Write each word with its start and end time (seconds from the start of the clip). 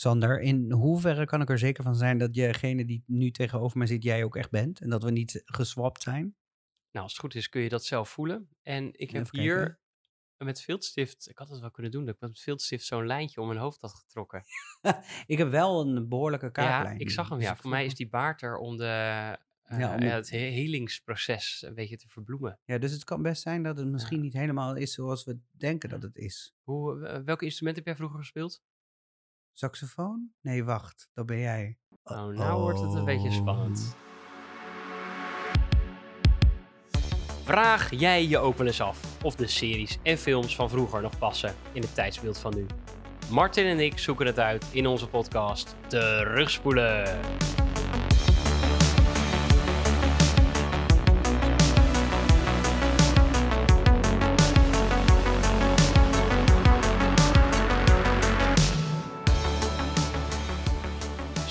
Sander, 0.00 0.40
in 0.40 0.72
hoeverre 0.72 1.24
kan 1.26 1.40
ik 1.40 1.50
er 1.50 1.58
zeker 1.58 1.82
van 1.84 1.94
zijn 1.96 2.18
dat 2.18 2.32
degene 2.34 2.84
die 2.84 3.02
nu 3.06 3.30
tegenover 3.30 3.78
mij 3.78 3.86
zit, 3.86 4.02
jij 4.02 4.24
ook 4.24 4.36
echt 4.36 4.50
bent? 4.50 4.80
En 4.80 4.90
dat 4.90 5.02
we 5.02 5.10
niet 5.10 5.42
geswapt 5.44 6.02
zijn? 6.02 6.22
Nou, 6.90 7.04
als 7.04 7.12
het 7.12 7.20
goed 7.20 7.34
is 7.34 7.48
kun 7.48 7.60
je 7.60 7.68
dat 7.68 7.84
zelf 7.84 8.08
voelen. 8.08 8.48
En 8.62 8.90
ik 8.92 9.10
heb 9.10 9.30
hier 9.30 9.80
met 10.36 10.60
viltstift, 10.60 11.28
ik 11.28 11.38
had 11.38 11.48
het 11.48 11.60
wel 11.60 11.70
kunnen 11.70 11.92
doen, 11.92 12.04
dat 12.04 12.14
ik 12.14 12.20
met 12.20 12.40
viltstift 12.40 12.84
zo'n 12.86 13.06
lijntje 13.06 13.40
om 13.40 13.46
mijn 13.46 13.58
hoofd 13.58 13.80
had 13.80 13.94
getrokken. 13.94 14.42
Ik 15.26 15.38
heb 15.38 15.50
wel 15.50 15.80
een 15.86 16.08
behoorlijke 16.08 16.50
kaaklijn. 16.50 16.94
Ja, 16.98 17.00
ik 17.04 17.10
zag 17.10 17.28
hem, 17.28 17.40
ja. 17.40 17.56
Voor 17.56 17.70
mij 17.70 17.84
is 17.84 17.94
die 17.94 18.08
baard 18.08 18.42
er 18.42 18.56
om, 18.56 18.76
de, 18.76 18.84
eh, 18.84 18.88
Ja, 18.90 19.36
om 19.68 19.78
ja, 19.78 19.96
de- 19.96 20.04
het 20.06 20.30
he- 20.30 20.38
helingsproces 20.38 21.62
een 21.62 21.74
beetje 21.74 21.96
te 21.96 22.08
verbloemen. 22.08 22.58
me- 22.64 22.72
Ja, 22.72 22.78
dus 22.80 22.92
het 22.92 23.04
kan 23.04 23.22
best 23.22 23.42
zijn 23.42 23.62
dat 23.62 23.76
het 23.76 23.86
misschien 23.88 24.20
niet 24.20 24.32
helemaal 24.32 24.76
is 24.76 24.92
zoals 24.92 25.24
we 25.24 25.38
denken 25.50 25.88
dat 25.88 26.02
het 26.02 26.16
is. 26.16 26.54
Hoe, 26.62 27.06
eh, 27.06 27.20
welke 27.24 27.44
instrument 27.44 27.76
heb 27.76 27.84
jij 27.86 27.96
vroeger 27.96 28.18
gespeeld? 28.18 28.62
Saxofoon? 29.58 30.30
Nee, 30.40 30.64
wacht. 30.64 31.08
Dat 31.12 31.26
ben 31.26 31.38
jij. 31.38 31.78
Oh, 32.02 32.26
nou 32.26 32.60
wordt 32.60 32.80
het 32.80 32.94
een 32.94 33.04
beetje 33.04 33.30
spannend. 33.30 33.96
Vraag 37.44 37.90
jij 37.94 38.26
je 38.26 38.38
ook 38.38 38.58
wel 38.58 38.66
eens 38.66 38.80
af 38.80 39.24
of 39.24 39.34
de 39.34 39.46
series 39.46 39.98
en 40.02 40.18
films 40.18 40.56
van 40.56 40.70
vroeger 40.70 41.02
nog 41.02 41.18
passen 41.18 41.54
in 41.72 41.82
het 41.82 41.94
tijdsbeeld 41.94 42.38
van 42.38 42.54
nu? 42.54 42.66
Martin 43.30 43.66
en 43.66 43.80
ik 43.80 43.98
zoeken 43.98 44.26
het 44.26 44.38
uit 44.38 44.66
in 44.72 44.86
onze 44.86 45.08
podcast 45.08 45.76
Terugspoelen. 45.86 47.20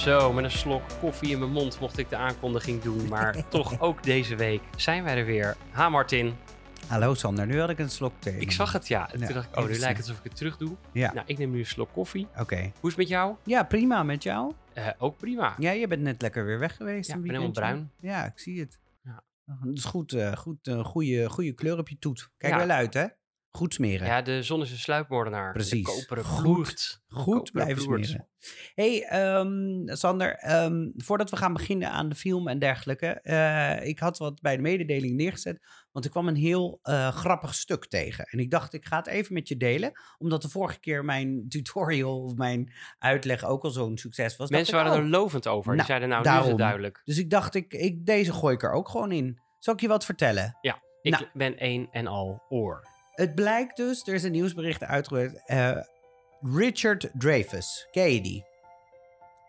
Zo, 0.07 0.33
met 0.33 0.43
een 0.43 0.51
slok 0.51 0.81
koffie 0.99 1.29
in 1.29 1.39
mijn 1.39 1.51
mond 1.51 1.79
mocht 1.79 1.97
ik 1.97 2.09
de 2.09 2.15
aankondiging 2.15 2.81
doen. 2.81 3.07
Maar 3.07 3.43
toch 3.49 3.79
ook 3.79 4.03
deze 4.03 4.35
week 4.35 4.61
zijn 4.75 5.03
wij 5.03 5.17
er 5.17 5.25
weer. 5.25 5.55
Ha 5.71 5.89
Martin, 5.89 6.35
Hallo 6.87 7.13
Sander, 7.13 7.47
nu 7.47 7.59
had 7.59 7.69
ik 7.69 7.79
een 7.79 7.89
slok 7.89 8.13
thee. 8.19 8.37
ik 8.39 8.51
zag 8.51 8.71
het 8.71 8.87
ja. 8.87 9.11
En 9.11 9.19
Ja, 9.19 9.25
toen 9.25 9.35
dacht 9.35 9.47
ik, 9.47 9.57
oh 9.57 9.65
nu 9.65 9.77
lijkt 9.77 9.97
het 9.97 10.07
alsof 10.07 10.17
ik 10.17 10.23
het 10.23 10.35
terug 10.35 10.57
doe. 10.57 10.75
Ja, 10.91 11.13
Nou, 11.13 11.27
ik 11.27 11.37
neem 11.37 11.51
nu 11.51 11.59
een 11.59 11.65
slok 11.65 11.89
koffie. 11.93 12.27
oké. 12.39 12.55
Hoe 12.55 12.63
is 12.65 12.71
het 12.81 12.97
met 12.97 13.07
jou? 13.07 13.35
Ja, 13.43 13.63
prima 13.63 14.03
met 14.03 14.23
jou. 14.23 14.53
Eh, 14.73 14.87
ook 14.97 15.17
prima. 15.17 15.55
Ja, 15.57 15.71
je 15.71 15.87
bent 15.87 16.01
net 16.01 16.21
lekker 16.21 16.45
weer 16.45 16.59
weg 16.59 16.75
geweest. 16.75 17.09
Ja, 17.09 17.15
ik 17.15 17.21
ben 17.21 17.29
helemaal 17.31 17.53
weekendje. 17.53 18.07
Ja, 18.07 18.25
ik 18.25 18.39
zie 18.39 18.59
het. 18.59 18.79
Ja. 19.03 19.23
Het 19.45 19.77
is 19.77 19.83
goed, 19.85 20.13
eh, 20.13 20.31
goed 20.35 20.67
een 20.67 20.83
goede, 20.85 21.29
goede 21.29 21.51
kleur 21.53 21.77
op 21.77 21.89
je 21.89 21.97
toet. 21.99 22.29
Kijk 22.37 22.53
Ja. 22.53 22.59
wel 22.59 22.69
uit, 22.69 22.93
hè? 22.93 23.05
Goed 23.57 23.73
smeren. 23.73 24.07
Ja, 24.07 24.21
de 24.21 24.43
zon 24.43 24.61
is 24.61 24.71
een 24.71 24.77
sluipmoordenaar. 24.77 25.53
Precies. 25.53 25.85
De 25.85 25.91
koperen 25.91 26.23
Goed. 26.23 27.51
blijven 27.51 27.81
smeren. 27.81 28.27
hey, 28.75 29.03
ehm, 29.03 29.95
Sander, 29.95 30.35
ehm, 30.35 30.87
voordat 30.95 31.29
we 31.29 31.35
gaan 31.37 31.53
beginnen 31.53 31.91
aan 31.91 32.09
de 32.09 32.15
film 32.15 32.47
en 32.47 32.59
dergelijke. 32.59 33.07
eh, 33.07 33.87
ik 33.87 33.99
had 33.99 34.17
wat 34.17 34.41
bij 34.41 34.55
de 34.55 34.61
mededeling 34.61 35.15
neergezet, 35.15 35.59
want 35.91 36.05
ik 36.05 36.11
kwam 36.11 36.27
een 36.27 36.35
heel 36.35 36.79
eh, 36.81 37.07
grappig 37.15 37.53
stuk 37.55 37.85
tegen. 37.85 38.25
En 38.25 38.39
ik 38.39 38.51
dacht, 38.51 38.73
ik 38.73 38.85
ga 38.85 38.97
het 38.97 39.07
even 39.07 39.33
met 39.33 39.47
je 39.47 39.57
delen, 39.57 39.91
omdat 40.17 40.41
de 40.41 40.49
vorige 40.49 40.79
keer 40.79 41.05
mijn 41.05 41.45
tutorial 41.49 42.23
of 42.23 42.35
mijn 42.35 42.73
uitleg 42.99 43.45
ook 43.45 43.63
al 43.63 43.69
zo'n 43.71 43.97
succes 43.97 44.35
was. 44.35 44.49
Mensen 44.49 44.73
ik, 44.77 44.83
waren 44.83 44.97
oh. 44.97 45.03
er 45.05 45.09
lovend 45.09 45.47
over. 45.47 45.65
Die 45.67 45.75
Nou, 45.75 45.87
zeiden 45.87 46.09
nou, 46.09 46.21
nu 46.21 46.27
is 46.27 46.33
daarom. 46.33 46.49
het 46.51 46.59
duidelijk. 46.61 47.01
Dus 47.03 47.17
ik 47.17 47.29
dacht, 47.29 47.55
ik, 47.55 47.73
ik, 47.73 48.05
deze 48.05 48.33
gooi 48.33 48.55
ik 48.55 48.63
er 48.63 48.71
ook 48.71 48.89
gewoon 48.89 49.11
in. 49.11 49.39
Zal 49.59 49.73
ik 49.73 49.79
je 49.79 49.87
wat 49.87 50.05
vertellen? 50.05 50.57
Ik 51.01 51.11
Nou. 51.13 51.25
ben 51.33 51.57
één 51.57 51.87
en 51.91 52.07
al 52.07 52.43
oor. 52.49 52.95
Het 53.17 53.35
blijkt 53.35 53.77
dus, 53.77 54.07
er 54.07 54.13
is 54.13 54.23
een 54.23 54.31
nieuwsbericht 54.31 54.83
uitgewerkt. 54.83 55.41
eh, 55.45 55.77
Richard 56.41 57.09
Dreyfuss, 57.13 57.87
ken 57.91 58.13
je 58.13 58.21
die? 58.21 58.45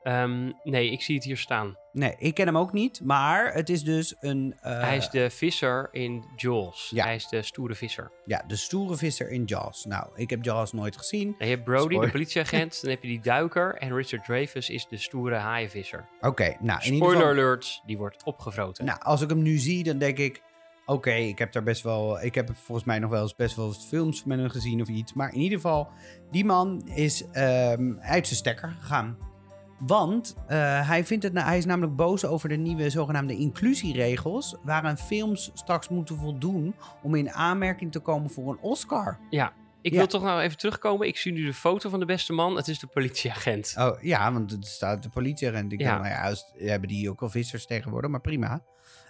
Ehm, 0.02 0.52
nee, 0.62 0.90
ik 0.90 1.02
zie 1.02 1.14
het 1.14 1.24
hier 1.24 1.36
staan. 1.36 1.76
Nee, 1.92 2.14
ik 2.18 2.34
ken 2.34 2.46
hem 2.46 2.56
ook 2.58 2.72
niet, 2.72 3.00
maar 3.04 3.52
het 3.54 3.68
is 3.68 3.82
dus 3.84 4.14
een... 4.20 4.56
eh, 4.60 4.80
Hij 4.80 4.96
is 4.96 5.08
de 5.10 5.30
visser 5.30 5.88
in 5.92 6.24
Jaws. 6.36 6.90
Ja. 6.94 7.04
Hij 7.04 7.14
is 7.14 7.28
de 7.28 7.42
stoere 7.42 7.74
visser. 7.74 8.10
Ja, 8.24 8.44
de 8.46 8.56
stoere 8.56 8.96
visser 8.96 9.30
in 9.30 9.44
Jaws. 9.44 9.84
Nou, 9.84 10.08
ik 10.14 10.30
heb 10.30 10.44
Jaws 10.44 10.72
nooit 10.72 10.96
gezien. 10.96 11.34
En 11.38 11.46
je 11.48 11.52
hebt 11.54 11.64
Brody, 11.64 11.98
de 11.98 12.10
politieagent. 12.10 12.78
dan 12.82 12.90
heb 12.90 13.02
je 13.02 13.08
die 13.08 13.20
duiker. 13.20 13.74
En 13.74 13.94
Richard 13.94 14.24
Dreyfuss 14.24 14.70
is 14.70 14.86
de 14.88 14.96
stoere 14.96 15.34
haaienvisser. 15.36 16.08
Oké, 16.20 16.44
nou, 16.60 16.78
in 16.78 16.92
ieder 16.92 17.08
Spoiler 17.08 17.28
geval... 17.28 17.44
alert, 17.44 17.82
die 17.86 17.98
wordt 17.98 18.24
opgevroten. 18.24 18.84
Nou, 18.84 19.00
als 19.02 19.20
ik 19.20 19.28
hem 19.28 19.42
nu 19.42 19.56
zie, 19.58 19.84
dan 19.84 19.98
denk 19.98 20.18
ik... 20.18 20.42
Oké, 20.88 21.10
ik 21.12 21.38
heb 21.38 21.52
daar 21.52 21.62
best 21.62 21.82
wel... 21.82 22.22
Ik 22.22 22.34
heb 22.34 22.50
volgens 22.54 22.86
mij 22.86 22.98
nog 22.98 23.10
wel 23.10 23.22
eens 23.22 23.34
best 23.36 23.56
wel 23.56 23.72
films 23.72 24.24
met 24.24 24.38
hem 24.38 24.48
gezien 24.48 24.80
of 24.80 24.88
iets. 24.88 25.12
Maar 25.12 25.32
in 25.32 25.40
ieder 25.40 25.58
geval, 25.60 25.88
die 26.30 26.44
man 26.44 26.88
is 26.94 27.24
ehm, 27.32 27.92
uit 28.00 28.26
zijn 28.26 28.38
stekker 28.38 28.76
gegaan. 28.80 29.18
Want 29.78 30.34
eh, 30.46 30.88
hij, 30.88 31.04
vindt 31.04 31.24
het, 31.24 31.42
hij 31.42 31.58
is 31.58 31.64
namelijk 31.64 31.96
boos 31.96 32.24
over 32.24 32.48
de 32.48 32.56
nieuwe 32.56 32.90
zogenaamde 32.90 33.36
inclusieregels... 33.36 34.56
waaraan 34.62 34.98
films 34.98 35.50
straks 35.54 35.88
moeten 35.88 36.16
voldoen 36.16 36.74
om 37.02 37.14
in 37.14 37.30
aanmerking 37.30 37.92
te 37.92 38.00
komen 38.00 38.30
voor 38.30 38.50
een 38.50 38.58
Oscar. 38.60 39.18
ik 39.80 39.92
ja. 39.92 39.98
wil 39.98 40.06
toch 40.06 40.22
nou 40.22 40.40
even 40.40 40.56
terugkomen. 40.56 41.06
Ik 41.06 41.16
zie 41.16 41.32
nu 41.32 41.44
de 41.44 41.54
foto 41.54 41.90
van 41.90 42.00
de 42.00 42.06
beste 42.06 42.32
man. 42.32 42.56
Het 42.56 42.68
is 42.68 42.78
de 42.78 42.86
politieagent. 42.86 43.74
Oh 43.78 44.02
ja, 44.02 44.32
want 44.32 44.50
het 44.50 44.66
staat 44.66 45.02
de 45.02 45.08
politieagent. 45.08 45.72
Ik 45.72 45.80
Ja. 45.80 45.90
denk, 45.90 46.14
nou 46.14 46.32
ja, 46.32 46.66
hebben 46.66 46.88
die 46.88 47.10
ook 47.10 47.22
al 47.22 47.28
vissers 47.28 47.66
tegenwoordig, 47.66 48.10
maar 48.10 48.20
prima. 48.20 48.62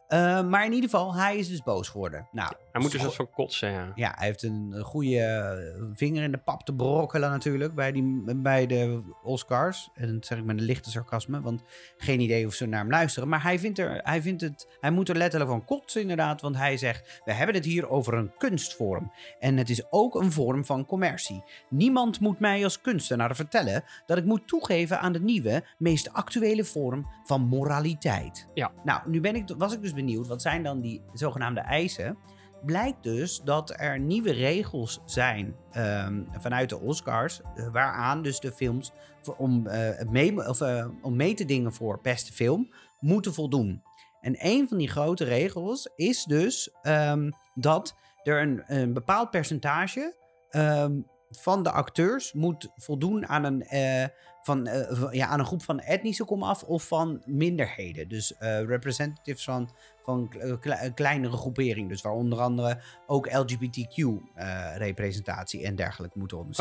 Eh, 0.08 0.42
maar 0.48 0.64
in 0.64 0.72
ieder 0.72 0.91
geval, 0.91 1.14
hij 1.14 1.36
is 1.36 1.48
dus 1.48 1.62
boos 1.62 1.88
geworden. 1.88 2.28
Nou, 2.32 2.52
Hij 2.72 2.80
moet 2.80 2.92
dus 2.92 3.02
van 3.02 3.30
kotsen, 3.30 3.70
ja. 3.70 3.92
Ja, 3.94 4.12
hij 4.16 4.26
heeft 4.26 4.42
een 4.42 4.69
een 4.72 4.84
goede 4.84 5.19
eh, 5.19 5.84
vinger 5.94 6.22
in 6.22 6.30
de 6.30 6.38
pap 6.38 6.62
te 6.64 6.74
brokkelen 6.74 7.30
natuurlijk 7.30 7.74
bij, 7.74 7.92
die, 7.92 8.22
bij 8.36 8.66
de 8.66 9.02
Oscars. 9.22 9.91
En 9.94 10.14
dat 10.14 10.26
zeg 10.26 10.38
ik 10.38 10.44
met 10.44 10.58
een 10.58 10.64
lichte 10.64 10.91
sarcasme, 10.91 11.41
want 11.41 11.62
geen 11.97 12.20
idee 12.20 12.47
of 12.47 12.54
ze 12.54 12.66
naar 12.66 12.80
hem 12.80 12.91
luisteren. 12.91 13.28
Maar 13.28 13.42
hij 13.42 13.58
vindt, 13.58 13.78
er, 13.78 14.00
hij 14.02 14.22
vindt 14.22 14.41
het, 14.41 14.68
hij 14.80 14.91
moet 14.91 15.08
er 15.08 15.16
letterlijk 15.16 15.50
van 15.50 15.64
kotsen 15.64 16.00
inderdaad, 16.00 16.41
want 16.41 16.56
hij 16.56 16.76
zegt, 16.76 17.22
we 17.24 17.32
hebben 17.32 17.54
het 17.54 17.64
hier 17.64 17.88
over 17.88 18.14
een 18.14 18.30
kunstvorm. 18.38 19.12
En 19.38 19.56
het 19.56 19.70
is 19.70 19.82
ook 19.91 20.14
een 20.14 20.32
vorm 20.32 20.64
van 20.64 20.86
commercie. 20.86 21.44
Niemand 21.68 22.20
moet 22.20 22.38
mij 22.41 22.64
als 22.64 22.80
kunstenaar 22.80 23.36
vertellen 23.36 23.84
dat 24.06 24.18
ik 24.18 24.24
moet 24.24 24.48
toegeven 24.48 25.00
aan 25.00 25.12
de 25.12 25.20
nieuwe, 25.20 25.64
meest 25.78 26.12
actuele 26.12 26.64
vorm 26.64 27.06
van 27.24 27.41
moraliteit. 27.41 28.47
Ja. 28.54 28.70
Nou, 28.84 29.10
nu 29.10 29.20
ben 29.20 29.36
ik, 29.36 29.44
was 29.58 29.72
ik 29.72 29.82
dus 29.82 29.92
benieuwd, 29.98 30.26
wat 30.26 30.42
zijn 30.42 30.62
dan 30.62 30.81
die 30.81 31.03
zogenaamde 31.12 31.60
eisen? 31.60 32.19
blijkt 32.64 33.03
dus 33.03 33.41
dat 33.44 33.75
er 33.76 34.00
nieuwe 34.00 34.32
regels 34.32 35.00
zijn 35.04 35.56
ehm, 35.70 36.22
vanuit 36.38 36.69
de 36.69 36.81
Oscars, 36.81 37.41
eh, 37.54 37.69
waaraan 37.72 38.22
dus 38.22 38.41
de 38.41 38.53
films 38.53 38.92
om, 39.36 39.66
eh, 39.66 40.09
mee, 40.10 40.48
of, 40.48 40.60
eh, 40.60 40.86
om 41.03 41.16
mee 41.16 41.34
te 41.34 41.44
dingen 41.44 41.72
voor 41.72 41.98
beste 42.03 42.32
film 42.32 42.75
moeten 43.00 43.34
voldoen. 43.34 43.82
En 44.20 44.34
een 44.38 44.69
van 44.69 44.78
die 44.78 44.88
grote 44.88 45.25
regels 45.25 45.91
is 45.97 46.25
dus 46.25 46.70
ehm, 46.82 47.30
dat 47.54 47.97
er 48.22 48.42
een, 48.42 48.62
een 48.66 48.92
bepaald 48.92 49.30
percentage 49.30 50.16
ehm, 50.50 51.00
van 51.31 51.62
de 51.62 51.71
acteurs 51.71 52.33
moet 52.33 52.69
voldoen 52.77 53.27
aan 53.28 53.44
een, 53.44 53.62
eh, 53.62 54.05
van, 54.43 54.66
eh, 54.66 55.09
ja, 55.12 55.27
aan 55.27 55.39
een 55.39 55.47
groep 55.47 55.62
van 55.62 55.81
etnische 55.81 56.25
komaf 56.25 56.62
of 56.62 56.87
van 56.87 57.22
minderheden. 57.27 58.09
Dus 58.09 58.37
eh, 58.37 58.62
representatives 58.62 59.44
van, 59.44 59.71
van 60.03 60.28
kle- 60.28 60.59
kle- 60.59 60.93
kleinere 60.94 61.37
groeperingen. 61.37 61.89
Dus 61.89 62.03
waar 62.03 62.12
onder 62.12 62.41
andere 62.41 62.81
ook 63.06 63.33
LGBTQ-representatie 63.33 65.65
en 65.65 65.77
dergelijke 65.77 66.19
moeten 66.19 66.39
onder. 66.39 66.55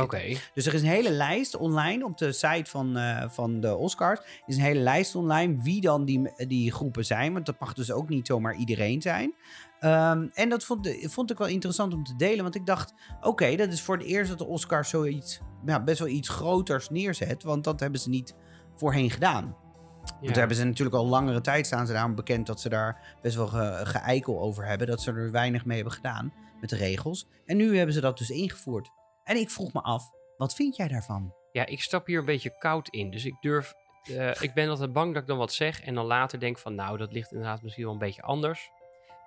Dus 0.53 0.65
er 0.65 0.73
is 0.73 0.81
een 0.81 0.87
hele 0.87 1.11
lijst 1.11 1.55
online 1.55 2.05
op 2.05 2.17
de 2.17 2.31
site 2.31 2.69
van, 2.69 2.97
van 3.31 3.59
de 3.59 3.75
Oscars. 3.75 4.19
Is 4.45 4.55
een 4.55 4.61
hele 4.63 4.79
lijst 4.79 5.15
online 5.15 5.61
wie 5.61 5.81
dan 5.81 6.05
die, 6.05 6.45
die 6.47 6.71
groepen 6.71 7.05
zijn. 7.05 7.33
Want 7.33 7.45
dat 7.45 7.59
mag 7.59 7.73
dus 7.73 7.91
ook 7.91 8.09
niet 8.09 8.27
zomaar 8.27 8.55
iedereen 8.55 9.01
zijn. 9.01 9.33
Ehm, 9.79 10.27
en 10.33 10.49
dat 10.49 10.63
vond, 10.63 10.89
vond 11.01 11.31
ik 11.31 11.37
wel 11.37 11.47
interessant 11.47 11.93
om 11.93 12.03
te 12.03 12.15
delen. 12.15 12.43
Want 12.43 12.55
ik 12.55 12.65
dacht, 12.65 12.93
oké, 13.21 13.55
dat 13.55 13.71
is 13.71 13.81
voor 13.81 13.97
het 13.97 14.05
eerst 14.05 14.29
dat 14.29 14.37
de 14.37 14.45
Oscars 14.45 14.89
zoiets, 14.89 15.39
ja, 15.65 15.83
best 15.83 15.99
wel 15.99 16.07
iets 16.07 16.29
groters 16.29 16.89
neerzet. 16.89 17.43
Want 17.43 17.63
dat 17.63 17.79
hebben 17.79 17.99
ze 17.99 18.09
niet 18.09 18.35
voorheen 18.75 19.09
gedaan. 19.11 19.55
Ja. 20.03 20.13
Want 20.13 20.27
daar 20.27 20.37
hebben 20.37 20.57
ze 20.57 20.63
natuurlijk 20.63 20.95
al 20.95 21.05
langere 21.07 21.41
tijd 21.41 21.65
staan 21.65 21.87
ze 21.87 21.93
daarom 21.93 22.15
bekend 22.15 22.47
dat 22.47 22.61
ze 22.61 22.69
daar 22.69 23.17
best 23.21 23.35
wel 23.35 23.47
ge, 23.47 23.79
geëikel 23.83 24.39
over 24.39 24.65
hebben. 24.65 24.87
Dat 24.87 25.01
ze 25.01 25.11
er 25.11 25.31
weinig 25.31 25.65
mee 25.65 25.75
hebben 25.75 25.93
gedaan 25.93 26.33
met 26.61 26.69
de 26.69 26.75
regels. 26.75 27.27
En 27.45 27.57
nu 27.57 27.77
hebben 27.77 27.93
ze 27.95 28.01
dat 28.01 28.17
dus 28.17 28.29
ingevoerd. 28.29 28.89
En 29.23 29.37
ik 29.37 29.49
vroeg 29.49 29.73
me 29.73 29.81
af, 29.81 30.03
wat 30.37 30.53
vind 30.53 30.75
jij 30.75 30.87
daarvan? 30.87 31.33
Ja, 31.51 31.65
ik 31.65 31.81
stap 31.81 32.05
hier 32.07 32.19
een 32.19 32.25
beetje 32.25 32.57
koud 32.57 32.89
in. 32.89 33.11
Dus 33.11 33.25
ik 33.25 33.35
durf. 33.41 33.73
eh, 34.03 34.41
ik 34.41 34.53
ben 34.53 34.69
altijd 34.69 34.93
bang 34.93 35.13
dat 35.13 35.21
ik 35.21 35.27
dan 35.27 35.37
wat 35.37 35.53
zeg. 35.53 35.81
En 35.81 35.95
dan 35.95 36.05
later 36.05 36.39
denk 36.39 36.57
van, 36.57 36.75
nou, 36.75 36.97
dat 36.97 37.11
ligt 37.13 37.31
inderdaad 37.31 37.61
misschien 37.61 37.83
wel 37.83 37.93
een 37.93 37.99
beetje 37.99 38.21
anders. 38.21 38.69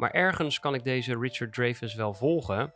Maar 0.00 0.10
ergens 0.10 0.60
kan 0.60 0.74
ik 0.74 0.84
deze 0.84 1.18
Richard 1.18 1.52
Dreyfuss 1.52 1.94
wel 1.94 2.14
volgen. 2.14 2.72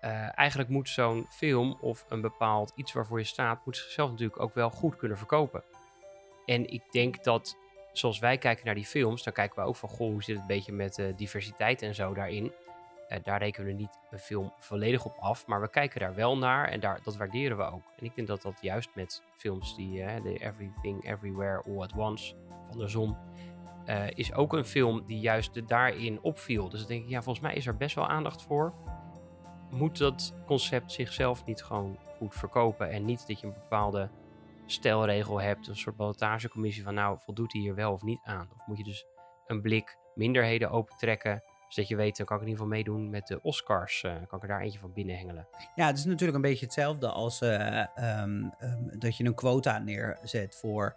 Eh, 0.00 0.38
eigenlijk 0.38 0.68
moet 0.68 0.88
zo'n 0.88 1.26
film 1.30 1.78
of 1.80 2.04
een 2.08 2.20
bepaald 2.20 2.72
iets 2.74 2.92
waarvoor 2.92 3.18
je 3.18 3.24
staat, 3.24 3.66
moet 3.66 3.76
zichzelf 3.76 4.10
natuurlijk 4.10 4.40
ook 4.40 4.54
wel 4.54 4.70
goed 4.70 4.96
kunnen 4.96 5.18
verkopen. 5.18 5.62
En 6.44 6.72
ik 6.72 6.82
denk 6.90 7.24
dat, 7.24 7.56
zoals 7.92 8.18
wij 8.18 8.38
kijken 8.38 8.64
naar 8.64 8.74
die 8.74 8.84
films, 8.84 9.22
dan 9.22 9.32
kijken 9.32 9.62
we 9.62 9.68
ook 9.68 9.76
van, 9.76 9.88
goh, 9.88 10.10
hoe 10.10 10.22
zit 10.22 10.34
het 10.34 10.40
een 10.40 10.56
beetje 10.56 10.72
met 10.72 10.98
eh, 10.98 11.06
diversiteit 11.16 11.82
en 11.82 11.94
zo 11.94 12.14
daarin. 12.14 12.52
Eh, 13.08 13.18
daar 13.22 13.38
rekenen 13.38 13.66
we 13.66 13.72
niet 13.72 13.98
een 14.10 14.18
film 14.18 14.52
volledig 14.58 15.04
op 15.04 15.16
af, 15.18 15.46
maar 15.46 15.60
we 15.60 15.70
kijken 15.70 16.00
daar 16.00 16.14
wel 16.14 16.38
naar 16.38 16.68
en 16.68 16.80
daar, 16.80 17.00
dat 17.02 17.16
waarderen 17.16 17.56
we 17.56 17.64
ook. 17.64 17.84
En 17.98 18.04
ik 18.04 18.14
denk 18.14 18.28
dat 18.28 18.42
dat 18.42 18.58
juist 18.60 18.88
met 18.94 19.22
films 19.36 19.76
die, 19.76 20.04
de 20.22 20.38
Everything, 20.38 21.10
Everywhere, 21.10 21.62
All 21.62 21.82
at 21.82 21.92
Once 21.92 22.34
van 22.68 22.78
de 22.78 22.88
zon, 22.88 23.16
eh, 23.86 24.04
is 24.14 24.34
ook 24.34 24.52
een 24.52 24.64
film 24.64 25.06
die 25.06 25.20
juist 25.20 25.68
daarin 25.68 26.22
opviel. 26.22 26.68
Dus 26.68 26.78
dan 26.78 26.88
denk 26.88 27.02
ik, 27.04 27.10
ja, 27.10 27.22
volgens 27.22 27.44
mij 27.46 27.54
is 27.54 27.66
er 27.66 27.76
best 27.76 27.94
wel 27.94 28.08
aandacht 28.08 28.42
voor. 28.42 28.74
Moet 29.70 29.98
dat 29.98 30.34
concept 30.46 30.92
zichzelf 30.92 31.44
niet 31.44 31.62
gewoon 31.62 31.98
goed 32.18 32.34
verkopen 32.34 32.90
en 32.90 33.04
niet 33.04 33.26
dat 33.26 33.40
je 33.40 33.46
een 33.46 33.52
bepaalde 33.52 34.10
stelregel 34.66 35.40
hebt, 35.40 35.68
een 35.68 35.76
soort 35.76 35.96
ballotagecommissie 35.96 36.82
van 36.82 36.94
nou, 36.94 37.18
voldoet 37.24 37.52
hij 37.52 37.60
hier 37.60 37.74
wel 37.74 37.92
of 37.92 38.02
niet 38.02 38.20
aan? 38.22 38.48
Of 38.56 38.66
moet 38.66 38.78
je 38.78 38.84
dus 38.84 39.06
een 39.46 39.60
blik 39.60 39.96
minderheden 40.14 40.70
opentrekken, 40.70 41.42
zodat 41.68 41.88
je 41.88 41.96
weet, 41.96 42.16
dan 42.16 42.26
kan 42.26 42.36
ik 42.36 42.42
in 42.42 42.48
ieder 42.48 42.64
geval 42.64 42.78
meedoen 42.78 43.10
met 43.10 43.26
de 43.26 43.42
Oscars. 43.42 44.02
eh, 44.02 44.12
kan 44.12 44.38
ik 44.38 44.42
er 44.42 44.48
daar 44.48 44.60
eentje 44.60 44.78
van 44.78 44.92
binnenhengelen. 44.92 45.48
Ja, 45.74 45.86
het 45.86 45.98
is 45.98 46.04
natuurlijk 46.04 46.36
een 46.36 46.50
beetje 46.50 46.64
hetzelfde 46.64 47.08
als 47.08 47.40
eh, 47.40 47.78
ehm, 47.78 48.44
ehm, 48.58 48.98
dat 48.98 49.16
je 49.16 49.24
een 49.24 49.34
quota 49.34 49.78
neerzet 49.78 50.56
voor 50.56 50.96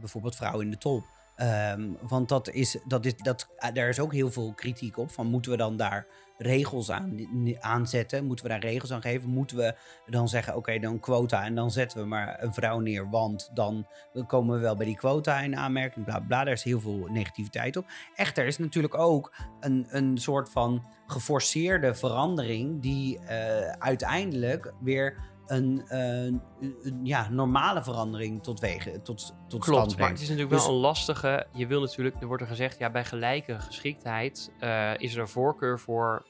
bijvoorbeeld 0.00 0.36
vrouwen 0.36 0.64
in 0.64 0.70
de 0.70 0.78
top. 0.78 1.04
Ehm, 1.38 1.90
want 2.00 2.28
dat 2.28 2.50
is, 2.50 2.78
dat 2.84 3.04
is, 3.04 3.16
dat, 3.16 3.48
eh, 3.56 3.72
daar 3.74 3.88
is 3.88 4.00
ook 4.00 4.12
heel 4.12 4.30
veel 4.30 4.52
kritiek 4.52 4.96
op. 4.96 5.10
Van 5.10 5.26
moeten 5.26 5.50
we 5.50 5.56
dan 5.56 5.76
daar 5.76 6.06
regels 6.38 6.90
aan 6.90 7.28
aanzetten? 7.60 8.24
Moeten 8.24 8.44
we 8.44 8.50
daar 8.50 8.60
regels 8.60 8.92
aan 8.92 9.02
geven? 9.02 9.28
Moeten 9.28 9.56
we 9.56 9.74
dan 10.06 10.28
zeggen, 10.28 10.56
oké, 10.56 10.78
dan 10.78 11.00
quota 11.00 11.44
en 11.44 11.54
dan 11.54 11.70
zetten 11.70 11.98
we 11.98 12.06
maar 12.06 12.42
een 12.42 12.54
vrouw 12.54 12.78
neer, 12.78 13.10
want 13.10 13.50
dan 13.54 13.86
komen 14.26 14.54
we 14.54 14.60
wel 14.60 14.76
bij 14.76 14.86
die 14.86 14.96
quota 14.96 15.40
in 15.40 15.56
aanmerking, 15.56 16.04
bla 16.04 16.18
bla. 16.20 16.44
Daar 16.44 16.52
is 16.52 16.62
heel 16.62 16.80
veel 16.80 17.06
negativiteit 17.10 17.76
op. 17.76 17.86
Echter 18.14 18.46
is 18.46 18.58
natuurlijk 18.58 18.98
ook 18.98 19.34
een, 19.60 19.86
een 19.88 20.18
soort 20.18 20.50
van 20.50 20.86
geforceerde 21.06 21.94
verandering 21.94 22.82
die 22.82 23.18
eh, 23.18 23.70
uiteindelijk 23.70 24.72
weer 24.80 25.16
een, 25.50 25.82
een- 25.88 26.42
een, 26.60 27.00
ja, 27.02 27.28
normale 27.30 27.82
verandering 27.82 28.42
tot, 28.42 28.60
wegen, 28.60 28.92
tot, 29.02 29.04
tot 29.48 29.64
stand 29.64 29.64
Klopt, 29.64 29.98
maar 29.98 30.08
het 30.08 30.20
is 30.20 30.28
natuurlijk 30.28 30.54
Dus- 30.54 30.66
wel 30.66 30.74
een 30.74 30.80
lastige. 30.80 31.46
Je 31.52 31.66
wil 31.66 31.80
natuurlijk, 31.80 32.20
er 32.20 32.26
wordt 32.26 32.42
er 32.42 32.48
gezegd, 32.48 32.78
ja, 32.78 32.90
bij 32.90 33.04
gelijke 33.04 33.60
geschiktheid 33.60 34.52
eh, 34.60 34.92
is 34.98 35.14
er 35.14 35.20
een 35.20 35.28
voorkeur 35.28 35.78
voor 35.78 36.26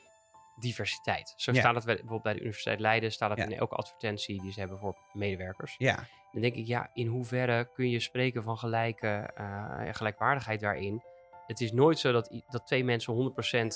diversiteit. 0.61 1.33
Zo 1.37 1.53
Ja. 1.53 1.61
staat 1.61 1.75
het 1.75 1.85
bij- 1.85 1.95
bijvoorbeeld 1.95 2.23
bij 2.23 2.33
de 2.33 2.41
Universiteit 2.41 2.81
Leiden, 2.81 3.13
staat 3.13 3.31
het 3.31 3.39
Ja. 3.39 3.45
in 3.45 3.53
elke 3.59 3.75
advertentie 3.75 4.41
die 4.43 4.53
ze 4.53 4.61
hebben 4.61 4.79
voor 4.79 4.97
medewerkers. 5.13 5.75
Ja, 5.79 6.07
Dan 6.33 6.41
denk 6.43 6.55
ik, 6.55 6.67
ja, 6.67 6.91
in 6.93 7.07
hoeverre 7.07 7.69
kun 7.75 7.91
je 7.91 8.01
spreken 8.01 8.43
van 8.43 8.59
gelijke, 8.59 9.31
eh, 9.35 9.89
gelijkwaardigheid 9.93 10.61
daarin? 10.61 11.03
Het 11.49 11.61
is 11.61 11.73
nooit 11.73 11.99
zo 11.99 12.13
dat, 12.13 12.31
dat 12.49 12.67
twee 12.67 12.85
mensen 12.85 13.33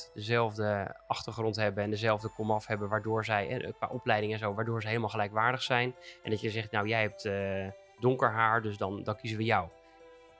100% 0.08 0.12
dezelfde 0.14 0.96
achtergrond 1.06 1.56
hebben 1.56 1.84
en 1.84 1.90
dezelfde 1.90 2.28
komaf 2.36 2.66
hebben, 2.66 2.88
waardoor 2.88 3.24
zij, 3.24 3.48
eh, 3.60 3.72
qua 3.78 3.88
opleiding 3.88 4.32
en 4.32 4.38
zo, 4.38 4.54
waardoor 4.54 4.80
ze 4.82 4.88
helemaal 4.88 5.08
gelijkwaardig 5.08 5.62
zijn. 5.62 5.94
En 6.22 6.30
dat 6.30 6.40
je 6.40 6.50
zegt, 6.50 6.70
nou, 6.70 6.88
jij 6.88 7.00
hebt 7.00 7.24
eh, 7.24 7.66
donker 8.00 8.30
haar, 8.30 8.62
dus 8.62 8.76
dan, 8.76 9.02
dan 9.02 9.16
kiezen 9.16 9.38
we 9.38 9.44
jou. 9.44 9.68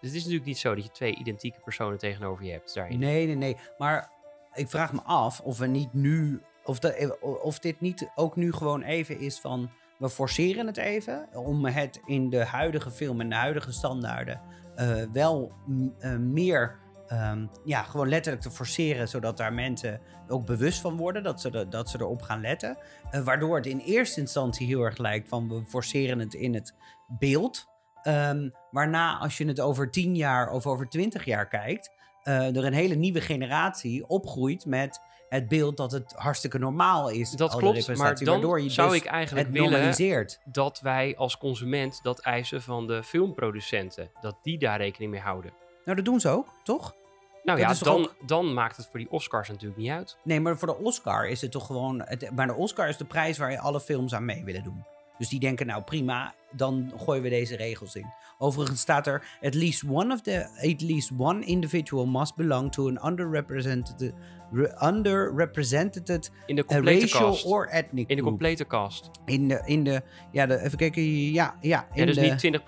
Dus 0.01 0.11
het 0.11 0.13
is 0.19 0.19
natuurlijk 0.23 0.47
niet 0.47 0.59
zo 0.59 0.75
dat 0.75 0.85
je 0.85 0.91
twee 0.91 1.17
identieke 1.17 1.61
personen 1.61 1.99
tegenover 1.99 2.45
je 2.45 2.53
hebt 2.53 2.75
daarin. 2.75 2.99
nee, 2.99 3.27
nee, 3.27 3.37
nee. 3.37 3.57
Maar 3.79 4.11
ik 4.55 4.69
vraag 4.69 4.93
me 4.93 5.01
af 5.03 5.41
of 5.41 5.59
we 5.59 5.67
niet 5.67 5.93
nu, 5.93 6.43
of, 6.65 6.79
de, 6.79 7.17
of 7.43 7.59
dit 7.59 7.81
niet 7.81 8.11
ook 8.15 8.37
nu 8.37 8.53
gewoon 8.53 8.83
even 8.83 9.19
is 9.19 9.41
van, 9.41 9.71
we 9.99 10.09
forceren 10.11 10.67
het 10.67 10.77
even 10.77 11.29
om 11.35 11.65
het 11.67 12.01
in 12.07 12.31
de 12.31 12.45
huidige 12.45 12.91
film 12.91 13.21
en 13.21 13.29
de 13.29 13.35
huidige 13.35 13.73
standaarden 13.73 14.41
eh, 14.75 15.03
wel 15.13 15.53
m- 15.67 15.89
eh, 15.99 16.17
meer, 16.17 16.79
ehm, 17.13 17.47
ja, 17.65 17.83
gewoon 17.83 18.09
letterlijk 18.09 18.43
te 18.43 18.51
forceren, 18.51 19.09
zodat 19.09 19.37
daar 19.37 19.53
mensen 19.53 20.01
ook 20.29 20.47
bewust 20.47 20.81
van 20.81 20.97
worden, 20.97 21.23
dat 21.23 21.41
ze, 21.41 21.67
dat 21.69 21.91
ze 21.91 21.99
erop 21.99 22.23
gaan 22.23 22.41
letten. 22.41 22.79
Eh, 23.11 23.25
waardoor 23.25 23.57
het 23.57 23.67
in 23.67 23.79
eerste 23.79 24.21
instantie 24.21 24.67
heel 24.67 24.83
erg 24.83 24.97
lijkt 24.97 25.29
van, 25.29 25.49
we 25.49 25.65
forceren 25.65 26.19
het 26.19 26.35
in 26.35 26.55
het 26.55 26.75
beeld. 27.19 27.67
Ehm, 28.03 28.49
waarna, 28.71 29.19
als 29.19 29.39
je 29.39 29.47
het 29.47 29.61
over 29.61 29.91
10 29.91 30.15
jaar 30.17 30.51
of 30.51 30.67
over 30.67 30.89
20 30.89 31.25
jaar 31.25 31.49
kijkt, 31.49 31.91
eh, 32.23 32.57
er 32.57 32.65
een 32.65 32.73
hele 32.73 32.95
nieuwe 32.95 33.21
generatie 33.21 34.07
opgroeit 34.07 34.67
met 34.67 35.01
het 35.29 35.49
beeld 35.49 35.77
dat 35.77 35.93
het 35.93 36.13
hartstikke 36.17 36.59
normaal 36.59 37.09
is. 37.09 37.31
Dat 37.31 37.57
klopt, 37.57 37.97
maar 37.97 38.15
dan 38.15 38.27
waardoor 38.27 38.63
je 38.63 38.71
zou 38.71 38.91
dus 38.91 38.99
ik 38.99 39.07
eigenlijk 39.07 39.49
willen 39.49 39.71
normaliseert. 39.71 40.41
dat 40.45 40.81
wij 40.81 41.17
als 41.17 41.39
consument 41.39 42.01
dat 42.03 42.21
eisen 42.21 42.63
van 42.63 42.87
de 42.87 43.03
filmproducenten, 43.03 44.11
dat 44.21 44.37
die 44.43 44.59
daar 44.59 44.79
rekening 44.79 45.11
mee 45.11 45.21
houden. 45.21 45.53
Nou, 45.85 45.97
dat 45.97 46.05
doen 46.05 46.21
ze 46.21 46.29
ook, 46.29 46.53
toch? 46.63 46.95
Nou 47.43 47.61
Dat 47.61 47.79
ja, 47.79 47.85
dan, 47.85 48.01
ook- 48.01 48.15
dan 48.27 48.55
maakt 48.55 48.77
het 48.77 48.87
voor 48.91 48.99
die 48.99 49.11
Oscars 49.11 49.49
natuurlijk 49.49 49.81
niet 49.81 49.91
uit. 49.91 50.17
Nee, 50.25 50.41
maar 50.41 50.59
voor 50.59 50.69
de 50.69 50.77
Oscar 50.79 51.29
is 51.29 51.41
het 51.41 51.51
toch 51.51 51.67
gewoon... 51.67 52.03
Het, 52.05 52.31
maar 52.35 52.47
de 52.47 52.55
Oscar 52.55 52.89
is 52.89 52.97
de 52.97 53.05
prijs 53.05 53.39
waar 53.39 53.51
je 53.51 53.59
alle 53.59 53.81
films 53.81 54.15
aan 54.15 54.25
mee 54.25 54.45
willen 54.45 54.63
doen. 54.63 54.85
Dus 55.19 55.29
die 55.29 55.41
denken, 55.41 55.67
nou 55.67 55.83
prima, 55.83 56.35
dan 56.53 56.93
gooien 56.97 57.23
we 57.23 57.29
deze 57.29 57.57
regels 57.57 57.95
in. 57.95 58.07
Overigens 58.39 58.81
staat 58.81 59.07
er... 59.07 59.25
At 59.43 59.55
least 59.55 59.85
one 59.89 60.13
of 60.15 60.21
the... 60.21 60.45
At 60.73 60.81
least 60.81 61.11
one 61.19 61.45
individual 61.45 62.07
must 62.07 62.35
belong 62.37 62.73
to 62.73 62.89
an 62.89 63.07
underrepresented... 63.07 64.13
re- 64.53 64.87
underrepresented 64.89 66.31
In 66.47 66.57
de 66.57 66.65
complete 66.65 67.01
racial 67.01 67.31
cast. 67.31 67.45
or 67.47 67.69
ethnic 67.71 68.09
In 68.09 68.17
de 68.17 68.23
group. 68.23 68.27
complete 68.29 68.67
cast. 68.67 69.11
In 69.25 69.49
de... 69.49 69.63
In 69.65 69.85
de 69.85 70.03
ja, 70.33 70.47
de, 70.47 70.59
even 70.61 70.79
kijken. 70.79 71.03
Ja, 71.33 71.57
ja. 71.61 71.87
In 71.93 72.01
Ja, 72.01 72.07
dus 72.07 72.15
de, 72.41 72.49
niet 72.51 72.61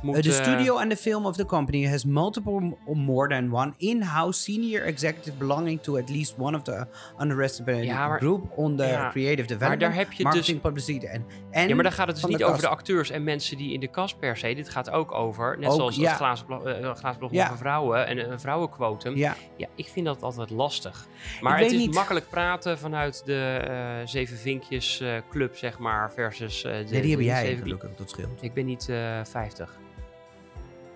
20% 0.00 0.02
moet... 0.02 0.16
Uh, 0.16 0.22
the 0.22 0.28
eh, 0.28 0.34
studio 0.44 0.76
and 0.78 0.90
the 0.90 0.96
film 0.96 1.26
of 1.26 1.36
the 1.36 1.44
company 1.46 1.86
has 1.86 2.04
multiple 2.04 2.76
or 2.86 2.96
more 2.96 3.28
than 3.28 3.52
one 3.54 3.72
in-house 3.76 4.40
senior 4.42 4.82
executive 4.84 5.36
belonging 5.36 5.80
to 5.82 5.96
at 5.96 6.08
least 6.10 6.34
one 6.38 6.56
of 6.56 6.62
the 6.62 6.86
underrepresented 7.18 7.84
Ja, 7.84 8.08
maar- 8.08 8.18
group 8.18 8.44
on 8.58 8.76
the 8.76 8.84
ja, 8.86 9.10
creative 9.10 9.46
development, 9.46 9.80
daar 9.80 9.94
heb 9.94 10.12
je 10.12 10.22
marketing, 10.22 10.60
publicity 10.60 11.06
en, 11.06 11.24
en 11.50 11.68
Ja, 11.68 11.74
maar 11.74 11.82
dan 11.84 11.92
gaat 11.92 12.06
het 12.06 12.14
dus 12.14 12.20
van 12.20 12.30
niet 12.30 12.38
de 12.38 12.44
over 12.44 12.60
de 12.60 12.68
acteurs 12.68 13.10
en 13.10 13.24
mensen 13.24 13.56
die 13.56 13.72
in 13.72 13.80
de 13.80 13.90
cast 13.90 14.18
per 14.18 14.36
se. 14.36 14.54
Dit 14.54 14.68
gaat 14.68 14.90
ook 14.90 15.12
over, 15.12 15.58
net 15.58 15.68
Ook, 15.68 15.74
zoals 15.74 15.96
ja. 15.96 16.06
het 16.08 16.16
glazen, 16.16 16.46
blo- 16.46 16.62
eh, 16.64 16.94
glazen 16.94 17.22
over 17.22 17.56
vrouwen 17.58 18.06
en 18.06 18.30
een 18.30 18.40
vrouwenquotum. 18.40 19.16
Ja. 19.16 19.36
Ja, 19.56 19.66
ik 19.74 19.86
vind 19.86 20.06
dat 20.06 20.22
altijd 20.22 20.50
lastig. 20.50 21.06
Maar 21.40 21.58
het 21.58 21.72
is 21.72 21.78
niet. 21.78 21.94
makkelijk 21.94 22.28
praten 22.30 22.78
vanuit 22.78 23.22
de 23.24 23.60
eh, 23.68 24.06
Zeven 24.08 24.36
Vinkjes 24.36 25.00
eh, 25.00 25.14
club, 25.30 25.56
zeg 25.56 25.78
maar, 25.78 26.12
versus 26.12 26.64
eh, 26.64 26.72
de, 26.72 26.84
nee, 26.90 27.00
die 27.02 27.10
heb 27.10 27.20
jij 27.20 27.44
Zeven- 27.44 27.62
gelukkig, 27.62 27.90
dat 27.96 28.10
scheelt. 28.10 28.42
Ik 28.42 28.54
ben 28.54 28.66
niet 28.66 28.88
eh 28.88 29.20
50. 29.24 29.78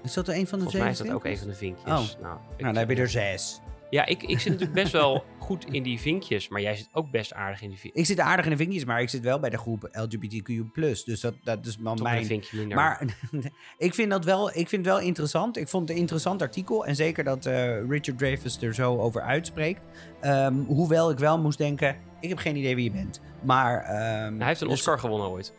Is 0.03 0.13
dat 0.15 0.29
er 0.29 0.35
een 0.35 0.47
van 0.47 0.59
de 0.59 0.65
Volgens 0.65 0.83
mij 0.83 0.91
is 0.93 0.99
dat 0.99 1.07
zeven 1.07 1.19
ook 1.19 1.25
een 1.25 1.39
van 1.39 1.49
de 1.49 1.55
vinkjes. 1.55 1.85
Oh. 1.85 1.93
Nou, 1.93 2.09
Nou, 2.21 2.39
dan 2.59 2.77
heb 2.77 2.91
je 2.91 2.97
er 2.97 3.09
zes. 3.09 3.61
Ja, 3.95 4.07
ik, 4.07 4.23
ik 4.23 4.41
zit 4.41 4.53
natuurlijk 4.53 4.81
best 4.83 4.93
wel 4.93 5.25
goed 5.39 5.65
in 5.71 5.83
die 5.83 6.01
vinkjes, 6.01 6.49
maar 6.49 6.61
jij 6.61 6.77
zit 6.77 6.89
ook 6.93 7.11
best 7.11 7.33
aardig 7.33 7.63
in 7.63 7.69
die 7.69 7.79
vinkjes. 7.79 8.03
Ik 8.03 8.09
zit 8.09 8.21
aardig 8.21 8.45
in 8.45 8.51
de 8.51 8.57
vinkjes, 8.57 8.85
maar 8.85 9.01
ik 9.01 9.09
zit 9.09 9.23
wel 9.23 9.39
bij 9.41 9.51
de 9.51 9.59
groep 9.59 9.89
LGBTQ+. 9.93 10.75
Dus 11.05 11.21
dat, 11.21 11.35
dat 11.43 11.67
is 11.67 11.77
Toch 11.85 12.03
mijn 12.03 12.27
vinkje 12.27 12.57
minder. 12.57 12.77
Maar 12.77 13.17
ik 13.79 13.95
vind 13.95 14.11
dat 14.11 14.25
wel, 14.25 14.49
ik 14.49 14.69
vind 14.69 14.87
het 14.87 14.95
wel 14.95 15.01
interessant. 15.01 15.57
Ik 15.57 15.69
vond 15.69 15.83
het 15.83 15.93
een 15.93 16.01
interessant 16.03 16.43
artikel. 16.43 16.87
En 16.87 16.97
zeker 16.97 17.25
dat 17.25 17.47
eh, 17.47 17.89
Richard 17.89 18.19
Dreyfuss 18.19 18.63
er 18.63 18.75
zo 18.75 18.99
over 18.99 19.23
uitspreekt. 19.23 19.81
Ehm, 20.21 20.55
hoewel 20.55 21.11
ik 21.11 21.19
wel 21.19 21.39
moest 21.39 21.59
denken, 21.59 21.97
ik 22.21 22.29
heb 22.29 22.39
geen 22.39 22.57
idee 22.57 22.75
wie 22.75 22.85
je 22.85 22.91
bent. 22.91 23.21
Maar 23.43 23.83
ehm, 23.83 24.39
hij 24.39 24.47
heeft 24.47 24.61
een 24.61 24.69
dus- 24.69 24.79
Oscar 24.79 24.99
gewonnen 24.99 25.29
ooit. 25.29 25.53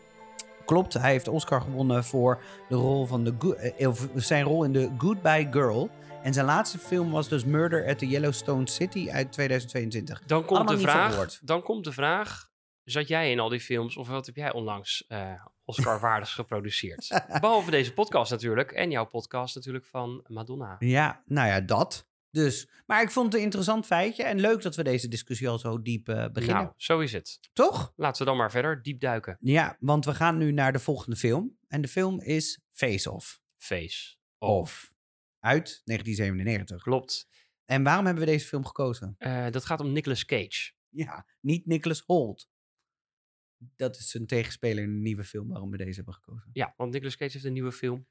Klopt, 0.64 0.94
hij 0.94 1.10
heeft 1.10 1.28
Oscar 1.28 1.60
gewonnen 1.60 2.04
voor 2.04 2.42
de 2.68 2.74
rol 2.74 3.06
van 3.06 3.24
de 3.24 3.56
eh, 3.76 3.88
of 3.88 4.08
zijn 4.14 4.44
rol 4.44 4.64
in 4.64 4.72
de 4.72 4.90
Goodbye 4.98 5.48
Girl. 5.50 5.90
En 6.26 6.32
zijn 6.32 6.46
laatste 6.46 6.78
film 6.78 7.10
was 7.10 7.28
dus 7.28 7.44
Murder 7.44 7.88
at 7.88 7.98
the 7.98 8.06
Yellowstone 8.06 8.68
City 8.68 9.10
uit 9.10 9.32
2022. 9.32 10.22
Dan 10.26 10.44
komt, 10.44 10.58
Allemaal 10.58 10.74
de 10.74 10.80
vraag, 10.80 11.38
dan 11.42 11.62
komt 11.62 11.84
de 11.84 11.92
vraag: 11.92 12.50
zat 12.84 13.08
jij 13.08 13.30
in 13.30 13.40
al 13.40 13.48
die 13.48 13.60
films 13.60 13.96
of 13.96 14.08
wat 14.08 14.26
heb 14.26 14.36
jij 14.36 14.52
onlangs 14.52 15.06
eh 15.06 15.44
Oscar-waardigs 15.64 16.34
geproduceerd? 16.40 17.08
Behalve 17.40 17.70
deze 17.70 17.92
podcast 17.92 18.30
natuurlijk 18.30 18.72
en 18.72 18.90
jouw 18.90 19.04
podcast 19.04 19.54
natuurlijk 19.54 19.86
van 19.86 20.24
Madonna. 20.26 20.76
Ja, 20.78 21.22
nou 21.26 21.48
ja, 21.48 21.60
dat. 21.60 22.08
Dus, 22.30 22.68
maar 22.86 23.02
ik 23.02 23.10
vond 23.10 23.26
het 23.26 23.34
een 23.34 23.42
interessant 23.42 23.86
feitje 23.86 24.22
en 24.22 24.40
leuk 24.40 24.62
dat 24.62 24.76
we 24.76 24.82
deze 24.82 25.08
discussie 25.08 25.48
al 25.48 25.58
zo 25.58 25.82
diep 25.82 26.08
eh, 26.08 26.26
beginnen. 26.32 26.62
Nou, 26.62 26.74
zo 26.76 27.00
is 27.00 27.12
het. 27.12 27.38
Toch? 27.52 27.92
Laten 27.96 28.22
we 28.22 28.28
dan 28.28 28.38
maar 28.38 28.50
verder 28.50 28.82
diep 28.82 29.00
duiken. 29.00 29.36
Ja, 29.40 29.76
want 29.80 30.04
we 30.04 30.14
gaan 30.14 30.36
nu 30.36 30.52
naar 30.52 30.72
de 30.72 30.78
volgende 30.78 31.16
film. 31.16 31.58
En 31.68 31.80
de 31.80 31.88
film 31.88 32.20
is 32.20 32.60
Face 32.72 33.12
Off. 33.12 33.40
Face. 33.56 34.16
Of. 34.38 34.94
Uit 35.46 35.82
1997. 35.84 36.82
Klopt. 36.82 37.28
En 37.64 37.82
waarom 37.82 38.04
hebben 38.04 38.24
we 38.24 38.30
deze 38.30 38.46
film 38.46 38.66
gekozen? 38.66 39.14
Eh, 39.18 39.50
dat 39.50 39.64
gaat 39.64 39.80
om 39.80 39.92
Nicolas 39.92 40.24
Cage. 40.24 40.72
Ja, 40.88 41.26
niet 41.40 41.66
Nicholas 41.66 42.00
Holt. 42.00 42.50
Dat 43.56 43.96
is 43.96 44.14
een 44.14 44.26
tegenspeler 44.26 44.82
in 44.82 44.90
een 44.90 45.02
nieuwe 45.02 45.24
film 45.24 45.48
waarom 45.48 45.70
we 45.70 45.76
deze 45.76 45.94
hebben 45.94 46.14
gekozen. 46.14 46.50
Ja, 46.52 46.74
want 46.76 46.92
Nicolas 46.92 47.16
Cage 47.16 47.32
heeft 47.32 47.44
een 47.44 47.52
nieuwe 47.52 47.72
film. 47.72 48.06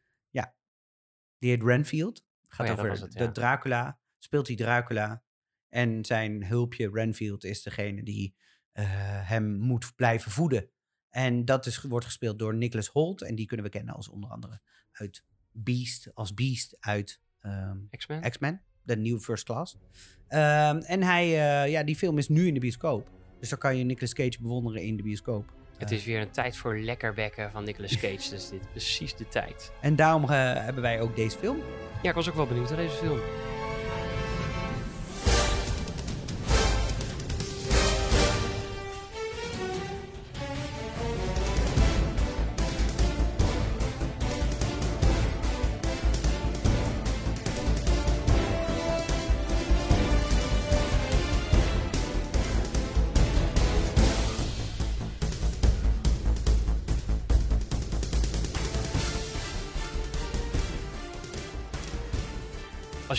Die 1.37 1.49
heet 1.49 1.63
Renfield. 1.63 2.25
Gaat 2.47 2.69
Oh 2.69 2.75
ja, 2.75 2.81
dat 2.81 2.91
over 2.91 3.03
het, 3.03 3.11
de 3.11 3.23
ja. 3.23 3.31
Dracula. 3.31 3.99
Speelt 4.17 4.47
hij 4.47 4.55
Dracula. 4.55 5.23
En 5.69 6.05
zijn 6.05 6.45
hulpje 6.45 6.89
Renfield 6.89 7.43
is 7.43 7.63
degene 7.63 8.03
die 8.03 8.35
eh, 8.71 8.85
hem 9.29 9.59
moet 9.59 9.95
blijven 9.95 10.31
voeden. 10.31 10.71
En 11.09 11.45
dat 11.45 11.65
is, 11.65 11.81
wordt 11.81 12.05
gespeeld 12.05 12.39
door 12.39 12.55
Nicholas 12.55 12.87
Holt. 12.87 13.21
En 13.21 13.35
die 13.35 13.45
kunnen 13.45 13.65
we 13.65 13.71
kennen 13.71 13.93
als 13.93 14.09
onder 14.09 14.29
andere 14.29 14.61
uit 14.91 15.25
Beast. 15.51 16.13
Als 16.13 16.33
Beast 16.33 16.77
uit 16.79 17.21
ehm, 17.45 17.77
X-Men. 17.97 18.21
X-Men. 18.29 18.61
De 18.83 18.97
nieuwe 18.97 19.19
First 19.19 19.43
Class. 19.43 19.77
Ehm, 20.27 20.77
en 20.77 21.03
hij, 21.03 21.23
eh, 21.25 21.71
ja, 21.71 21.83
die 21.83 21.95
film 21.95 22.17
is 22.17 22.29
nu 22.29 22.47
in 22.47 22.53
de 22.53 22.59
bioscoop. 22.59 23.09
Dus 23.39 23.49
dan 23.49 23.59
kan 23.59 23.77
je 23.77 23.83
Nicolas 23.83 24.13
Cage 24.13 24.41
bewonderen 24.41 24.81
in 24.81 24.97
de 24.97 25.03
bioscoop. 25.03 25.53
Het 25.77 25.91
is 25.91 26.05
weer 26.05 26.21
een 26.21 26.31
tijd 26.31 26.57
voor 26.57 26.77
lekker 26.77 27.13
bekken 27.13 27.51
van 27.51 27.63
Nicolas 27.63 27.97
Cage. 28.01 28.29
dus 28.29 28.49
dit 28.49 28.61
is 28.61 28.67
precies 28.71 29.15
de 29.15 29.27
tijd. 29.27 29.71
En 29.81 29.95
daarom 29.95 30.23
eh, 30.23 30.29
hebben 30.53 30.81
wij 30.81 31.01
ook 31.01 31.15
deze 31.15 31.37
film. 31.37 31.57
Ja, 32.01 32.09
ik 32.09 32.15
was 32.15 32.29
ook 32.29 32.35
wel 32.35 32.47
benieuwd 32.47 32.69
naar 32.69 32.77
deze 32.77 32.95
film. 32.95 33.19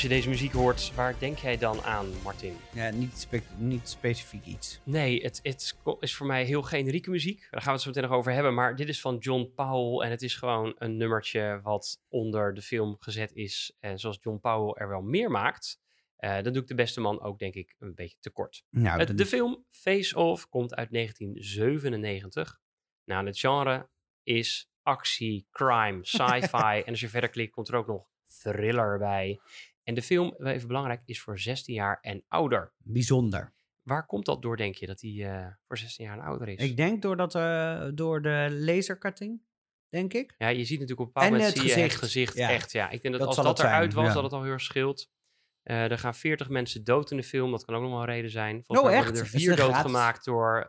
Je 0.08 0.14
deze 0.14 0.28
muziek 0.28 0.52
hoort, 0.52 0.94
waar 0.94 1.18
denk 1.18 1.38
jij 1.38 1.58
dan 1.58 1.82
aan, 1.82 2.06
Martin? 2.22 2.56
Ja, 2.72 2.90
niet, 2.90 3.18
spe- 3.18 3.42
niet 3.56 3.88
specifiek 3.88 4.44
iets. 4.44 4.80
Nee, 4.84 5.22
het, 5.22 5.40
het 5.42 5.76
is 6.00 6.14
voor 6.14 6.26
mij 6.26 6.44
heel 6.44 6.62
generieke 6.62 7.10
muziek. 7.10 7.40
Daar 7.50 7.60
gaan 7.60 7.64
we 7.64 7.70
het 7.70 7.80
zo 7.80 7.88
meteen 7.88 8.02
nog 8.02 8.12
over 8.12 8.32
hebben. 8.32 8.54
Maar 8.54 8.76
dit 8.76 8.88
is 8.88 9.00
van 9.00 9.16
John 9.16 9.52
Powell. 9.54 10.06
En 10.06 10.10
het 10.10 10.22
is 10.22 10.34
gewoon 10.34 10.75
een 10.78 10.96
nummertje 10.96 11.60
wat 11.62 12.02
onder 12.08 12.54
de 12.54 12.62
film 12.62 12.96
gezet 12.98 13.32
is. 13.32 13.76
En 13.80 13.98
zoals 13.98 14.18
John 14.20 14.38
Powell 14.38 14.82
er 14.82 14.88
wel 14.88 15.02
meer 15.02 15.30
maakt, 15.30 15.80
eh 16.16 16.42
dan 16.42 16.52
doe 16.52 16.62
ik 16.62 16.68
de 16.68 16.75
beste 16.75 17.00
man 17.00 17.20
ook, 17.20 17.38
denk 17.38 17.54
ik, 17.54 17.75
een 17.78 17.94
beetje 17.94 18.18
tekort. 18.20 18.64
Nou, 18.70 19.14
de 19.14 19.26
film 19.26 19.64
Face 19.70 20.16
Off 20.16 20.48
komt 20.48 20.75
uit 20.75 20.92
1997. 20.92 22.60
Nou, 23.04 23.26
het 23.26 23.38
genre 23.38 23.88
is 24.22 24.70
actie, 24.82 25.46
crime, 25.50 25.98
sci-fi. 26.02 26.80
en 26.84 26.90
als 26.90 27.00
je 27.00 27.08
verder 27.08 27.30
klikt, 27.30 27.52
komt 27.52 27.68
er 27.68 27.76
ook 27.76 27.86
nog 27.86 28.06
thriller 28.26 28.98
bij. 28.98 29.40
En 29.87 29.95
de 29.95 30.02
film, 30.02 30.35
wel 30.38 30.52
even 30.52 30.69
belangrijk, 30.69 31.02
is 31.05 31.21
voor 31.21 31.38
16 31.38 31.75
jaar 31.75 31.99
en 32.00 32.25
ouder. 32.28 32.73
bijzonder. 32.78 33.55
Waar 33.83 34.07
komt 34.07 34.25
dat 34.25 34.43
door, 34.43 34.57
denk 34.57 34.75
je, 34.75 34.87
dat 34.87 35.00
hij 35.00 35.11
eh, 35.11 35.47
voor 35.66 35.78
16 35.78 36.05
jaar 36.05 36.19
en 36.19 36.25
ouder 36.25 36.49
is? 36.49 36.62
Ik 36.62 36.76
denk 36.76 37.02
door, 37.02 37.16
dat, 37.16 37.35
eh, 37.35 37.88
door 37.95 38.23
de 38.23 38.49
lasercutting, 38.50 39.43
denk 39.88 40.12
ik. 40.12 40.35
Ja, 40.38 40.49
je 40.49 40.64
ziet 40.64 40.81
natuurlijk 40.81 41.00
op 41.00 41.07
een 41.07 41.12
bepaald 41.12 41.26
En 41.26 41.33
moment 41.33 41.49
het 41.49 41.59
zie 41.62 41.75
je 41.76 41.83
het 41.83 41.93
gezicht, 41.93 42.05
gezicht 42.05 42.37
ja. 42.37 42.50
echt. 42.50 42.73
Ja, 42.73 42.90
ik 42.90 43.02
denk 43.02 43.14
dat, 43.14 43.26
Dat 43.26 43.37
als 43.37 43.47
dat 43.47 43.59
eruit 43.59 43.93
was, 43.93 44.07
ja. 44.07 44.12
dat 44.12 44.23
het 44.23 44.33
al 44.33 44.43
heel 44.43 44.52
erg 44.52 44.61
scheelt. 44.61 45.11
Eh, 45.62 45.90
er 45.90 45.99
gaan 45.99 46.14
40 46.14 46.49
mensen 46.49 46.85
dood 46.85 47.11
in 47.11 47.16
de 47.16 47.23
film. 47.23 47.50
Dat 47.50 47.64
kan 47.64 47.75
ook 47.75 47.83
nog 47.83 47.90
wel 47.90 48.00
een 48.00 48.07
reden 48.07 48.31
zijn. 48.31 48.64
Volgens 48.64 48.78
Oh, 48.78 48.85
mij 48.85 48.95
echt? 48.95 49.05
worden 49.05 49.23
er 49.23 49.28
vier 49.28 49.50
een 49.50 49.57
gratis? 49.57 49.75
doodgemaakt 49.75 50.25
door, 50.25 50.66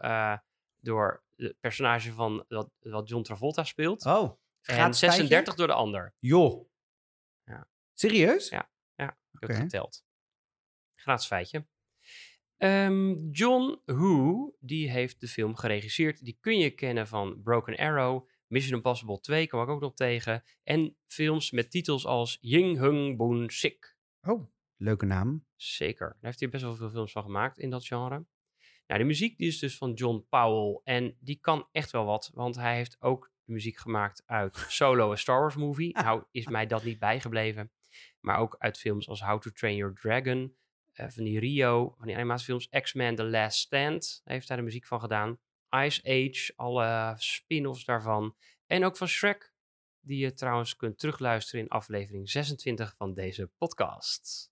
door 0.80 1.24
het 1.36 1.60
personage 1.60 2.14
van 2.14 2.46
wat, 2.48 2.70
wat 2.80 3.10
John 3.10 3.24
Travolta 3.24 3.64
speelt. 3.64 4.06
Oh, 4.06 4.24
en 4.62 4.74
gratis 4.74 5.00
36 5.00 5.30
feitje? 5.30 5.56
door 5.56 5.68
de 5.68 5.74
ander. 5.74 6.14
Joh. 6.20 6.70
Ja. 7.44 7.68
Serieus? 7.94 8.50
Ja. 8.50 8.70
Ik 9.40 9.48
heb 9.48 9.50
Oké. 9.50 9.60
het 9.60 9.72
geteld. 9.72 10.06
Gratis 10.96 11.26
feitje. 11.26 11.68
Ehm, 12.58 13.30
John 13.32 13.82
Woo, 13.86 14.56
die 14.60 14.90
heeft 14.90 15.20
de 15.20 15.28
film 15.28 15.56
geregisseerd. 15.56 16.26
Die 16.26 16.38
kun 16.40 16.58
je 16.58 16.70
kennen 16.70 17.08
van 17.08 17.42
Broken 17.42 17.78
Arrow, 17.78 18.28
Mission 18.48 18.76
Impossible 18.76 19.20
2 19.20 19.48
kwam 19.48 19.64
ik 19.64 19.70
ook 19.70 19.82
nog 19.82 19.94
tegen. 19.94 20.44
En 20.64 20.98
films 21.08 21.52
met 21.52 21.72
titels 21.72 22.06
als 22.06 22.38
Ying 22.42 22.78
Hung 22.78 23.18
Boon 23.18 23.50
Sik. 23.50 23.98
Oh, 24.22 24.48
leuke 24.76 25.06
naam. 25.06 25.46
Zeker. 25.56 26.08
Daar 26.08 26.18
heeft 26.20 26.40
hij 26.40 26.50
best 26.50 26.64
wel 26.64 26.76
veel 26.76 26.90
films 26.90 27.12
van 27.12 27.24
gemaakt 27.24 27.58
in 27.58 27.70
dat 27.70 27.86
genre. 27.86 28.26
Nou, 28.88 29.00
de 29.00 29.08
muziek 29.08 29.38
die 29.38 29.48
is 29.48 29.60
dus 29.60 29.78
van 29.78 29.94
John 29.94 30.26
Powell. 30.30 30.82
En 30.84 31.18
die 31.20 31.40
kan 31.40 31.68
echt 31.72 31.92
wel 31.92 32.06
wat, 32.06 32.32
want 32.34 32.56
hij 32.56 32.76
heeft 32.76 32.98
ook 33.00 33.32
de 33.44 33.52
muziek 33.52 33.78
gemaakt 33.78 34.24
uit 34.26 34.66
Solo, 34.68 35.12
een 35.12 35.18
Star 35.18 35.40
Wars 35.40 35.56
movie. 35.56 35.94
Nou 35.94 36.24
is 36.32 36.48
mij 36.48 36.66
dat 36.68 36.84
niet 36.84 37.00
bijgebleven. 37.00 37.72
Maar 38.28 38.40
ook 38.40 38.56
uit 38.60 38.78
films 38.78 39.10
als 39.10 39.22
How 39.22 39.42
to 39.42 39.50
Train 39.52 39.76
Your 39.76 39.94
Dragon, 39.94 40.56
eh, 40.94 41.06
van 41.10 41.24
die 41.24 41.40
Rio, 41.40 41.94
van 41.98 42.08
die 42.08 42.16
animatiefilms. 42.16 42.70
X-Men 42.70 43.16
The 43.16 43.24
Last 43.24 43.60
Stand 43.60 44.22
heeft 44.24 44.48
hij 44.48 44.58
de 44.58 44.64
muziek 44.64 44.86
van 44.86 45.00
gedaan. 45.00 45.38
Ice 45.70 46.02
Age, 46.04 46.54
alle 46.56 47.14
spin-offs 47.18 47.86
daarvan. 47.86 48.36
En 48.66 48.84
ook 48.86 48.98
van 48.98 49.08
Shrek, 49.08 49.54
die 50.00 50.18
je 50.18 50.34
trouwens 50.34 50.76
kunt 50.76 51.00
terugluisteren 51.00 51.62
in 51.62 51.70
aflevering 51.70 52.30
26 52.30 52.96
van 52.96 53.14
deze 53.14 53.52
podcast. 53.58 54.52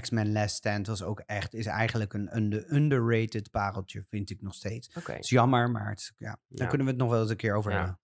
X-Men 0.00 0.32
Last 0.32 0.56
Stand 0.56 0.86
was 0.86 1.02
ook 1.02 1.20
echt, 1.20 1.54
is 1.54 1.66
eigenlijk 1.66 2.12
een 2.12 2.36
under- 2.36 2.72
underrated 2.72 3.50
pareltje, 3.50 4.02
vind 4.02 4.30
ik 4.30 4.42
nog 4.42 4.54
steeds. 4.54 4.94
Het 4.94 5.08
is 5.18 5.28
jammer, 5.28 5.70
maar 5.70 5.88
het, 5.90 6.12
ja, 6.16 6.26
daar 6.28 6.38
Ja. 6.48 6.66
kunnen 6.66 6.86
we 6.86 6.92
het 6.92 7.00
nog 7.02 7.10
wel 7.10 7.20
eens 7.20 7.30
een 7.30 7.36
keer 7.36 7.54
over 7.56 7.70
Ja. 7.72 7.76
hebben. 7.78 8.00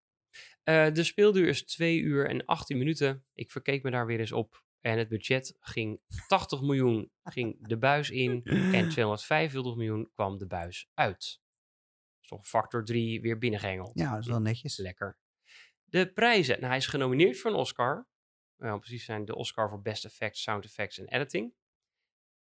Eh, 0.62 0.94
de 0.94 1.04
speelduur 1.04 1.48
is 1.48 1.64
2 1.64 2.00
uur 2.00 2.28
en 2.28 2.44
18 2.44 2.78
minuten. 2.78 3.24
Ik 3.34 3.50
verkeek 3.50 3.82
me 3.82 3.90
daar 3.90 4.06
weer 4.06 4.20
eens 4.20 4.32
op. 4.32 4.63
En 4.84 4.98
het 4.98 5.08
budget 5.08 5.56
ging 5.60 6.00
80 6.26 6.60
miljoen 6.60 7.10
ging 7.22 7.68
de 7.68 7.78
buis 7.78 8.10
in. 8.10 8.42
En 8.44 8.88
245 8.88 9.76
miljoen 9.76 10.10
kwam 10.14 10.38
de 10.38 10.46
buis 10.46 10.90
uit. 10.94 11.40
Dus 12.18 12.28
toch 12.28 12.46
factor 12.46 12.84
3 12.84 13.20
weer 13.20 13.38
binnengehengeld. 13.38 13.90
Ja, 13.94 14.10
dat 14.10 14.20
is 14.20 14.26
wel 14.26 14.40
netjes. 14.40 14.76
Lekker. 14.76 15.18
De 15.84 16.12
prijzen. 16.12 16.54
Nou, 16.54 16.66
hij 16.66 16.76
is 16.76 16.86
genomineerd 16.86 17.38
voor 17.38 17.50
een 17.50 17.56
Oscar. 17.56 18.08
Wel, 18.56 18.78
precies 18.78 19.04
zijn 19.04 19.24
de 19.24 19.34
Oscar 19.34 19.68
voor 19.68 19.82
Best 19.82 20.04
Effects, 20.04 20.42
Sound 20.42 20.64
Effects 20.64 20.98
en 20.98 21.08
Editing. 21.08 21.54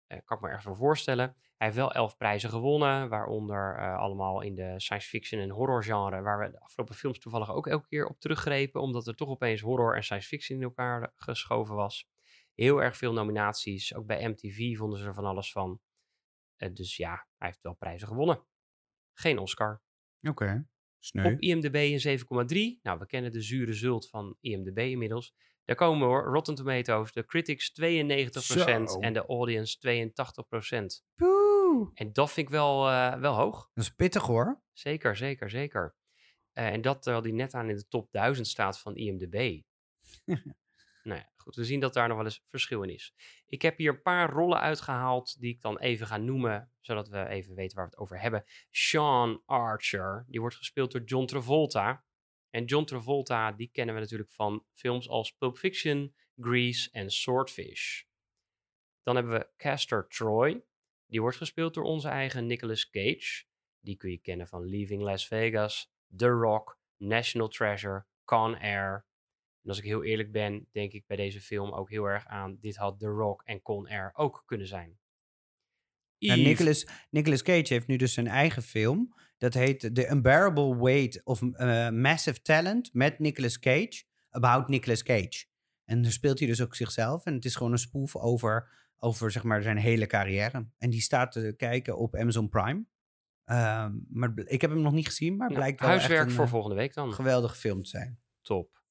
Eh, 0.06 0.18
kan 0.24 0.36
ik 0.36 0.42
me 0.42 0.48
ergens 0.48 0.66
voor 0.66 0.76
voorstellen. 0.76 1.36
Hij 1.56 1.66
heeft 1.66 1.76
wel 1.76 1.92
elf 1.92 2.16
prijzen 2.16 2.50
gewonnen, 2.50 3.08
waaronder 3.08 3.76
eh, 3.76 3.98
allemaal 3.98 4.40
in 4.40 4.54
de 4.54 4.80
science 4.80 5.08
fiction 5.08 5.40
en 5.40 5.50
horror 5.50 5.84
genre, 5.84 6.20
waar 6.20 6.38
we 6.38 6.50
de 6.50 6.60
afgelopen 6.60 6.94
films 6.94 7.18
toevallig 7.18 7.50
ook 7.50 7.66
elke 7.66 7.86
keer 7.88 8.06
op 8.06 8.20
teruggrepen, 8.20 8.80
omdat 8.80 9.06
er 9.06 9.14
toch 9.14 9.28
opeens 9.28 9.60
horror 9.60 9.96
en 9.96 10.04
science 10.04 10.28
fiction 10.28 10.58
in 10.58 10.64
elkaar 10.64 11.12
geschoven 11.14 11.74
was. 11.74 12.12
Heel 12.54 12.82
erg 12.82 12.96
veel 12.96 13.12
nominaties. 13.12 13.94
Ook 13.94 14.06
bij 14.06 14.28
MTV 14.28 14.76
vonden 14.76 14.98
ze 14.98 15.06
er 15.06 15.14
van 15.14 15.24
alles 15.24 15.52
van. 15.52 15.80
Eh, 16.56 16.72
dus 16.72 16.96
ja, 16.96 17.26
hij 17.36 17.48
heeft 17.48 17.62
wel 17.62 17.74
prijzen 17.74 18.08
gewonnen. 18.08 18.46
Geen 19.12 19.38
Oscar. 19.38 19.82
Oké, 20.22 20.68
sneu. 20.98 21.32
Op 21.32 21.40
IMDb 21.40 21.74
een 21.74 22.00
7,3. 22.00 22.80
Nou, 22.82 22.98
we 22.98 23.06
kennen 23.06 23.32
de 23.32 23.40
zure 23.40 23.72
zult 23.72 24.08
van 24.08 24.36
IMDb 24.40 24.78
inmiddels. 24.78 25.34
Daar 25.64 25.76
komen 25.76 25.98
we 26.00 26.04
hoor. 26.14 26.24
Rotten 26.24 26.54
Tomatoes, 26.54 27.12
de 27.12 27.24
critics 27.24 27.70
92% 27.70 28.90
Zo. 28.90 29.00
en 29.00 29.12
de 29.12 29.26
audience 29.26 29.78
82%. 29.78 31.04
Poeh. 31.14 31.90
En 31.94 32.12
dat 32.12 32.32
vind 32.32 32.46
ik 32.46 32.52
wel, 32.52 32.88
eh, 32.88 33.20
wel 33.20 33.34
hoog. 33.34 33.70
Dat 33.74 33.84
is 33.84 33.90
pittig 33.94 34.22
hoor. 34.22 34.62
Zeker, 34.72 35.16
zeker, 35.16 35.50
zeker. 35.50 35.94
Eh, 36.52 36.66
en 36.66 36.80
dat 36.80 37.02
terwijl 37.02 37.22
die 37.22 37.32
net 37.32 37.54
aan 37.54 37.68
in 37.68 37.76
de 37.76 37.88
top 37.88 38.12
1000 38.12 38.46
staat 38.46 38.80
van 38.80 38.96
IMDb. 38.96 39.62
nou 41.04 41.20
ja, 41.20 41.32
goed. 41.36 41.56
We 41.56 41.64
zien 41.64 41.80
dat 41.80 41.94
daar 41.94 42.08
nog 42.08 42.16
wel 42.16 42.26
eens 42.26 42.44
verschil 42.46 42.82
in 42.82 42.90
is. 42.90 43.14
Ik 43.46 43.62
heb 43.62 43.78
hier 43.78 43.90
een 43.90 44.02
paar 44.02 44.30
rollen 44.30 44.60
uitgehaald 44.60 45.40
die 45.40 45.54
ik 45.54 45.60
dan 45.60 45.78
even 45.78 46.06
ga 46.06 46.16
noemen, 46.16 46.72
zodat 46.80 47.08
we 47.08 47.26
even 47.26 47.54
weten 47.54 47.76
waar 47.76 47.84
we 47.84 47.90
het 47.90 48.00
over 48.00 48.20
hebben. 48.20 48.44
Sean 48.70 49.42
Archer, 49.46 50.24
die 50.28 50.40
wordt 50.40 50.56
gespeeld 50.56 50.92
door 50.92 51.02
John 51.02 51.26
Travolta. 51.26 52.04
En 52.50 52.64
John 52.64 52.84
Travolta, 52.84 53.52
die 53.52 53.70
kennen 53.72 53.94
we 53.94 54.00
natuurlijk 54.00 54.30
van 54.30 54.64
films 54.72 55.08
als 55.08 55.32
Pulp 55.32 55.58
Fiction, 55.58 56.14
Grease 56.36 56.90
en 56.92 57.10
Swordfish. 57.10 58.02
Dan 59.02 59.14
hebben 59.14 59.32
we 59.32 59.48
Castor 59.56 60.08
Troy. 60.08 60.64
Die 61.06 61.20
wordt 61.20 61.36
gespeeld 61.36 61.74
door 61.74 61.84
onze 61.84 62.08
eigen 62.08 62.46
Nicolas 62.46 62.90
Cage. 62.90 63.44
Die 63.80 63.96
kun 63.96 64.10
je 64.10 64.18
kennen 64.18 64.46
van 64.46 64.68
Leaving 64.68 65.02
Las 65.02 65.26
Vegas, 65.26 65.92
The 66.16 66.28
Rock, 66.28 66.78
National 66.96 67.48
Treasure, 67.48 68.06
Con 68.24 68.58
Air. 68.58 69.06
En 69.64 69.70
als 69.70 69.78
ik 69.78 69.84
heel 69.84 70.04
eerlijk 70.04 70.32
ben, 70.32 70.66
denk 70.72 70.92
ik 70.92 71.06
bij 71.06 71.16
deze 71.16 71.40
film 71.40 71.72
ook 71.72 71.90
heel 71.90 72.04
erg 72.04 72.26
aan... 72.26 72.56
dit 72.60 72.76
had 72.76 72.98
The 72.98 73.06
Rock 73.06 73.42
en 73.44 73.62
Con 73.62 73.88
Air 73.88 74.10
ook 74.14 74.42
kunnen 74.46 74.66
zijn. 74.66 74.98
Eve- 76.18 76.36
Nicolas, 76.36 76.86
Nicolas 77.10 77.42
Cage 77.42 77.72
heeft 77.74 77.86
nu 77.86 77.96
dus 77.96 78.12
zijn 78.12 78.26
eigen 78.26 78.62
film. 78.62 79.14
Dat 79.38 79.54
heet 79.54 79.80
The 79.94 80.08
Unbearable 80.10 80.76
Weight 80.82 81.24
of 81.24 81.42
eh, 81.42 81.88
Massive 81.90 82.42
Talent 82.42 82.90
met 82.92 83.18
Nicolas 83.18 83.58
Cage. 83.58 84.04
About 84.30 84.68
Nicolas 84.68 85.02
Cage. 85.02 85.44
En 85.84 86.02
dan 86.02 86.10
speelt 86.12 86.38
hij 86.38 86.48
dus 86.48 86.62
ook 86.62 86.74
zichzelf. 86.74 87.24
En 87.24 87.34
het 87.34 87.44
is 87.44 87.56
gewoon 87.56 87.72
een 87.72 87.78
spoof 87.78 88.16
over, 88.16 88.70
over 88.98 89.30
zeg 89.30 89.42
maar, 89.42 89.62
zijn 89.62 89.76
hele 89.76 90.06
carrière. 90.06 90.68
En 90.78 90.90
die 90.90 91.00
staat 91.00 91.32
te 91.32 91.54
kijken 91.56 91.98
op 91.98 92.16
Amazon 92.16 92.48
Prime. 92.48 92.84
Ehm, 93.44 93.92
maar 94.08 94.32
ik 94.44 94.60
heb 94.60 94.70
hem 94.70 94.80
nog 94.82 94.92
niet 94.92 95.06
gezien, 95.06 95.36
maar 95.36 95.48
Nou, 95.48 95.60
blijkt 95.60 95.80
wel 95.80 95.88
huiswerk 95.88 96.18
echt 96.20 96.28
een 96.28 96.34
voor 96.34 96.44
eh, 96.44 96.50
volgende 96.50 96.76
week 96.76 96.94
dan. 96.94 97.12
geweldige 97.12 97.56
film 97.56 97.82
te 97.82 97.88
zijn. 97.88 98.20
Top. 98.42 98.82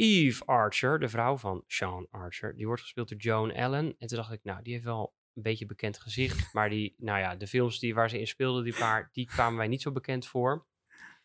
Eve 0.00 0.44
Archer, 0.44 0.98
de 0.98 1.08
vrouw 1.08 1.36
van 1.36 1.64
Sean 1.66 2.06
Archer, 2.10 2.56
die 2.56 2.66
wordt 2.66 2.82
gespeeld 2.82 3.08
door 3.08 3.18
Joan 3.18 3.52
Allen. 3.52 3.94
En 3.98 4.06
toen 4.06 4.18
dacht 4.18 4.32
ik, 4.32 4.44
nou, 4.44 4.62
die 4.62 4.72
heeft 4.72 4.84
wel 4.84 5.14
een 5.34 5.42
beetje 5.42 5.66
bekend 5.66 5.98
gezicht. 5.98 6.52
maar 6.54 6.70
die, 6.70 6.94
nou 6.98 7.18
ja, 7.18 7.36
de 7.36 7.46
films 7.46 7.78
die, 7.78 7.94
waar 7.94 8.10
ze 8.10 8.18
in 8.18 8.26
speelde, 8.26 8.62
die 8.62 8.78
paar, 8.78 9.08
die 9.12 9.26
kwamen 9.26 9.56
mij 9.56 9.68
niet 9.68 9.82
zo 9.82 9.92
bekend 9.92 10.26
voor. 10.26 10.66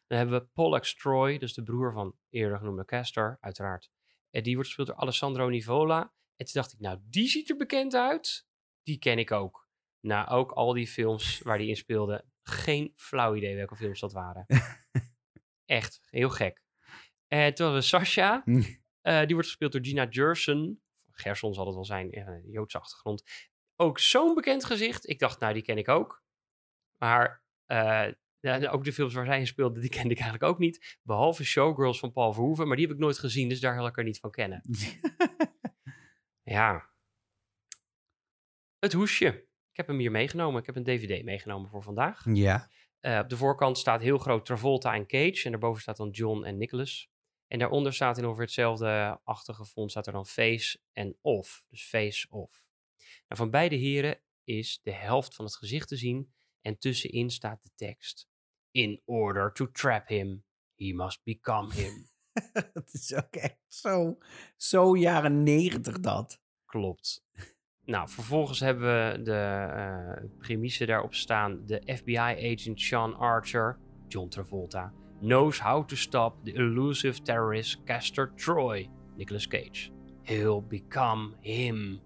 Dan 0.08 0.18
hebben 0.18 0.40
we 0.40 0.48
Pollux 0.54 0.96
Troy, 0.96 1.38
dus 1.38 1.54
de 1.54 1.64
broer 1.64 1.94
van 1.94 2.16
eerder 2.30 2.58
genoemde 2.58 2.86
Castor, 2.86 3.38
uiteraard. 3.40 3.92
En 4.30 4.44
die 4.44 4.54
wordt 4.54 4.68
gespeeld 4.68 4.88
door 4.88 4.98
Alessandro 4.98 5.50
Nivola. 5.50 6.02
En 6.36 6.46
toen 6.46 6.62
dacht 6.62 6.74
ik, 6.74 6.80
nou, 6.80 7.00
die 7.04 7.28
ziet 7.28 7.50
er 7.50 7.58
bekend 7.58 7.96
uit. 7.96 8.48
Die 8.84 8.98
ken 8.98 9.20
ik 9.20 9.32
ook. 9.32 9.68
Nou, 10.00 10.30
ook 10.30 10.52
al 10.52 10.74
die 10.74 10.88
films 10.88 11.40
waar 11.42 11.58
die 11.58 11.68
in 11.70 11.76
speelde, 11.76 12.26
geen 12.42 12.94
flauw 12.96 13.36
idee 13.36 13.56
welke 13.56 13.76
films 13.76 14.00
dat 14.00 14.14
waren. 14.14 14.46
Echt, 15.66 16.02
heel 16.10 16.30
gek. 16.30 16.63
Uh, 17.34 17.40
toen 17.40 17.66
hadden 17.66 17.74
we 17.74 17.82
Sasha. 17.82 18.42
Hm. 18.46 18.62
Eh, 19.04 19.20
die 19.20 19.34
wordt 19.34 19.48
gespeeld 19.48 19.72
door 19.72 19.86
Gina 19.86 20.08
Gerson. 20.10 20.82
Gerson 21.12 21.54
zal 21.54 21.66
het 21.66 21.76
wel 21.76 21.86
zijn, 21.86 22.12
eh, 22.12 22.52
Joodse 22.52 22.80
achtergrond. 22.80 23.24
Ook 23.76 24.00
zo'n 24.00 24.34
bekend 24.34 24.66
gezicht. 24.66 25.10
Ik 25.10 25.20
dacht, 25.20 25.40
nou, 25.40 25.54
die 25.54 25.64
ken 25.64 25.78
ik 25.78 25.88
ook. 25.90 26.24
Maar 26.98 27.44
eh, 27.66 28.08
ja, 28.40 28.68
ook 28.70 28.84
de 28.84 28.94
films 28.94 29.14
waar 29.14 29.26
zij 29.26 29.40
in 29.40 29.48
speelde, 29.48 29.80
die 29.80 29.90
kende 29.90 30.14
ik 30.14 30.20
eigenlijk 30.20 30.52
ook 30.52 30.60
niet. 30.60 31.00
Behalve 31.02 31.44
Showgirls 31.44 32.00
van 32.00 32.12
Paul 32.12 32.34
Verhoeven. 32.34 32.68
Maar 32.68 32.76
die 32.78 32.86
heb 32.86 32.96
ik 32.96 33.02
nooit 33.02 33.18
gezien, 33.20 33.50
dus 33.50 33.60
daar 33.60 33.76
wil 33.76 33.86
ik 33.88 33.98
er 33.98 34.04
niet 34.04 34.20
van 34.20 34.32
kennen. 34.32 34.62
Ja. 36.44 36.90
Het 38.80 38.94
hoesje. 38.94 39.28
Ik 39.72 39.78
heb 39.78 39.88
hem 39.88 39.98
hier 39.98 40.12
meegenomen. 40.12 40.60
Ik 40.60 40.66
heb 40.66 40.76
een 40.76 40.84
DVD 40.84 41.24
meegenomen 41.24 41.70
voor 41.70 41.84
vandaag. 41.84 42.26
ja. 42.34 42.70
Op 43.22 43.30
de 43.30 43.38
voorkant 43.38 43.78
staat 43.78 44.02
heel 44.02 44.18
groot 44.18 44.46
Travolta 44.46 44.94
en 44.94 45.08
Cage. 45.08 45.42
En 45.44 45.52
daarboven 45.52 45.82
staat 45.82 45.98
dan 45.98 46.10
John 46.10 46.44
en 46.44 46.58
Nicholas. 46.58 47.13
En 47.54 47.60
daaronder 47.60 47.94
staat 47.94 48.18
in 48.18 48.26
ongeveer 48.26 48.44
hetzelfde 48.44 49.20
achtige 49.24 49.66
font 49.66 49.92
staat 49.92 50.08
er 50.08 50.14
dan 50.14 50.26
Face 50.26 50.80
en 50.94 51.18
Off. 51.22 51.66
Dus 51.70 51.84
Face 51.84 52.28
Off. 52.30 52.66
Nou, 52.98 53.12
van 53.28 53.50
beide 53.50 53.76
heren 53.76 54.20
is 54.44 54.80
de 54.84 54.92
helft 54.92 55.36
van 55.36 55.46
het 55.46 55.56
gezicht 55.56 55.88
te 55.88 55.96
zien. 55.96 56.34
En 56.62 56.78
tussenin 56.78 57.30
staat 57.30 57.64
de 57.64 57.70
tekst. 57.76 58.28
In 58.72 59.02
order 59.06 59.52
to 59.52 59.72
trap 59.72 60.08
him, 60.08 60.44
he 60.76 60.94
must 60.94 61.24
become 61.24 61.74
him. 61.74 62.10
Het 62.74 62.94
is 62.94 63.14
ook 63.14 63.36
echt 63.36 63.60
zo, 63.68 64.18
zo 64.58 64.98
jaren 64.98 65.44
negentig 65.44 66.00
dat. 66.00 66.42
Klopt. 66.66 67.26
Nou, 67.86 68.10
vervolgens 68.10 68.60
hebben 68.60 68.84
we 69.12 69.22
de 69.22 69.68
eh 69.76 70.38
premisse 70.38 70.86
daarop 70.86 71.14
staan. 71.14 71.66
De 71.66 71.96
FBI-agent 71.96 72.82
Sean 72.82 73.16
Archer, 73.16 73.80
John 74.08 74.30
Travolta, 74.30 74.94
knows 75.24 75.58
how 75.58 75.84
to 75.84 75.96
stop 75.96 76.44
the 76.44 76.54
elusive 76.56 77.24
terrorist 77.24 77.86
Castor 77.88 78.32
Troy, 78.36 78.90
Nicolas 79.18 79.46
Cage. 79.46 79.92
He'll 80.24 80.62
become 80.62 81.36
him. 81.42 82.02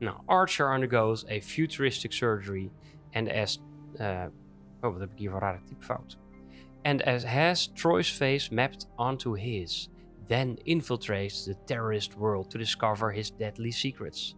Now, 0.00 0.22
Archer 0.28 0.72
undergoes 0.72 1.24
a 1.28 1.40
futuristic 1.40 2.12
surgery 2.12 2.70
and 3.12 3.28
as... 3.28 3.58
eh, 3.98 4.28
oh, 4.82 4.92
wat 4.92 5.00
heb 5.00 5.12
ik 5.12 5.18
hier 5.18 5.30
voor 5.30 5.40
rare 5.40 5.60
typfout. 5.64 6.16
And 6.82 7.02
as 7.02 7.24
has 7.24 7.66
Troy's 7.74 8.10
face 8.10 8.50
mapped 8.50 8.86
onto 8.96 9.34
his, 9.34 9.88
then 10.28 10.58
infiltrates 10.64 11.44
the 11.44 11.56
terrorist 11.66 12.16
world 12.16 12.50
to 12.50 12.58
discover 12.58 13.10
his 13.10 13.30
deadly 13.30 13.72
secrets. 13.72 14.34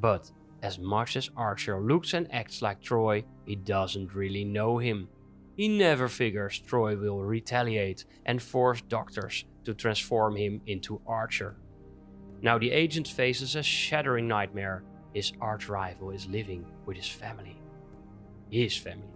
But 0.00 0.30
as 0.62 0.78
much 0.78 1.16
as 1.16 1.30
Archer 1.34 1.80
looks 1.80 2.14
and 2.14 2.32
acts 2.32 2.62
like 2.62 2.80
Troy, 2.80 3.24
he 3.46 3.56
doesn't 3.56 4.14
really 4.14 4.44
know 4.44 4.78
him. 4.78 5.08
He 5.60 5.68
never 5.68 6.08
figures 6.08 6.58
Troy 6.58 6.96
will 6.96 7.22
retaliate 7.22 8.06
and 8.24 8.40
force 8.40 8.80
doctors 8.80 9.44
to 9.64 9.74
transform 9.74 10.34
him 10.34 10.62
into 10.66 11.02
Archer. 11.06 11.56
Now 12.40 12.56
the 12.56 12.70
agent 12.70 13.06
faces 13.06 13.56
a 13.56 13.62
shattering 13.62 14.26
nightmare. 14.26 14.84
His 15.12 15.34
arch 15.38 15.68
rival 15.68 16.12
is 16.12 16.26
living 16.28 16.64
with 16.86 16.96
his 16.96 17.10
family. 17.10 17.60
His 18.48 18.74
family. 18.74 19.12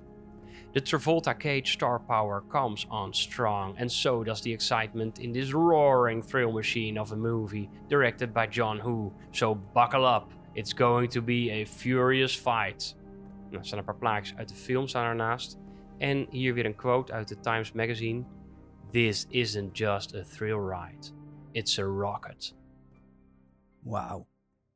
The 0.74 0.82
Travolta 0.82 1.32
Cage 1.40 1.72
star 1.72 1.98
power 1.98 2.42
comes 2.52 2.84
on 2.90 3.14
strong, 3.14 3.74
and 3.78 3.90
so 3.90 4.22
does 4.22 4.42
the 4.42 4.52
excitement 4.52 5.20
in 5.20 5.32
this 5.32 5.54
roaring 5.54 6.20
thrill 6.20 6.52
machine 6.52 6.98
of 6.98 7.12
a 7.12 7.16
movie 7.16 7.70
directed 7.88 8.34
by 8.34 8.48
John 8.48 8.82
Woo. 8.84 9.14
So 9.32 9.54
buckle 9.54 10.04
up, 10.04 10.30
it's 10.54 10.74
going 10.74 11.08
to 11.08 11.22
be 11.22 11.62
a 11.62 11.64
furious 11.64 12.34
fight. 12.34 12.94
Er 13.50 13.64
staan 13.64 13.78
een 13.78 13.84
paar 13.84 13.96
plaatjes 13.96 14.36
uit 14.36 14.48
de 14.48 14.54
film. 14.54 14.86
En 16.04 16.26
hier 16.30 16.54
weer 16.54 16.66
een 16.66 16.76
quote 16.76 17.12
uit 17.12 17.28
de 17.28 17.40
Times 17.40 17.72
Magazine. 17.72 18.24
This 18.90 19.26
isn't 19.28 19.78
just 19.78 20.14
a 20.14 20.22
thrill 20.22 20.58
ride, 20.58 21.12
it's 21.52 21.78
a 21.78 21.82
rocket. 21.82 22.54
Wauw. 23.82 24.26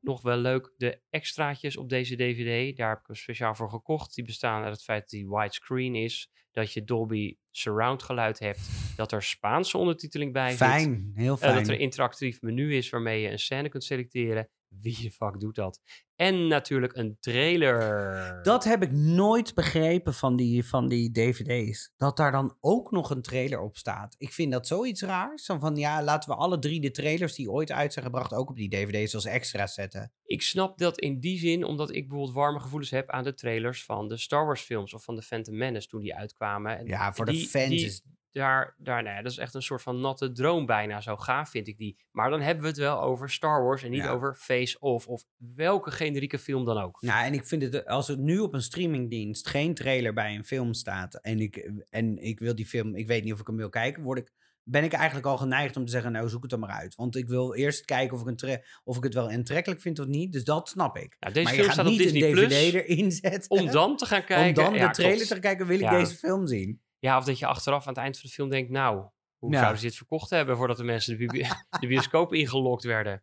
Nog 0.01 0.23
wel 0.23 0.37
leuk, 0.37 0.73
de 0.77 1.01
extraatjes 1.11 1.77
op 1.77 1.89
deze 1.89 2.17
DVD, 2.17 2.77
daar 2.77 2.89
heb 2.89 2.99
ik 2.99 3.07
hem 3.07 3.17
speciaal 3.17 3.55
voor 3.55 3.71
gekocht. 3.71 4.15
Die 4.15 4.25
bestaan 4.25 4.63
uit 4.63 4.73
het 4.73 4.83
feit 4.83 5.01
dat 5.01 5.11
die 5.11 5.29
widescreen 5.29 5.95
is, 5.95 6.31
dat 6.53 6.73
je 6.73 6.85
Dolby 6.85 7.37
surround 7.51 8.03
geluid 8.03 8.39
hebt, 8.39 8.61
dat 8.97 9.13
er 9.13 9.23
Spaanse 9.23 9.79
ondertiteling 9.79 10.33
bij 10.33 10.49
zit. 10.49 10.59
Fijn, 10.59 11.13
heel 11.15 11.35
eh, 11.35 11.41
fijn. 11.41 11.55
dat 11.55 11.69
er 11.69 11.75
een 11.75 11.81
interactief 11.81 12.43
menu 12.43 12.77
is 12.77 12.91
waarmee 12.91 13.21
je 13.21 13.31
een 13.31 13.39
scène 13.39 13.69
kunt 13.69 13.85
selecteren. 13.85 14.49
Wie 14.69 14.97
de 15.03 15.11
fuck 15.11 15.41
doet 15.41 15.55
dat? 15.55 15.81
En 16.17 16.47
natuurlijk 16.47 16.97
een 16.97 17.17
trailer. 17.21 18.43
Dat 18.43 18.65
heb 18.65 18.83
ik 18.83 18.93
nooit 18.93 19.55
begrepen 19.55 20.15
van 20.15 20.37
die, 20.37 20.65
van 20.65 20.89
die 20.89 21.11
dvd's. 21.13 21.93
Dat 21.97 22.17
daar 22.17 22.33
dan 22.33 22.57
ook 22.61 22.91
nog 22.91 23.11
een 23.11 23.23
trailer 23.23 23.61
op 23.61 23.77
staat. 23.77 24.15
Ik 24.19 24.33
vind 24.33 24.53
dat 24.53 24.67
zoiets 24.67 25.03
raars. 25.03 25.51
Van, 25.59 25.77
ja, 25.77 26.03
laten 26.03 26.31
we 26.31 26.37
alle 26.37 26.59
drie 26.59 26.81
de 26.81 26.91
trailers 26.91 27.35
die 27.35 27.51
ooit 27.51 27.73
uit 27.73 27.93
zijn 27.93 28.05
gebracht... 28.05 28.35
ook 28.35 28.51
op 28.51 28.57
die 28.57 28.69
dvd's 28.69 29.15
als 29.15 29.25
extra 29.25 29.67
zetten. 29.67 30.13
Ik 30.25 30.43
snap 30.43 30.79
dat 30.79 30.99
in 31.01 31.21
die 31.21 31.39
zin, 31.39 31.65
omdat 31.65 31.91
ik 31.95 32.09
bijvoorbeeld 32.09 32.37
warme 32.37 32.61
gevoelens 32.61 32.91
heb 32.91 33.11
aan 33.11 33.25
de 33.25 33.35
trailers 33.35 33.85
van 33.85 34.09
de 34.09 34.17
Star 34.17 34.47
Wars 34.47 34.61
films 34.63 34.95
of 34.95 35.05
van 35.05 35.15
de 35.17 35.23
Phantom 35.23 35.57
Menace 35.57 35.89
toen 35.89 36.01
die 36.01 36.15
uitkwamen. 36.15 36.79
En 36.79 36.87
Ja, 36.87 37.13
voor 37.13 37.27
die- 37.27 37.43
de 37.43 37.49
fans 37.49 37.69
die- 37.69 37.85
is... 37.85 38.03
daar, 38.39 38.75
daar 38.79 39.03
nou 39.03 39.17
ja, 39.17 39.23
dat 39.23 39.33
is 39.33 39.39
echt 39.39 39.55
een 39.55 39.63
soort 39.63 39.83
van 39.83 40.01
natte 40.01 40.33
droom 40.33 40.67
bijna. 40.67 41.01
Zo 41.01 41.17
gaaf 41.17 41.51
vind 41.51 41.69
ik 41.69 41.79
die. 41.79 41.97
Maar 42.11 42.31
dan 42.31 42.41
hebben 42.41 42.63
we 42.63 42.69
het 42.69 42.79
wel 42.79 43.01
over 43.01 43.31
Star 43.31 43.63
Wars 43.65 43.83
en 43.83 43.91
niet 43.91 44.03
Ja. 44.03 44.11
over 44.11 44.35
Face 44.35 44.79
Off 44.79 45.07
of 45.07 45.25
welke 45.37 45.91
generieke 45.91 46.39
film 46.39 46.65
dan 46.65 46.79
ook. 46.79 47.03
Nou, 47.03 47.25
en 47.25 47.33
ik 47.33 47.45
vind 47.47 47.63
het, 47.63 47.87
als 47.87 48.09
er 48.09 48.19
nu 48.19 48.39
op 48.39 48.55
een 48.55 48.63
streamingdienst 48.63 49.49
geen 49.49 49.75
trailer 49.75 50.13
bij 50.15 50.35
een 50.35 50.45
film 50.45 50.75
staat... 50.75 51.15
en 51.15 51.41
ik, 51.41 51.71
en 51.91 52.19
ik 52.19 52.39
wil 52.39 52.55
die 52.55 52.67
film, 52.67 52.95
ik 52.95 53.07
weet 53.07 53.25
niet 53.25 53.33
of 53.33 53.41
ik 53.41 53.47
hem 53.47 53.57
wil 53.57 53.69
kijken... 53.69 54.03
Word 54.03 54.19
ik, 54.19 54.33
ben 54.63 54.85
ik 54.85 54.93
eigenlijk 54.93 55.27
al 55.27 55.37
geneigd 55.37 55.77
om 55.77 55.85
te 55.85 55.91
zeggen, 55.91 56.13
nou 56.13 56.29
zoek 56.29 56.43
het 56.43 56.51
dan 56.51 56.61
maar 56.61 56.71
uit. 56.71 56.95
Want 56.95 57.17
ik 57.17 57.29
wil 57.29 57.55
eerst 57.55 57.85
kijken 57.85 58.17
of 58.17 58.27
ik, 58.27 58.43
een 58.43 58.63
of 58.85 58.97
ik 58.97 59.03
het 59.03 59.15
wel 59.15 59.31
aantrekkelijk 59.31 59.81
vind 59.81 59.99
of 59.99 60.07
niet. 60.07 60.33
Dus 60.33 60.45
dat 60.45 60.69
snap 60.69 60.97
ik. 60.97 61.17
Nou, 61.21 61.33
deze 61.33 61.45
maar 61.45 61.55
je 61.55 61.63
film 61.63 61.65
gaat 61.65 61.73
staat 61.73 61.87
op 61.87 61.93
niet 61.93 62.03
Disney 62.03 62.29
een 62.29 62.35
Plus. 62.35 62.53
dvd 62.53 62.75
erin 62.75 63.13
zetten... 63.13 63.51
Om 63.51 63.71
dan 63.71 63.97
te 63.97 64.07
gaan 64.07 64.25
kijken. 64.25 64.65
om 64.65 64.71
dan 64.71 64.81
ja, 64.81 64.87
de 64.87 64.93
trailer 64.95 65.17
klopt. 65.17 65.33
te 65.35 65.41
kijken, 65.41 65.67
wil 65.67 65.81
ik 65.81 65.91
deze 65.91 66.15
film 66.15 66.47
zien. 66.47 66.81
Ja, 66.99 67.17
of 67.17 67.25
dat 67.25 67.39
je 67.39 67.47
achteraf 67.47 67.87
aan 67.87 67.93
het 67.93 68.03
eind 68.03 68.19
van 68.19 68.29
de 68.29 68.35
film 68.35 68.49
denkt, 68.49 68.71
nou, 68.71 69.09
hoe 69.39 69.53
Ja. 69.53 69.59
zouden 69.59 69.81
ze 69.81 69.87
dit 69.87 69.97
verkocht 69.97 70.31
hebben 70.31 70.57
voordat 70.57 70.77
de 70.77 70.85
mensen 70.85 71.19
de, 71.19 71.87
bioscoop 71.87 72.33
ingelokt 72.35 72.85
werden? 72.85 73.21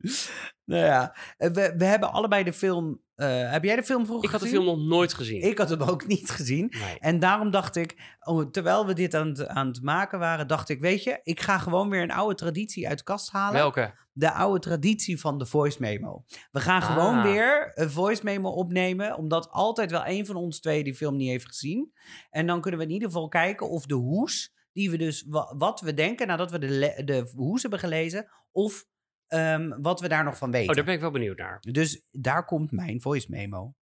Nou 0.66 0.86
ja, 0.86 1.16
eh, 1.38 1.50
we, 1.52 1.74
we 1.78 1.86
hebben 1.86 2.12
allebei 2.12 2.44
de 2.44 2.54
film... 2.54 3.02
eh, 3.16 3.52
heb 3.52 3.64
jij 3.64 3.76
de 3.76 3.84
film 3.84 4.06
vroeger 4.06 4.26
Ik 4.26 4.32
had 4.32 4.42
de 4.42 4.48
film 4.48 4.66
nog 4.66 4.78
nooit 4.78 5.14
gezien. 5.14 5.42
Ik 5.42 5.58
had 5.58 5.70
hem 5.70 5.82
ook 5.82 6.08
niet 6.16 6.30
gezien. 6.30 6.74
Nee. 6.80 7.00
En 7.00 7.20
daarom 7.20 7.52
dacht 7.52 7.76
ik, 7.76 8.16
oh, 8.20 8.50
terwijl 8.52 8.86
we 8.86 8.94
dit 8.94 9.14
aan 9.14 9.28
het, 9.28 9.48
aan 9.48 9.68
het 9.68 9.82
maken 9.82 10.20
waren, 10.20 10.48
dacht 10.48 10.70
ik, 10.70 10.80
weet 10.80 11.04
je, 11.04 11.20
ik 11.24 11.40
ga 11.40 11.58
gewoon 11.58 11.90
weer 11.90 12.02
een 12.02 12.12
oude 12.12 12.36
traditie 12.36 12.88
uit 12.88 12.98
de 12.98 13.04
kast 13.04 13.32
halen. 13.32 13.54
Welke? 13.60 13.94
De 14.12 14.32
oude 14.32 14.60
traditie 14.60 15.20
van 15.20 15.38
de 15.38 15.46
voice 15.46 15.78
memo. 15.82 16.26
We 16.52 16.60
gaan 16.60 16.82
gewoon 16.82 17.18
Ah. 17.18 17.24
weer 17.24 17.72
een 17.74 17.90
voice 17.92 18.24
memo 18.24 18.50
opnemen, 18.50 19.18
omdat 19.18 19.50
altijd 19.50 19.92
wel 19.92 20.06
een 20.08 20.26
van 20.26 20.36
ons 20.36 20.60
twee 20.60 20.84
die 20.84 20.96
film 20.96 21.16
niet 21.16 21.30
heeft 21.30 21.48
gezien. 21.48 21.92
En 22.30 22.48
dan 22.48 22.62
kunnen 22.62 22.80
we 22.80 22.86
in 22.86 22.92
ieder 22.92 23.08
geval 23.08 23.28
kijken 23.28 23.70
of 23.70 23.86
de 23.86 23.94
hoes, 23.96 24.54
die 24.76 24.90
we 24.92 24.98
dus, 24.98 25.26
wa- 25.28 25.56
wat 25.58 25.82
we 25.82 25.94
denken 25.94 26.28
nadat 26.28 26.52
we 26.52 26.60
de, 26.60 27.02
de 27.06 27.32
hoes 27.36 27.62
hebben 27.62 27.80
gelezen, 27.80 28.28
of 28.52 28.86
ehm, 29.28 29.82
wat 29.82 30.00
we 30.00 30.08
daar 30.08 30.24
nog 30.24 30.38
van 30.38 30.52
weten. 30.52 30.70
Oh, 30.70 30.76
daar 30.76 30.86
ben 30.86 30.94
ik 30.94 31.00
wel 31.00 31.12
benieuwd 31.12 31.38
naar. 31.38 31.58
Dus 31.60 32.08
daar 32.12 32.46
komt 32.46 32.72
mijn 32.72 33.02
voice 33.02 33.28
memo. 33.30 33.76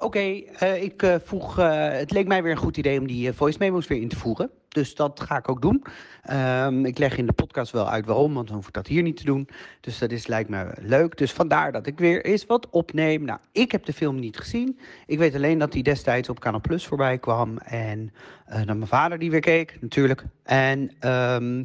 Oké, 0.00 0.18
eh, 0.18 0.82
ik 0.82 1.02
eh, 1.02 1.14
vroeg. 1.24 1.58
eh, 1.58 1.88
het 1.88 2.10
leek 2.10 2.26
mij 2.26 2.42
weer 2.42 2.52
een 2.52 2.58
goed 2.58 2.76
idee 2.76 2.98
om 3.00 3.06
die 3.06 3.32
voice 3.32 3.58
memo's 3.60 3.86
weer 3.86 4.00
in 4.00 4.08
te 4.08 4.16
voeren. 4.16 4.50
Dus 4.68 4.94
dat 4.94 5.20
ga 5.20 5.36
ik 5.38 5.48
ook 5.48 5.62
doen. 5.62 5.84
Ehm, 6.22 6.84
ik 6.84 6.98
leg 6.98 7.16
in 7.16 7.26
de 7.26 7.32
podcast 7.32 7.72
wel 7.72 7.88
uit 7.90 8.06
waarom, 8.06 8.34
want 8.34 8.46
dan 8.46 8.56
hoef 8.56 8.66
ik 8.66 8.72
dat 8.74 8.86
hier 8.86 9.02
niet 9.02 9.16
te 9.16 9.24
doen. 9.24 9.48
Dus 9.80 9.98
dat 9.98 10.10
is, 10.10 10.26
lijkt 10.26 10.48
me 10.50 10.72
leuk. 10.80 11.16
Dus 11.16 11.32
vandaar 11.32 11.72
dat 11.72 11.86
ik 11.86 11.98
weer 11.98 12.24
eens 12.24 12.46
wat 12.46 12.70
opneem. 12.70 13.24
Nou, 13.24 13.38
ik 13.52 13.72
heb 13.72 13.84
de 13.84 13.92
film 13.92 14.18
niet 14.18 14.36
gezien. 14.38 14.78
Ik 15.06 15.18
weet 15.18 15.34
alleen 15.34 15.58
dat 15.58 15.72
die 15.72 15.82
destijds 15.82 16.28
op 16.28 16.40
Canal 16.40 16.60
Plus 16.60 16.86
voorbij 16.86 17.18
kwam. 17.18 17.58
En 17.58 18.12
dat 18.46 18.66
mijn 18.66 18.86
vader 18.86 19.18
die 19.18 19.30
weer 19.30 19.40
keek, 19.40 19.76
natuurlijk. 19.80 20.24
En. 20.42 20.90
ehm, 21.00 21.64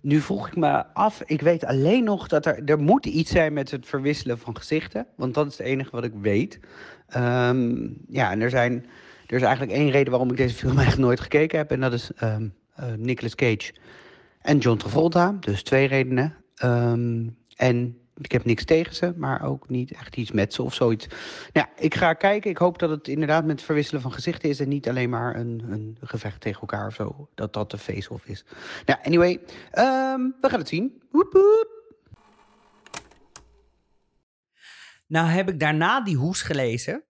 nu 0.00 0.20
vroeg 0.20 0.46
ik 0.48 0.56
me 0.56 0.94
af, 0.94 1.22
ik 1.26 1.40
weet 1.40 1.64
alleen 1.64 2.04
nog 2.04 2.28
dat 2.28 2.46
er, 2.46 2.64
er 2.64 2.78
moet 2.78 3.06
iets 3.06 3.30
zijn 3.30 3.52
met 3.52 3.70
het 3.70 3.86
verwisselen 3.86 4.38
van 4.38 4.56
gezichten. 4.56 5.06
Want 5.16 5.34
dat 5.34 5.46
is 5.46 5.58
het 5.58 5.66
enige 5.66 5.90
wat 5.90 6.04
ik 6.04 6.12
weet. 6.20 6.60
Ehm, 7.08 7.88
ja, 8.08 8.30
en 8.30 8.40
er, 8.40 8.50
zijn, 8.50 8.86
er 9.26 9.36
is 9.36 9.42
eigenlijk 9.42 9.72
één 9.72 9.90
reden 9.90 10.10
waarom 10.10 10.30
ik 10.30 10.36
deze 10.36 10.54
film 10.54 10.76
eigenlijk 10.76 11.06
nooit 11.06 11.20
gekeken 11.20 11.58
heb. 11.58 11.70
En 11.70 11.80
dat 11.80 11.92
is 11.92 12.10
ehm 12.16 12.46
eh, 12.78 12.92
Nicolas 12.96 13.34
Cage 13.34 13.72
en 14.40 14.58
John 14.58 14.78
Travolta. 14.78 15.36
Dus 15.40 15.62
twee 15.62 15.86
redenen. 15.86 16.34
Ehm, 16.54 17.26
en 17.56 17.98
ik 18.16 18.32
heb 18.32 18.44
niks 18.44 18.64
tegen 18.64 18.94
ze, 18.94 19.12
maar 19.16 19.42
ook 19.42 19.68
niet 19.68 19.92
echt 19.92 20.16
iets 20.16 20.32
met 20.32 20.54
ze 20.54 20.62
of 20.62 20.74
zoiets. 20.74 21.06
Nou, 21.06 21.18
ja, 21.52 21.68
ik 21.76 21.94
ga 21.94 22.12
kijken. 22.12 22.50
Ik 22.50 22.58
hoop 22.58 22.78
dat 22.78 22.90
het 22.90 23.08
inderdaad 23.08 23.44
met 23.44 23.56
het 23.56 23.64
verwisselen 23.64 24.02
van 24.02 24.12
gezichten 24.12 24.48
is... 24.48 24.60
en 24.60 24.68
niet 24.68 24.88
alleen 24.88 25.10
maar 25.10 25.36
een, 25.36 25.64
een 25.68 25.96
gevecht 26.00 26.40
tegen 26.40 26.60
elkaar 26.60 26.86
of 26.86 26.94
zo. 26.94 27.28
Dat 27.34 27.52
dat 27.52 27.70
de 27.70 27.78
face-off 27.78 28.26
is. 28.26 28.44
Nou, 28.86 28.98
anyway, 29.02 29.40
we 29.70 30.48
gaan 30.48 30.58
het 30.58 30.68
zien. 30.68 31.02
Woep. 31.10 31.77
Nou 35.12 35.28
heb 35.28 35.48
ik 35.48 35.60
daarna 35.60 36.00
die 36.00 36.16
hoes 36.16 36.42
gelezen. 36.42 37.06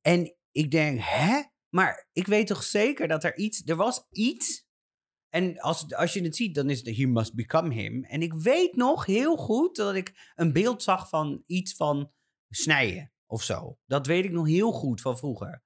En 0.00 0.36
ik 0.50 0.70
denk, 0.70 0.98
hè? 1.00 1.42
Maar 1.68 2.08
ik 2.12 2.26
weet 2.26 2.46
toch 2.46 2.62
zeker 2.62 3.08
dat 3.08 3.24
er 3.24 3.36
iets... 3.36 3.62
Er 3.64 3.76
was 3.76 4.06
iets... 4.10 4.64
En 5.28 5.58
als, 5.60 5.94
als 5.94 6.12
je 6.12 6.22
het 6.22 6.36
ziet, 6.36 6.54
dan 6.54 6.70
is 6.70 6.78
het 6.78 6.96
He 6.96 7.06
Must 7.06 7.34
Become 7.34 7.74
Him. 7.74 8.04
En 8.04 8.22
ik 8.22 8.34
weet 8.34 8.76
nog 8.76 9.06
heel 9.06 9.36
goed 9.36 9.76
dat 9.76 9.94
ik 9.94 10.32
een 10.34 10.52
beeld 10.52 10.82
zag 10.82 11.08
van 11.08 11.42
iets 11.46 11.74
van 11.74 12.12
snijden 12.48 13.12
of 13.26 13.42
zo. 13.42 13.78
Dat 13.86 14.06
weet 14.06 14.24
ik 14.24 14.30
nog 14.30 14.46
heel 14.46 14.72
goed 14.72 15.00
van 15.00 15.18
vroeger. 15.18 15.64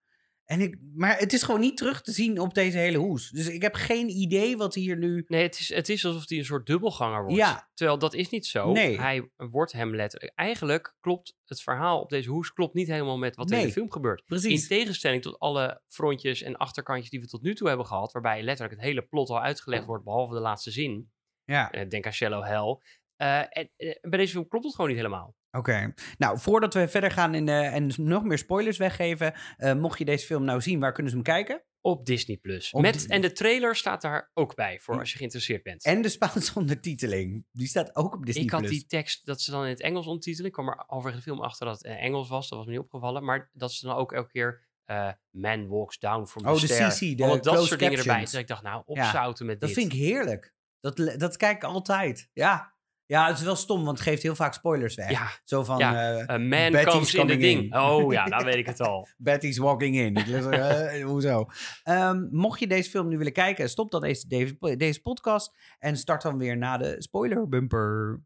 En 0.51 0.61
ik, 0.61 0.77
maar 0.95 1.19
het 1.19 1.33
is 1.33 1.43
gewoon 1.43 1.61
niet 1.61 1.77
terug 1.77 2.03
te 2.03 2.13
zien 2.13 2.39
op 2.39 2.55
deze 2.55 2.79
hele 2.79 2.99
hoes. 2.99 3.31
Dus 3.31 3.49
ik 3.49 3.63
heb 3.63 3.75
geen 3.75 4.09
idee 4.09 4.57
wat 4.57 4.75
hier 4.75 4.97
nu... 4.97 5.25
Nee, 5.27 5.43
het 5.43 5.59
is, 5.59 5.75
het 5.75 5.89
is 5.89 6.05
alsof 6.05 6.29
hij 6.29 6.39
een 6.39 6.45
soort 6.45 6.67
dubbelganger 6.67 7.23
wordt. 7.23 7.37
Ja. 7.37 7.71
Terwijl 7.75 7.99
dat 7.99 8.15
is 8.15 8.29
niet 8.29 8.47
zo. 8.47 8.73
Nee. 8.73 9.01
Hij 9.01 9.31
wordt 9.37 9.73
hem 9.73 9.95
letterlijk... 9.95 10.33
Eigenlijk 10.35 10.95
klopt 11.01 11.37
het 11.45 11.63
verhaal 11.63 12.01
op 12.01 12.09
deze 12.09 12.31
hoes 12.31 12.53
klopt 12.53 12.75
niet 12.75 12.89
helemaal 12.89 13.19
met 13.19 13.37
wat 13.37 13.51
in 13.51 13.61
de 13.61 13.73
film 13.73 13.91
gebeurt. 13.91 14.25
Precies. 14.25 14.63
In 14.63 14.69
tegenstelling 14.69 15.23
tot 15.23 15.39
alle 15.39 15.83
frontjes 15.87 16.43
en 16.43 16.57
achterkantjes 16.57 17.11
die 17.11 17.21
we 17.21 17.27
tot 17.27 17.43
nu 17.43 17.55
toe 17.55 17.69
hebben 17.69 17.87
gehad, 17.87 18.13
waarbij 18.13 18.43
letterlijk 18.43 18.77
het 18.77 18.89
hele 18.89 19.03
plot 19.03 19.29
al 19.29 19.41
uitgelegd 19.41 19.85
wordt, 19.85 20.05
behalve 20.05 20.35
de 20.35 20.41
laatste 20.41 20.71
zin. 20.71 21.11
Ja, 21.45 21.71
Eh, 21.71 21.89
denk 21.89 22.07
aan 22.07 22.13
Shallow 22.13 22.45
Hell. 22.45 22.79
Eh, 23.17 23.39
en, 23.39 23.71
eh, 23.77 23.95
bij 24.01 24.19
deze 24.19 24.33
film 24.33 24.49
klopt 24.49 24.65
het 24.65 24.75
gewoon 24.75 24.91
niet 24.91 24.99
helemaal. 24.99 25.35
Oké. 25.51 25.95
Nou, 26.19 26.39
voordat 26.39 26.75
we 26.75 26.89
verder 26.89 27.11
gaan 27.11 27.35
in 27.35 27.47
de, 27.47 27.53
en 27.53 27.91
nog 27.97 28.25
meer 28.25 28.39
spoilers 28.39 28.79
weggeven... 28.79 29.35
eh, 29.57 29.75
mocht 29.75 29.99
je 29.99 30.05
deze 30.05 30.27
film 30.27 30.45
nou 30.45 30.61
zien, 30.61 30.81
waar 30.81 30.93
kunnen 30.93 31.11
ze 31.13 31.19
hem 31.19 31.27
kijken? 31.27 31.63
Op 31.83 32.07
Disney 32.07 32.37
Plus. 32.37 32.73
Met, 32.73 32.93
Disney. 32.93 33.17
en 33.17 33.23
de 33.23 33.33
trailer 33.33 33.77
staat 33.77 34.03
daar 34.03 34.31
ook 34.35 34.55
bij, 34.55 34.79
voor 34.81 34.99
als 34.99 35.11
je 35.11 35.17
geïnteresseerd 35.17 35.63
bent. 35.63 35.85
En 35.85 36.03
de 36.03 36.09
Spaanse 36.09 36.53
ondertiteling. 36.61 37.47
Die 37.53 37.67
staat 37.67 37.97
ook 37.97 38.15
op 38.15 38.27
Disney+. 38.27 38.45
ik 38.45 38.51
had 38.51 38.61
Plus. 38.61 38.73
die 38.73 38.87
tekst 38.87 39.27
dat 39.27 39.41
ze 39.41 39.51
dan 39.51 39.63
in 39.65 39.69
het 39.71 39.81
Engels 39.81 40.07
ondertitelen. 40.07 40.47
Ik 40.47 40.53
kwam 40.53 40.69
er 40.69 40.85
halverwege 40.87 41.17
de 41.17 41.23
film 41.23 41.41
achter 41.41 41.67
dat 41.67 41.77
het 41.77 41.87
in 41.87 41.97
Engels 41.99 42.29
was. 42.29 42.49
Dat 42.49 42.59
was 42.59 42.67
me 42.67 42.73
niet 42.73 42.83
opgevallen. 42.83 43.25
Maar 43.25 43.51
dat 43.53 43.73
ze 43.73 43.87
dan 43.87 43.97
ook 43.97 44.13
elke 44.13 44.31
keer 44.31 44.69
eh, 44.85 45.11
Man 45.31 45.69
walks 45.69 45.99
down 45.99 46.25
from 46.27 46.43
the 46.43 46.49
Oh, 46.49 46.61
de. 46.61 46.67
CC, 46.67 47.17
de 47.19 47.39
dat 47.43 47.67
soort 47.67 47.81
dingen 47.81 47.99
erbij. 47.99 48.21
Dus 48.21 48.35
ik 48.35 48.47
dacht, 48.47 48.63
nou, 48.63 48.83
Ja, 48.87 49.03
opzouten 49.05 49.47
met 49.47 49.61
Dat 49.61 49.69
dit. 49.69 49.79
vind 49.79 49.93
ik 49.93 49.99
heerlijk. 49.99 50.55
Dat, 50.81 50.97
dat 51.17 51.37
kijk 51.37 51.57
ik 51.57 51.65
altijd. 51.65 52.29
Ja. 52.33 52.75
Ja, 53.11 53.27
het 53.27 53.39
is 53.39 53.45
wel 53.45 53.57
stom, 53.57 53.85
want 53.85 53.99
het 53.99 54.09
geeft 54.09 54.23
heel 54.23 54.35
vaak 54.35 54.55
spoilers 54.55 54.95
weg. 54.95 55.11
Ja, 55.11 55.29
Zo 55.45 55.65
van, 55.65 55.79
Ja, 55.79 56.19
eh, 56.19 56.29
A 56.35 56.39
man 56.39 56.73
Betty's 56.73 56.85
comes 56.93 57.15
in 57.15 57.27
the 57.27 57.37
ding. 57.37 57.63
in. 57.63 57.77
Oh 57.81 58.13
ja, 58.13 58.27
nou 58.29 58.45
weet 58.45 58.57
ik 58.57 58.67
het 58.67 58.81
al. 58.81 59.09
Betty's 59.17 59.59
walking 59.59 59.97
in. 59.97 60.15
Ik 60.17 60.27
eh, 60.27 61.05
hoezo? 61.05 61.47
Ehm, 61.83 62.27
mocht 62.31 62.61
je 62.61 62.67
deze 62.67 62.91
film 62.91 63.09
nu 63.09 63.19
willen 63.19 63.33
kijken, 63.33 63.69
stop 63.69 63.91
dan 63.91 64.01
deze, 64.01 64.27
deze, 64.29 64.77
deze 64.77 65.01
podcast 65.01 65.57
en 65.79 65.97
start 65.97 66.23
dan 66.23 66.39
weer 66.39 66.57
na 66.57 66.77
de 66.77 66.95
spoiler 66.99 67.49
bumper. 67.49 68.21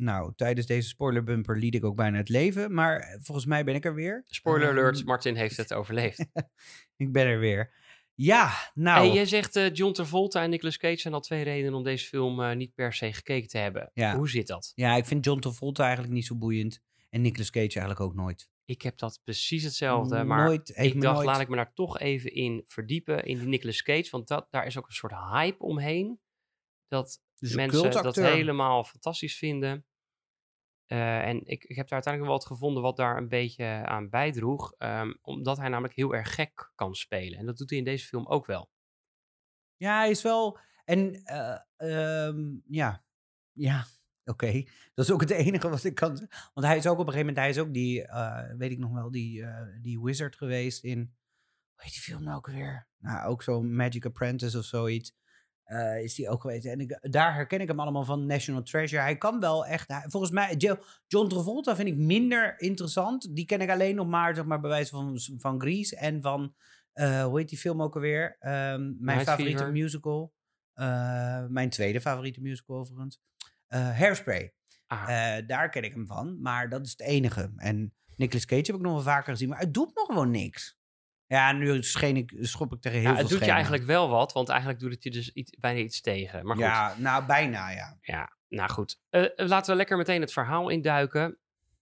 Nou, 0.00 0.32
tijdens 0.36 0.66
deze 0.66 0.88
spoiler 0.88 1.24
bumper 1.24 1.58
liet 1.58 1.74
ik 1.74 1.84
ook 1.84 1.96
bijna 1.96 2.16
het 2.16 2.28
leven, 2.28 2.74
maar 2.74 2.98
eh, 2.98 3.18
volgens 3.20 3.46
mij 3.46 3.64
ben 3.64 3.74
ik 3.74 3.84
er 3.84 3.94
weer. 3.94 4.22
Spoiler 4.26 4.68
alert, 4.68 4.96
Ehm, 4.96 5.06
Martin 5.06 5.34
heeft 5.34 5.56
het 5.56 5.74
overleefd. 5.74 6.18
ik 6.96 7.12
ben 7.12 7.26
er 7.26 7.38
weer. 7.38 7.72
Ja, 8.14 8.52
nou. 8.74 9.06
En 9.06 9.12
jij 9.12 9.26
zegt 9.26 9.56
eh, 9.56 9.72
John 9.74 9.92
Travolta 9.92 10.42
en 10.42 10.50
Nicolas 10.50 10.76
Cage 10.76 10.96
zijn 10.96 11.14
al 11.14 11.20
twee 11.20 11.42
redenen 11.42 11.74
om 11.74 11.82
deze 11.82 12.06
film 12.06 12.42
eh, 12.42 12.56
niet 12.56 12.74
per 12.74 12.92
se 12.92 13.12
gekeken 13.12 13.48
te 13.48 13.58
hebben. 13.58 13.90
Ja. 13.94 14.16
Hoe 14.16 14.28
zit 14.28 14.46
dat? 14.46 14.72
Ja, 14.74 14.96
ik 14.96 15.06
vind 15.06 15.24
John 15.24 15.40
Travolta 15.40 15.84
eigenlijk 15.84 16.14
niet 16.14 16.26
zo 16.26 16.36
boeiend. 16.36 16.80
En 17.10 17.20
Nicolas 17.20 17.50
Cage 17.50 17.78
eigenlijk 17.78 18.00
ook 18.00 18.14
nooit. 18.14 18.48
Ik 18.64 18.82
heb 18.82 18.98
dat 18.98 19.20
precies 19.24 19.62
hetzelfde, 19.62 20.24
maar 20.24 20.44
nooit, 20.44 20.68
ik 20.68 21.00
dacht, 21.00 21.14
nooit... 21.14 21.26
laat 21.26 21.40
ik 21.40 21.48
me 21.48 21.56
daar 21.56 21.74
toch 21.74 21.98
even 21.98 22.32
in 22.32 22.64
verdiepen, 22.66 23.24
in 23.24 23.38
die 23.38 23.48
Nicolas 23.48 23.82
Cage. 23.82 24.08
Want 24.10 24.28
dat, 24.28 24.46
daar 24.50 24.66
is 24.66 24.78
ook 24.78 24.86
een 24.86 24.92
soort 24.92 25.12
hype 25.12 25.64
omheen. 25.64 26.20
Dat 26.88 27.20
Dus 27.38 27.54
mensen 27.54 27.90
dat 27.90 28.16
helemaal 28.16 28.84
fantastisch 28.84 29.38
vinden. 29.38 29.86
Eh, 30.86 31.26
en 31.26 31.46
ik, 31.46 31.64
ik 31.64 31.76
heb 31.76 31.88
daar 31.88 32.02
uiteindelijk 32.02 32.32
wel 32.32 32.40
wat 32.40 32.46
gevonden 32.46 32.82
wat 32.82 32.96
daar 32.96 33.16
een 33.16 33.28
beetje 33.28 33.64
aan 33.64 34.08
bijdroeg. 34.08 34.72
ehm, 34.78 35.14
omdat 35.20 35.56
hij 35.56 35.68
namelijk 35.68 35.94
heel 35.94 36.14
erg 36.14 36.34
gek 36.34 36.72
kan 36.74 36.94
spelen. 36.94 37.38
En 37.38 37.46
dat 37.46 37.56
doet 37.56 37.70
hij 37.70 37.78
in 37.78 37.84
deze 37.84 38.06
film 38.06 38.26
ook 38.26 38.46
wel. 38.46 38.70
Ja, 39.76 39.98
hij 39.98 40.10
is 40.10 40.22
wel... 40.22 40.58
En 40.84 41.24
eh, 41.24 41.58
ehm, 41.76 42.56
ja, 42.66 43.04
ja, 43.52 43.86
oké. 44.32 44.62
Dat 44.94 45.04
is 45.04 45.12
ook 45.12 45.20
het 45.20 45.30
enige 45.30 45.68
wat 45.68 45.84
ik 45.84 45.94
kan 45.94 46.16
zeggen. 46.16 46.50
Want 46.54 46.66
hij 46.66 46.76
is 46.76 46.86
ook 46.86 46.98
op 46.98 47.06
een 47.06 47.12
gegeven 47.12 47.26
moment... 47.26 47.36
Hij 47.36 47.48
is 47.48 47.58
ook 47.58 47.74
die, 47.74 48.06
eh, 48.06 48.56
weet 48.56 48.70
ik 48.70 48.78
nog 48.78 48.92
wel, 48.92 49.10
die, 49.10 49.44
die 49.80 50.00
wizard 50.00 50.36
geweest 50.36 50.84
in... 50.84 50.98
Hoe 51.74 51.86
heet 51.86 51.92
die 51.92 52.02
film 52.02 52.22
nou 52.22 52.36
ook 52.36 52.46
weer? 52.46 52.88
Nou, 52.98 53.28
ook 53.28 53.42
zo'n 53.42 53.74
Magic 53.74 54.06
Apprentice 54.06 54.58
of 54.58 54.64
zoiets. 54.64 55.14
Eh, 55.68 56.02
is 56.02 56.14
die 56.14 56.28
ook 56.28 56.40
geweest. 56.40 56.66
En 56.66 56.80
ik, 56.80 56.98
daar 57.00 57.34
herken 57.34 57.60
ik 57.60 57.68
hem 57.68 57.80
allemaal 57.80 58.04
van 58.04 58.26
National 58.26 58.62
Treasure. 58.62 59.02
Hij 59.02 59.16
kan 59.16 59.40
wel 59.40 59.66
echt... 59.66 59.88
hij- 59.88 60.04
volgens 60.08 60.32
mij, 60.32 60.54
Jo- 60.56 60.78
John 61.06 61.28
Travolta 61.28 61.76
vind 61.76 61.88
ik 61.88 61.96
minder 61.96 62.60
interessant. 62.60 63.34
Die 63.36 63.44
ken 63.44 63.60
ik 63.60 63.70
alleen 63.70 63.94
nog 63.94 64.06
maar, 64.06 64.34
zeg 64.34 64.44
maar, 64.44 64.60
bij 64.60 64.70
wijze 64.70 64.90
van, 64.90 65.18
van 65.38 65.60
Grease 65.60 65.96
en 65.96 66.22
van... 66.22 66.54
eh, 66.92 67.24
hoe 67.24 67.38
heet 67.38 67.48
die 67.48 67.58
film 67.58 67.82
ook 67.82 67.94
alweer? 67.94 68.36
Ehm, 68.40 68.80
mijn 68.80 68.96
Night 69.00 69.24
favoriete 69.24 69.58
Fever. 69.58 69.72
musical. 69.72 70.32
Eh, 70.72 71.44
mijn 71.48 71.70
tweede 71.70 72.00
favoriete 72.00 72.40
musical 72.40 72.76
overigens. 72.76 73.20
Hairspray. 73.68 74.52
Ah, 74.86 75.36
daar 75.46 75.68
ken 75.70 75.82
ik 75.82 75.92
hem 75.94 76.06
van. 76.06 76.40
Maar 76.40 76.68
dat 76.68 76.84
is 76.86 76.90
het 76.90 77.00
enige. 77.00 77.52
En 77.56 77.94
Nicolas 78.16 78.44
Cage 78.44 78.62
heb 78.66 78.74
ik 78.74 78.80
nog 78.80 78.92
wel 78.92 79.02
vaker 79.02 79.32
gezien. 79.32 79.48
Maar 79.48 79.58
het 79.58 79.74
doet 79.74 79.94
nog 79.94 80.06
gewoon 80.06 80.30
niks. 80.30 80.77
Ja, 81.28 81.52
nu 81.52 81.82
scheen 81.82 82.16
ik, 82.16 82.36
schop 82.40 82.72
ik 82.72 82.80
tegen 82.80 82.98
heel 82.98 83.08
ja, 83.08 83.14
veel 83.14 83.22
het 83.22 83.32
doet 83.32 83.44
je 83.44 83.50
eigenlijk 83.50 83.84
wel 83.84 84.08
wat, 84.08 84.32
want 84.32 84.48
eigenlijk 84.48 84.80
doet 84.80 84.92
het 84.92 85.02
je 85.02 85.10
dus 85.10 85.32
iets, 85.32 85.50
bijna 85.60 85.80
iets 85.80 86.00
tegen. 86.00 86.46
Maar 86.46 86.54
goed, 86.54 86.64
Ja, 86.64 86.94
nou 86.98 87.24
bijna 87.26 87.70
ja. 87.70 87.98
Ja, 88.00 88.36
nou 88.48 88.70
goed. 88.70 89.00
Eh, 89.10 89.24
laten 89.36 89.70
we 89.70 89.76
lekker 89.76 89.96
meteen 89.96 90.20
het 90.20 90.32
verhaal 90.32 90.68
induiken. 90.68 91.38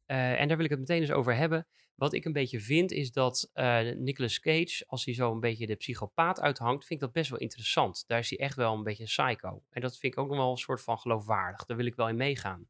Eh, 0.06 0.40
en 0.40 0.48
daar 0.48 0.56
wil 0.56 0.64
ik 0.64 0.70
het 0.70 0.80
meteen 0.80 1.00
eens 1.00 1.10
over 1.10 1.34
hebben. 1.34 1.66
Wat 1.94 2.12
ik 2.12 2.24
een 2.24 2.32
beetje 2.32 2.60
vind, 2.60 2.92
is 2.92 3.12
dat 3.12 3.50
eh 3.52 3.80
Nicolas 3.96 4.40
Cage, 4.40 4.84
als 4.86 5.04
hij 5.04 5.14
zo 5.14 5.32
een 5.32 5.40
beetje 5.40 5.66
de 5.66 5.74
psychopaat 5.74 6.40
uithangt, 6.40 6.86
vind 6.86 7.00
ik 7.00 7.06
dat 7.06 7.14
best 7.14 7.30
wel 7.30 7.38
interessant. 7.38 8.04
Daar 8.06 8.18
is 8.18 8.30
hij 8.30 8.38
echt 8.38 8.56
wel 8.56 8.74
een 8.74 8.82
beetje 8.82 9.02
een 9.02 9.26
psycho. 9.26 9.62
En 9.70 9.80
dat 9.80 9.98
vind 9.98 10.12
ik 10.12 10.18
ook 10.18 10.28
nog 10.28 10.36
wel 10.36 10.50
een 10.50 10.56
soort 10.56 10.82
van 10.82 10.98
geloofwaardig. 10.98 11.64
Daar 11.64 11.76
wil 11.76 11.86
ik 11.86 11.94
wel 11.94 12.08
in 12.08 12.16
meegaan. 12.16 12.68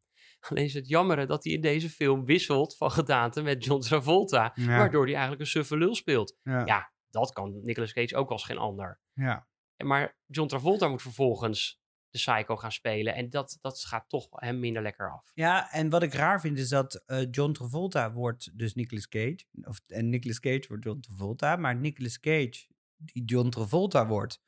Alleen 0.50 0.64
is 0.64 0.74
het 0.74 0.88
jammer 0.88 1.26
dat 1.26 1.44
hij 1.44 1.52
in 1.52 1.60
deze 1.60 1.90
film 1.90 2.24
wisselt 2.24 2.76
van 2.76 2.90
gedaante 2.90 3.42
met 3.42 3.64
John 3.64 3.80
Travolta. 3.80 4.52
Ja. 4.54 4.66
Waardoor 4.66 5.02
hij 5.02 5.12
eigenlijk 5.12 5.42
een 5.42 5.46
suffe 5.46 5.76
lul 5.76 5.94
speelt. 5.94 6.36
Ja. 6.42 6.64
Ja, 6.64 6.92
dat 7.10 7.32
kan 7.32 7.60
Nicolas 7.62 7.92
Cage 7.92 8.16
ook 8.16 8.30
als 8.30 8.44
geen 8.44 8.58
ander. 8.58 9.00
ja. 9.12 9.46
Maar 9.84 10.18
John 10.26 10.48
Travolta 10.48 10.88
moet 10.88 11.02
vervolgens 11.02 11.80
de 12.10 12.18
psycho 12.18 12.56
gaan 12.56 12.72
spelen. 12.72 13.14
En 13.14 13.30
dat, 13.30 13.58
dat 13.60 13.84
gaat 13.84 14.08
toch 14.08 14.26
hem 14.30 14.58
minder 14.60 14.82
lekker 14.82 15.12
af. 15.12 15.30
Ja, 15.34 15.72
en 15.72 15.88
wat 15.90 16.02
ik 16.02 16.14
raar 16.14 16.40
vind 16.40 16.58
is 16.58 16.68
dat 16.68 17.02
eh, 17.06 17.26
John 17.30 17.52
Travolta 17.52 18.12
wordt 18.12 18.58
dus 18.58 18.74
Nicolas 18.74 19.08
Cage. 19.08 19.38
Of, 19.62 19.80
en 19.86 20.08
Nicolas 20.08 20.40
Cage 20.40 20.64
wordt 20.68 20.84
John 20.84 21.00
Travolta. 21.00 21.56
Maar 21.56 21.76
Nicolas 21.76 22.20
Cage, 22.20 22.66
die 22.96 23.24
John 23.24 23.48
Travolta 23.48 24.06
wordt, 24.06 24.42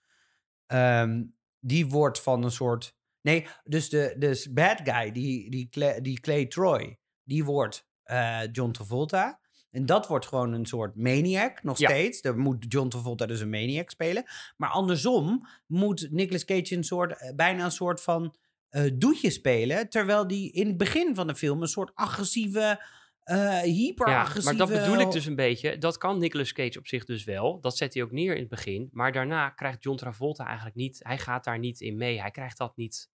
ehm, 0.66 1.24
die 1.60 1.86
wordt 1.86 2.22
van 2.22 2.42
een 2.42 2.50
soort... 2.50 2.96
Nee, 3.28 3.46
dus 3.64 3.88
de 3.88 4.14
dus 4.18 4.52
bad 4.52 4.80
guy, 4.84 5.12
die, 5.12 5.50
die, 5.50 5.68
Clay, 5.68 6.00
die 6.00 6.20
Clay 6.20 6.46
Troy, 6.46 6.98
die 7.24 7.44
wordt 7.44 7.86
eh, 8.02 8.40
John 8.52 8.70
Travolta. 8.70 9.40
En 9.70 9.86
dat 9.86 10.06
wordt 10.06 10.26
gewoon 10.26 10.52
een 10.52 10.66
soort 10.66 10.96
maniac, 10.96 11.62
nog 11.62 11.78
Ja. 11.78 11.88
steeds. 11.88 12.20
Dan 12.20 12.38
moet 12.38 12.64
John 12.68 12.88
Travolta 12.88 13.26
dus 13.26 13.40
een 13.40 13.50
maniac 13.50 13.90
spelen. 13.90 14.24
Maar 14.56 14.70
andersom 14.70 15.48
moet 15.66 16.08
Nicolas 16.10 16.44
Cage 16.44 16.74
een 16.74 16.84
soort, 16.84 17.18
eh, 17.18 17.34
bijna 17.34 17.64
een 17.64 17.70
soort 17.70 18.02
van 18.02 18.36
eh 18.68 18.90
doetje 18.94 19.30
spelen. 19.30 19.88
Terwijl 19.88 20.26
die 20.26 20.52
in 20.52 20.66
het 20.66 20.76
begin 20.76 21.14
van 21.14 21.26
de 21.26 21.34
film 21.34 21.62
een 21.62 21.68
soort 21.68 21.90
agressieve, 21.94 22.80
Ja, 23.24 23.60
hyperagressieve... 23.62 24.56
maar 24.56 24.66
dat 24.66 24.80
bedoel 24.80 25.00
ik 25.00 25.10
dus 25.10 25.26
een 25.26 25.34
beetje. 25.34 25.78
Dat 25.78 25.98
kan 25.98 26.18
Nicolas 26.18 26.52
Cage 26.52 26.78
op 26.78 26.86
zich 26.86 27.04
dus 27.04 27.24
wel. 27.24 27.60
Dat 27.60 27.76
zet 27.76 27.94
hij 27.94 28.02
ook 28.02 28.10
neer 28.12 28.34
in 28.34 28.40
het 28.40 28.48
begin. 28.48 28.88
Maar 28.92 29.12
daarna 29.12 29.50
krijgt 29.50 29.82
John 29.82 29.96
Travolta 29.96 30.46
eigenlijk 30.46 30.76
niet... 30.76 31.00
Hij 31.02 31.18
gaat 31.18 31.44
daar 31.44 31.58
niet 31.58 31.80
in 31.80 31.96
mee. 31.96 32.20
Hij 32.20 32.30
krijgt 32.30 32.58
dat 32.58 32.76
niet... 32.76 33.10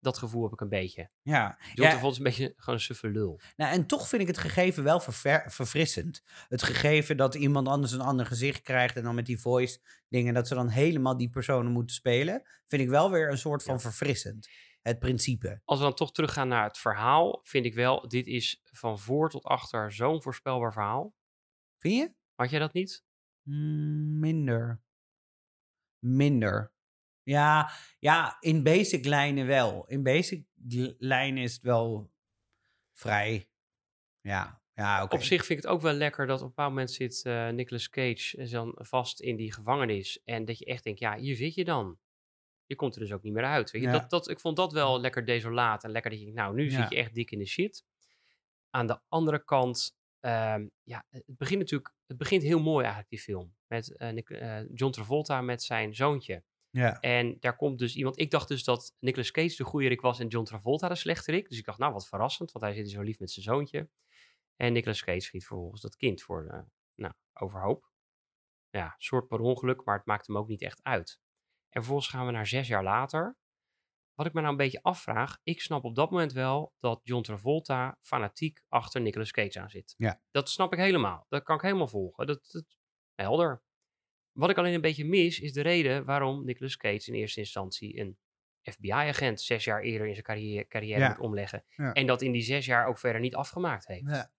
Dat 0.00 0.18
gevoel 0.18 0.42
heb 0.42 0.52
ik 0.52 0.60
een 0.60 0.68
beetje. 0.68 1.10
Ja, 1.22 1.58
John 1.74 1.88
ja 1.90 2.08
is 2.08 2.16
een 2.16 2.22
beetje 2.22 2.52
gewoon 2.56 2.74
een 2.74 2.80
suffe 2.84 3.08
lul. 3.08 3.40
nou, 3.56 3.72
en 3.72 3.86
toch 3.86 4.08
vind 4.08 4.22
ik 4.22 4.28
het 4.28 4.38
gegeven 4.38 4.84
wel 4.84 5.00
verver- 5.00 5.44
verfrissend. 5.52 6.22
Het 6.48 6.62
gegeven 6.62 7.16
dat 7.16 7.34
iemand 7.34 7.68
anders 7.68 7.92
een 7.92 8.00
ander 8.00 8.26
gezicht 8.26 8.62
krijgt... 8.62 8.96
en 8.96 9.02
dan 9.02 9.14
met 9.14 9.26
die 9.26 9.40
voice 9.40 9.80
dingen... 10.08 10.34
dat 10.34 10.48
ze 10.48 10.54
dan 10.54 10.68
helemaal 10.68 11.16
die 11.16 11.30
personen 11.30 11.72
moeten 11.72 11.96
spelen... 11.96 12.42
vind 12.66 12.82
ik 12.82 12.88
wel 12.88 13.10
weer 13.10 13.30
een 13.30 13.38
soort 13.38 13.62
van 13.62 13.74
Ja. 13.74 13.80
verfrissend. 13.80 14.48
Het 14.82 14.98
principe. 14.98 15.60
Als 15.64 15.78
we 15.78 15.84
dan 15.84 15.94
toch 15.94 16.12
teruggaan 16.12 16.48
naar 16.48 16.64
het 16.64 16.78
verhaal... 16.78 17.40
vind 17.42 17.64
ik 17.64 17.74
wel, 17.74 18.08
dit 18.08 18.26
is 18.26 18.60
van 18.64 18.98
voor 18.98 19.30
tot 19.30 19.44
achter 19.44 19.92
zo'n 19.92 20.22
voorspelbaar 20.22 20.72
verhaal. 20.72 21.14
Vind 21.78 21.94
je? 21.94 22.12
Had 22.34 22.50
jij 22.50 22.58
dat 22.58 22.72
niet? 22.72 23.04
Mm, 23.42 24.18
minder. 24.18 24.80
Minder. 25.98 26.72
Ja, 27.28 27.70
ja, 27.98 28.36
in 28.40 28.62
basic 28.62 29.04
lijnen 29.04 29.46
wel. 29.46 29.86
In 29.86 30.02
basic 30.02 30.44
lijnen 30.98 31.42
is 31.42 31.52
het 31.52 31.62
wel 31.62 32.10
vrij. 32.92 33.48
Ja, 34.20 34.62
Ja, 34.74 35.02
oké. 35.02 35.14
Op 35.14 35.22
zich 35.22 35.44
vind 35.44 35.58
ik 35.58 35.64
het 35.64 35.74
ook 35.74 35.80
wel 35.80 35.92
lekker 35.92 36.26
dat 36.26 36.36
op 36.36 36.42
een 36.42 36.48
bepaald 36.48 36.68
moment 36.70 36.90
zit 36.90 37.24
eh 37.24 37.48
Nicolas 37.48 37.88
Cage 37.88 38.48
dan 38.50 38.72
vast 38.76 39.20
in 39.20 39.36
die 39.36 39.52
gevangenis. 39.52 40.22
En 40.24 40.44
dat 40.44 40.58
je 40.58 40.64
echt 40.64 40.84
denkt, 40.84 41.00
ja, 41.00 41.16
hier 41.16 41.36
zit 41.36 41.54
je 41.54 41.64
dan. 41.64 41.98
Je 42.66 42.76
komt 42.76 42.94
er 42.94 43.00
dus 43.00 43.12
ook 43.12 43.22
niet 43.22 43.32
meer 43.32 43.44
uit. 43.44 43.70
Weet 43.70 43.82
je? 43.82 43.88
Ja. 43.88 43.98
Dat, 43.98 44.10
dat, 44.10 44.28
ik 44.28 44.40
vond 44.40 44.56
dat 44.56 44.72
wel 44.72 45.00
lekker 45.00 45.24
desolaat. 45.24 45.84
En 45.84 45.90
lekker 45.90 46.10
dat 46.10 46.20
je 46.20 46.32
nou, 46.32 46.54
nu 46.54 46.70
Ja. 46.70 46.80
zit 46.80 46.90
je 46.90 46.96
echt 46.96 47.14
dik 47.14 47.30
in 47.30 47.38
de 47.38 47.46
shit. 47.46 47.84
Aan 48.70 48.86
de 48.86 49.00
andere 49.08 49.44
kant, 49.44 49.96
ehm, 50.20 50.66
ja, 50.82 51.06
het 51.10 51.24
begint 51.26 51.60
natuurlijk, 51.60 51.94
het 52.06 52.16
begint 52.16 52.42
heel 52.42 52.60
mooi 52.60 52.78
eigenlijk, 52.84 53.10
die 53.10 53.20
film. 53.20 53.56
Met 53.66 53.96
eh, 53.96 54.58
eh, 54.58 54.66
John 54.74 54.92
Travolta 54.92 55.40
met 55.40 55.62
zijn 55.62 55.94
zoontje. 55.94 56.44
Ja. 56.70 57.00
En 57.00 57.36
daar 57.40 57.56
komt 57.56 57.78
dus 57.78 57.96
iemand. 57.96 58.18
Ik 58.18 58.30
dacht 58.30 58.48
dus 58.48 58.64
dat 58.64 58.96
Nicolas 58.98 59.30
Cage 59.30 59.56
de 59.56 59.64
goede 59.64 59.88
Rick 59.88 60.00
was 60.00 60.18
en 60.18 60.28
John 60.28 60.44
Travolta 60.44 60.88
de 60.88 60.94
slechterik. 60.94 61.48
Dus 61.48 61.58
ik 61.58 61.64
dacht, 61.64 61.78
nou 61.78 61.92
wat 61.92 62.08
verrassend, 62.08 62.52
want 62.52 62.64
hij 62.64 62.74
zit 62.74 62.90
zo 62.90 63.02
lief 63.02 63.18
met 63.18 63.30
zijn 63.30 63.44
zoontje. 63.44 63.88
En 64.56 64.72
Nicolas 64.72 65.04
Cage 65.04 65.20
schiet 65.20 65.46
vervolgens 65.46 65.80
dat 65.80 65.96
kind 65.96 66.22
voor, 66.22 66.46
eh, 66.46 66.60
nou, 66.94 67.14
overhoop. 67.32 67.90
Ja, 68.70 68.94
soort 68.98 69.28
per 69.28 69.40
ongeluk, 69.40 69.84
maar 69.84 69.96
het 69.96 70.06
maakt 70.06 70.26
hem 70.26 70.36
ook 70.36 70.48
niet 70.48 70.62
echt 70.62 70.82
uit. 70.82 71.20
En 71.68 71.82
vervolgens 71.82 72.08
gaan 72.08 72.26
we 72.26 72.32
naar 72.32 72.46
zes 72.46 72.68
jaar 72.68 72.82
later. 72.82 73.36
Wat 74.14 74.26
ik 74.26 74.32
me 74.32 74.40
nou 74.40 74.52
een 74.52 74.58
beetje 74.58 74.82
afvraag, 74.82 75.38
ik 75.42 75.60
snap 75.60 75.84
op 75.84 75.94
dat 75.94 76.10
moment 76.10 76.32
wel 76.32 76.74
dat 76.78 77.00
John 77.02 77.22
Travolta 77.22 77.98
fanatiek 78.00 78.62
achter 78.68 79.00
Nicolas 79.00 79.30
Cage 79.30 79.60
aan 79.60 79.70
zit. 79.70 79.94
Ja. 79.96 80.20
Dat 80.30 80.50
snap 80.50 80.72
ik 80.72 80.78
helemaal. 80.78 81.26
Dat 81.28 81.42
kan 81.42 81.56
ik 81.56 81.62
helemaal 81.62 81.88
volgen. 81.88 82.26
Dat, 82.26 82.48
dat 82.50 82.64
helder. 83.14 83.62
Wat 84.38 84.50
ik 84.50 84.56
alleen 84.58 84.74
een 84.74 84.80
beetje 84.80 85.04
mis, 85.04 85.40
is 85.40 85.52
de 85.52 85.60
reden 85.60 86.04
waarom 86.04 86.44
Nicolas 86.44 86.76
Cage 86.76 87.06
in 87.10 87.14
eerste 87.14 87.40
instantie 87.40 87.98
een 88.00 88.18
FBI-agent 88.62 89.40
zes 89.40 89.64
jaar 89.64 89.80
eerder 89.82 90.06
in 90.06 90.12
zijn 90.12 90.24
carrière, 90.24 90.66
carrière 90.66 91.00
Ja. 91.00 91.08
moet 91.08 91.18
omleggen. 91.18 91.64
Ja. 91.68 91.92
En 91.92 92.06
dat 92.06 92.22
in 92.22 92.32
die 92.32 92.42
zes 92.42 92.66
jaar 92.66 92.86
ook 92.86 92.98
verder 92.98 93.20
niet 93.20 93.34
afgemaakt 93.34 93.86
heeft. 93.86 94.08
Ja. 94.08 94.30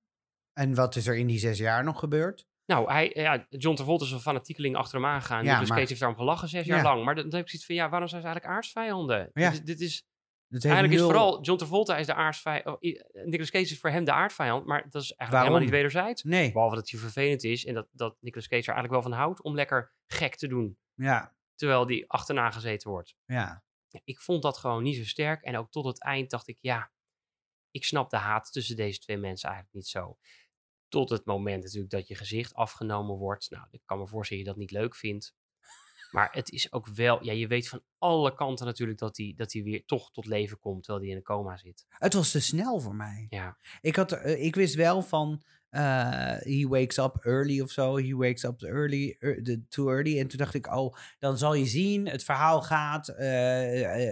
En 0.54 0.76
wat 0.76 0.96
is 0.96 1.08
er 1.08 1.18
in 1.18 1.28
die 1.28 1.40
zes 1.40 1.58
jaar 1.58 1.84
nog 1.84 2.00
gebeurd? 2.00 2.48
Nou, 2.66 2.92
hij, 2.92 3.12
ja, 3.14 3.46
John 3.50 3.76
Travolta 3.76 4.06
is 4.06 4.12
een 4.12 4.20
fanatiekeling 4.20 4.76
achter 4.76 4.96
hem 5.00 5.06
aangegaan. 5.10 5.38
Ja, 5.38 5.44
Nicolas 5.44 5.68
maar- 5.70 5.78
Cage 5.78 5.88
heeft 5.90 6.00
daarom 6.00 6.18
gelachen 6.18 6.48
zes 6.50 6.66
jaar 6.66 6.78
Ja. 6.78 6.84
lang. 6.84 7.04
Maar 7.06 7.16
dan, 7.16 7.24
dan 7.24 7.34
heb 7.34 7.44
ik 7.44 7.50
zoiets 7.50 7.68
van, 7.68 7.76
ja, 7.76 7.90
waarom 7.90 8.08
zijn 8.10 8.22
ze 8.22 8.28
eigenlijk 8.28 8.56
aardsvijanden? 8.56 9.30
Ja. 9.34 9.50
Dit, 9.52 9.66
dit 9.66 9.80
is, 9.80 10.04
Eigenlijk 10.50 10.94
is 10.94 11.02
vooral, 11.02 11.42
John 11.42 11.58
Travolta 11.58 11.98
is 11.98 12.06
de 12.06 12.14
aardsvijand. 12.14 12.66
oh, 12.66 12.82
Nicolas 13.26 13.50
Cage 13.50 13.64
is 13.64 13.80
voor 13.80 13.90
hem 13.90 14.04
de 14.04 14.12
aardvijand. 14.12 14.66
Maar 14.66 14.82
dat 14.90 15.02
is 15.02 15.12
eigenlijk 15.12 15.30
Waarom? 15.32 15.40
helemaal 15.40 15.60
niet 15.62 15.70
wederzijds. 15.70 16.24
Nee, 16.24 16.52
Behalve 16.52 16.76
dat 16.76 16.90
hij 16.90 17.00
vervelend 17.00 17.44
is 17.44 17.66
en 17.66 17.74
dat, 17.74 17.88
dat 17.92 18.18
Nicolas 18.20 18.48
Cage 18.48 18.62
er 18.62 18.74
eigenlijk 18.74 19.04
wel 19.04 19.12
van 19.12 19.20
houdt 19.22 19.42
om 19.42 19.56
lekker 19.56 19.94
gek 20.08 20.36
te 20.36 20.48
doen. 20.48 20.78
ja, 20.94 21.36
Terwijl 21.56 21.86
die 21.86 22.10
achterna 22.12 22.52
gezeten 22.52 22.90
wordt. 22.90 23.16
ja. 23.26 23.64
Ja, 23.92 24.00
ik 24.04 24.20
vond 24.20 24.42
dat 24.42 24.58
gewoon 24.58 24.84
niet 24.84 24.96
zo 24.96 25.04
sterk. 25.04 25.44
En 25.44 25.58
ook 25.58 25.72
tot 25.72 25.86
het 25.86 26.02
eind 26.04 26.30
dacht 26.30 26.48
ik, 26.48 26.58
ja, 26.62 26.92
ik 27.72 27.84
snap 27.86 28.10
de 28.10 28.18
haat 28.18 28.52
tussen 28.52 28.76
deze 28.76 29.00
twee 29.00 29.18
mensen 29.18 29.48
eigenlijk 29.50 29.78
niet 29.78 29.88
zo. 29.88 30.18
Tot 30.88 31.10
het 31.10 31.26
moment 31.26 31.64
natuurlijk 31.64 31.92
dat 31.92 32.08
je 32.08 32.16
gezicht 32.16 32.54
afgenomen 32.54 33.16
wordt. 33.18 33.50
Nou, 33.50 33.68
ik 33.72 33.82
kan 33.86 34.00
me 34.00 34.08
voorstellen 34.08 34.44
dat 34.44 34.54
je 34.54 34.60
dat 34.60 34.70
niet 34.72 34.82
leuk 34.82 34.96
vindt. 34.96 35.36
Maar 36.12 36.30
het 36.32 36.52
is 36.52 36.72
ook 36.72 36.88
wel, 36.88 37.24
ja, 37.24 37.32
je 37.32 37.48
weet 37.48 37.68
van 37.70 37.82
alle 37.98 38.34
kanten 38.34 38.66
natuurlijk 38.66 39.00
dat 39.00 39.18
hij 39.18 39.34
dat 39.38 39.54
hij 39.54 39.64
weer 39.64 39.86
toch 39.86 40.12
tot 40.12 40.26
leven 40.26 40.60
komt 40.60 40.84
terwijl 40.84 41.04
hij 41.04 41.12
in 41.14 41.18
een 41.18 41.24
coma 41.24 41.58
zit. 41.58 41.86
Het 41.90 42.14
was 42.14 42.32
te 42.32 42.42
snel 42.42 42.80
voor 42.80 42.96
mij. 42.96 43.26
Ja, 43.30 43.58
Ik, 43.82 43.96
had, 43.96 44.12
eh, 44.12 44.44
ik 44.44 44.56
wist 44.56 44.76
wel 44.76 45.02
van. 45.02 45.44
eh, 45.70 45.82
he 46.40 46.66
wakes 46.68 46.98
up 46.98 47.16
early 47.22 47.62
of 47.62 47.72
zo. 47.72 47.98
He 47.98 48.16
wakes 48.16 48.44
up 48.44 48.62
early, 48.62 49.16
the- 49.20 49.62
too 49.70 49.90
early. 49.90 50.20
En 50.20 50.28
toen 50.28 50.38
dacht 50.38 50.54
ik, 50.54 50.76
oh, 50.76 50.96
dan 51.20 51.38
zal 51.38 51.54
je 51.54 51.66
zien, 51.66 52.08
het 52.08 52.24
verhaal 52.24 52.62
gaat. 52.62 53.08
eh, 53.08 53.26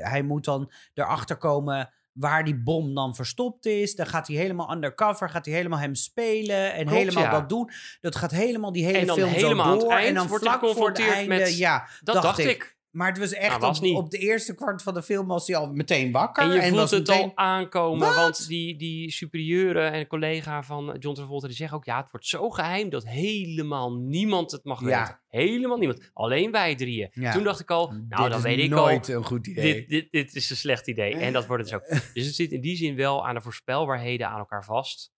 hij 0.10 0.22
moet 0.24 0.46
dan 0.46 0.72
erachter 0.94 1.38
komen 1.38 1.94
waar 2.20 2.44
die 2.44 2.56
bom 2.56 2.94
dan 2.96 3.16
verstopt 3.16 3.66
is. 3.66 3.96
Dan 3.96 4.06
gaat 4.08 4.28
hij 4.28 4.36
helemaal 4.36 4.72
undercover, 4.74 5.30
gaat 5.30 5.46
hij 5.46 5.54
helemaal 5.56 5.80
hem 5.80 5.96
spelen 5.96 6.74
en 6.74 6.86
Klopt, 6.86 7.00
helemaal 7.00 7.24
ja. 7.24 7.32
dat 7.32 7.50
doen. 7.50 7.70
Dat 8.02 8.16
gaat 8.16 8.32
helemaal 8.32 8.72
die 8.72 8.86
hele 8.86 8.98
En 8.98 9.06
dan 9.06 9.16
film 9.16 9.30
helemaal 9.30 9.74
zo 9.74 9.80
door. 9.80 9.92
eind 9.92 10.08
en 10.08 10.14
dan 10.14 10.28
wordt 10.28 10.44
vlak 10.44 10.60
geconfronteerd 10.60 11.28
met- 11.28 11.58
ja, 11.58 11.88
dat 12.04 12.22
dacht, 12.22 12.38
ik. 12.40 12.77
Maar 12.98 13.08
het 13.08 13.18
was 13.18 13.34
echt 13.34 13.50
Nou, 13.50 13.60
was 13.60 13.80
op, 13.80 14.10
de 14.10 14.18
eerste 14.18 14.56
kwart 14.56 14.82
van 14.84 14.94
de 14.94 15.04
film 15.04 15.28
was 15.28 15.48
hij 15.48 15.56
al 15.56 15.72
meteen 15.72 16.12
wakker. 16.12 16.44
En 16.44 16.56
je 16.56 16.62
voelt 16.62 16.74
was 16.76 16.92
het 16.92 17.08
meteen, 17.08 17.24
al 17.24 17.32
aankomen, 17.36 18.16
want 18.16 18.48
die, 18.48 18.76
die 18.78 19.12
superieuren 19.12 19.92
en 19.92 20.08
collega 20.08 20.64
van 20.64 20.96
John 21.00 21.16
Travolta 21.16 21.48
die 21.48 21.56
zeggen 21.56 21.78
ook, 21.78 21.86
ja, 21.86 22.02
het 22.02 22.12
wordt 22.12 22.26
zo 22.28 22.50
geheim 22.50 22.90
dat 22.90 23.08
helemaal 23.08 23.94
niemand 23.94 24.52
het 24.52 24.64
mag 24.64 24.82
Ja. 24.82 25.00
weten. 25.00 25.20
Helemaal 25.28 25.78
niemand. 25.78 26.10
Alleen 26.14 26.52
wij 26.52 26.76
drieën. 26.76 27.10
Ja. 27.12 27.32
Toen 27.32 27.44
dacht 27.44 27.60
ik 27.60 27.70
al, 27.70 27.92
nou, 27.92 28.24
Dit 28.24 28.32
dan 28.32 28.42
weet 28.42 28.60
ik 28.60 28.70
nooit 28.70 29.10
al, 29.10 29.16
een 29.16 29.26
goed 29.26 29.48
idee. 29.48 29.74
dit, 29.74 29.90
dit, 29.90 30.12
dit 30.12 30.36
is 30.36 30.50
een 30.50 30.56
slecht 30.56 30.88
idee. 30.88 31.16
En 31.16 31.34
dat 31.34 31.46
wordt 31.46 31.72
het 31.72 31.82
dus 31.82 31.98
ook. 31.98 32.14
Dus 32.14 32.26
het 32.26 32.36
zit 32.36 32.52
in 32.52 32.62
die 32.62 32.76
zin 32.78 32.96
wel 32.96 33.28
aan 33.28 33.36
de 33.36 33.42
voorspelbaarheden 33.42 34.28
aan 34.28 34.40
elkaar 34.40 34.66
vast. 34.66 35.16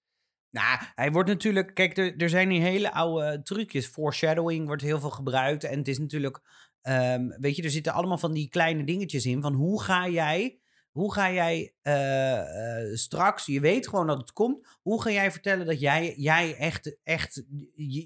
Nou, 0.52 0.80
hij 0.96 1.12
wordt 1.12 1.30
natuurlijk. 1.30 1.74
Kijk, 1.74 1.98
er, 1.98 2.18
er 2.18 2.30
zijn 2.30 2.50
hier 2.50 2.62
hele 2.62 2.94
oude 2.94 3.42
trucjes. 3.42 3.88
Foreshadowing 3.88 4.65
wordt 4.65 4.82
heel 4.82 5.00
veel 5.00 5.10
gebruikt. 5.10 5.63
En 5.63 5.78
het 5.78 5.88
is 5.88 5.98
natuurlijk. 6.00 6.42
Ehm, 6.82 7.28
weet 7.28 7.56
je, 7.56 7.63
er 7.63 7.70
zitten 7.70 7.94
allemaal 7.94 8.18
van 8.18 8.34
die 8.34 8.50
kleine 8.50 8.84
dingetjes 8.84 9.26
in. 9.26 9.42
Van 9.42 9.54
hoe 9.54 9.82
ga 9.82 10.08
jij. 10.08 10.60
Hoe 10.89 11.13
ga 11.13 11.32
jij 11.32 11.74
eh, 11.82 12.39
eh, 12.39 12.96
straks, 12.96 13.46
je 13.46 13.60
weet 13.60 13.88
gewoon 13.88 14.08
dat 14.08 14.18
het 14.18 14.34
komt. 14.34 14.68
Hoe 14.82 15.02
ga 15.02 15.12
jij 15.12 15.32
vertellen 15.32 15.65
dat 15.65 15.80
jij, 15.80 16.13
jij 16.18 16.56
echt, 16.56 16.98
echt 17.04 17.44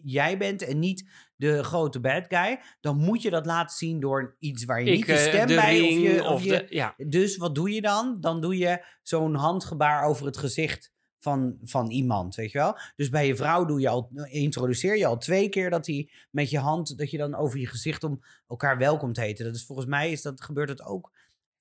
jij 0.03 0.37
bent 0.37 0.61
en 0.61 0.79
niet 0.79 1.09
de 1.35 1.63
grote 1.63 1.99
bad 1.99 2.25
guy? 2.27 2.59
Dan 2.81 2.97
moet 2.97 3.21
je 3.21 3.29
dat 3.29 3.45
laten 3.45 3.77
zien 3.77 3.99
door 3.99 4.35
iets 4.39 4.65
waar 4.65 4.83
je 4.83 4.91
niet 4.91 5.05
je 5.05 5.13
eh, 5.13 5.27
stem 5.27 5.47
de 5.47 5.55
bij 5.55 5.81
of 5.81 5.99
je, 5.99 6.23
of 6.23 6.43
je, 6.43 6.49
de, 6.49 6.65
ja, 6.69 6.93
dus 7.07 7.37
wat 7.37 7.55
doe 7.55 7.71
je 7.71 7.81
dan? 7.81 8.17
Dan 8.19 8.41
doe 8.41 8.57
je 8.57 8.85
zo'n 9.01 9.35
handgebaar 9.35 10.03
over 10.05 10.25
het 10.25 10.37
gezicht 10.37 10.92
van, 11.23 11.57
van 11.63 11.89
iemand, 11.89 12.35
weet 12.35 12.51
je 12.51 12.57
wel? 12.57 12.77
Dus 12.95 13.09
bij 13.09 13.27
je 13.27 13.35
vrouw 13.35 13.65
doe 13.65 13.79
je 13.79 13.89
al, 13.89 14.09
introduceer 14.29 14.97
je 14.97 15.05
al 15.05 15.17
twee 15.17 15.49
keer 15.49 15.69
dat 15.69 15.85
hij 15.85 16.09
met 16.29 16.49
je 16.49 16.59
hand, 16.59 16.97
dat 16.97 17.11
je 17.11 17.17
dan 17.17 17.35
over 17.35 17.59
je 17.59 17.67
gezicht 17.67 18.03
om 18.03 18.23
elkaar 18.47 18.77
welkom 18.77 19.13
te 19.13 19.21
heten. 19.21 19.45
Dat 19.45 19.55
is 19.55 19.65
volgens 19.65 19.87
mij 19.87 20.11
is 20.11 20.21
dat, 20.21 20.43
gebeurt 20.43 20.69
het 20.69 20.83
ook. 20.83 21.11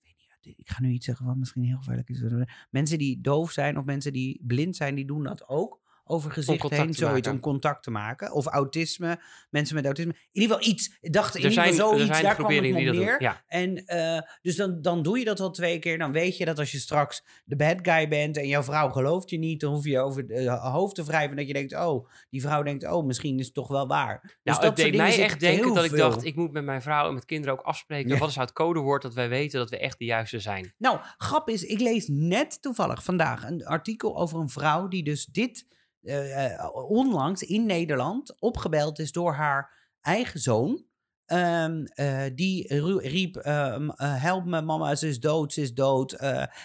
Ik 0.03 0.57
ik 0.57 0.71
ga 0.71 0.81
nu 0.81 0.91
iets 0.91 1.07
zeggen 1.07 1.27
wat 1.27 1.37
misschien 1.37 1.65
heel 1.65 1.77
gevaarlijk 1.77 2.09
is. 2.09 2.23
Mensen 2.71 2.99
die 2.99 3.21
doof 3.21 3.51
zijn 3.51 3.79
of 3.79 3.85
mensen 3.85 4.13
die 4.13 4.41
blind 4.43 4.77
zijn, 4.77 4.95
die 4.95 5.07
doen 5.07 5.23
dat 5.23 5.49
ook. 5.49 5.81
Over 6.13 6.31
gezicht 6.31 6.71
heen, 6.71 6.95
zoiets 6.95 7.29
om 7.29 7.41
contact 7.41 7.83
te 7.83 7.91
maken. 7.91 8.33
Of 8.33 8.47
autisme, 8.47 9.21
mensen 9.51 9.75
met 9.75 9.85
autisme. 9.85 10.13
In 10.13 10.43
ieder 10.43 10.57
geval 10.57 10.73
iets. 10.73 10.97
Ik 11.01 11.13
dacht 11.13 11.35
in 11.37 11.43
er 11.43 11.51
ieder 11.51 11.65
geval 11.65 11.89
zoiets, 11.89 12.09
daar 12.09 12.21
kwam 12.21 12.27
het 12.29 12.35
groeperingen 12.35 12.75
me 12.75 12.81
die 12.81 12.89
op 12.89 12.95
dat 12.97 13.05
doen. 13.05 13.05
neer. 13.05 13.23
Ja. 13.23 13.43
En 13.47 13.87
eh, 13.87 14.21
dus 14.43 14.57
dan, 14.57 14.83
dan 14.83 15.03
doe 15.03 15.19
je 15.19 15.25
dat 15.25 15.41
al 15.41 15.51
twee 15.51 15.79
keer. 15.79 15.99
Dan 15.99 16.13
weet 16.13 16.37
je 16.37 16.45
dat 16.45 16.59
als 16.59 16.73
je 16.73 16.79
straks 16.79 17.25
de 17.45 17.57
bad 17.57 17.79
guy 17.83 18.09
bent 18.09 18.37
en 18.37 18.49
jouw 18.49 18.63
vrouw 18.63 18.91
gelooft 18.91 19.31
je 19.31 19.39
niet, 19.39 19.61
dan 19.61 19.73
hoef 19.73 19.85
je 19.85 19.99
over 19.99 20.23
het 20.23 20.31
eh, 20.31 20.73
hoofd 20.73 20.95
te 20.95 21.05
wrijven. 21.05 21.37
Dat 21.37 21.47
je 21.47 21.53
denkt, 21.53 21.75
oh, 21.77 22.09
die 22.31 22.41
vrouw 22.41 22.63
denkt, 22.63 22.87
oh, 22.87 23.07
misschien 23.07 23.39
is 23.39 23.45
het 23.45 23.55
toch 23.55 23.69
wel 23.69 23.87
waar. 23.87 24.21
Dus 24.23 24.33
Nou, 24.43 24.61
dat 24.61 24.65
het 24.65 24.77
deed 24.77 24.97
mij 24.97 25.23
echt 25.23 25.41
denken 25.41 25.75
dat 25.75 25.85
ik 25.85 25.97
dacht, 25.97 26.25
ik 26.25 26.37
moet 26.37 26.53
met 26.53 26.65
mijn 26.65 26.83
vrouw 26.83 27.09
en 27.09 27.15
met 27.15 27.25
kinderen 27.25 27.59
ook 27.59 27.65
afspreken. 27.65 28.11
Ja. 28.11 28.19
Wat 28.19 28.29
is 28.29 28.35
nou 28.35 28.47
het 28.47 28.57
codewoord 28.57 29.03
dat 29.03 29.15
wij 29.15 29.29
weten 29.29 29.59
dat 29.59 29.71
we 29.71 29.79
echt 29.79 29.99
de 29.99 30.05
juiste 30.05 30.39
zijn? 30.39 30.75
Nou, 30.79 30.99
grap 31.17 31.49
is, 31.49 31.63
ik 31.63 31.81
lees 31.81 32.09
net 32.09 32.63
toevallig 32.63 33.05
vandaag 33.05 33.43
een 33.43 33.65
artikel 33.65 34.17
over 34.17 34.41
een 34.41 34.49
vrouw 34.49 34.89
die 34.89 35.05
dus 35.05 35.25
dit 35.25 35.67
eh, 36.03 36.55
eh, 36.55 36.75
onlangs 36.75 37.43
in 37.43 37.67
Nederland 37.67 38.41
opgebeld 38.41 38.99
is 38.99 39.13
door 39.13 39.33
haar 39.33 39.91
eigen 40.01 40.41
zoon. 40.41 40.85
Ehm, 41.27 41.85
eh, 41.85 42.23
die 42.35 42.75
riep: 42.99 43.37
ehm, 43.37 43.89
eh, 43.91 44.23
Help 44.23 44.45
me, 44.45 44.61
mama, 44.63 44.95
ze 44.95 45.09
is 45.09 45.21
dood, 45.21 45.53
ze 45.53 45.61
is 45.61 45.75
dood. 45.75 46.17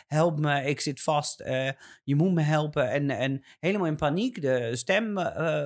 help 0.08 0.39
me, 0.39 0.63
ik 0.63 0.80
zit 0.80 1.02
vast. 1.02 1.38
je 2.04 2.15
moet 2.15 2.34
me 2.34 2.41
helpen. 2.41 2.89
En, 2.91 3.10
en 3.10 3.43
helemaal 3.60 3.88
in 3.88 3.95
paniek. 3.97 4.41
De 4.41 4.76
stem 4.76 5.13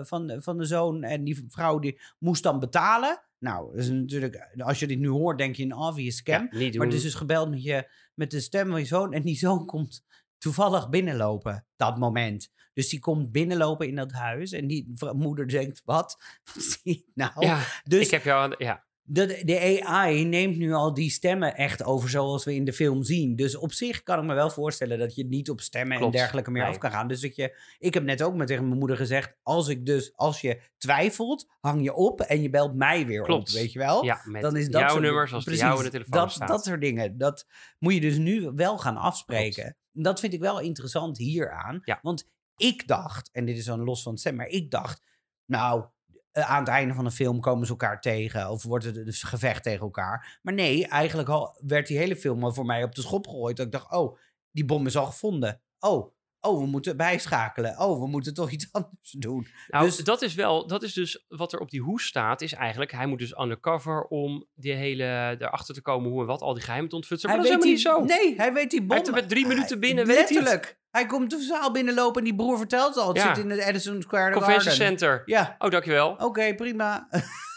van, 0.06 0.28
de- 0.28 0.42
van 0.42 0.58
de 0.58 0.66
zoon 0.66 1.04
en 1.04 1.24
die 1.24 1.46
vrouw 1.48 1.80
die 1.80 2.00
moest 2.20 2.44
dan 2.44 2.60
betalen. 2.60 3.22
Nou, 3.40 3.72
dat 3.72 3.80
is 3.80 3.90
natuurlijk, 3.90 4.50
als 4.58 4.80
je 4.80 4.88
dit 4.88 5.00
nu 5.00 5.08
hoort, 5.10 5.38
denk 5.38 5.56
je 5.56 5.64
een 5.64 5.76
obvious 5.76 6.16
scam. 6.16 6.48
Ja. 6.52 6.78
Maar 6.78 6.86
het 6.88 6.96
is 6.96 7.02
dus 7.02 7.14
gebeld 7.16 7.50
met, 7.50 7.64
je, 7.64 7.92
met 8.14 8.32
de 8.32 8.40
stem 8.40 8.70
van 8.70 8.80
je 8.80 8.86
zoon. 8.86 9.14
En 9.14 9.22
die 9.22 9.38
zoon 9.38 9.66
komt 9.72 10.06
toevallig 10.38 10.90
binnenlopen, 10.90 11.66
dat 11.76 11.98
moment. 11.98 12.52
Dus 12.74 12.90
die 12.90 13.00
komt 13.00 13.32
binnenlopen 13.32 13.88
in 13.88 13.96
dat 13.96 14.12
huis. 14.12 14.52
En 14.52 14.68
die 14.68 14.94
moeder 15.14 15.48
denkt, 15.48 15.82
wat? 15.86 16.18
Wat 16.54 16.64
zie 16.64 16.80
ik 16.84 17.06
nou? 17.14 17.32
ja, 17.46 17.64
dus 17.84 18.06
ik 18.06 18.12
heb 18.12 18.24
jou... 18.24 18.44
aan- 18.44 18.56
Ja, 18.58 18.86
de, 19.04 19.42
de 19.46 19.82
AI 19.86 20.26
neemt 20.26 20.58
nu 20.58 20.74
al 20.74 20.94
die 20.94 21.10
stemmen 21.10 21.56
echt 21.56 21.84
over 21.84 22.10
zoals 22.10 22.44
we 22.46 22.56
in 22.56 22.64
de 22.66 22.74
film 22.74 23.04
zien. 23.04 23.36
Dus 23.36 23.56
op 23.58 23.72
zich 23.74 24.04
kan 24.04 24.20
ik 24.20 24.26
me 24.26 24.34
wel 24.34 24.50
voorstellen 24.50 25.00
dat 25.00 25.16
je 25.16 25.26
niet 25.26 25.50
op 25.50 25.62
stemmen 25.62 25.98
Klopt. 25.98 26.14
en 26.14 26.20
dergelijke 26.20 26.52
meer 26.52 26.62
Nee. 26.64 26.72
af 26.72 26.78
kan 26.78 26.92
gaan. 26.92 27.08
Dus 27.08 27.22
dat 27.22 27.36
je, 27.36 27.58
ik 27.80 27.94
heb 27.94 28.04
net 28.04 28.24
ook 28.24 28.36
met 28.36 28.48
tegen 28.48 28.68
mijn 28.68 28.80
moeder 28.80 28.98
gezegd, 28.98 29.36
als 29.44 29.68
ik 29.68 29.86
dus, 29.86 30.12
als 30.16 30.42
je 30.42 30.62
twijfelt, 30.78 31.48
hang 31.60 31.84
je 31.84 31.94
op 31.94 32.22
en 32.22 32.42
je 32.42 32.50
belt 32.50 32.76
mij 32.76 33.06
weer 33.06 33.24
Klopt. 33.24 33.50
op, 33.50 33.56
weet 33.56 33.72
je 33.72 33.80
wel? 33.80 34.04
ja 34.06 34.22
met 34.26 34.42
dan 34.42 34.56
is 34.56 34.70
dat 34.70 34.82
jouw 34.82 34.90
soort- 34.90 35.02
nummer 35.02 35.28
zoals 35.28 35.46
die 35.46 35.54
precies, 35.54 35.70
jou 35.74 35.86
in 35.86 35.92
de 35.92 35.98
telefoon 35.98 36.20
dat, 36.20 36.32
staat. 36.32 36.48
Dat 36.48 36.64
soort 36.66 36.82
dingen. 36.82 37.18
Dat 37.18 37.46
moet 37.80 37.94
je 37.94 38.02
dus 38.02 38.18
nu 38.18 38.52
wel 38.56 38.78
gaan 38.78 38.98
afspreken. 38.98 39.76
Dat 39.92 40.20
vind 40.20 40.34
ik 40.34 40.40
wel 40.40 40.60
interessant 40.60 41.18
hieraan. 41.18 41.80
Ja. 41.84 42.00
Want 42.02 42.30
ik 42.62 42.88
dacht, 42.88 43.30
en 43.32 43.46
dit 43.46 43.58
is 43.58 43.66
dan 43.66 43.84
los 43.84 44.04
van 44.04 44.12
het 44.12 44.22
stem, 44.22 44.36
maar 44.36 44.48
ik 44.48 44.72
dacht, 44.72 45.02
nou, 45.46 45.86
eh, 46.32 46.50
aan 46.50 46.60
het 46.60 46.68
einde 46.68 46.94
van 46.94 47.04
de 47.04 47.12
film 47.12 47.40
komen 47.40 47.66
ze 47.66 47.72
elkaar 47.72 48.02
tegen. 48.02 48.50
Of 48.50 48.64
wordt 48.64 48.86
het 48.86 48.98
een 48.98 49.14
gevecht 49.14 49.64
tegen 49.64 49.82
elkaar. 49.82 50.40
Maar 50.42 50.54
nee, 50.54 50.88
eigenlijk 50.88 51.30
al 51.30 51.60
werd 51.66 51.88
die 51.88 51.98
hele 51.98 52.16
film 52.16 52.44
al 52.44 52.54
voor 52.54 52.66
mij 52.66 52.84
op 52.84 52.96
de 52.96 53.02
schop 53.02 53.28
gegooid. 53.28 53.58
Dat 53.58 53.66
ik 53.66 53.72
dacht, 53.72 53.92
oh, 53.92 54.18
die 54.52 54.66
bom 54.66 54.86
is 54.86 54.98
al 54.98 55.06
gevonden. 55.06 55.62
Oh, 55.80 56.14
oh, 56.42 56.60
we 56.60 56.66
moeten 56.66 56.98
bijschakelen. 56.98 57.80
Oh, 57.80 58.00
we 58.00 58.08
moeten 58.08 58.34
toch 58.34 58.52
iets 58.52 58.68
anders 58.72 59.12
doen. 59.12 59.48
Nou, 59.68 59.86
Dus- 59.86 59.98
dat 59.98 60.22
is 60.22 60.34
wel, 60.34 60.68
dat 60.68 60.84
is 60.84 60.94
dus 60.94 61.26
wat 61.28 61.54
er 61.54 61.60
op 61.60 61.70
die 61.70 61.82
hoes 61.82 62.06
staat, 62.06 62.42
is 62.42 62.54
eigenlijk, 62.54 62.92
hij 62.92 63.06
moet 63.06 63.20
dus 63.20 63.38
undercover 63.40 64.02
om 64.04 64.46
die 64.56 64.74
hele, 64.74 65.36
erachter 65.40 65.76
te 65.76 65.82
komen 65.82 66.10
hoe 66.12 66.22
en 66.22 66.28
wat, 66.28 66.42
al 66.42 66.54
die 66.54 66.64
geheimen 66.64 66.90
te 66.90 66.96
ontfutselen. 66.96 67.36
Maar 67.36 67.46
dat 67.46 67.54
is 67.58 67.64
helemaal 67.66 67.98
niet 68.00 68.10
zo. 68.12 68.16
Nee, 68.24 68.36
hij 68.38 68.54
weet 68.54 68.72
die 68.72 68.82
bom. 68.82 68.96
heeft 68.96 69.08
er 69.08 69.14
met 69.14 69.30
drie 69.30 69.48
minuten 69.48 69.70
hij- 69.70 69.80
binnen, 69.80 70.06
weet 70.06 70.16
hij. 70.16 70.26
Letterlijk. 70.38 70.80
Hij 70.92 71.06
komt 71.06 71.30
de 71.30 71.40
zaal 71.42 71.72
binnenlopen 71.72 72.18
en 72.22 72.24
die 72.28 72.36
broer 72.36 72.58
vertelt 72.58 72.98
al. 72.98 73.08
Het 73.08 73.18
Ja. 73.18 73.36
zit 73.36 73.44
in 73.44 73.50
het 73.50 73.60
Edison 73.60 74.02
Square 74.02 74.32
Convention 74.34 74.62
Garden. 74.74 74.88
Center. 74.88 75.22
Ja, 75.26 75.56
Oh, 75.60 75.70
dankjewel. 75.70 76.16
oké, 76.18 76.56
prima. 76.56 77.08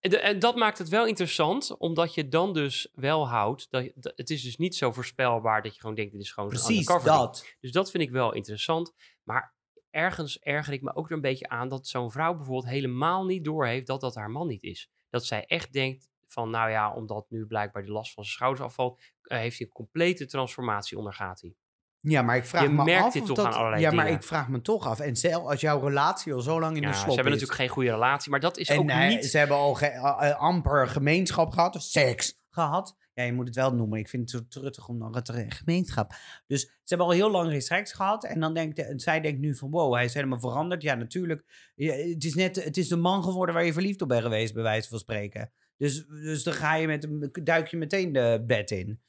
En, 0.00 0.10
de- 0.10 0.38
dat 0.38 0.56
maakt 0.56 0.78
het 0.78 0.88
wel 0.88 1.06
interessant, 1.06 1.76
omdat 1.78 2.14
je 2.14 2.28
dan 2.28 2.52
dus 2.52 2.88
wel 2.94 3.28
houdt, 3.28 3.66
dat, 3.70 3.90
dat- 3.94 4.12
het 4.16 4.30
is 4.30 4.42
dus 4.42 4.56
niet 4.56 4.74
zo 4.76 4.92
voorspelbaar 4.92 5.62
dat 5.62 5.74
je 5.74 5.80
gewoon 5.80 5.96
denkt, 5.96 6.12
dit 6.12 6.20
is 6.20 6.32
gewoon 6.32 6.50
zo'n 6.50 6.58
Precies 6.60 6.86
ding. 6.86 7.02
dat. 7.02 7.54
Dus 7.60 7.72
dat 7.72 7.90
vind 7.90 8.02
ik 8.02 8.10
wel 8.10 8.32
interessant. 8.32 8.94
Maar 9.22 9.54
ergens 9.90 10.38
erger 10.38 10.72
ik 10.72 10.82
me 10.82 10.94
ook 10.94 11.06
er 11.08 11.12
een 11.14 11.20
beetje 11.20 11.48
aan 11.48 11.68
dat 11.68 11.86
zo'n 11.86 12.10
vrouw 12.10 12.34
bijvoorbeeld 12.34 12.72
helemaal 12.72 13.24
niet 13.24 13.44
doorheeft 13.44 13.86
dat 13.86 14.00
dat 14.00 14.14
haar 14.14 14.30
man 14.30 14.46
niet 14.46 14.62
is. 14.62 14.90
Dat 15.10 15.24
zij 15.24 15.44
echt 15.46 15.72
denkt 15.72 16.08
van, 16.26 16.50
nou 16.50 16.70
ja, 16.70 16.94
omdat 16.94 17.26
nu 17.30 17.46
blijkbaar 17.46 17.82
die 17.82 17.92
last 17.92 18.12
van 18.12 18.24
zijn 18.24 18.36
schouders 18.36 18.64
afvalt, 18.66 19.00
eh, 19.22 19.38
heeft 19.38 19.58
hij 19.58 19.66
een 19.66 19.72
complete 19.72 20.26
transformatie 20.26 20.98
ondergaat 20.98 21.40
hij. 21.40 21.54
Ja, 22.02 22.22
maar 22.22 22.36
ik 22.36 22.44
vraag 22.44 22.62
Je 22.62 22.68
me 22.68 22.84
merkt 22.84 23.04
af 23.04 23.12
dit 23.12 23.26
toch 23.26 23.36
dat... 23.36 23.46
aan 23.46 23.52
allerlei 23.52 23.82
Ja, 23.82 23.90
maar 23.90 24.08
ik 24.10 24.22
vraag 24.22 24.48
me 24.48 24.60
toch 24.60 24.86
af. 24.86 25.00
En 25.00 25.16
zelf 25.16 25.44
als 25.46 25.60
jouw 25.60 25.80
relatie 25.80 26.34
al 26.34 26.40
zo 26.40 26.60
lang 26.60 26.76
in 26.76 26.82
Ja, 26.82 26.88
de 26.88 26.94
ze 26.94 27.00
slop 27.00 27.14
hebben 27.14 27.32
is... 27.32 27.40
natuurlijk 27.40 27.60
geen 27.68 27.76
goede 27.76 27.90
relatie, 27.90 28.30
maar 28.30 28.40
dat 28.40 28.58
is 28.58 28.68
en 28.68 28.78
ook 28.78 28.90
hij- 28.90 29.08
niet... 29.08 29.24
ze 29.24 29.38
hebben 29.38 29.56
al 29.56 29.74
ge- 29.74 30.34
amper 30.38 30.88
gemeenschap 30.88 31.52
gehad, 31.52 31.76
of 31.76 31.82
seks 31.82 32.38
gehad. 32.50 32.96
Ja, 33.14 33.22
je 33.24 33.32
moet 33.32 33.46
het 33.46 33.56
wel 33.56 33.74
noemen. 33.74 33.98
Ik 33.98 34.08
vind 34.08 34.32
het 34.32 34.42
zo 34.42 34.60
truttig 34.60 34.88
om 34.88 34.98
dan 34.98 35.14
het 35.14 35.28
er- 35.28 35.52
gemeenschap. 35.52 36.12
Dus 36.46 36.60
ze 36.60 36.70
hebben 36.84 37.06
al 37.06 37.12
heel 37.12 37.30
lang 37.30 37.50
geen 37.50 37.62
seks 37.62 37.92
gehad. 37.92 38.24
En 38.24 38.40
dan 38.40 38.54
denkt 38.54 38.76
de- 38.76 38.82
en 38.84 39.00
zij 39.00 39.20
denkt 39.20 39.40
nu 39.40 39.56
van, 39.56 39.70
wow, 39.70 39.94
hij 39.94 40.04
is 40.04 40.14
helemaal 40.14 40.40
veranderd. 40.40 40.82
Ja, 40.82 40.94
natuurlijk. 40.94 41.70
Ja, 41.74 41.92
het, 41.94 42.24
is 42.24 42.34
net, 42.34 42.64
het 42.64 42.76
is 42.76 42.88
de 42.88 42.96
man 42.96 43.22
geworden 43.22 43.54
waar 43.54 43.64
je 43.64 43.72
verliefd 43.72 44.02
op 44.02 44.08
bent 44.08 44.22
geweest, 44.22 44.54
bij 44.54 44.62
wijze 44.62 44.88
van 44.88 44.98
spreken. 44.98 45.52
Dus, 45.76 46.06
dus 46.06 46.42
dan 46.42 46.54
ga 46.54 46.74
je 46.74 46.86
met 46.86 47.08
duik 47.42 47.66
je 47.68 47.76
meteen 47.76 48.12
de 48.12 48.44
bed 48.46 48.70
in. 48.70 49.00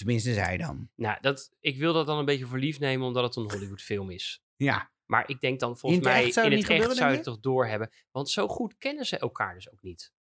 Tenminste, 0.00 0.34
zij 0.34 0.56
dan. 0.56 0.88
Nou, 0.94 1.18
dat, 1.20 1.52
ik 1.60 1.78
wil 1.78 1.92
dat 1.92 2.06
dan 2.06 2.18
een 2.18 2.24
beetje 2.24 2.46
voor 2.46 2.58
lief 2.58 2.78
nemen, 2.78 3.06
omdat 3.06 3.24
het 3.24 3.36
een 3.36 3.50
Hollywood-film 3.50 4.10
is. 4.10 4.42
Ja. 4.56 4.90
Maar 5.04 5.28
ik 5.28 5.40
denk 5.40 5.60
dan 5.60 5.78
volgens 5.78 6.02
In 6.02 6.08
het 6.08 6.22
mij, 6.22 6.32
zou 6.32 6.46
in 6.46 6.52
het 6.52 6.60
het 6.60 6.70
echt 6.70 6.80
gebeuren, 6.80 6.96
zou 6.96 7.10
je 7.10 7.16
het 7.16 7.24
denk 7.24 7.36
toch 7.36 7.52
doorhebben. 7.52 7.90
Want 8.10 8.30
zo 8.30 8.48
goed 8.48 8.78
kennen 8.78 9.06
ze 9.06 9.18
elkaar 9.18 9.54
dus 9.54 9.70
ook 9.70 9.82
niet. 9.82 10.12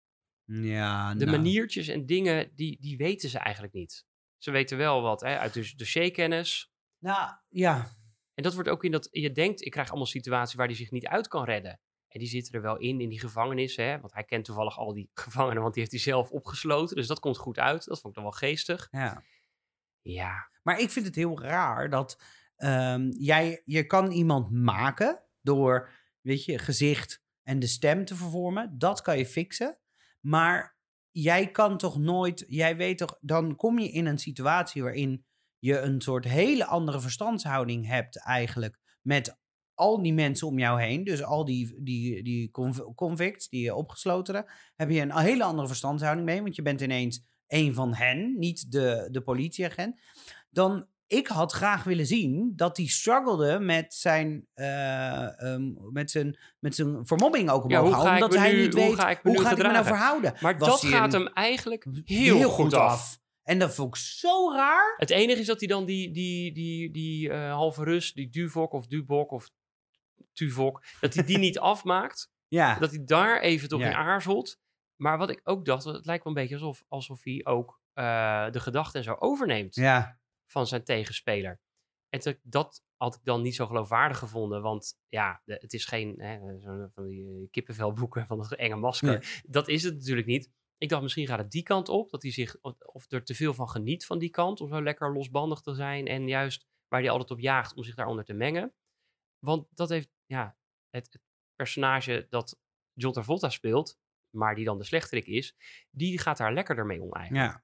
Ja, 0.44 1.14
De 1.14 1.26
nou. 1.26 1.38
maniertjes 1.38 1.88
en 1.88 2.06
dingen, 2.06 2.52
die, 2.56 2.78
die 2.82 2.98
weten 2.98 3.30
ze 3.30 3.38
eigenlijk 3.38 3.74
niet. 3.74 4.06
Ze 4.38 4.52
weten 4.52 4.78
wel 4.78 5.02
wat 5.02 5.22
hè, 5.22 5.38
uit 5.38 5.54
de 5.54 5.74
dossierkennis. 5.76 6.72
Nou, 6.98 7.32
ja. 7.50 7.90
En 8.34 8.44
dat 8.44 8.54
wordt 8.54 8.70
ook 8.70 8.84
in 8.84 8.92
dat, 8.92 9.08
je 9.12 9.32
denkt, 9.32 9.66
ik 9.66 9.72
krijg 9.72 9.90
allemaal 9.90 10.06
situaties 10.06 10.56
waar 10.56 10.68
hij 10.68 10.76
zich 10.76 10.92
niet 10.92 11.08
uit 11.08 11.28
kan 11.28 11.44
redden. 11.44 11.80
En 12.08 12.20
die 12.20 12.28
zitten 12.28 12.54
er 12.54 12.62
wel 12.62 12.78
in, 12.78 13.02
in 13.02 13.10
die 13.10 13.20
gevangenis. 13.20 13.76
Hè? 13.76 14.00
Want 14.00 14.14
hij 14.14 14.24
kent 14.24 14.46
toevallig 14.46 14.78
al 14.78 14.94
die 14.94 15.10
gevangenen, 15.24 15.62
want 15.62 15.74
die 15.74 15.84
heeft 15.84 15.96
hij 15.96 16.14
zelf 16.14 16.32
opgesloten. 16.32 16.96
Dus 16.96 17.08
dat 17.08 17.20
komt 17.20 17.38
goed 17.38 17.60
uit. 17.60 17.86
Dat 17.86 18.00
vond 18.00 18.18
ik 18.18 18.22
dan 18.22 18.32
wel 18.32 18.40
geestig. 18.40 18.88
ja. 18.92 19.24
Ja, 20.02 20.50
Maar 20.64 20.80
ik 20.80 20.90
vind 20.90 21.06
het 21.06 21.16
heel 21.16 21.42
raar 21.42 21.90
dat 21.90 22.22
ehm, 22.56 23.10
jij, 23.10 23.62
je 23.66 23.86
kan 23.86 24.12
iemand 24.12 24.52
maken 24.52 25.24
door, 25.42 25.90
weet 26.22 26.46
je, 26.46 26.58
gezicht 26.58 27.24
en 27.44 27.60
de 27.60 27.68
stem 27.68 28.06
te 28.06 28.16
vervormen. 28.16 28.78
Dat 28.78 29.02
kan 29.02 29.18
je 29.18 29.26
fixen. 29.26 29.78
Maar 30.20 30.78
jij 31.12 31.52
kan 31.52 31.78
toch 31.78 31.98
nooit, 31.98 32.46
jij 32.48 32.78
weet 32.78 32.98
toch, 32.98 33.18
dan 33.22 33.56
kom 33.56 33.80
je 33.80 33.92
in 33.92 34.06
een 34.06 34.18
situatie 34.18 34.84
waarin 34.84 35.26
je 35.60 35.80
een 35.80 36.02
soort 36.02 36.26
hele 36.26 36.66
andere 36.66 37.02
verstandshouding 37.02 37.88
hebt 37.88 38.18
eigenlijk 38.18 38.80
met 39.02 39.40
al 39.74 40.02
die 40.02 40.14
mensen 40.14 40.48
om 40.48 40.60
jou 40.60 40.82
heen. 40.82 41.04
Dus 41.04 41.24
al 41.24 41.46
die, 41.46 41.84
die, 41.84 42.24
die 42.24 42.52
conv- 42.52 42.94
convicts, 42.96 43.50
die 43.50 43.76
opgeslotenen, 43.76 44.46
heb 44.76 44.90
je 44.90 45.02
een 45.02 45.18
hele 45.18 45.44
andere 45.44 45.68
verstandshouding 45.68 46.26
mee. 46.26 46.42
Want 46.42 46.56
je 46.56 46.62
bent 46.62 46.82
ineens 46.82 47.26
een 47.50 47.74
van 47.74 47.94
hen, 47.94 48.36
niet 48.38 48.72
de, 48.72 49.08
de 49.12 49.22
politieagent 49.22 50.00
dan 50.50 50.88
ik 51.08 51.28
had 51.28 51.52
graag 51.52 51.84
willen 51.84 52.06
zien 52.06 52.54
dat 52.56 52.78
hij 52.78 52.86
struggelde 52.88 53.60
met 53.60 53.94
zijn, 53.94 54.48
ehm, 54.54 55.92
met 55.94 56.12
zijn, 56.12 56.40
met 56.60 56.76
zijn 56.76 57.06
vermomming 57.08 57.50
ook 57.50 57.64
omhoog 57.64 57.90
ga 57.90 57.96
houden, 57.96 58.14
omdat 58.24 58.38
hij 58.40 58.52
nu- 58.54 58.62
niet 58.62 58.74
hoe 58.74 58.84
weet 58.84 58.96
ga 58.96 59.10
ik 59.10 59.24
me 59.24 59.30
hoe 59.32 59.42
gaat 59.42 59.52
ik 59.58 59.58
me 59.66 59.72
nou 59.72 59.86
verhouden. 59.86 60.34
maar 60.42 60.58
Was 60.58 60.82
dat 60.82 60.92
gaat 60.92 61.12
hem 61.12 61.28
eigenlijk 61.28 61.86
heel, 62.06 62.50
goed 62.50 62.74
af. 62.74 63.20
En 63.44 63.60
dat 63.60 63.76
vond 63.76 63.96
ik 63.96 64.02
zo 64.02 64.52
raar. 64.54 64.94
Het 64.98 65.10
enige 65.10 65.40
is 65.40 65.46
dat 65.46 65.60
hij 65.60 65.68
dan 65.68 65.86
die, 65.86 66.12
die, 66.12 66.54
die, 66.54 66.92
die 66.92 67.30
eh, 67.30 67.52
halve 67.54 67.84
Rus, 67.84 68.14
die 68.14 68.30
Duvok 68.30 68.72
of 68.74 68.88
Dubok 68.88 69.32
of 69.32 69.50
Tuvok, 70.34 70.84
dat 71.00 71.14
hij 71.14 71.24
die 71.24 71.38
niet 71.38 71.60
afmaakt. 71.74 72.32
Ja, 72.48 72.80
Dat 72.80 72.90
hij 72.90 73.02
daar 73.06 73.40
even 73.42 73.70
toch 73.70 73.80
Ja. 73.80 73.88
in 73.88 73.94
aarzelt. 73.96 74.60
Maar 75.02 75.18
wat 75.18 75.30
ik 75.30 75.42
ook 75.44 75.66
dacht, 75.66 75.84
het 75.84 76.06
lijkt 76.06 76.24
wel 76.24 76.34
een 76.36 76.42
beetje 76.42 76.56
alsof, 76.56 76.84
alsof 76.88 77.24
hij 77.24 77.46
ook 77.46 77.82
eh, 77.94 78.52
de 78.52 78.60
gedachten 78.60 79.00
en 79.00 79.04
zo 79.06 79.16
overneemt 79.20 79.76
ja, 79.76 80.20
van 80.52 80.68
zijn 80.68 80.84
tegenspeler. 80.84 81.60
En 82.10 82.20
te- 82.20 82.40
dat 82.44 82.84
had 82.98 83.16
ik 83.16 83.24
dan 83.24 83.42
niet 83.42 83.56
zo 83.56 83.66
geloofwaardig 83.66 84.18
gevonden. 84.18 84.62
Want 84.62 85.00
ja, 85.08 85.42
de- 85.46 85.58
het 85.60 85.74
is 85.74 85.86
geen 85.86 86.20
hè, 86.22 86.60
zo'n 86.60 86.90
van 86.94 87.08
die 87.08 87.26
eh, 87.28 87.50
kippenvelboeken 87.52 88.28
van 88.28 88.38
dat 88.38 88.52
enge 88.54 88.76
masker. 88.76 89.42
Dat 89.48 89.68
is 89.68 89.84
het 89.84 89.94
natuurlijk 89.96 90.28
niet. 90.28 90.50
Ik 90.78 90.90
dacht, 90.90 91.02
misschien 91.02 91.28
gaat 91.28 91.40
het 91.40 91.52
die 91.52 91.64
kant 91.64 91.90
op. 91.90 92.10
Dat 92.10 92.22
hij 92.22 92.32
zich, 92.32 92.58
of, 92.62 92.80
of 92.80 93.12
er 93.12 93.24
te 93.24 93.36
veel 93.36 93.54
van 93.54 93.70
geniet 93.70 94.06
van 94.06 94.20
die 94.20 94.30
kant. 94.30 94.62
Om 94.62 94.70
zo 94.70 94.84
lekker 94.84 95.14
losbandig 95.14 95.62
te 95.62 95.74
zijn. 95.74 96.08
En 96.08 96.28
juist 96.28 96.66
waar 96.88 97.00
hij 97.02 97.10
altijd 97.10 97.32
op 97.32 97.40
jaagt 97.40 97.76
om 97.76 97.84
zich 97.84 97.96
daaronder 97.96 98.26
te 98.26 98.34
mengen. 98.34 98.74
Want 99.40 99.68
dat 99.72 99.90
heeft, 99.90 100.10
ja, 100.26 100.58
het, 100.90 101.14
het 101.14 101.22
personage 101.56 102.26
dat 102.30 102.60
John 102.94 103.14
Travolta 103.14 103.50
speelt. 103.50 103.98
Maar 104.30 104.56
die 104.56 104.66
dan 104.66 104.78
de 104.78 104.84
slechterik 104.84 105.26
is. 105.26 105.56
Die 105.92 106.20
gaat 106.20 106.38
daar 106.38 106.54
lekkerder 106.54 106.86
mee 106.86 107.02
om 107.02 107.12
eigenlijk. 107.14 107.52
ja. 107.52 107.64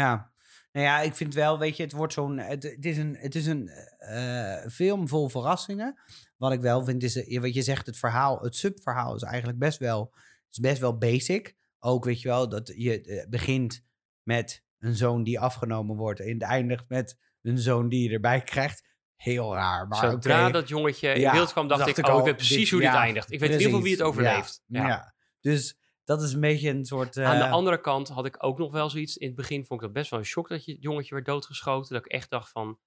Ja. 0.00 0.30
Nou 0.72 0.86
ja, 0.86 1.00
ik 1.00 1.14
vind 1.14 1.34
wel, 1.34 1.58
weet 1.58 1.76
je, 1.76 1.82
het 1.82 1.92
wordt 1.92 2.12
zo'n. 2.12 2.38
Het, 2.38 2.62
het 2.62 2.84
is 2.84 2.98
een, 2.98 3.16
het 3.16 3.34
is 3.34 3.46
een 3.46 3.68
eh, 3.98 4.66
film 4.70 5.08
vol 5.08 5.28
verrassingen. 5.28 5.98
Wat 6.36 6.52
ik 6.52 6.60
wel 6.60 6.84
vind 6.84 7.02
is, 7.02 7.16
eh, 7.16 7.40
wat 7.40 7.54
je 7.54 7.62
zegt, 7.62 7.86
het 7.86 7.98
verhaal, 7.98 8.40
het 8.40 8.56
subverhaal 8.56 9.14
is 9.14 9.22
eigenlijk 9.22 9.58
best 9.58 9.78
wel, 9.78 10.14
is 10.50 10.58
best 10.58 10.80
wel 10.80 10.98
basic. 10.98 11.56
Ook 11.78 12.04
weet 12.04 12.20
je 12.20 12.28
wel, 12.28 12.48
dat 12.48 12.72
je 12.76 13.02
eh, 13.02 13.28
begint 13.28 13.84
met 14.22 14.64
een 14.78 14.94
zoon 14.94 15.22
die 15.22 15.40
afgenomen 15.40 15.96
wordt 15.96 16.20
en 16.20 16.32
het 16.32 16.42
eindigt 16.42 16.88
met 16.88 17.18
een 17.42 17.58
zoon 17.58 17.88
die 17.88 18.08
je 18.08 18.14
erbij 18.14 18.42
krijgt. 18.42 18.90
Heel 19.16 19.54
raar, 19.54 19.88
maar 19.88 20.10
Zodra 20.10 20.50
dat 20.50 20.68
jongetje 20.68 21.08
in 21.08 21.20
Ja, 21.20 21.32
beeld 21.32 21.52
kwam, 21.52 21.68
dacht, 21.68 21.84
dacht 21.84 21.98
ik, 21.98 22.06
ik 22.06 22.12
oh, 22.12 22.18
ik 22.18 22.24
weet 22.24 22.36
precies 22.36 22.56
dit- 22.56 22.70
hoe 22.70 22.80
dit 22.80 22.88
ja, 22.88 23.00
eindigt. 23.02 23.32
Ik 23.32 23.40
weet 23.40 23.50
ieder 23.50 23.64
geval 23.64 23.82
wie 23.82 23.92
het 23.92 24.02
overleeft. 24.02 24.62
Ja, 24.66 24.86
ja. 24.86 25.14
Dus 25.42 25.76
dat 26.04 26.22
is 26.22 26.32
een 26.32 26.40
beetje 26.40 26.70
een 26.70 26.84
soort. 26.84 27.18
Aan 27.18 27.38
de 27.38 27.44
eh, 27.44 27.52
andere 27.52 27.80
kant 27.80 28.08
had 28.08 28.26
ik 28.26 28.44
ook 28.44 28.58
nog 28.58 28.72
wel 28.72 28.90
zoiets. 28.90 29.16
In 29.16 29.26
het 29.26 29.36
begin 29.36 29.64
vond 29.64 29.80
ik 29.80 29.86
dat 29.86 29.94
best 29.96 30.10
wel 30.10 30.18
een 30.18 30.24
shock 30.24 30.48
dat 30.48 30.64
je 30.64 30.72
het 30.72 30.82
jongetje 30.82 31.14
werd 31.14 31.26
doodgeschoten. 31.26 31.94
Dat 31.94 32.04
ik 32.04 32.12
echt 32.12 32.30
dacht 32.30 32.50
van, 32.50 32.78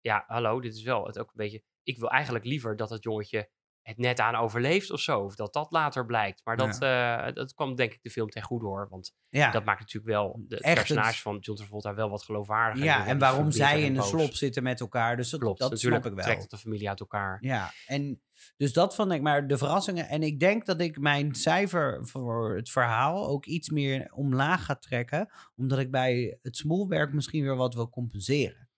ja, 0.00 0.24
hallo, 0.26 0.60
dit 0.60 0.74
is 0.74 0.82
wel 0.82 1.06
het 1.06 1.18
ook 1.18 1.28
een 1.28 1.32
beetje... 1.36 1.62
Ik 1.82 1.98
wil 1.98 2.10
eigenlijk 2.10 2.44
liever 2.44 2.76
dat 2.76 2.90
het 2.90 3.02
jongetje 3.02 3.50
het 3.84 3.98
net 3.98 4.20
aan 4.20 4.34
overleeft 4.34 4.90
of 4.90 5.00
zo. 5.00 5.20
Of 5.20 5.34
dat 5.34 5.52
dat 5.52 5.70
later 5.70 6.06
blijkt. 6.06 6.40
Maar 6.44 6.56
dat, 6.56 6.82
eh, 6.82 7.34
dat 7.34 7.54
kwam 7.54 7.74
denk 7.74 7.92
ik 7.92 8.02
de 8.02 8.10
film 8.10 8.28
ten 8.28 8.42
goede 8.42 8.66
hoor. 8.66 8.86
Want 8.90 9.14
ja. 9.28 9.50
dat 9.50 9.64
maakt 9.64 9.80
natuurlijk 9.80 10.12
wel 10.12 10.42
de, 10.48 10.60
Echt 10.60 10.74
personage 10.74 11.08
het- 11.08 11.18
van 11.18 11.38
John 11.38 11.58
Travolta 11.58 11.94
wel 11.94 12.10
wat 12.10 12.22
geloofwaardiger. 12.22 12.84
Ja, 12.86 13.06
en 13.06 13.18
waarom 13.18 13.50
zij 13.50 13.82
in 13.82 13.94
de 13.94 14.02
slop 14.02 14.34
zitten 14.34 14.62
met 14.62 14.80
elkaar. 14.80 15.16
Dus 15.16 15.30
dat, 15.30 15.40
Klopt, 15.40 15.58
dat 15.58 15.70
natuurlijk 15.70 16.02
snap 16.02 16.12
ik 16.18 16.24
wel. 16.24 16.34
trekt 16.34 16.50
de 16.50 16.58
familie 16.58 16.88
uit 16.88 17.00
elkaar. 17.00 17.38
Ja, 17.40 17.70
en 17.86 18.22
dus 18.56 18.72
dat 18.72 18.94
vond 18.94 19.12
ik 19.12 19.22
maar 19.22 19.46
de 19.46 19.58
verrassingen. 19.58 20.08
En 20.08 20.22
ik 20.22 20.40
denk 20.40 20.66
dat 20.66 20.80
ik 20.80 20.98
mijn 20.98 21.34
cijfer 21.34 22.06
voor 22.06 22.56
het 22.56 22.70
verhaal 22.70 23.26
ook 23.28 23.46
iets 23.46 23.68
meer 23.70 24.10
omlaag 24.14 24.64
ga 24.64 24.74
trekken. 24.76 25.28
Omdat 25.56 25.78
ik 25.78 25.90
bij 25.90 26.38
het 26.42 26.56
smoelwerk 26.56 27.12
misschien 27.12 27.42
weer 27.42 27.56
wat 27.56 27.74
wil 27.74 27.88
compenseren. 27.90 28.68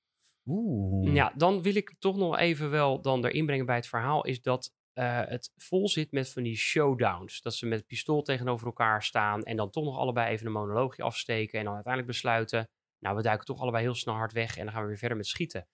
Oeh. 0.47 1.15
Ja, 1.15 1.33
dan 1.37 1.63
wil 1.63 1.77
ik 1.77 1.95
toch 1.99 2.17
nog 2.17 2.39
even 2.39 2.71
wel 2.71 3.01
dan 3.03 3.25
erin 3.25 3.47
brengen 3.47 3.67
bij 3.67 3.77
het 3.77 3.87
verhaal, 3.89 4.25
is 4.25 4.43
dat 4.43 4.73
eh, 4.97 5.21
het 5.27 5.53
vol 5.57 5.89
zit 5.89 6.13
met 6.13 6.33
van 6.33 6.43
die 6.43 6.57
showdowns. 6.57 7.41
Dat 7.41 7.55
ze 7.55 7.67
met 7.67 7.79
het 7.79 7.87
pistool 7.87 8.23
tegenover 8.23 8.67
elkaar 8.67 9.03
staan 9.03 9.43
en 9.43 9.57
dan 9.57 9.71
toch 9.71 9.85
nog 9.85 9.99
allebei 9.99 10.31
even 10.31 10.47
een 10.47 10.53
monoloogje 10.53 11.03
afsteken 11.03 11.59
en 11.59 11.65
dan 11.65 11.75
uiteindelijk 11.75 12.13
besluiten, 12.13 12.69
nou, 12.99 13.17
we 13.17 13.23
duiken 13.23 13.47
toch 13.47 13.61
allebei 13.61 13.83
heel 13.83 13.95
snel 13.95 14.15
hard 14.15 14.33
weg 14.33 14.57
en 14.57 14.65
dan 14.65 14.73
gaan 14.73 14.83
we 14.83 14.89
weer 14.89 14.99
verder 14.99 15.17
met 15.17 15.27
schieten. 15.27 15.69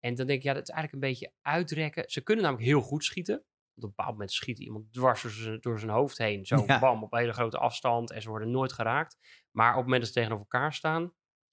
En 0.00 0.14
dan 0.14 0.26
denk 0.26 0.38
ik, 0.38 0.44
ja, 0.44 0.52
dat 0.54 0.62
is 0.62 0.74
eigenlijk 0.74 1.04
een 1.04 1.10
beetje 1.10 1.32
uitrekken. 1.40 2.04
Ze 2.10 2.20
kunnen 2.20 2.44
namelijk 2.44 2.68
heel 2.68 2.80
goed 2.80 3.04
schieten. 3.04 3.36
Op 3.74 3.82
een 3.82 3.88
bepaald 3.88 4.10
moment 4.10 4.32
schiet 4.32 4.58
iemand 4.58 4.92
dwars 4.92 5.22
door 5.22 5.30
zijn, 5.30 5.60
door 5.60 5.78
zijn 5.78 5.90
hoofd 5.90 6.18
heen. 6.18 6.46
Zo 6.46 6.56
Ja. 6.66 6.78
bam, 6.78 7.02
op 7.02 7.12
een 7.12 7.18
hele 7.18 7.32
grote 7.32 7.58
afstand. 7.58 8.10
En 8.10 8.22
ze 8.22 8.28
worden 8.28 8.50
nooit 8.50 8.72
geraakt. 8.72 9.16
Maar 9.50 9.70
op 9.70 9.74
het 9.76 9.84
moment 9.84 10.00
dat 10.02 10.12
ze 10.12 10.18
tegenover 10.18 10.46
elkaar 10.50 10.72
staan, 10.72 11.12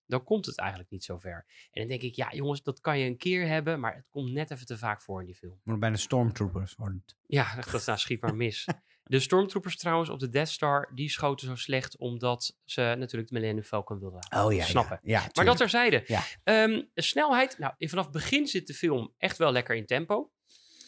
dan 0.09 0.23
komt 0.23 0.45
het 0.45 0.57
eigenlijk 0.57 0.89
niet 0.89 1.03
zo 1.03 1.17
ver. 1.17 1.45
En 1.71 1.81
dan 1.81 1.87
denk 1.87 2.01
ik, 2.01 2.15
ja 2.15 2.31
jongens, 2.31 2.63
dat 2.63 2.79
kan 2.79 2.99
je 2.99 3.05
een 3.05 3.17
keer 3.17 3.47
hebben. 3.47 3.79
Maar 3.79 3.95
het 3.95 4.07
komt 4.09 4.31
net 4.31 4.51
even 4.51 4.65
te 4.65 4.77
vaak 4.77 5.01
voor 5.01 5.19
in 5.19 5.25
die 5.25 5.35
film. 5.35 5.59
Maar 5.63 5.77
bijna 5.77 5.95
stormtroopers 5.95 6.75
worden. 6.75 7.03
het. 7.05 7.15
Ja, 7.25 7.55
dat 7.71 7.85
nou, 7.85 7.99
schiet 7.99 8.21
maar 8.21 8.35
mis. 8.35 8.65
De 9.03 9.19
stormtroopers 9.19 9.77
trouwens 9.77 10.09
op 10.09 10.19
de 10.19 10.29
Death 10.29 10.49
Star, 10.49 10.91
die 10.93 11.09
schoten 11.09 11.47
zo 11.47 11.55
slecht 11.55 11.97
omdat 11.97 12.57
ze 12.65 12.81
natuurlijk 12.81 13.29
de 13.29 13.33
Millennium 13.33 13.63
Falcon 13.63 13.99
wilden 13.99 14.27
Oh 14.35 14.53
ja, 14.53 14.63
snappen. 14.63 14.99
Ja, 15.03 15.21
ja, 15.21 15.29
Maar 15.33 15.45
dat 15.45 15.57
terzijde. 15.57 16.03
Ja. 16.05 16.23
Ehm, 16.43 16.81
snelheid, 16.95 17.57
nou, 17.57 17.73
vanaf 17.77 18.03
het 18.03 18.13
begin 18.13 18.47
zit 18.47 18.67
de 18.67 18.73
film 18.73 19.13
echt 19.17 19.37
wel 19.37 19.51
lekker 19.51 19.75
in 19.75 19.85
tempo. 19.85 20.15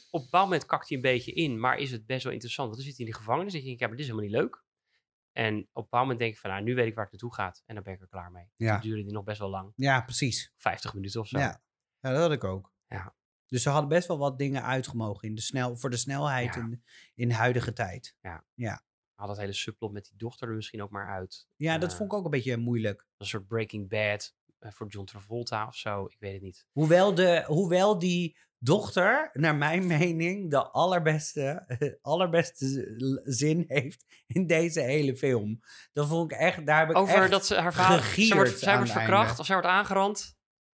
Op 0.09 0.19
een 0.19 0.25
bepaald 0.25 0.43
moment 0.43 0.65
kakt 0.65 0.87
hij 0.89 0.97
een 0.97 1.03
beetje 1.03 1.31
in, 1.31 1.59
maar 1.59 1.77
is 1.77 1.91
het 1.91 2.05
best 2.05 2.23
wel 2.23 2.33
interessant. 2.33 2.67
Want 2.69 2.79
dan 2.79 2.89
zit 2.89 2.97
hij 2.97 3.05
in 3.05 3.11
de 3.11 3.17
gevangenis 3.17 3.53
en 3.53 3.59
dan 3.59 3.67
denk 3.67 3.79
je, 3.79 3.83
ja, 3.83 3.87
maar 3.87 3.97
dit 3.97 4.05
is 4.05 4.11
helemaal 4.11 4.31
niet 4.31 4.41
leuk. 4.41 4.63
En 5.31 5.55
op 5.55 5.61
een 5.63 5.69
bepaald 5.73 6.01
moment 6.01 6.19
denk 6.19 6.33
ik 6.33 6.39
van, 6.39 6.49
nou, 6.49 6.63
nu 6.63 6.75
weet 6.75 6.87
ik 6.87 6.93
waar 6.95 7.03
het 7.03 7.13
naartoe 7.13 7.33
gaat. 7.33 7.63
En 7.65 7.75
dan 7.75 7.83
ben 7.83 7.93
ik 7.93 8.01
er 8.01 8.07
klaar 8.07 8.31
mee. 8.31 8.51
Ja. 8.55 8.71
Dan 8.71 8.81
duurde 8.81 9.03
die 9.03 9.13
nog 9.13 9.23
best 9.23 9.39
wel 9.39 9.49
lang. 9.49 9.73
ja, 9.75 10.01
precies. 10.01 10.53
50 10.57 10.93
minuten 10.93 11.19
of 11.21 11.27
zo. 11.27 11.39
Ja. 11.39 11.61
ja, 11.99 12.11
dat 12.11 12.21
had 12.21 12.31
ik 12.31 12.43
ook. 12.43 12.73
Ja. 12.87 13.15
Dus 13.47 13.61
ze 13.63 13.69
hadden 13.69 13.89
best 13.89 14.07
wel 14.07 14.17
wat 14.17 14.37
dingen 14.37 14.63
uitgemogen 14.63 15.27
in 15.27 15.35
de 15.35 15.41
snel, 15.41 15.75
voor 15.77 15.89
de 15.89 15.97
snelheid 15.97 16.55
Ja. 16.55 16.69
in, 17.15 17.31
huidige 17.31 17.73
tijd. 17.73 18.15
Haal 19.15 19.27
dat 19.29 19.37
hele 19.37 19.53
subplot 19.53 19.91
met 19.91 20.03
die 20.05 20.17
dochter 20.17 20.47
er 20.49 20.55
misschien 20.55 20.81
ook 20.81 20.89
maar 20.89 21.07
uit. 21.09 21.47
Ja, 21.55 21.77
dat 21.77 21.91
Eh, 21.91 21.97
vond 21.97 22.11
ik 22.11 22.17
ook 22.17 22.25
een 22.25 22.31
beetje 22.31 22.57
moeilijk. 22.57 23.07
Een 23.17 23.25
soort 23.25 23.47
Breaking 23.47 23.89
Bad 23.89 24.35
voor 24.69 24.87
John 24.87 25.05
Travolta 25.05 25.67
of 25.67 25.75
zo. 25.75 26.05
Ik 26.05 26.19
weet 26.19 26.33
het 26.33 26.41
niet. 26.41 26.65
Hoewel, 26.71 27.15
de, 27.15 27.43
hoewel 27.47 27.99
die 27.99 28.37
dochter, 28.57 29.29
naar 29.33 29.55
mijn 29.55 29.87
mening, 29.87 30.49
de 30.51 30.67
allerbeste, 30.67 31.65
allerbeste 32.01 33.21
zin 33.23 33.63
heeft 33.67 34.05
in 34.27 34.47
deze 34.47 34.81
hele 34.81 35.17
film. 35.17 35.59
Dat 35.93 36.07
vond 36.07 36.31
ik 36.31 36.37
echt, 36.37 36.65
daar 36.65 36.79
heb 36.79 36.89
ik 36.89 36.97
Over 36.97 37.15
echt 37.15 37.31
dat 37.31 37.45
ze 37.45 37.55
haar 37.55 37.73
vader... 37.73 38.03
Zij 38.03 38.35
wordt, 38.35 38.59
zij 38.59 38.75
wordt 38.77 38.91
verkracht 38.91 39.25
einde. 39.27 39.39
of 39.39 39.45
zij 39.45 39.55
wordt 39.55 39.69
aangerand. 39.69 40.37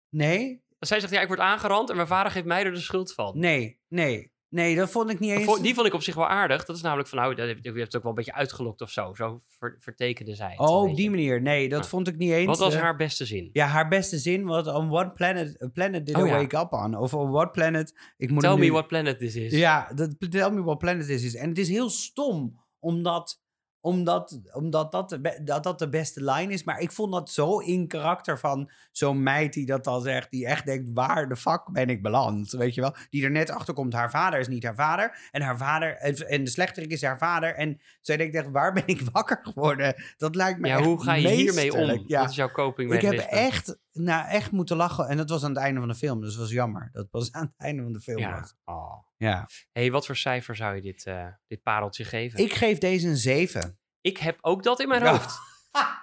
Nee, 0.09 0.65
Zij 0.79 1.01
zegt, 1.01 1.13
ja, 1.13 1.21
ik 1.21 1.29
word 1.29 1.41
aangerand 1.41 1.91
en 1.91 1.97
mijn 1.97 2.09
vader 2.09 2.33
geeft 2.33 2.47
mij 2.47 2.65
er 2.65 2.73
de 2.73 2.81
schuld 2.81 3.15
van. 3.15 3.39
nee, 3.39 3.81
nee. 3.89 4.32
Nee, 4.53 4.77
dat 4.77 4.91
vond 4.91 5.11
ik 5.11 5.19
niet 5.19 5.31
eens. 5.31 5.61
Die 5.61 5.75
vond 5.75 5.87
ik 5.87 5.95
op 5.95 6.03
zich 6.03 6.15
wel 6.15 6.27
aardig. 6.29 6.65
Dat 6.65 6.77
is 6.77 6.83
namelijk 6.83 7.09
van, 7.09 7.19
nou, 7.19 7.35
je 7.37 7.43
hebt 7.43 7.65
het 7.65 7.97
ook 7.97 8.03
wel 8.03 8.11
een 8.11 8.17
beetje 8.17 8.35
uitgelokt 8.35 8.81
of 8.81 8.91
zo. 8.91 9.15
Zo 9.15 9.43
ver- 9.59 9.77
vertekende 9.79 10.35
zij 10.35 10.51
het. 10.51 10.59
oh, 10.59 10.83
op 10.91 10.97
die 10.97 11.11
manier. 11.11 11.43
Nee, 11.43 11.69
dat 11.69 11.83
Ja. 11.83 11.89
vond 11.89 12.09
ik 12.09 12.17
niet 12.17 12.31
eens. 12.33 12.47
Wat 12.47 12.59
was 12.59 12.75
eh, 12.75 12.81
haar 12.81 12.97
beste 12.97 13.25
zin? 13.27 13.51
Ja, 13.53 13.67
haar 13.67 13.89
beste 13.89 14.19
zin 14.19 14.45
was 14.45 14.67
on 14.67 14.89
what 14.89 15.15
planet, 15.15 15.69
planet 15.73 16.07
did 16.07 16.17
Oh, 16.17 16.27
I 16.27 16.29
ja. 16.29 16.37
wake 16.37 16.57
up 16.59 16.73
on? 16.73 16.97
Of 16.97 17.15
on 17.15 17.31
what 17.31 17.53
planet... 17.53 17.99
Ik 18.17 18.31
moet 18.31 18.41
Tell 18.43 18.55
me 18.55 18.61
nu- 18.61 18.71
what 18.73 18.87
planet 18.89 19.19
this 19.19 19.35
is. 19.37 19.53
Ja, 19.53 19.93
dat, 19.95 20.15
tell 20.31 20.51
me 20.51 20.63
what 20.63 20.79
planet 20.79 21.07
this 21.07 21.25
is. 21.25 21.35
En 21.35 21.49
het 21.49 21.59
is 21.59 21.69
heel 21.69 21.91
stom, 21.91 22.61
omdat, 22.79 23.41
omdat, 23.83 24.41
omdat 24.53 24.93
dat, 24.93 25.09
de, 25.09 25.41
dat 25.45 25.63
dat 25.63 25.79
de 25.79 25.89
beste 25.89 26.25
line 26.25 26.53
is. 26.53 26.65
Maar 26.65 26.81
ik 26.81 26.93
vond 26.93 27.13
dat 27.13 27.31
zo 27.31 27.59
in 27.59 27.87
karakter 27.89 28.39
van 28.39 28.71
zo'n 28.91 29.23
meid 29.23 29.53
die 29.53 29.67
dat 29.67 29.85
dan 29.85 30.03
zegt. 30.03 30.31
Die 30.31 30.47
echt 30.47 30.67
denkt, 30.67 30.91
waar 30.95 31.29
de 31.29 31.37
fuck 31.37 31.63
ben 31.73 31.89
ik 31.89 32.03
beland? 32.03 32.51
Weet 32.51 32.75
je 32.75 32.81
wel? 32.81 32.95
Die 33.11 33.25
er 33.25 33.31
net 33.31 33.51
achter 33.51 33.75
komt, 33.75 33.93
haar 33.93 34.11
vader 34.11 34.39
is 34.41 34.49
niet 34.49 34.65
haar 34.65 34.75
vader. 34.75 35.29
En 35.31 35.43
haar 35.43 35.59
vader, 35.59 35.97
en, 35.97 36.29
en 36.29 36.45
de 36.45 36.51
slechterik 36.51 36.91
is 36.91 37.03
haar 37.03 37.19
vader. 37.19 37.55
En 37.55 37.81
zij 38.01 38.17
denkt 38.17 38.35
echt, 38.35 38.51
waar 38.51 38.73
ben 38.73 38.87
ik 38.87 39.01
wakker 39.13 39.41
geworden? 39.43 39.95
Dat 40.17 40.35
lijkt 40.35 40.61
me 40.61 40.69
Ja, 40.69 40.77
echt 40.77 40.85
hoe 40.85 41.03
ga 41.03 41.15
je 41.15 41.29
hiermee 41.29 41.73
om? 41.75 42.05
Ja. 42.07 42.21
Wat 42.21 42.31
is 42.31 42.37
jouw 42.37 42.51
coping 42.51 42.93
Ik 42.93 43.03
heb 43.03 43.19
echt, 43.19 43.79
nou, 43.93 44.29
echt 44.29 44.51
moeten 44.51 44.77
lachen. 44.77 45.09
En 45.09 45.17
dat 45.17 45.31
was 45.31 45.45
aan 45.45 45.51
het 45.51 45.59
einde 45.59 45.81
van 45.81 45.89
de 45.89 45.95
film. 45.95 46.21
Dus 46.21 46.31
het 46.31 46.41
was 46.41 46.51
jammer 46.51 46.89
dat 46.93 47.03
het 47.03 47.11
pas 47.11 47.33
aan 47.33 47.43
het 47.43 47.55
einde 47.57 47.83
van 47.83 47.93
de 47.93 48.01
film 48.01 48.19
Ja. 48.19 48.41
was. 48.41 48.55
Oh. 48.65 49.11
Ja. 49.23 49.49
hey, 49.73 49.91
wat 49.91 50.07
voor 50.07 50.17
cijfer 50.17 50.57
zou 50.57 50.75
je 50.75 50.81
dit, 50.83 51.07
eh, 51.07 51.27
dit 51.47 51.63
pareltje 51.63 52.05
geven? 52.05 52.39
Ik 52.39 52.53
geef 52.53 52.79
deze 52.79 53.09
een 53.09 53.17
7. 53.17 53.79
Ik 54.01 54.19
heb 54.19 54.39
ook 54.41 54.63
dat 54.63 54.81
in 54.81 54.89
mijn 54.89 55.03
Ja. 55.03 55.11
hoofd. 55.11 55.39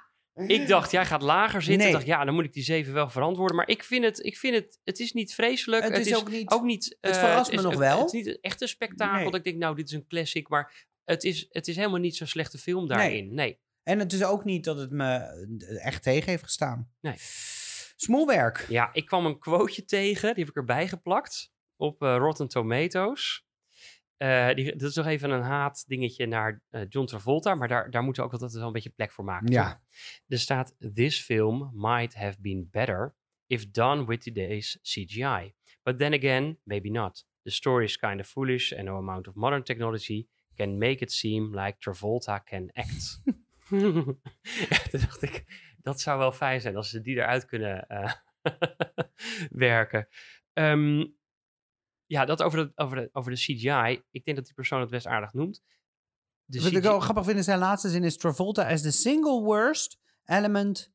Ik 0.48 0.68
dacht, 0.68 0.92
jij 0.92 1.06
gaat 1.06 1.22
lager 1.22 1.62
zitten. 1.62 1.78
Nee. 1.78 1.88
Ik 1.88 1.94
dacht, 1.94 2.06
ja, 2.06 2.26
dan 2.26 2.34
moet 2.34 2.44
ik 2.46 2.54
die 2.54 2.64
7 2.64 2.94
wel 2.94 3.10
verantwoorden. 3.10 3.56
Maar 3.56 3.68
ik 3.68 3.84
vind 3.84 4.04
het, 4.04 4.26
ik 4.26 4.38
vind 4.38 4.56
het, 4.56 4.80
het 4.84 5.00
is 5.00 5.12
niet 5.14 5.34
vreselijk. 5.34 5.84
Het 5.84 6.08
is 6.08 6.16
ook 6.16 6.30
niet- 6.30 6.50
ook 6.52 6.64
niet 6.64 6.98
het 7.02 7.16
eh, 7.16 7.20
verrast 7.20 7.50
me 7.52 7.58
is- 7.58 7.62
nog 7.64 7.72
het- 7.72 7.80
wel. 7.80 7.98
Het 8.00 8.14
is 8.14 8.26
niet 8.26 8.40
echt 8.42 8.62
een 8.62 8.68
spektakel. 8.68 9.16
Nee. 9.16 9.26
Dat 9.26 9.36
ik 9.36 9.44
denk, 9.44 9.58
nou, 9.58 9.76
dit 9.76 9.86
is 9.88 9.94
een 9.94 10.08
classic. 10.08 10.48
Maar 10.50 10.86
het 11.04 11.24
is, 11.24 11.46
het 11.50 11.68
is 11.68 11.76
helemaal 11.76 12.00
niet 12.00 12.16
zo'n 12.16 12.28
slechte 12.28 12.58
film 12.58 12.88
daarin. 12.88 13.34
Nee. 13.34 13.60
En 13.84 14.00
het 14.00 14.14
is 14.14 14.24
ook 14.24 14.44
niet 14.46 14.64
dat 14.64 14.78
het 14.78 14.92
me 14.92 15.18
echt 15.84 16.04
tegen 16.04 16.30
heeft 16.30 16.44
gestaan. 16.44 16.92
Nee. 17.02 17.16
Smoelwerk. 17.96 18.66
Ja, 18.70 18.90
ik 18.94 19.06
kwam 19.06 19.26
een 19.26 19.40
quoteje 19.40 19.86
tegen. 19.86 20.34
Die 20.34 20.44
heb 20.44 20.50
ik 20.54 20.56
erbij 20.60 20.88
geplakt. 20.88 21.52
Op 21.80 22.02
eh, 22.02 22.16
Rotten 22.18 22.48
Tomatoes. 22.48 23.48
Eh, 24.18 24.54
die, 24.54 24.76
dat 24.76 24.90
is 24.90 24.96
nog 24.96 25.06
even 25.06 25.30
een 25.30 25.42
haat 25.42 25.88
dingetje 25.88 26.26
naar 26.26 26.62
eh, 26.70 26.82
John 26.90 27.06
Travolta. 27.06 27.56
Maar 27.56 27.68
daar, 27.68 27.92
daar 27.92 28.04
moeten 28.04 28.24
we 28.24 28.28
ook 28.28 28.34
altijd 28.34 28.54
wel 28.54 28.68
een 28.68 28.74
beetje 28.74 28.90
plek 28.90 29.12
voor 29.12 29.24
maken. 29.24 29.52
Ja. 29.52 29.70
toch? 29.70 29.80
Er 30.28 30.40
staat: 30.40 30.76
This 30.94 31.22
film 31.22 31.72
might 31.74 32.16
have 32.16 32.42
been 32.42 32.68
better 32.72 33.16
if 33.48 33.72
done 33.72 34.06
with 34.06 34.22
today's 34.22 34.80
CGI. 34.82 35.54
But 35.84 35.98
then 35.98 36.14
again, 36.14 36.60
maybe 36.64 36.90
not. 36.90 37.28
The 37.44 37.52
story 37.52 37.84
is 37.84 37.98
kind 37.98 38.20
of 38.20 38.28
foolish 38.28 38.74
and 38.74 38.84
no 38.84 38.98
amount 38.98 39.28
of 39.28 39.36
modern 39.36 39.64
technology 39.64 40.28
can 40.56 40.78
make 40.78 41.04
it 41.04 41.12
seem 41.12 41.56
like 41.56 41.80
Travolta 41.80 42.40
can 42.40 42.72
act. 42.74 43.22
ja, 43.70 44.78
toen 44.90 45.00
dacht 45.00 45.22
ik, 45.22 45.46
dat 45.78 46.02
zou 46.02 46.18
wel 46.20 46.32
fijn 46.32 46.62
zijn 46.62 46.76
als 46.76 46.90
ze 46.90 47.02
die 47.02 47.16
eruit 47.16 47.46
kunnen 47.46 47.88
werken. 49.50 50.08
Ehm, 50.54 51.06
ja, 52.10 52.26
dat 52.26 52.42
over 52.44 52.58
de, 52.66 52.72
over, 52.76 52.96
de, 52.98 53.10
over 53.12 53.32
de 53.32 53.38
CGI. 53.38 54.02
Ik 54.12 54.26
denk 54.26 54.38
dat 54.38 54.46
die 54.46 54.54
persoon 54.54 54.82
het 54.82 54.90
best 54.90 55.08
aardig 55.08 55.34
noemt. 55.34 55.62
De 56.46 56.62
Wat 56.62 56.72
ik 56.72 56.86
ook 56.86 57.02
grappig 57.02 57.26
vind 57.26 57.38
in 57.38 57.44
zijn 57.44 57.60
laatste 57.60 57.90
zin 57.90 58.04
is 58.04 58.18
Travolta 58.18 58.70
as 58.72 58.82
the 58.82 58.92
single 58.92 59.42
worst 59.42 60.00
element. 60.26 60.92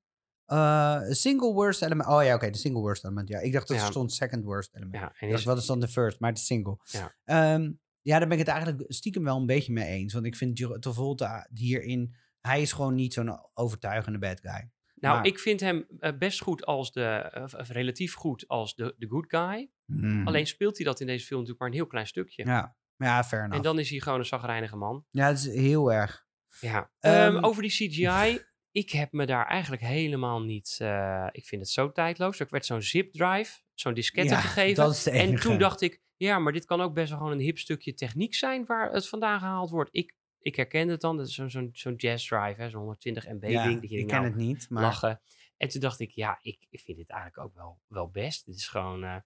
uh, 0.47 1.01
single 1.09 1.53
worst 1.53 1.83
element. 1.83 2.09
Oh 2.09 2.25
ja, 2.25 2.35
oké, 2.35 2.51
de 2.51 2.59
single 2.59 2.81
worst 2.81 3.05
element. 3.05 3.29
Ja, 3.29 3.39
ik 3.39 3.53
dacht 3.53 3.69
dat 3.69 3.77
er 3.77 3.83
Ja. 3.83 3.91
stond 3.91 4.13
second 4.13 4.45
worst 4.45 4.75
element. 4.75 4.95
Ja, 4.95 5.13
en 5.19 5.29
is, 5.29 5.45
wat 5.45 5.59
is 5.59 5.67
dan 5.67 5.81
de 5.81 5.89
first, 5.89 6.21
maar 6.21 6.33
de 6.33 6.41
single. 6.41 6.77
Ja. 6.85 7.15
Ehm, 7.25 7.73
ja, 8.01 8.19
daar 8.19 8.29
ben 8.29 8.39
ik 8.39 8.47
het 8.47 8.55
eigenlijk 8.55 8.93
stiekem 8.93 9.25
wel 9.25 9.37
een 9.37 9.47
beetje 9.47 9.73
mee 9.73 9.87
eens. 9.87 10.13
Want 10.13 10.27
ik 10.27 10.37
vind 10.37 10.57
Travolta 10.83 11.49
hierin... 11.53 12.15
Hij 12.41 12.63
is 12.63 12.73
gewoon 12.73 12.95
niet 12.95 13.13
zo'n 13.13 13.39
overtuigende 13.55 14.19
bad 14.19 14.41
guy. 14.41 14.71
nou, 14.95 15.17
maar- 15.17 15.27
ik 15.27 15.39
vind 15.39 15.61
hem 15.61 15.87
eh, 15.99 16.19
best 16.19 16.41
goed 16.43 16.65
als 16.67 16.93
de, 16.93 17.05
eh, 17.05 17.45
relatief 17.69 18.15
goed 18.15 18.49
als 18.49 18.75
de, 18.75 18.95
de 18.99 19.07
good 19.09 19.25
guy. 19.29 19.71
Mhm. 19.87 20.27
Alleen 20.27 20.47
speelt 20.47 20.77
hij 20.77 20.87
dat 20.87 21.01
in 21.01 21.07
deze 21.07 21.27
film 21.27 21.41
natuurlijk 21.41 21.61
maar 21.61 21.69
een 21.71 21.75
heel 21.81 21.87
klein 21.91 22.07
stukje. 22.07 22.45
Ja, 22.47 22.77
ja 22.97 23.25
fair 23.25 23.43
enough. 23.43 23.57
en 23.57 23.63
dan 23.63 23.79
is 23.79 23.91
hij 23.91 24.01
gewoon 24.01 24.19
een 24.19 24.25
zagrijnige 24.25 24.77
man. 24.77 25.05
Ja, 25.11 25.27
het 25.27 25.39
is 25.39 25.47
heel 25.55 25.93
erg. 25.93 26.27
Ja. 26.61 26.91
Ehm, 27.01 27.15
Ehm, 27.37 27.45
over 27.45 27.63
die 27.63 27.71
CGI. 27.71 28.39
ik 28.83 28.91
heb 28.91 29.13
me 29.13 29.27
daar 29.27 29.47
eigenlijk 29.47 29.83
helemaal 29.83 30.43
niet. 30.43 30.77
eh, 30.81 31.27
ik 31.33 31.47
vind 31.47 31.61
het 31.61 31.71
zo 31.71 31.93
tijdloos. 31.93 32.41
Er 32.41 32.47
werd 32.51 32.67
zo'n 32.67 32.83
zip 32.83 33.13
drive, 33.13 33.61
zo'n 33.75 33.95
diskette 33.95 34.33
Ja, 34.35 34.41
gegeven. 34.41 34.75
dat 34.85 34.93
is 34.93 35.03
de 35.03 35.11
en 35.11 35.37
toen 35.37 35.59
dacht 35.59 35.81
ik, 35.81 36.03
ja, 36.17 36.39
maar 36.39 36.53
dit 36.53 36.65
kan 36.65 36.81
ook 36.81 36.95
best 36.95 37.09
wel 37.09 37.19
gewoon 37.19 37.33
een 37.33 37.39
hip 37.41 37.59
stukje 37.59 37.95
techniek 37.95 38.35
zijn 38.35 38.65
waar 38.67 38.93
het 38.93 39.09
vandaan 39.09 39.39
gehaald 39.39 39.71
wordt. 39.71 39.89
Ik, 39.93 40.15
ik 40.39 40.57
herkende 40.57 40.93
het 40.93 41.01
dan. 41.01 41.17
Dat 41.17 41.27
is 41.29 41.35
zo'n 41.35 41.51
zo'n 41.51 41.69
zo'n 41.73 41.95
jazz 41.95 42.29
drive, 42.29 42.69
zo'n 42.69 42.81
120 42.81 43.29
MB 43.29 43.45
ja, 43.45 43.67
ding. 43.67 43.81
Dat 43.81 43.91
je 43.91 43.99
ik 43.99 44.07
ken 44.07 44.17
nou, 44.17 44.29
het 44.29 44.37
niet, 44.37 44.67
maar... 44.71 44.83
lachen. 44.83 45.21
En 45.57 45.69
toen 45.69 45.81
dacht 45.81 46.01
ik, 46.01 46.11
ja, 46.11 46.39
ik, 46.43 46.67
ik 46.71 46.81
vind 46.81 46.99
dit 46.99 47.11
eigenlijk 47.11 47.47
ook 47.47 47.55
wel, 47.55 47.81
wel 47.87 48.09
best. 48.11 48.47
Dit 48.47 48.55
is 48.55 48.69
gewoon 48.69 49.05
eh, 49.05 49.17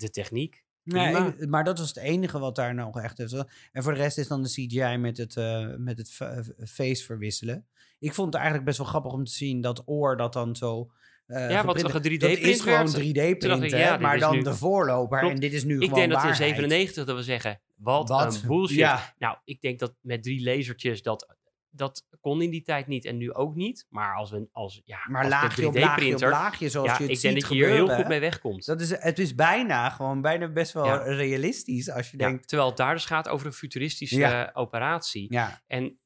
de 0.00 0.10
techniek. 0.10 0.64
Nee, 0.82 1.16
ik- 1.16 1.46
maar 1.48 1.64
dat 1.64 1.78
was 1.78 1.88
het 1.88 1.96
enige 1.96 2.38
wat 2.38 2.54
daar 2.56 2.74
nog 2.74 3.00
echt 3.00 3.18
is. 3.18 3.32
En 3.72 3.82
voor 3.82 3.92
de 3.94 3.98
rest 4.00 4.18
is 4.18 4.28
dan 4.28 4.42
de 4.42 4.48
CGI 4.48 4.96
met 4.96 5.16
het, 5.16 5.36
eh, 5.36 5.66
met 5.76 5.98
het 5.98 6.10
fa- 6.10 6.42
face 6.66 7.04
verwisselen. 7.04 7.66
Ik 7.98 8.14
vond 8.14 8.26
het 8.26 8.34
eigenlijk 8.36 8.64
best 8.64 8.78
wel 8.78 8.86
grappig 8.86 9.12
om 9.12 9.24
te 9.24 9.32
zien 9.32 9.60
dat 9.60 9.82
oor 9.86 10.16
dat 10.16 10.32
dan 10.32 10.56
zo... 10.56 10.90
eh, 11.26 11.50
Ja, 11.50 11.64
wat 11.64 11.82
een 11.82 12.02
3D 12.02 12.20
Dat 12.20 12.30
is 12.30 12.40
print 12.40 12.60
gewoon 12.60 12.78
werd. 12.90 12.94
3D 12.94 13.14
dacht 13.14 13.28
ik, 13.28 13.38
printen, 13.38 13.78
ja, 13.78 13.96
maar 13.98 14.18
dan 14.18 14.34
nu- 14.36 14.42
de 14.42 14.54
voorloper. 14.54 15.18
Klopt. 15.18 15.34
En 15.34 15.40
dit 15.40 15.52
is 15.52 15.64
nu 15.64 15.74
Ik 15.74 15.82
gewoon 15.82 15.98
denk 15.98 16.10
dat 16.12 16.22
in 16.22 16.28
waarheid. 16.28 16.48
97 16.50 17.04
dat 17.04 17.16
we 17.16 17.22
zeggen, 17.22 17.60
wat, 17.76 18.08
Wat? 18.08 18.34
een 18.42 18.48
bullshit. 18.48 18.76
Ja. 18.76 19.14
Nou, 19.18 19.36
ik 19.44 19.60
denk 19.60 19.78
dat 19.78 19.94
met 20.00 20.22
drie 20.22 20.42
lasertjes 20.42 21.02
dat, 21.02 21.36
dat 21.70 22.06
kon 22.20 22.42
in 22.42 22.50
die 22.50 22.62
tijd 22.62 22.86
niet 22.86 23.04
en 23.04 23.16
nu 23.16 23.32
ook 23.32 23.54
niet. 23.54 23.86
Maar 23.88 24.16
als 24.16 24.30
we 24.30 24.48
als 24.52 24.82
ja, 24.84 24.98
Maar 25.08 25.22
als 25.22 25.30
laagje 25.32 25.60
de 25.60 25.66
op 25.68 25.74
laagje 25.74 25.90
op 25.90 25.98
3D-printer, 25.98 26.30
laagje, 26.30 26.68
zoals 26.68 26.88
ja, 26.88 26.96
je 26.96 27.02
het 27.02 27.12
ik 27.12 27.20
denk 27.20 27.40
dat 27.40 27.48
je 27.48 27.54
hier 27.54 27.68
heel 27.68 27.88
goed 27.88 28.08
mee 28.08 28.20
wegkomt. 28.20 28.64
Dat 28.64 28.80
is, 28.80 28.90
het 28.90 29.18
is 29.18 29.34
bijna, 29.34 29.90
gewoon 29.90 30.20
bijna 30.20 30.48
best 30.48 30.72
wel 30.72 30.84
Ja. 30.84 30.96
realistisch 31.02 31.90
als 31.90 32.10
je 32.10 32.18
Ja, 32.18 32.26
denkt... 32.28 32.48
terwijl 32.48 32.68
het 32.68 32.78
daar 32.78 32.94
dus 32.94 33.04
gaat 33.04 33.28
over 33.28 33.46
een 33.46 33.52
futuristische 33.52 34.50
operatie. 34.52 35.32
Ja, 35.32 35.62
En 35.66 36.00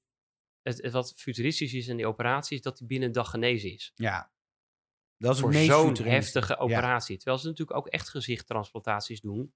het, 0.63 0.83
het 0.83 0.93
wat 0.93 1.13
futuristisch 1.17 1.73
is 1.75 1.89
in 1.89 1.97
die 1.97 2.07
operatie 2.07 2.57
is 2.57 2.63
dat 2.63 2.77
die 2.79 2.87
binnen 2.87 3.09
een 3.09 3.15
dag 3.15 3.31
genezen 3.31 3.73
is. 3.73 3.93
ja. 3.95 4.31
Dat 5.17 5.35
is 5.35 5.41
voor 5.41 5.55
zo'n 5.55 5.97
heftige 5.97 6.57
operatie. 6.57 7.17
Terwijl 7.17 7.39
ze 7.39 7.47
natuurlijk 7.47 7.77
ook 7.79 7.87
echt 7.89 8.09
gezichttransplantaties 8.09 9.21
doen. 9.21 9.55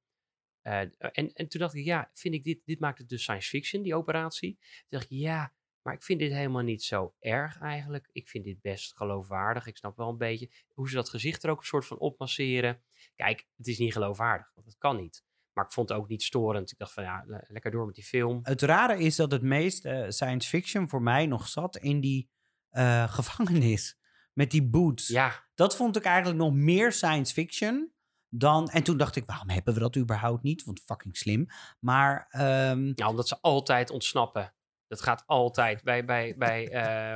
Eh, 0.61 0.81
en, 0.99 1.33
en 1.33 1.49
toen 1.49 1.61
dacht 1.61 1.75
ik, 1.75 1.85
ja, 1.85 2.11
vind 2.15 2.35
ik 2.35 2.45
dit, 2.45 2.61
dit 2.65 2.81
maakt 2.81 2.99
het 2.99 3.09
dus 3.09 3.23
science 3.23 3.49
fiction, 3.49 3.83
die 3.83 3.95
operatie. 3.95 4.57
Toen 4.59 4.87
dacht 4.89 5.05
ik, 5.05 5.11
ja, 5.11 5.55
maar 5.87 5.95
ik 5.95 6.03
vind 6.03 6.19
dit 6.21 6.33
helemaal 6.33 6.63
niet 6.63 6.83
zo 6.83 7.15
erg 7.19 7.61
eigenlijk. 7.61 8.09
Ik 8.13 8.29
vind 8.29 8.45
dit 8.45 8.61
best 8.61 8.97
geloofwaardig. 8.97 9.67
Ik 9.67 9.77
snap 9.77 9.97
wel 9.97 10.09
een 10.09 10.17
beetje 10.19 10.51
hoe 10.75 10.89
ze 10.89 10.95
dat 10.95 11.09
gezicht 11.09 11.43
er 11.45 11.51
ook 11.51 11.59
een 11.59 11.65
soort 11.67 11.87
van 11.87 11.99
opmasseren. 11.99 12.83
Kijk, 13.15 13.47
het 13.57 13.67
is 13.67 13.79
niet 13.79 13.93
geloofwaardig, 13.93 14.51
want 14.55 14.67
dat 14.67 14.77
kan 14.79 14.97
niet. 14.97 15.25
Maar 15.53 15.65
ik 15.65 15.73
vond 15.73 15.89
het 15.89 15.99
ook 15.99 16.09
niet 16.09 16.23
storend. 16.23 16.71
Ik 16.73 16.79
dacht 16.79 16.93
van, 16.93 17.03
ja, 17.03 17.25
le- 17.27 17.45
lekker 17.49 17.71
door 17.71 17.87
met 17.87 17.95
die 17.95 18.05
film. 18.05 18.41
Het 18.43 18.63
rare 18.63 18.99
is 18.99 19.17
dat 19.17 19.31
het 19.31 19.43
meest 19.43 19.85
eh, 19.85 20.05
science 20.09 20.49
fiction 20.49 20.89
voor 20.89 21.03
mij 21.03 21.27
nog 21.27 21.49
zat 21.49 21.77
in 21.77 22.01
die 22.01 22.31
eh, 22.71 23.13
gevangenis. 23.19 23.99
Met 24.33 24.51
die 24.51 24.69
boots. 24.69 25.09
Ja, 25.09 25.45
Dat 25.55 25.77
vond 25.77 25.97
ik 25.97 26.05
eigenlijk 26.05 26.39
nog 26.39 26.53
meer 26.53 26.93
science 26.93 27.33
fiction 27.33 27.93
dan... 28.29 28.69
En 28.69 28.83
toen 28.83 28.97
dacht 28.97 29.17
ik, 29.17 29.25
waarom 29.25 29.51
hebben 29.51 29.75
we 29.75 29.81
dat 29.81 29.97
überhaupt 29.97 30.43
niet? 30.43 30.65
Want 30.65 30.81
fucking 30.81 31.17
slim. 31.17 31.47
Maar 31.81 32.27
ehm, 32.31 32.93
ja 32.95 33.09
omdat 33.09 33.29
ze 33.29 33.41
altijd 33.41 33.91
ontsnappen. 33.91 34.55
Dat 34.89 35.03
gaat 35.03 35.23
altijd. 35.27 35.83
Bij, 35.83 36.05
bij, 36.05 36.35
bij 36.39 36.65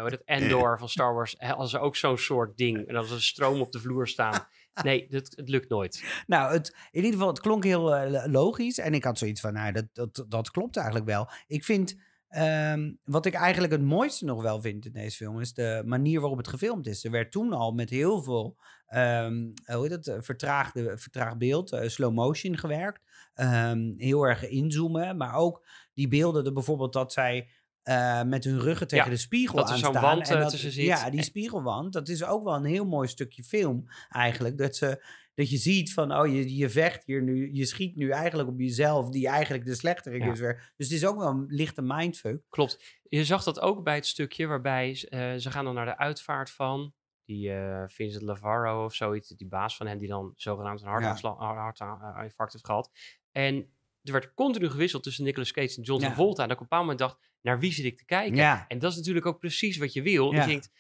het, 0.05 0.23
Endor 0.25 0.79
van 0.79 0.89
Star 0.89 1.15
Wars 1.15 1.35
hadden 1.39 1.69
ze 1.69 1.79
ook 1.79 1.97
zo'n 1.97 2.19
soort 2.19 2.57
ding. 2.57 2.89
En 2.89 2.97
als 2.97 3.11
er 3.11 3.23
stroom 3.23 3.61
op 3.61 3.73
de 3.73 3.81
vloer 3.81 4.09
staan. 4.09 4.47
Nee, 4.83 5.07
dat, 5.09 5.33
het 5.37 5.49
lukt 5.49 5.69
nooit. 5.69 6.23
Nou, 6.27 6.53
het, 6.53 6.77
in 6.91 6.99
ieder 6.99 7.13
geval, 7.13 7.29
het 7.29 7.41
klonk 7.41 7.65
heel 7.65 7.95
eh, 7.95 8.25
logisch. 8.27 8.79
En 8.79 8.95
ik 8.95 9.05
had 9.05 9.19
zoiets 9.19 9.41
van, 9.41 9.53
nou, 9.53 9.73
dat, 9.73 9.87
dat, 9.93 10.25
dat 10.29 10.51
klopt 10.51 10.77
eigenlijk 10.77 11.07
wel. 11.07 11.31
Ik 11.47 11.65
vind, 11.65 12.01
ehm, 12.29 12.93
wat 13.05 13.27
ik 13.27 13.35
eigenlijk 13.35 13.73
het 13.73 13.83
mooiste 13.83 14.25
nog 14.25 14.43
wel 14.43 14.61
vind 14.61 14.87
in 14.87 14.93
deze 14.93 15.17
film... 15.17 15.41
is 15.41 15.55
de 15.55 15.83
manier 15.85 16.21
waarop 16.21 16.39
het 16.39 16.49
gefilmd 16.49 16.87
is. 16.87 17.05
Er 17.05 17.11
werd 17.11 17.33
toen 17.33 17.53
al 17.53 17.73
met 17.73 17.91
heel 17.91 18.23
veel, 18.23 18.57
ehm, 18.87 19.51
hoe 19.65 19.83
heet 19.83 19.91
het, 19.91 20.07
eh, 20.07 20.17
vertraagde, 20.21 20.99
vertraagd 20.99 21.39
beeld, 21.39 21.79
slow 21.87 22.15
motion 22.15 22.59
gewerkt. 22.59 23.03
Ehm, 23.35 23.93
heel 23.97 24.23
erg 24.23 24.49
inzoomen, 24.49 25.17
maar 25.17 25.35
ook 25.35 25.67
die 25.95 26.09
beelden, 26.09 26.45
de, 26.45 26.53
bijvoorbeeld 26.53 26.93
dat 26.93 27.13
zij... 27.13 27.49
eh, 27.83 28.23
met 28.23 28.45
hun 28.45 28.61
ruggen 28.61 28.87
tegen 28.89 29.05
Ja, 29.05 29.11
de 29.11 29.17
spiegel 29.17 29.57
dat 29.57 29.71
aanstaan. 29.71 29.93
wand, 30.03 30.29
en 30.29 30.35
eh, 30.37 30.41
dat- 30.43 30.51
tussen 30.51 30.71
zit. 30.73 30.85
Ja, 30.85 31.11
die 31.11 31.23
spiegelwand. 31.23 31.93
Dat 31.93 32.09
is 32.09 32.25
ook 32.25 32.45
wel 32.45 32.55
een 32.55 32.65
heel 32.65 32.87
mooi 32.87 33.09
stukje 33.09 33.43
film 33.45 33.85
eigenlijk. 34.09 34.59
Dat, 34.59 34.77
ze, 34.77 35.05
dat 35.35 35.51
je 35.51 35.57
ziet 35.57 35.93
van, 35.93 36.13
oh, 36.17 36.27
je, 36.27 36.57
je 36.57 36.69
vecht 36.69 37.05
hier 37.05 37.23
nu. 37.23 37.53
Je 37.53 37.65
schiet 37.65 37.97
nu 37.97 38.11
eigenlijk 38.11 38.49
op 38.49 38.61
jezelf, 38.61 39.09
die 39.09 39.29
eigenlijk 39.29 39.65
de 39.65 39.75
slechterik 39.75 40.23
Ja. 40.23 40.31
is 40.33 40.41
weer. 40.41 40.73
Dus 40.77 40.87
het 40.89 40.97
is 40.97 41.07
ook 41.07 41.17
wel 41.19 41.29
een 41.29 41.45
lichte 41.49 41.83
mindfuck. 41.83 42.43
Klopt. 42.49 42.99
Je 43.09 43.25
zag 43.25 43.43
dat 43.43 43.61
ook 43.61 43.85
bij 43.85 43.95
het 43.95 44.07
stukje 44.07 44.47
waarbij 44.47 45.07
eh, 45.09 45.35
ze 45.37 45.51
gaan 45.51 45.65
dan 45.65 45.75
naar 45.75 45.87
de 45.87 45.99
uitvaart 45.99 46.51
van 46.51 46.95
die 47.25 47.53
eh, 47.53 47.83
Vincent 47.87 48.23
Lavarro 48.23 48.85
of 48.85 48.95
zoiets, 48.95 49.29
die 49.29 49.49
baas 49.49 49.77
van 49.77 49.87
hen 49.87 49.99
die 49.99 50.09
dan 50.09 50.33
zogenaamd 50.37 50.83
een 50.83 50.89
hartinfarct 50.89 52.53
heeft 52.53 52.67
gehad. 52.67 52.91
En 53.33 53.73
er 54.15 54.21
werd 54.21 54.35
continu 54.35 54.69
gewisseld 54.71 55.03
tussen 55.03 55.25
Nicolas 55.25 55.53
Cage 55.53 55.77
en 55.77 55.83
John 55.83 56.01
Ja. 56.01 56.07
Travolta. 56.07 56.43
En 56.43 56.49
dat 56.49 56.57
ik 56.57 56.63
op 56.65 56.71
een 56.73 56.79
bepaald 56.79 56.83
moment 56.83 56.99
dacht, 56.99 57.19
naar 57.43 57.59
wie 57.61 57.73
zit 57.73 57.85
ik 57.85 57.97
te 57.99 58.05
kijken? 58.05 58.37
En 58.69 58.79
dat 58.79 58.91
is 58.91 58.97
natuurlijk 58.97 59.27
ook 59.27 59.39
precies 59.39 59.77
wat 59.77 59.93
je 59.93 60.03
wil. 60.03 60.33
Je 60.33 60.47
denkt, 60.47 60.71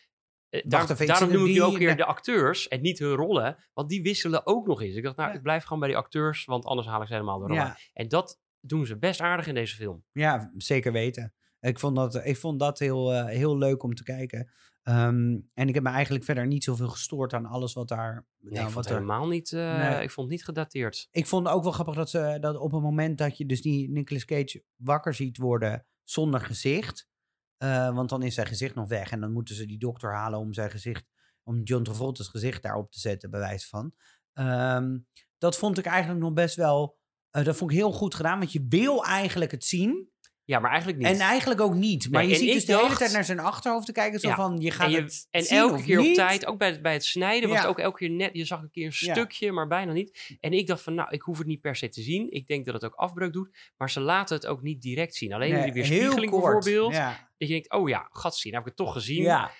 eh, 0.48 0.62
daar- 0.66 1.06
daarom 1.06 1.32
noem 1.32 1.46
ik 1.46 1.52
nu 1.52 1.62
ook 1.62 1.78
weer 1.78 1.96
de 1.96 2.04
acteurs 2.04 2.68
en 2.68 2.80
niet 2.80 2.98
hun 2.98 3.14
rollen. 3.14 3.56
Want 3.74 3.88
die 3.88 4.02
wisselen 4.02 4.46
ook 4.46 4.66
nog 4.66 4.82
eens. 4.82 4.94
Ik 4.94 5.02
dacht, 5.02 5.16
nou, 5.16 5.34
ik 5.34 5.42
blijf 5.42 5.62
gewoon 5.62 5.78
bij 5.78 5.88
die 5.88 5.98
acteurs, 5.98 6.44
want 6.44 6.64
anders 6.64 6.88
haal 6.88 7.00
ik 7.00 7.06
ze 7.06 7.12
helemaal 7.12 7.38
de 7.38 7.46
rollen. 7.46 7.62
Ja, 7.64 7.76
En 7.92 8.08
dat 8.08 8.40
doen 8.60 8.86
ze 8.86 8.98
best 8.98 9.20
aardig 9.20 9.46
in 9.46 9.54
deze 9.54 9.76
film. 9.76 10.04
ja, 10.12 10.52
zeker 10.56 10.92
weten. 10.92 11.34
Ik 11.60 11.78
vond 11.78 11.96
dat, 11.96 12.14
ik 12.26 12.36
vond 12.36 12.58
dat 12.60 12.78
heel, 12.78 13.12
eh, 13.12 13.24
heel 13.24 13.58
leuk 13.58 13.82
om 13.82 13.94
te 13.94 14.02
kijken. 14.02 14.50
Ehm, 14.82 15.38
en 15.54 15.68
ik 15.68 15.74
heb 15.74 15.82
me 15.82 15.88
eigenlijk 15.90 16.24
verder 16.24 16.46
niet 16.46 16.64
zoveel 16.64 16.88
gestoord 16.88 17.32
aan 17.32 17.46
alles 17.46 17.72
wat 17.72 17.88
daar... 17.88 18.26
Nee, 18.38 18.52
nou, 18.52 18.54
ik 18.54 18.60
vond 18.60 18.74
wat 18.74 18.84
het 18.84 18.92
er 18.92 19.00
helemaal 19.00 19.28
niet, 19.28 19.52
eh, 19.52 19.76
Nee. 19.78 20.02
ik 20.02 20.10
vond 20.10 20.26
het 20.26 20.36
niet 20.36 20.44
gedateerd. 20.44 21.08
Ik 21.10 21.26
vond 21.26 21.46
het 21.46 21.54
ook 21.56 21.62
wel 21.62 21.72
grappig 21.72 21.94
dat 21.94 22.10
ze 22.10 22.36
dat 22.40 22.56
op 22.56 22.72
het 22.72 22.82
moment 22.82 23.18
dat 23.18 23.36
je 23.36 23.46
dus 23.46 23.62
die 23.62 23.90
Nicolas 23.90 24.24
Cage 24.24 24.64
wakker 24.76 25.14
ziet 25.14 25.36
worden 25.36 25.86
zonder 26.04 26.40
gezicht. 26.40 27.08
eh, 27.56 27.94
want 27.94 28.08
dan 28.08 28.22
is 28.22 28.34
zijn 28.34 28.46
gezicht 28.46 28.74
nog 28.74 28.88
weg. 28.88 29.10
En 29.10 29.20
dan 29.20 29.32
moeten 29.32 29.54
ze 29.54 29.66
die 29.66 29.78
dokter 29.78 30.14
halen 30.14 30.38
om 30.38 30.52
zijn 30.52 30.70
gezicht, 30.70 31.04
om 31.42 31.62
John 31.62 31.82
Travolta's 31.82 32.28
gezicht 32.28 32.62
daarop 32.62 32.90
te 32.92 33.00
zetten, 33.00 33.30
bij 33.30 33.40
wijze 33.40 33.68
van. 33.68 33.92
Ehm, 34.32 34.98
dat 35.38 35.56
vond 35.56 35.78
ik 35.78 35.84
eigenlijk 35.86 36.20
nog 36.20 36.32
best 36.32 36.56
wel. 36.56 36.98
eh, 37.30 37.44
dat 37.44 37.56
vond 37.56 37.70
ik 37.70 37.76
heel 37.76 37.92
goed 37.92 38.14
gedaan, 38.14 38.38
want 38.38 38.52
je 38.52 38.66
wil 38.68 39.04
eigenlijk 39.04 39.50
het 39.50 39.64
zien. 39.64 40.10
Ja, 40.44 40.58
maar 40.58 40.70
eigenlijk 40.70 40.98
niet. 41.02 41.08
En 41.12 41.18
eigenlijk 41.20 41.60
ook 41.60 41.74
niet. 41.74 42.10
Maar 42.10 42.22
Nee, 42.22 42.30
je 42.30 42.36
ziet 42.36 42.52
dus 42.52 42.64
de 42.64 42.76
hele 42.76 42.96
tijd 42.96 43.12
naar 43.12 43.24
zijn 43.24 43.40
achterhoofd 43.40 43.86
te 43.86 43.92
kijken. 43.92 44.20
Zo 44.20 44.28
Ja, 44.28 44.34
van, 44.34 44.60
je 44.60 44.70
gaat 44.70 44.86
en 44.86 44.92
je- 44.92 45.00
het 45.00 45.26
en 45.30 45.42
zien 45.42 45.58
elke 45.58 45.82
keer 45.82 45.98
op 45.98 46.14
tijd, 46.14 46.46
ook 46.46 46.58
bij 46.58 46.68
het, 46.68 46.82
bij 46.82 46.92
het 46.92 47.04
snijden, 47.04 47.48
was 47.48 47.58
Ja. 47.58 47.62
het 47.62 47.70
ook 47.72 47.78
elke 47.78 47.98
keer 47.98 48.10
net, 48.10 48.30
je 48.32 48.44
zag 48.44 48.62
een 48.62 48.70
keer 48.70 48.86
een 48.86 48.92
Ja. 48.98 49.12
stukje, 49.14 49.52
maar 49.52 49.66
bijna 49.66 49.92
niet. 49.92 50.36
En 50.40 50.52
ik 50.52 50.66
dacht 50.66 50.82
van, 50.82 50.94
nou, 50.94 51.10
ik 51.10 51.22
hoef 51.22 51.38
het 51.38 51.46
niet 51.46 51.60
per 51.60 51.76
se 51.76 51.88
te 51.88 52.02
zien. 52.02 52.30
Ik 52.30 52.46
denk 52.46 52.64
dat 52.64 52.74
het 52.74 52.84
ook 52.84 52.94
afbreuk 52.94 53.32
doet, 53.32 53.56
maar 53.76 53.90
ze 53.90 54.00
laten 54.00 54.36
het 54.36 54.46
ook 54.46 54.62
niet 54.62 54.82
direct 54.82 55.14
zien. 55.14 55.32
Alleen 55.32 55.52
Nee, 55.52 55.72
die 55.72 55.82
heel 55.82 55.90
weerspiegeling 55.90 56.30
bijvoorbeeld, 56.30 56.92
Ja, 56.92 57.08
dat 57.38 57.48
je 57.48 57.54
denkt, 57.54 57.70
oh 57.72 57.88
ja, 57.88 58.08
gatsie, 58.12 58.52
nou 58.52 58.64
heb 58.64 58.72
ik 58.72 58.78
het 58.78 58.86
toch 58.86 58.96
gezien. 58.96 59.22
ja. 59.22 59.50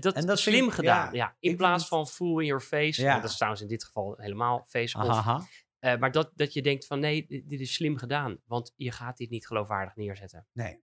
Dat, 0.00 0.14
En 0.14 0.26
dat 0.26 0.36
is 0.36 0.42
slim 0.42 0.64
ik- 0.66 0.72
gedaan, 0.72 1.12
ja, 1.14 1.36
In 1.40 1.56
plaats 1.56 1.88
van 1.88 2.06
full 2.08 2.40
in 2.40 2.46
your 2.46 2.60
face, 2.62 3.02
dat 3.04 3.24
is 3.24 3.34
trouwens 3.34 3.62
in 3.62 3.68
dit 3.68 3.84
geval 3.84 4.14
helemaal 4.16 4.64
face-off. 4.68 5.08
Ahaha. 5.08 5.46
Eh, 5.84 5.98
maar 5.98 6.12
dat, 6.12 6.30
dat 6.34 6.52
je 6.52 6.62
denkt 6.62 6.86
van, 6.86 7.00
nee, 7.00 7.26
dit, 7.26 7.48
dit 7.48 7.60
is 7.60 7.74
slim 7.74 7.96
gedaan, 7.96 8.40
want 8.44 8.72
je 8.76 8.90
gaat 8.92 9.16
dit 9.16 9.30
niet 9.30 9.46
geloofwaardig 9.46 9.96
neerzetten. 9.96 10.46
Nee. 10.52 10.82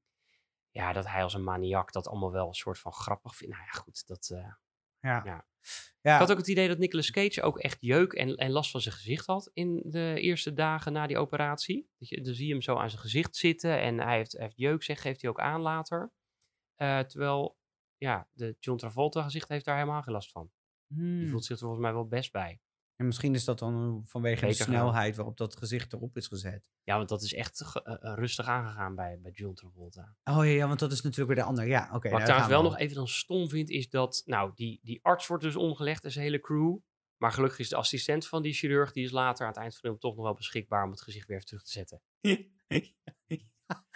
Ja, 0.70 0.94
dat 0.94 1.08
hij 1.08 1.24
als 1.24 1.34
een 1.34 1.44
maniak 1.44 1.92
dat 1.92 2.08
allemaal 2.08 2.32
wel 2.32 2.48
een 2.48 2.54
soort 2.54 2.80
van 2.80 2.92
grappig 2.94 3.36
vindt. 3.36 3.54
Nou 3.54 3.66
ja, 3.66 3.72
goed, 3.80 4.08
dat... 4.08 4.30
eh, 4.30 4.54
Ja. 5.00 5.22
Ja. 5.26 5.46
Ja. 6.02 6.14
Ik 6.14 6.20
had 6.20 6.32
ook 6.32 6.38
het 6.38 6.48
idee 6.48 6.68
dat 6.68 6.78
Nicolas 6.78 7.12
Cage 7.12 7.42
ook 7.42 7.60
echt 7.60 7.78
jeuk 7.80 8.14
en, 8.14 8.36
en 8.36 8.52
last 8.52 8.72
van 8.72 8.82
zijn 8.82 8.96
gezicht 8.96 9.26
had 9.26 9.50
in 9.54 9.82
de 9.86 10.16
eerste 10.20 10.54
dagen 10.54 10.94
na 10.94 11.08
die 11.08 11.18
operatie. 11.18 11.90
Dat 11.98 12.10
je, 12.10 12.22
dan 12.22 12.34
zie 12.34 12.46
je 12.46 12.52
hem 12.52 12.62
zo 12.62 12.76
aan 12.76 12.90
zijn 12.90 13.02
gezicht 13.02 13.36
zitten 13.36 13.80
en 13.80 14.00
hij 14.00 14.16
heeft, 14.18 14.32
hij 14.32 14.42
heeft 14.42 14.58
jeuk, 14.58 14.84
zeg, 14.84 15.02
geeft 15.02 15.22
hij 15.22 15.30
ook 15.30 15.40
aan 15.40 15.62
later. 15.62 16.12
Eh, 16.76 17.00
terwijl, 17.00 17.58
ja, 17.98 18.28
de 18.34 18.56
John 18.60 18.78
Travolta 18.78 19.24
gezicht 19.24 19.50
heeft 19.50 19.66
daar 19.66 19.78
helemaal 19.78 20.02
geen 20.02 20.14
last 20.14 20.32
van. 20.32 20.52
Die 20.88 20.98
Hmm. 21.04 21.28
voelt 21.28 21.46
zich 21.46 21.56
er 21.56 21.62
volgens 21.62 21.82
mij 21.82 21.94
wel 21.94 22.08
best 22.08 22.32
bij. 22.32 22.62
En 23.02 23.08
misschien 23.08 23.36
is 23.36 23.46
dat 23.46 23.60
dan 23.60 24.04
vanwege 24.06 24.46
de 24.46 24.54
snelheid 24.54 25.16
waarop 25.16 25.38
dat 25.38 25.58
gezicht 25.58 25.94
erop 25.94 26.18
is 26.18 26.28
gezet. 26.28 26.70
Ja, 26.84 26.98
want 26.98 27.10
dat 27.10 27.22
is 27.22 27.34
echt 27.34 27.62
eh, 27.62 27.94
eh, 27.94 28.14
rustig 28.16 28.46
aangegaan 28.46 28.96
bij, 28.96 29.20
bij 29.22 29.32
John 29.32 29.54
Travolta. 29.54 30.16
Oh 30.24 30.36
ja, 30.36 30.52
ja, 30.52 30.68
want 30.68 30.80
dat 30.80 30.92
is 30.92 31.02
natuurlijk 31.02 31.28
weer 31.28 31.44
de 31.44 31.50
ander. 31.50 31.68
Ja, 31.68 31.84
oké. 31.84 31.92
Wat 31.92 32.04
ik 32.04 32.12
daar 32.12 32.24
trouwens 32.24 32.50
wel 32.50 32.64
we 32.64 32.70
nog 32.70 32.78
even 32.78 32.96
dan 32.96 33.08
stom 33.08 33.50
vind, 33.50 33.70
is 33.70 33.90
dat, 33.90 34.22
nou, 34.26 34.52
die, 34.56 34.80
die 34.84 35.00
arts 35.04 35.28
wordt 35.28 35.44
dus 35.44 35.56
omgelegd 35.56 36.04
en 36.04 36.12
zijn 36.12 36.26
hele 36.26 36.40
crew. 36.40 36.78
Maar 37.18 37.32
gelukkig 37.32 37.60
is 37.60 37.70
de 37.70 37.76
assistent 37.76 38.28
van 38.28 38.42
die 38.42 38.54
chirurg, 38.54 38.92
die 38.92 39.04
is 39.04 39.12
later 39.12 39.46
aan 39.46 39.52
het 39.52 39.62
eind 39.62 39.74
van 39.74 39.82
de 39.82 39.88
film 39.88 40.00
toch 40.00 40.16
nog 40.16 40.26
wel 40.26 40.34
beschikbaar 40.34 40.84
om 40.84 40.92
het 40.92 41.02
gezicht 41.02 41.28
weer 41.28 41.36
even 41.36 41.48
terug 41.48 41.64
te 41.64 41.72
zetten. 41.72 42.02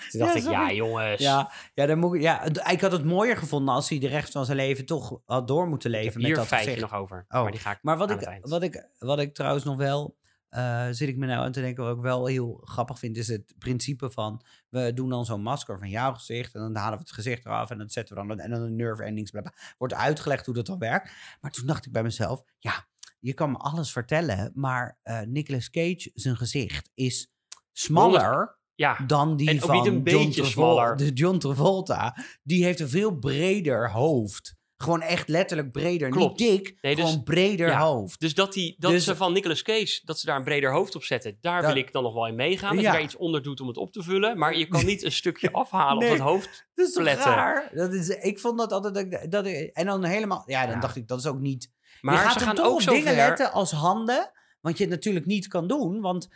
Toen 0.09 0.19
dacht 0.19 0.33
Ja, 0.33 0.39
ik, 0.39 0.49
ja 0.49 0.71
jongens. 0.71 1.21
Ja, 1.21 1.51
ja, 1.73 1.85
dan 1.85 1.99
moet 1.99 2.15
ik, 2.15 2.21
ja, 2.21 2.43
ik 2.69 2.81
had 2.81 2.91
het 2.91 3.05
mooier 3.05 3.37
gevonden 3.37 3.73
als 3.73 3.89
hij 3.89 3.99
de 3.99 4.07
rest 4.07 4.31
van 4.31 4.45
zijn 4.45 4.57
leven 4.57 4.85
toch 4.85 5.19
had 5.25 5.47
door 5.47 5.67
moeten 5.67 5.89
ik 5.89 5.95
heb 5.95 6.05
leven 6.05 6.19
hier 6.19 6.29
met 6.29 6.37
een 6.37 6.43
dat 6.43 6.53
feitje 6.53 6.71
gezicht. 6.71 6.91
nog 6.91 7.01
over. 7.01 7.25
Oh, 7.29 7.41
Maar 7.41 7.51
die 7.51 7.59
ga 7.59 7.71
ik 7.71 7.79
Maar 7.81 7.97
wat 7.97 8.11
ik, 8.11 8.39
wat, 8.41 8.63
ik, 8.63 8.87
wat 8.97 9.19
ik 9.19 9.33
trouwens 9.33 9.63
nog 9.63 9.77
wel, 9.77 10.17
eh, 10.49 10.87
zit 10.91 11.07
ik 11.09 11.17
me 11.17 11.25
nou 11.25 11.45
aan 11.45 11.51
te 11.51 11.61
denken, 11.61 11.83
wat 11.83 11.95
ik 11.95 12.01
wel 12.01 12.25
heel 12.25 12.61
grappig 12.63 12.99
vind, 12.99 13.17
is 13.17 13.27
het 13.27 13.53
principe 13.57 14.09
van, 14.09 14.41
we 14.69 14.93
doen 14.93 15.09
dan 15.09 15.25
zo'n 15.25 15.41
masker 15.41 15.79
van 15.79 15.89
jouw 15.89 16.13
gezicht 16.13 16.55
en 16.55 16.61
dan 16.61 16.75
halen 16.75 16.97
we 16.97 17.03
het 17.03 17.13
gezicht 17.13 17.45
eraf 17.45 17.69
en 17.69 17.77
dan 17.77 17.89
zetten 17.89 18.15
we 18.15 18.27
dan, 18.27 18.39
en 18.39 18.49
dan 18.49 18.63
de 18.63 18.69
nerve 18.69 19.03
endings, 19.03 19.31
bla, 19.31 19.41
bla. 19.41 19.53
wordt 19.77 19.93
uitgelegd 19.93 20.45
hoe 20.45 20.55
dat 20.55 20.65
dan 20.65 20.79
werkt. 20.79 21.11
Maar 21.41 21.51
toen 21.51 21.65
dacht 21.65 21.85
ik 21.85 21.91
bij 21.91 22.03
mezelf, 22.03 22.43
ja, 22.59 22.87
je 23.19 23.33
kan 23.33 23.51
me 23.51 23.57
alles 23.57 23.91
vertellen, 23.91 24.51
maar 24.53 24.99
eh 25.03 25.21
Nicolas 25.21 25.69
Cage, 25.69 26.11
zijn 26.13 26.37
gezicht 26.37 26.89
is 26.93 27.33
smaller 27.71 28.57
Ja, 28.75 28.97
dan 29.07 29.35
die 29.35 29.49
En 29.49 29.55
ook 29.55 29.61
van 29.61 29.75
niet 29.75 29.85
een 29.85 29.91
John 29.93 30.03
beetje 30.03 30.41
Travol- 30.41 30.51
smaller. 30.51 30.95
De 30.97 31.13
John 31.13 31.37
Travolta. 31.37 32.17
Die 32.43 32.63
heeft 32.63 32.79
een 32.79 32.89
veel 32.89 33.15
breder 33.17 33.91
hoofd. 33.91 34.55
Gewoon 34.77 35.01
echt 35.01 35.27
letterlijk 35.29 35.71
breder. 35.71 36.09
Klopt. 36.09 36.39
Niet 36.39 36.49
dik, 36.49 36.77
Nee, 36.81 36.95
dus- 36.95 37.05
gewoon 37.05 37.23
breder 37.23 37.67
ja. 37.67 37.79
hoofd. 37.79 38.19
dus 38.19 38.33
dat, 38.33 38.53
die, 38.53 38.75
dat 38.79 38.91
Dus- 38.91 39.03
ze 39.03 39.15
van 39.15 39.33
Nicolas 39.33 39.61
Cage, 39.61 40.01
dat 40.03 40.19
ze 40.19 40.25
daar 40.25 40.35
een 40.37 40.43
breder 40.43 40.71
hoofd 40.71 40.95
op 40.95 41.03
zetten, 41.03 41.37
daar 41.41 41.61
Dat- 41.61 41.73
wil 41.73 41.81
ik 41.83 41.91
dan 41.91 42.03
nog 42.03 42.13
wel 42.13 42.27
in 42.27 42.35
meegaan. 42.35 42.75
Dat 42.75 42.83
Ja. 42.83 42.91
je 42.91 42.95
daar 42.97 43.05
iets 43.05 43.15
onder 43.15 43.41
doet 43.43 43.59
om 43.61 43.67
het 43.67 43.77
op 43.77 43.91
te 43.91 44.03
vullen. 44.03 44.37
Maar 44.37 44.57
je 44.57 44.67
kan 44.67 44.85
niet 44.85 45.03
een 45.03 45.11
stukje 45.11 45.51
afhalen 45.63 45.97
Nee. 45.97 46.07
op 46.11 46.13
het 46.17 46.23
hoofd. 46.27 46.67
Dat 46.75 46.87
is 46.87 46.93
toch 46.93 47.03
Pletten. 47.03 47.31
raar? 47.31 47.69
Dat 47.73 47.93
is, 47.93 48.09
ik 48.09 48.39
vond 48.39 48.57
dat 48.57 48.71
altijd... 48.71 49.31
Dat, 49.31 49.45
en 49.73 49.85
dan 49.85 50.03
helemaal... 50.03 50.43
Ja, 50.45 50.65
dan 50.65 50.75
Ja. 50.75 50.79
dacht 50.79 50.95
ik, 50.95 51.07
dat 51.07 51.19
is 51.19 51.25
ook 51.25 51.39
niet... 51.39 51.71
Maar 52.01 52.13
je 52.13 52.19
gaat 52.19 52.33
ze 52.33 52.39
gaan 52.39 52.55
toch 52.55 52.65
ook 52.65 52.79
op 52.81 52.87
dingen 52.87 53.03
ver. 53.03 53.15
letten 53.15 53.51
als 53.51 53.71
handen. 53.71 54.31
Want 54.61 54.77
je 54.77 54.83
het 54.83 54.93
natuurlijk 54.93 55.25
niet 55.25 55.47
kan 55.47 55.67
doen. 55.67 56.01
Want 56.01 56.27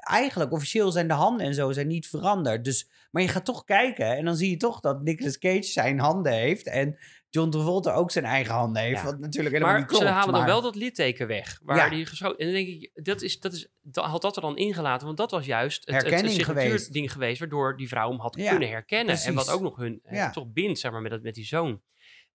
eigenlijk, 0.00 0.52
officieel 0.52 0.90
zijn 0.90 1.08
de 1.08 1.14
handen 1.14 1.46
en 1.46 1.54
zo 1.54 1.72
zijn 1.72 1.86
niet 1.86 2.08
veranderd. 2.08 2.64
Dus, 2.64 2.88
maar 3.10 3.22
je 3.22 3.28
gaat 3.28 3.44
toch 3.44 3.64
kijken. 3.64 4.16
En 4.16 4.24
dan 4.24 4.36
zie 4.36 4.50
je 4.50 4.56
toch 4.56 4.80
dat 4.80 5.02
Nicolas 5.02 5.38
Cage 5.38 5.62
zijn 5.62 5.98
handen 5.98 6.32
heeft. 6.32 6.66
En 6.66 6.98
John 7.30 7.50
Travolta 7.50 7.92
ook 7.92 8.10
zijn 8.10 8.24
eigen 8.24 8.54
handen 8.54 8.82
heeft. 8.82 8.98
Ja. 8.98 9.04
Wat 9.04 9.18
natuurlijk 9.18 9.54
helemaal 9.54 9.72
Maar 9.72 9.80
niet 9.82 9.90
klopt. 9.90 10.04
ze 10.06 10.10
halen 10.10 10.34
dan 10.34 10.44
wel 10.44 10.60
dat 10.62 10.74
litteken 10.74 11.26
weg. 11.26 11.60
Waar 11.62 11.76
Ja. 11.76 11.88
die 11.88 12.06
geschoten. 12.06 12.38
En 12.38 12.44
dan 12.44 12.54
denk 12.54 12.68
ik, 12.68 12.90
dat 13.04 13.22
is, 13.22 13.40
dat 13.40 13.52
is, 13.52 13.68
dat 13.82 14.04
had 14.04 14.22
dat 14.22 14.36
er 14.36 14.42
dan 14.42 14.56
ingelaten. 14.56 15.06
Want 15.06 15.18
dat 15.18 15.30
was 15.30 15.46
juist 15.46 15.76
het, 15.84 15.94
het, 15.94 16.02
Herkenning 16.02 16.36
het 16.36 16.44
geweest. 16.44 16.64
signatuurding 16.66 17.12
geweest. 17.12 17.38
Waardoor 17.38 17.76
die 17.76 17.88
vrouw 17.88 18.10
hem 18.10 18.20
had 18.20 18.36
Ja, 18.36 18.50
kunnen 18.50 18.68
herkennen. 18.68 19.16
En 19.18 19.34
wat 19.34 19.50
ook 19.50 19.60
nog 19.60 19.76
hun 19.76 20.00
eh, 20.04 20.30
toch 20.30 20.46
bindt, 20.52 20.78
zeg 20.78 20.90
maar, 20.90 21.02
met, 21.02 21.10
dat, 21.10 21.22
met 21.22 21.34
die 21.34 21.44
zoon. 21.44 21.80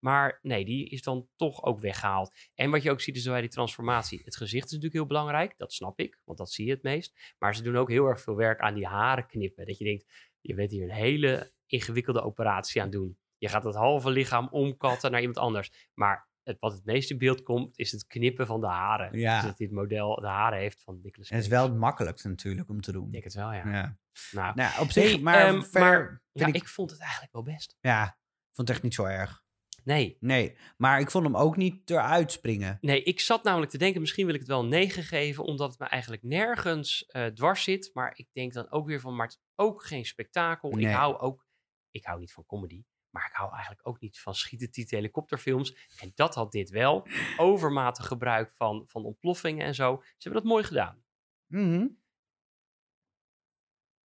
Maar 0.03 0.39
nee, 0.41 0.65
die 0.65 0.89
is 0.89 1.01
dan 1.01 1.27
toch 1.35 1.63
ook 1.63 1.79
weggehaald. 1.79 2.33
En 2.55 2.71
wat 2.71 2.83
je 2.83 2.91
ook 2.91 3.01
ziet 3.01 3.15
is 3.15 3.25
bij 3.25 3.41
die 3.41 3.49
transformatie. 3.49 4.21
Het 4.23 4.35
gezicht 4.35 4.65
is 4.65 4.71
natuurlijk 4.71 4.93
heel 4.93 5.05
belangrijk. 5.05 5.57
Dat 5.57 5.73
snap 5.73 5.99
ik, 5.99 6.19
want 6.23 6.37
dat 6.37 6.51
zie 6.51 6.65
je 6.65 6.71
het 6.71 6.83
meest. 6.83 7.33
Maar 7.37 7.55
ze 7.55 7.63
doen 7.63 7.77
ook 7.77 7.89
heel 7.89 8.05
erg 8.05 8.21
veel 8.21 8.35
werk 8.35 8.59
aan 8.59 8.73
die 8.73 8.87
haren 8.87 9.27
knippen. 9.27 9.65
Dat 9.65 9.77
je 9.77 9.83
denkt, 9.83 10.05
je 10.41 10.53
bent 10.53 10.71
hier 10.71 10.83
een 10.83 10.95
hele 10.95 11.53
ingewikkelde 11.65 12.21
operatie 12.21 12.81
aan 12.81 12.87
het 12.87 12.95
doen. 12.95 13.17
Je 13.37 13.47
gaat 13.49 13.63
het 13.63 13.75
halve 13.75 14.09
lichaam 14.09 14.47
omkatten 14.51 15.11
naar 15.11 15.19
iemand 15.19 15.37
anders. 15.39 15.89
Maar 15.93 16.27
het, 16.43 16.57
wat 16.59 16.73
het 16.73 16.85
meest 16.85 17.11
in 17.11 17.17
beeld 17.17 17.43
komt, 17.43 17.77
is 17.77 17.91
het 17.91 18.07
knippen 18.07 18.47
van 18.47 18.61
de 18.61 18.67
haren. 18.67 19.19
Ja. 19.19 19.35
Dus 19.35 19.49
dat 19.49 19.57
het 19.57 19.71
model 19.71 20.15
de 20.15 20.27
haren 20.27 20.59
heeft 20.59 20.83
van 20.83 20.99
Nicolas 21.01 21.29
Het 21.29 21.39
is 21.39 21.47
Cage. 21.47 21.59
wel 21.59 21.69
het 21.69 21.79
makkelijkste 21.79 22.27
natuurlijk 22.27 22.69
om 22.69 22.81
te 22.81 22.91
doen. 22.91 23.05
Ik 23.05 23.11
denk 23.11 23.23
het 23.23 23.33
wel, 23.33 23.53
ja. 23.53 23.69
Ja. 23.69 23.97
Nou, 24.31 24.55
Nou, 24.55 24.81
op 24.81 24.91
zich, 24.91 25.11
Hey, 25.11 25.19
maar, 25.19 25.47
ehm, 25.47 25.61
verder 25.61 25.81
maar 25.81 26.21
ja, 26.31 26.47
ik... 26.47 26.55
ik, 26.55 26.67
vond 26.67 26.91
het 26.91 26.99
eigenlijk 26.99 27.33
wel 27.33 27.43
best. 27.43 27.77
ja, 27.79 28.17
vond 28.51 28.67
het 28.67 28.69
echt 28.69 28.81
niet 28.83 28.93
zo 28.93 29.05
erg. 29.05 29.42
Nee. 29.83 30.17
Nee, 30.19 30.57
maar 30.77 30.99
ik 30.99 31.11
vond 31.11 31.25
hem 31.25 31.35
ook 31.35 31.57
niet 31.57 31.89
eruit 31.89 32.31
springen. 32.31 32.77
Nee, 32.81 33.03
ik 33.03 33.19
zat 33.19 33.43
namelijk 33.43 33.71
te 33.71 33.77
denken, 33.77 34.01
misschien 34.01 34.25
wil 34.25 34.33
ik 34.33 34.39
het 34.39 34.49
wel 34.49 34.59
een 34.59 34.69
9 34.69 35.03
geven, 35.03 35.43
omdat 35.43 35.69
het 35.69 35.79
me 35.79 35.85
eigenlijk 35.85 36.23
nergens 36.23 37.05
eh, 37.05 37.25
dwars 37.25 37.63
zit. 37.63 37.89
Maar 37.93 38.13
ik 38.15 38.27
denk 38.33 38.53
dan 38.53 38.71
ook 38.71 38.87
weer 38.87 38.99
van, 38.99 39.15
maar 39.15 39.27
het 39.27 39.35
is 39.35 39.41
ook 39.55 39.83
geen 39.83 40.05
spektakel. 40.05 40.69
Nee. 40.69 40.85
Ik 40.85 40.95
hou 40.95 41.17
ook 41.17 41.45
ik 41.93 42.05
hou 42.05 42.19
niet 42.19 42.33
van 42.33 42.45
comedy. 42.45 42.83
Maar 43.09 43.27
ik 43.27 43.35
hou 43.35 43.51
eigenlijk 43.51 43.87
ook 43.87 43.99
niet 43.99 44.19
van 44.19 44.35
schieten 44.35 44.85
helikopterfilms. 44.97 45.87
En 45.99 46.11
dat 46.15 46.35
had 46.35 46.51
dit 46.51 46.69
wel. 46.69 47.07
Overmatig 47.37 48.07
gebruik 48.07 48.51
van, 48.51 48.87
van 48.87 49.05
ontploffingen 49.05 49.65
en 49.65 49.75
zo. 49.75 50.01
Ze 50.03 50.13
hebben 50.17 50.41
dat 50.41 50.51
mooi 50.51 50.63
gedaan. 50.63 51.03
Mhm. 51.47 51.87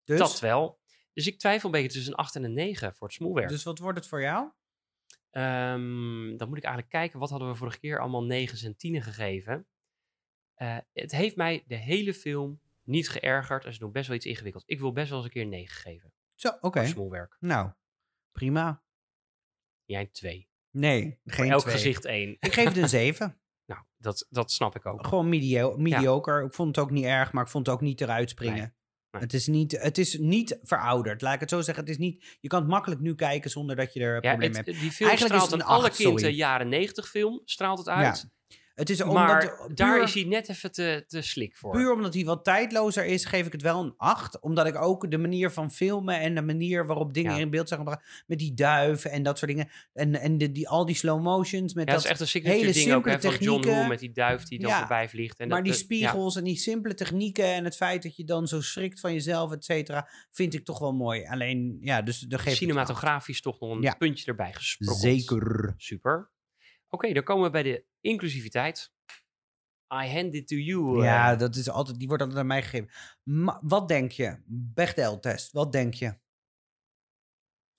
Dus, 0.04 0.18
Dat 0.18 0.40
wel. 0.40 0.80
Dus 1.12 1.26
ik 1.26 1.38
twijfel 1.38 1.66
een 1.68 1.74
beetje 1.74 1.92
tussen 1.92 2.12
een 2.12 2.18
8 2.18 2.34
en 2.34 2.44
een 2.44 2.52
9 2.52 2.94
voor 2.94 3.06
het 3.06 3.16
smoelwerk. 3.16 3.48
dus 3.48 3.62
wat 3.62 3.78
wordt 3.78 3.98
het 3.98 4.08
voor 4.08 4.20
jou? 4.20 4.50
Ehm, 5.36 6.36
dan 6.36 6.48
moet 6.48 6.56
ik 6.56 6.64
eigenlijk 6.64 6.88
kijken, 6.88 7.18
wat 7.18 7.30
hadden 7.30 7.48
we 7.48 7.54
vorige 7.54 7.78
keer 7.78 8.00
allemaal 8.00 8.24
9's 8.24 8.62
en 8.62 8.76
10 8.76 9.02
gegeven. 9.02 9.66
Eh, 10.54 10.76
het 10.92 11.12
heeft 11.12 11.36
mij 11.36 11.64
de 11.66 11.74
hele 11.74 12.14
film 12.14 12.60
niet 12.82 13.08
geërgerd. 13.08 13.64
En 13.64 13.72
ze 13.72 13.78
doen 13.78 13.92
best 13.92 14.06
wel 14.06 14.16
iets 14.16 14.26
ingewikkeld. 14.26 14.62
Ik 14.66 14.80
wil 14.80 14.92
best 14.92 15.08
wel 15.08 15.16
eens 15.18 15.26
een 15.26 15.32
keer 15.32 15.42
een 15.42 15.48
9 15.48 15.76
geven. 15.76 16.12
Zo, 16.34 16.48
oké. 16.60 16.86
Smoelwerk. 16.86 17.36
Nou, 17.40 17.72
prima. 18.32 18.82
Jij 19.84 20.06
2. 20.06 20.48
Nee, 20.70 21.20
Voor 21.24 21.32
geen 21.32 21.50
elk 21.50 21.60
twee. 21.60 21.74
gezicht 21.74 22.04
1. 22.04 22.36
Ik 22.40 22.52
geef 22.52 22.64
het 22.64 22.76
een 22.76 22.88
7. 22.88 23.40
nou, 23.70 23.82
dat, 23.96 24.26
dat 24.30 24.50
snap 24.50 24.76
ik 24.76 24.86
ook. 24.86 25.06
Gewoon 25.06 25.28
medio 25.28 25.76
mediocre. 25.76 26.44
Ik 26.44 26.54
vond 26.54 26.76
het 26.76 26.84
ook 26.84 26.90
niet 26.90 27.04
erg, 27.04 27.32
maar 27.32 27.44
ik 27.44 27.50
vond 27.50 27.66
het 27.66 27.74
ook 27.74 27.82
niet 27.82 28.00
eruit 28.00 28.30
springen. 28.30 28.58
Nee, 28.58 28.72
nee. 29.18 29.24
Het, 29.24 29.34
is 29.34 29.46
niet, 29.46 29.72
het 29.80 29.98
is 29.98 30.18
niet 30.18 30.58
verouderd. 30.62 31.22
Laat 31.22 31.34
ik 31.34 31.40
het 31.40 31.50
zo 31.50 31.60
zeggen. 31.60 31.84
Het 31.84 31.92
is 31.92 31.98
niet, 31.98 32.36
je 32.40 32.48
kan 32.48 32.60
het 32.60 32.68
makkelijk 32.70 33.00
nu 33.00 33.14
kijken 33.14 33.50
zonder 33.50 33.76
dat 33.76 33.92
je 33.92 34.00
er 34.00 34.14
Ja, 34.14 34.20
problemen 34.30 34.56
hebt. 34.56 34.66
die 34.66 34.90
film 34.92 35.08
Eigenlijk 35.08 35.20
is 35.20 35.24
straalt 35.26 35.50
het 35.50 35.60
een 35.60 35.66
alle 35.66 35.88
acht, 35.88 35.96
kind 35.96 36.20
sorry. 36.20 36.34
jaren 36.36 36.68
90 36.68 37.08
film, 37.08 37.42
straalt 37.44 37.78
het 37.78 37.88
uit. 37.88 38.28
Het 38.76 38.90
is 38.90 39.04
maar 39.04 39.08
omdat, 39.08 39.76
daar 39.76 40.02
is 40.02 40.14
hij 40.14 40.24
net 40.24 40.48
even 40.48 40.72
te, 40.72 41.04
te 41.06 41.22
slik 41.22 41.56
voor. 41.56 41.72
Puur 41.72 41.92
omdat 41.92 42.14
hij 42.14 42.24
wat 42.24 42.44
tijdlozer 42.44 43.04
is, 43.04 43.24
geef 43.24 43.46
ik 43.46 43.52
het 43.52 43.62
wel 43.62 43.82
een 43.82 43.94
8. 43.96 44.40
Omdat 44.40 44.66
ik 44.66 44.76
ook 44.76 45.10
de 45.10 45.18
manier 45.18 45.50
van 45.50 45.70
filmen 45.70 46.20
en 46.20 46.34
de 46.34 46.42
manier 46.42 46.86
waarop 46.86 47.14
dingen 47.14 47.32
Ja. 47.34 47.38
in 47.38 47.50
beeld 47.50 47.68
zijn 47.68 47.80
gebracht. 47.80 48.24
Met 48.26 48.38
die 48.38 48.54
duiven 48.54 49.10
en 49.10 49.22
dat 49.22 49.38
soort 49.38 49.50
dingen. 49.50 49.68
En, 49.92 50.14
en 50.14 50.38
de, 50.38 50.52
die, 50.52 50.68
al 50.68 50.86
die 50.86 50.94
slow 50.94 51.22
motions. 51.22 51.74
Met 51.74 51.88
ja, 51.88 51.92
dat 51.94 52.02
dat, 52.02 52.04
is 52.04 52.10
echt 52.10 52.20
een 52.20 52.26
signature 52.26 52.60
hele 52.60 52.72
ding 52.72 52.92
ook 52.92 53.06
hè, 53.06 53.20
van 53.20 53.34
John 53.34 53.66
Woo 53.66 53.86
met 53.86 53.98
die 53.98 54.12
duif 54.12 54.42
die 54.44 54.58
dan 54.58 54.70
Ja, 54.70 54.78
voorbij 54.78 55.08
vliegt. 55.08 55.38
En 55.38 55.48
maar 55.48 55.56
dat, 55.56 55.66
die 55.66 55.74
ja. 55.74 55.80
spiegels 55.80 56.36
en 56.36 56.44
die 56.44 56.56
simpele 56.56 56.94
technieken 56.94 57.44
en 57.54 57.64
het 57.64 57.76
feit 57.76 58.02
dat 58.02 58.16
je 58.16 58.24
dan 58.24 58.46
zo 58.46 58.60
schrikt 58.60 59.00
van 59.00 59.12
jezelf, 59.12 59.52
et 59.52 59.64
cetera, 59.64 60.08
vind 60.30 60.54
ik 60.54 60.64
toch 60.64 60.78
wel 60.78 60.92
mooi. 60.94 61.26
Alleen, 61.26 61.78
ja, 61.80 62.02
dus 62.02 62.18
de 62.18 62.38
geef 62.38 62.54
cinematografisch 62.56 63.40
toch 63.40 63.60
nog 63.60 63.82
een 63.82 63.96
puntje 63.98 64.26
erbij 64.26 64.46
acht. 64.46 64.56
gesprokkeld. 64.56 65.00
Zeker. 65.00 65.74
Super. 65.76 66.30
Oké, 66.88 67.12
dan 67.12 67.22
komen 67.22 67.44
we 67.44 67.50
bij 67.50 67.62
de 67.62 67.84
inclusiviteit. 68.06 68.94
I 69.94 70.08
hand 70.08 70.34
it 70.34 70.48
to 70.48 70.56
you. 70.56 71.02
Ja, 71.02 71.32
eh. 71.32 71.38
dat 71.38 71.56
is 71.56 71.70
altijd, 71.70 71.98
die 71.98 72.08
wordt 72.08 72.22
altijd 72.22 72.40
aan 72.40 72.46
mij 72.46 72.62
gegeven. 72.62 72.90
Maar 73.22 73.58
wat 73.62 73.88
denk 73.88 74.12
je? 74.12 74.42
Bechdel-test, 74.46 75.52
wat 75.52 75.72
denk 75.72 75.94
je? 75.94 76.18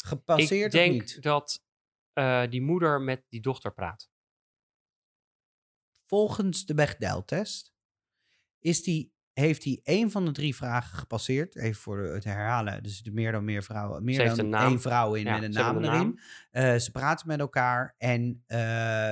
Gepasseerd 0.06 0.74
ik 0.74 0.80
denk 0.80 1.02
of 1.02 1.16
niet? 1.16 1.22
dat 1.22 1.64
eh, 2.14 2.50
die 2.50 2.62
moeder 2.62 3.02
met 3.02 3.26
die 3.30 3.42
dochter 3.42 3.74
praat. 3.74 4.10
Volgens 6.06 6.66
de 6.66 6.74
Bechdel-test 6.74 7.74
is 8.60 8.84
die, 8.84 9.14
heeft 9.40 9.64
hij 9.64 9.80
één 9.84 10.12
van 10.12 10.26
de 10.26 10.32
drie 10.32 10.56
vragen 10.56 10.98
gepasseerd. 10.98 11.56
Even 11.56 11.82
voor 11.82 12.00
het 12.00 12.24
herhalen. 12.24 12.84
Dus 12.84 13.02
er 13.06 13.14
meer 13.14 13.32
dan 13.32 13.44
meer 13.46 13.64
vrouwen. 13.64 14.04
Meer 14.04 14.36
dan 14.36 14.40
een 14.40 14.54
één 14.54 14.82
vrouw 14.82 15.14
in 15.14 15.24
Ja, 15.26 15.34
met 15.34 15.44
een 15.44 15.52
naam 15.52 15.78
een 15.78 15.84
erin. 15.84 16.20
Eh, 16.52 16.76
ze 16.76 16.92
praten 16.92 17.28
met 17.28 17.40
elkaar 17.40 17.96
en 17.98 18.44
eh, 18.48 18.58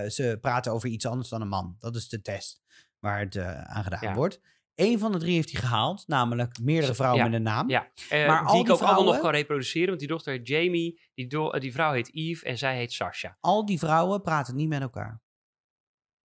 ze 0.08 0.38
praten 0.42 0.72
over 0.72 0.90
iets 0.90 1.06
anders 1.06 1.30
dan 1.30 1.42
een 1.42 1.48
man. 1.48 1.76
Dat 1.80 1.96
is 1.96 2.10
de 2.10 2.22
test 2.22 2.62
waar 3.00 3.20
het 3.20 3.36
eh, 3.36 3.62
aan 3.62 3.84
gedaan 3.84 4.00
Ja. 4.02 4.14
wordt. 4.14 4.40
Eén 4.76 5.00
van 5.00 5.12
de 5.12 5.18
drie 5.18 5.34
heeft 5.36 5.52
hij 5.52 5.62
gehaald, 5.62 6.08
namelijk 6.08 6.60
meerdere 6.62 6.96
vrouwen 6.96 7.20
ja, 7.24 7.30
met 7.30 7.38
een 7.38 7.44
naam. 7.44 7.70
Ja, 7.70 7.88
Maar 8.10 8.46
al 8.46 8.52
die 8.52 8.60
ik 8.60 8.66
die 8.66 8.76
ook 8.76 8.82
allemaal 8.82 9.14
nog 9.14 9.20
kan 9.20 9.32
reproduceren. 9.32 9.88
Want 9.88 10.00
die 10.00 10.08
dochter 10.08 10.34
heet 10.34 10.48
Jamie, 10.48 11.02
die, 11.14 11.28
do- 11.28 11.52
die 11.52 11.72
vrouw 11.74 11.92
heet 11.94 12.14
Eve 12.16 12.46
en 12.46 12.58
zij 12.58 12.76
heet 12.78 12.94
Sasha. 12.94 13.38
Al 13.40 13.66
die 13.66 13.80
vrouwen 13.80 14.22
praten 14.22 14.56
niet 14.56 14.70
met 14.70 14.82
elkaar. 14.82 15.22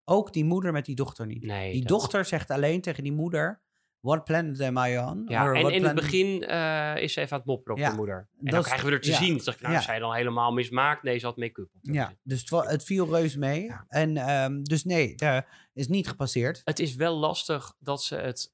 Ook 0.04 0.34
die 0.34 0.44
moeder 0.46 0.72
met 0.72 0.86
die 0.86 0.96
dochter 0.96 1.26
niet. 1.26 1.44
Nee, 1.44 1.72
die 1.72 1.86
dochter 1.86 2.26
zegt 2.26 2.50
alleen 2.50 2.82
tegen 2.82 3.04
die 3.04 3.12
moeder: 3.14 3.62
What 4.00 4.24
planet 4.24 4.62
am 4.62 4.78
I 4.78 4.98
on? 4.98 5.26
Ja, 5.28 5.44
Or 5.44 5.56
en 5.56 5.70
in 5.70 5.84
het 5.84 5.96
begin 5.96 6.44
eh, 6.44 7.04
is 7.04 7.14
ze 7.14 7.20
even 7.20 7.32
aan 7.32 7.38
het 7.38 7.48
mopperen 7.48 7.74
op 7.74 7.80
Ja, 7.80 7.90
de 7.90 7.96
moeder. 7.96 8.18
En 8.18 8.46
dat 8.46 8.52
dan 8.54 8.64
krijgen 8.64 8.88
we 8.88 8.92
er 8.94 9.02
te 9.02 9.10
ja, 9.10 9.18
zien. 9.18 9.38
Dacht 9.38 9.58
ik, 9.58 9.62
nou, 9.62 9.74
ja. 9.74 9.82
zij 9.82 10.00
dan 10.00 10.14
helemaal 10.14 10.52
mismaakt? 10.52 11.04
Nee, 11.04 11.18
ze 11.18 11.26
had 11.26 11.38
make-up. 11.38 11.70
Ja, 11.82 12.14
dus 12.24 12.50
het, 12.50 12.70
het 12.70 12.84
viel 12.84 13.16
reus 13.16 13.36
mee. 13.36 13.72
En 13.88 14.18
ehm, 14.18 14.64
dus 14.64 14.84
nee, 14.84 15.16
daar 15.16 15.70
is 15.74 15.88
niet 15.88 16.08
gepasseerd. 16.08 16.62
Het 16.64 16.80
is 16.80 16.96
wel 16.96 17.16
lastig 17.16 17.76
dat 17.80 18.04
ze 18.04 18.16
het... 18.16 18.54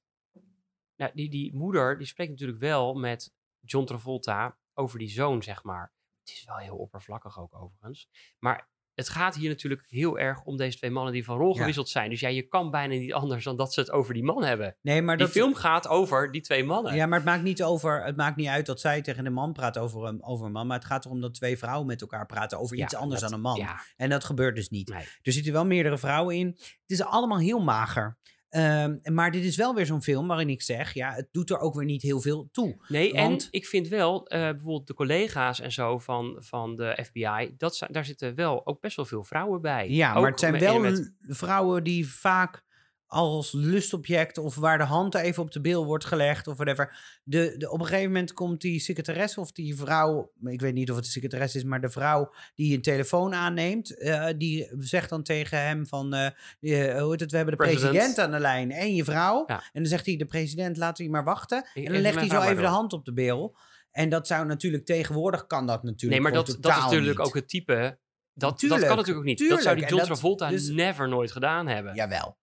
Nou, 0.96 1.12
die, 1.14 1.30
die 1.30 1.56
moeder, 1.56 1.98
die 1.98 2.08
spreekt 2.08 2.32
natuurlijk 2.32 2.60
wel 2.60 2.94
met 2.94 3.34
John 3.60 3.86
Travolta 3.86 4.58
over 4.74 5.00
die 5.00 5.10
zoon, 5.10 5.44
zeg 5.44 5.64
maar. 5.64 5.94
Het 6.20 6.30
is 6.30 6.46
wel 6.46 6.58
heel 6.58 6.78
oppervlakkig 6.78 7.40
ook, 7.40 7.56
overigens. 7.56 8.10
Maar 8.40 8.70
het 8.96 9.10
gaat 9.10 9.36
hier 9.36 9.50
natuurlijk 9.50 9.84
heel 9.88 10.20
erg 10.20 10.44
om 10.44 10.58
deze 10.58 10.78
twee 10.78 10.92
mannen 10.92 11.14
die 11.14 11.24
van 11.26 11.38
rol 11.38 11.54
Ja. 11.54 11.60
gewisseld 11.60 11.90
zijn. 11.90 12.10
Dus 12.10 12.20
ja, 12.20 12.30
je 12.30 12.42
kan 12.48 12.72
bijna 12.72 12.94
niet 12.94 13.14
anders 13.14 13.44
dan 13.44 13.58
dat 13.58 13.74
ze 13.74 13.80
het 13.80 13.92
over 13.92 14.14
die 14.14 14.24
man 14.24 14.44
hebben. 14.44 14.76
Nee, 14.82 15.02
maar 15.02 15.18
Die 15.18 15.26
dat, 15.26 15.36
film 15.36 15.54
gaat 15.56 15.88
over 15.88 16.32
die 16.32 16.42
twee 16.42 16.64
mannen. 16.64 16.96
Ja, 16.96 17.06
maar 17.06 17.18
het 17.20 17.28
maakt 17.28 17.44
niet 17.44 17.64
over. 17.64 18.04
Het 18.04 18.16
maakt 18.16 18.36
niet 18.36 18.48
uit 18.48 18.66
dat 18.66 18.80
zij 18.80 19.02
tegen 19.02 19.24
de 19.24 19.30
man 19.30 19.54
praat 19.54 19.78
over 19.78 20.04
een, 20.06 20.24
over 20.24 20.46
een 20.46 20.52
man. 20.52 20.68
Maar 20.68 20.78
het 20.78 20.86
gaat 20.88 21.06
erom 21.06 21.22
dat 21.22 21.34
twee 21.34 21.58
vrouwen 21.58 21.88
met 21.88 22.02
elkaar 22.02 22.26
praten 22.26 22.60
over 22.60 22.78
Ja, 22.78 22.84
iets 22.84 22.96
anders 22.96 23.22
dat- 23.22 23.30
dan 23.30 23.40
een 23.40 23.44
man. 23.46 23.56
Ja, 23.58 23.80
En 23.98 24.10
dat 24.10 24.24
gebeurt 24.24 24.56
dus 24.56 24.70
niet. 24.70 24.90
nee. 24.90 25.04
Er 25.22 25.32
zitten 25.32 25.54
wel 25.54 25.66
meerdere 25.66 25.98
vrouwen 25.98 26.36
in. 26.36 26.48
Het 26.48 26.84
is 26.88 27.04
allemaal 27.04 27.40
heel 27.40 27.60
mager. 27.64 28.18
Ehm, 28.56 28.96
maar 29.04 29.32
dit 29.32 29.44
is 29.44 29.56
wel 29.56 29.74
weer 29.76 29.86
zo'n 29.86 30.02
film 30.04 30.28
waarin 30.28 30.50
ik 30.50 30.62
zeg, 30.62 30.94
ja, 30.94 31.12
het 31.14 31.28
doet 31.32 31.50
er 31.50 31.60
ook 31.60 31.76
weer 31.76 31.86
niet 31.86 32.02
heel 32.02 32.22
veel 32.22 32.50
toe. 32.52 32.76
Nee, 32.88 33.14
Want- 33.14 33.44
en 33.44 33.48
ik 33.52 33.66
vind 33.66 33.88
wel, 33.88 34.28
eh, 34.28 34.40
bijvoorbeeld 34.40 34.88
de 34.88 34.94
collega's 34.94 35.60
en 35.62 35.72
zo 35.72 35.98
van, 36.00 36.36
van 36.40 36.76
de 36.76 36.98
FBI, 37.06 37.54
dat, 37.58 37.86
daar 37.90 38.06
zitten 38.06 38.36
wel 38.36 38.66
ook 38.68 38.82
best 38.82 38.96
wel 38.96 39.06
veel 39.06 39.24
vrouwen 39.24 39.62
bij. 39.62 39.90
Ja, 39.90 40.14
Ook 40.14 40.22
maar 40.22 40.32
het 40.32 40.40
zijn 40.40 40.60
wel 40.60 40.80
met- 40.80 41.14
vrouwen 41.22 41.84
die 41.84 42.08
vaak 42.10 42.64
als 43.08 43.52
lustobject 43.52 44.38
of 44.38 44.56
waar 44.56 44.78
de 44.78 44.84
hand 44.84 45.16
even 45.16 45.44
op 45.44 45.52
de 45.52 45.62
bil 45.62 45.86
wordt 45.86 46.06
gelegd 46.06 46.48
of 46.48 46.56
whatever. 46.56 47.20
De, 47.24 47.56
de, 47.58 47.72
op 47.72 47.80
een 47.80 47.86
gegeven 47.86 48.12
moment 48.12 48.34
komt 48.34 48.62
die 48.62 48.80
secretaresse 48.80 49.40
of 49.40 49.52
die 49.52 49.76
vrouw, 49.76 50.32
ik 50.44 50.62
weet 50.62 50.74
niet 50.74 50.90
of 50.90 50.96
het 50.96 51.06
de 51.06 51.12
secretaresse 51.12 51.58
is, 51.58 51.64
maar 51.64 51.82
de 51.82 51.90
vrouw 51.90 52.34
die 52.56 52.76
een 52.76 52.82
telefoon 52.82 53.34
aanneemt, 53.34 53.98
eh, 53.98 54.28
die 54.38 54.72
zegt 54.78 55.10
dan 55.10 55.24
tegen 55.24 55.62
hem 55.62 55.88
van, 55.88 56.14
eh, 56.14 56.26
eh, 56.26 57.02
hoe 57.02 57.12
heet 57.12 57.20
het, 57.20 57.32
we 57.32 57.38
hebben 57.38 57.58
de 57.58 57.64
President. 57.64 57.92
president 57.92 58.20
aan 58.20 58.32
de 58.32 58.40
lijn 58.40 58.72
en 58.72 58.96
je 58.96 59.04
vrouw. 59.04 59.44
Ja. 59.48 59.58
En 59.58 59.82
dan 59.82 59.86
zegt 59.86 60.06
hij, 60.06 60.18
de 60.18 60.26
president, 60.26 60.78
laten 60.78 61.06
we 61.06 61.12
maar 61.12 61.24
wachten. 61.24 61.68
En 61.74 61.92
dan 61.92 62.02
legt 62.02 62.16
hij 62.16 62.30
zo 62.30 62.42
even 62.42 62.62
de 62.62 62.68
hand 62.68 62.94
op 62.94 63.06
de 63.06 63.14
bil. 63.14 63.58
En 63.92 64.10
dat 64.10 64.28
zou 64.28 64.46
natuurlijk 64.46 64.86
tegenwoordig 64.86 65.48
kan 65.48 65.68
dat 65.68 65.84
natuurlijk. 65.84 66.12
Nee, 66.12 66.22
maar 66.22 66.46
dat, 66.46 66.58
dat 66.60 66.72
is 66.72 66.84
natuurlijk 66.84 67.18
niet. 67.18 67.28
ook 67.28 67.36
het 67.36 67.50
type. 67.50 67.98
Dat, 68.34 68.60
dat 68.60 68.70
kan 68.70 68.80
natuurlijk 68.80 69.18
ook 69.18 69.24
niet. 69.24 69.50
dat 69.50 69.62
zou 69.62 69.76
die. 69.76 69.88
John 69.88 70.04
Travolta 70.04 70.50
dus- 70.50 70.70
never 70.70 71.08
nooit 71.08 71.32
gedaan 71.32 71.68
hebben. 71.68 71.96
Ja, 71.96 72.04
Jawel. 72.04 72.38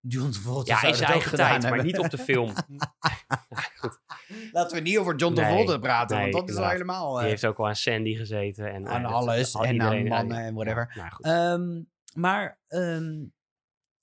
John 0.00 0.30
Travolta 0.30 0.76
zou 0.78 0.88
in 0.92 0.98
zijn 0.98 1.10
eigen 1.10 1.30
gedaan 1.30 1.60
tijd, 1.60 1.74
maar 1.74 1.84
niet 1.84 1.98
op 1.98 2.10
de 2.10 2.18
film. 2.18 2.52
Laten 4.52 4.76
we 4.76 4.82
niet 4.82 4.98
over 4.98 5.16
John 5.16 5.34
Nee, 5.34 5.44
Travolta 5.44 5.78
praten, 5.78 6.16
nee, 6.16 6.32
want 6.32 6.34
dat 6.46 6.48
is 6.56 6.56
al 6.56 6.70
inderdaad. 6.70 6.72
helemaal... 6.72 7.12
Die 7.14 7.22
eh, 7.22 7.28
heeft 7.28 7.46
ook 7.46 7.56
wel 7.56 7.66
aan 7.66 7.76
Sandy 7.76 8.14
gezeten. 8.14 8.72
En, 8.72 8.88
Aan 8.88 9.04
eh, 9.04 9.12
alles 9.12 9.54
al 9.54 9.64
en 9.64 9.82
aan 9.82 10.06
mannen 10.06 10.38
en 10.38 10.54
whatever. 10.54 10.92
Ja, 10.94 11.00
nou 11.00 11.12
goed. 11.14 11.24
ehm, 11.24 11.82
maar... 12.22 12.60
ehm, 12.68 13.24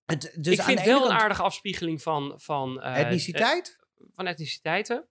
het, 0.05 0.35
dus 0.39 0.53
ik 0.53 0.59
aan 0.59 0.65
vind 0.65 0.79
de 0.79 0.85
wel 0.85 1.05
een 1.09 1.17
aardige 1.17 1.41
afspiegeling 1.43 2.01
van... 2.01 2.33
van 2.37 2.81
eh, 2.81 2.99
Etniciteit? 2.99 3.83
van 4.13 4.27
etniciteiten. 4.27 5.07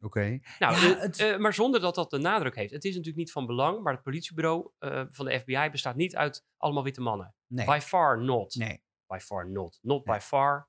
Oké. 0.00 0.38
Nou, 0.58 0.74
Ja, 0.88 0.96
het- 0.98 1.18
eh, 1.20 1.36
maar 1.36 1.54
zonder 1.54 1.80
dat 1.80 1.94
dat 1.94 2.10
de 2.10 2.18
nadruk 2.18 2.54
heeft. 2.54 2.72
Het 2.72 2.84
is 2.84 2.90
natuurlijk 2.90 3.16
niet 3.18 3.32
van 3.32 3.46
belang, 3.46 3.82
maar 3.82 3.92
het 3.92 4.02
politiebureau 4.02 4.70
eh, 4.78 5.02
van 5.08 5.24
de 5.26 5.38
FBI 5.38 5.68
bestaat 5.70 5.96
niet 5.96 6.16
uit 6.16 6.44
allemaal 6.56 6.82
witte 6.82 7.00
mannen. 7.00 7.34
Nee. 7.46 7.66
By 7.66 7.78
far 7.82 8.22
not. 8.22 8.54
Nee, 8.54 8.82
By 9.06 9.18
far 9.18 9.50
not. 9.50 9.78
Not 9.82 10.04
by 10.04 10.18
far, 10.20 10.68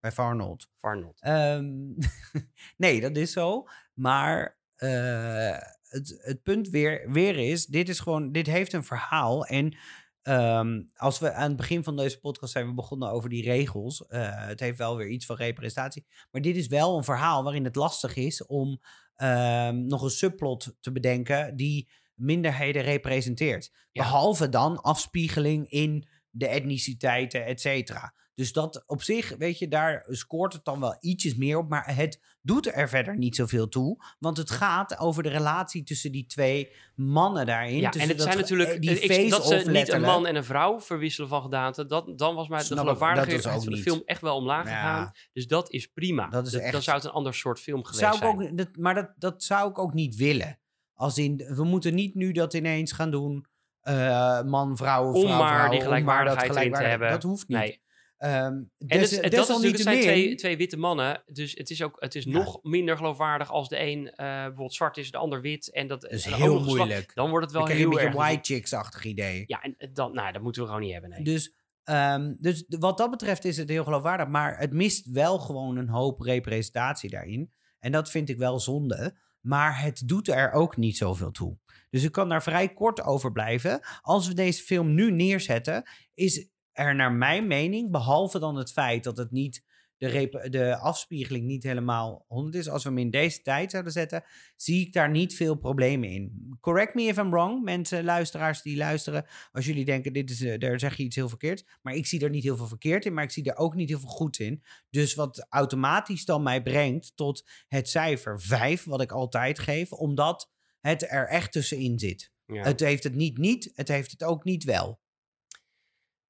bij 0.00 0.12
Far 0.12 0.36
Not. 0.36 0.70
far 0.76 0.98
not. 1.00 1.20
Ehm, 1.20 1.92
nee, 2.76 3.00
dat 3.00 3.16
is 3.16 3.32
zo. 3.32 3.66
Maar 3.94 4.58
eh, 4.76 5.58
het, 5.82 6.18
het 6.22 6.42
punt 6.42 6.68
weer, 6.68 7.10
weer 7.12 7.38
is, 7.38 7.66
dit 7.66 7.88
is 7.88 8.00
gewoon, 8.00 8.32
dit 8.32 8.46
heeft 8.46 8.72
een 8.72 8.84
verhaal. 8.84 9.46
En 9.46 9.76
ehm, 10.22 10.82
als 10.94 11.18
we 11.18 11.32
aan 11.32 11.48
het 11.48 11.56
begin 11.56 11.84
van 11.84 11.96
deze 11.96 12.20
podcast 12.20 12.52
zijn 12.52 12.66
we 12.66 12.74
begonnen 12.74 13.10
over 13.10 13.28
die 13.28 13.42
regels. 13.42 14.06
eh, 14.06 14.46
het 14.46 14.60
heeft 14.60 14.78
wel 14.78 14.96
weer 14.96 15.08
iets 15.08 15.26
van 15.26 15.36
representatie. 15.36 16.06
Maar 16.30 16.42
dit 16.42 16.56
is 16.56 16.66
wel 16.66 16.96
een 16.96 17.04
verhaal 17.04 17.42
waarin 17.42 17.64
het 17.64 17.76
lastig 17.76 18.16
is 18.16 18.46
om 18.46 18.80
ehm, 19.14 19.86
nog 19.86 20.02
een 20.02 20.10
subplot 20.10 20.76
te 20.80 20.92
bedenken 20.92 21.56
die 21.56 21.88
minderheden 22.14 22.82
representeert. 22.82 23.72
Ja. 23.92 24.02
Behalve 24.02 24.48
dan 24.48 24.80
afspiegeling 24.82 25.70
in 25.70 26.08
de 26.30 26.46
etniciteiten, 26.46 27.44
et 27.46 27.60
cetera. 27.60 28.14
Dus 28.34 28.52
dat 28.52 28.82
op 28.86 29.02
zich, 29.02 29.34
weet 29.38 29.58
je, 29.58 29.68
daar 29.68 30.06
scoort 30.08 30.52
het 30.52 30.64
dan 30.64 30.80
wel 30.80 30.96
ietsjes 31.00 31.34
meer 31.36 31.58
op. 31.58 31.68
Maar 31.68 31.94
het 31.96 32.20
doet 32.42 32.74
er 32.74 32.88
verder 32.88 33.18
niet 33.18 33.36
zoveel 33.36 33.68
toe. 33.68 34.04
Want 34.18 34.36
het 34.36 34.50
gaat 34.50 34.98
over 34.98 35.22
de 35.22 35.28
relatie 35.28 35.82
tussen 35.82 36.12
die 36.12 36.26
twee 36.26 36.72
mannen 36.94 37.46
daarin. 37.46 37.76
Ja, 37.76 37.90
tussen 37.90 38.00
en 38.10 38.16
het 38.16 38.16
dat 38.18 38.26
zijn 38.26 38.38
natuurlijk... 38.38 38.80
Die 38.80 38.90
eh, 39.00 39.24
ik- 39.24 39.30
dat 39.30 39.46
ze 39.46 39.70
niet 39.70 39.88
een 39.88 40.00
man 40.00 40.26
en 40.26 40.36
een 40.36 40.44
vrouw 40.44 40.80
verwisselen 40.80 41.28
van 41.28 41.42
gedaante, 41.42 41.86
dat, 41.86 42.18
dan 42.18 42.34
was 42.34 42.48
mij 42.48 42.58
de 42.58 42.74
ik, 42.74 42.78
geloofwaardigheid 42.78 43.46
ook 43.46 43.52
van 43.52 43.64
de 43.64 43.70
niet. 43.70 43.82
film 43.82 44.02
echt 44.04 44.20
wel 44.20 44.36
omlaag 44.36 44.66
Ja. 44.68 44.74
gegaan. 44.74 45.12
Dus 45.32 45.46
dat 45.46 45.72
is 45.72 45.86
prima. 45.86 46.28
Dat 46.28 46.46
is 46.46 46.52
Dan 46.52 46.60
echt- 46.60 46.82
zou 46.82 46.96
het 46.96 47.06
een 47.06 47.12
ander 47.12 47.34
soort 47.34 47.60
film 47.60 47.84
geweest 47.84 48.00
Zou 48.02 48.14
ik 48.14 48.20
zijn. 48.40 48.50
ook, 48.50 48.56
dat, 48.58 48.76
maar 48.76 48.94
dat, 48.94 49.12
dat 49.16 49.42
zou 49.42 49.70
ik 49.70 49.78
ook 49.78 49.94
niet 49.94 50.16
willen. 50.16 50.58
Als 50.94 51.18
in, 51.18 51.36
we 51.36 51.64
moeten 51.64 51.94
niet 51.94 52.14
nu 52.14 52.32
dat 52.32 52.54
ineens 52.54 52.92
gaan 52.92 53.10
doen. 53.10 53.46
Eh, 53.80 54.42
man, 54.42 54.76
vrouw, 54.76 55.12
Om 55.12 55.20
vrouw, 55.26 55.38
maar 55.38 55.54
vrouw, 55.58 55.70
die 55.70 55.78
om 55.80 55.84
maar 55.88 55.98
gelijkwaardigheid 56.00 56.70
dat 56.72 56.80
te 56.80 56.86
hebben. 56.88 57.10
Dat 57.10 57.22
hoeft 57.22 57.48
niet. 57.48 57.58
Nee. 57.58 57.82
Ehm, 58.18 58.34
En 58.34 58.68
des- 58.78 59.10
het, 59.10 59.22
het, 59.22 59.32
dat 59.32 59.42
is 59.48 59.54
natuurlijk, 59.54 59.84
het 59.88 60.02
zijn 60.02 60.36
twee, 60.36 60.56
witte 60.56 60.76
mannen. 60.76 61.22
Dus 61.26 61.54
het 61.54 61.70
is, 61.70 61.82
ook, 61.82 61.96
het 61.98 62.14
is 62.14 62.24
Ja. 62.24 62.30
nog 62.30 62.58
minder 62.62 62.96
geloofwaardig 62.96 63.50
als 63.50 63.68
de 63.68 63.80
een 63.80 64.10
eh, 64.10 64.26
bijvoorbeeld 64.26 64.74
zwart 64.74 64.96
is, 64.96 65.10
de 65.10 65.18
ander 65.18 65.40
wit. 65.40 65.72
En 65.72 65.86
dat 65.86 66.00
Dat 66.00 66.10
is 66.10 66.24
en 66.26 66.32
heel 66.32 66.56
geslacht. 66.58 66.76
moeilijk. 66.76 67.14
Dan 67.14 67.30
wordt 67.30 67.44
het 67.44 67.54
wel 67.54 67.64
Dan 67.64 67.70
krijg 67.70 67.86
je 67.86 67.88
heel 67.90 67.98
een 68.00 68.04
erg. 68.06 68.16
beetje 68.16 68.32
white 68.32 68.52
chicks-achtig 68.54 69.04
idee. 69.04 69.42
Ja, 69.46 69.60
en 69.62 69.76
dan, 69.92 70.14
nou, 70.14 70.32
dat 70.32 70.42
moeten 70.42 70.62
we 70.62 70.68
gewoon 70.68 70.82
niet 70.82 70.92
hebben. 70.92 71.10
Nee. 71.10 71.22
Dus, 71.22 71.54
ehm, 71.84 72.34
dus 72.38 72.64
wat 72.68 72.98
dat 72.98 73.10
betreft 73.10 73.44
is 73.44 73.56
het 73.56 73.68
heel 73.68 73.84
geloofwaardig. 73.84 74.28
Maar 74.28 74.58
het 74.58 74.72
mist 74.72 75.10
wel 75.10 75.38
gewoon 75.38 75.76
een 75.76 75.88
hoop 75.88 76.20
representatie 76.20 77.10
daarin. 77.10 77.52
En 77.78 77.92
dat 77.92 78.10
vind 78.10 78.28
ik 78.28 78.38
wel 78.38 78.58
zonde. 78.60 79.18
Maar 79.40 79.80
het 79.82 80.02
doet 80.08 80.28
er 80.28 80.52
ook 80.52 80.76
niet 80.76 80.96
zoveel 80.96 81.30
toe. 81.30 81.58
Dus 81.90 82.04
ik 82.04 82.12
kan 82.12 82.28
daar 82.28 82.42
vrij 82.42 82.72
kort 82.72 83.02
over 83.02 83.32
blijven. 83.32 83.80
Als 84.00 84.28
we 84.28 84.34
deze 84.34 84.62
film 84.62 84.94
nu 84.94 85.10
neerzetten, 85.10 85.82
is 86.14 86.48
er 86.72 86.94
naar 86.94 87.12
mijn 87.12 87.46
mening, 87.46 87.90
behalve 87.90 88.38
dan 88.38 88.56
het 88.56 88.72
feit 88.72 89.04
dat 89.04 89.16
het 89.16 89.30
niet 89.30 89.64
de, 90.08 90.46
de 90.50 90.76
afspiegeling 90.76 91.46
niet 91.46 91.62
helemaal 91.62 92.24
100 92.28 92.54
is. 92.54 92.68
Als 92.68 92.82
we 92.82 92.88
hem 92.88 92.98
in 92.98 93.10
deze 93.10 93.42
tijd 93.42 93.70
zouden 93.70 93.92
zetten, 93.92 94.24
zie 94.56 94.86
ik 94.86 94.92
daar 94.92 95.10
niet 95.10 95.36
veel 95.36 95.54
problemen 95.54 96.08
in. 96.08 96.56
Correct 96.60 96.94
me 96.94 97.02
if 97.02 97.16
I'm 97.16 97.30
wrong, 97.30 97.64
mensen, 97.64 98.04
luisteraars 98.04 98.62
die 98.62 98.76
luisteren. 98.76 99.26
Als 99.52 99.66
jullie 99.66 99.84
denken, 99.84 100.12
dit 100.12 100.30
is, 100.30 100.40
eh, 100.40 100.58
daar 100.58 100.80
zeg 100.80 100.96
je 100.96 101.02
iets 101.02 101.16
heel 101.16 101.28
verkeerd. 101.28 101.64
Maar 101.82 101.94
ik 101.94 102.06
zie 102.06 102.20
er 102.20 102.30
niet 102.30 102.42
heel 102.42 102.56
veel 102.56 102.66
verkeerd 102.66 103.04
in, 103.04 103.14
maar 103.14 103.24
ik 103.24 103.30
zie 103.30 103.50
er 103.50 103.56
ook 103.56 103.74
niet 103.74 103.88
heel 103.88 103.98
veel 103.98 104.08
goed 104.08 104.38
in. 104.38 104.62
Dus 104.90 105.14
wat 105.14 105.46
automatisch 105.48 106.24
dan 106.24 106.42
mij 106.42 106.62
brengt 106.62 107.12
tot 107.16 107.48
het 107.68 107.88
cijfer 107.88 108.40
5, 108.40 108.84
wat 108.84 109.00
ik 109.00 109.12
altijd 109.12 109.58
geef, 109.58 109.92
omdat 109.92 110.50
het 110.80 111.02
er 111.10 111.28
echt 111.28 111.52
tussenin 111.52 111.98
zit. 111.98 112.32
ja. 112.44 112.62
Het 112.62 112.80
heeft 112.80 113.04
het 113.04 113.14
niet 113.14 113.38
niet, 113.38 113.70
het 113.74 113.88
heeft 113.88 114.10
het 114.10 114.22
ook 114.24 114.44
niet 114.44 114.64
wel. 114.64 115.00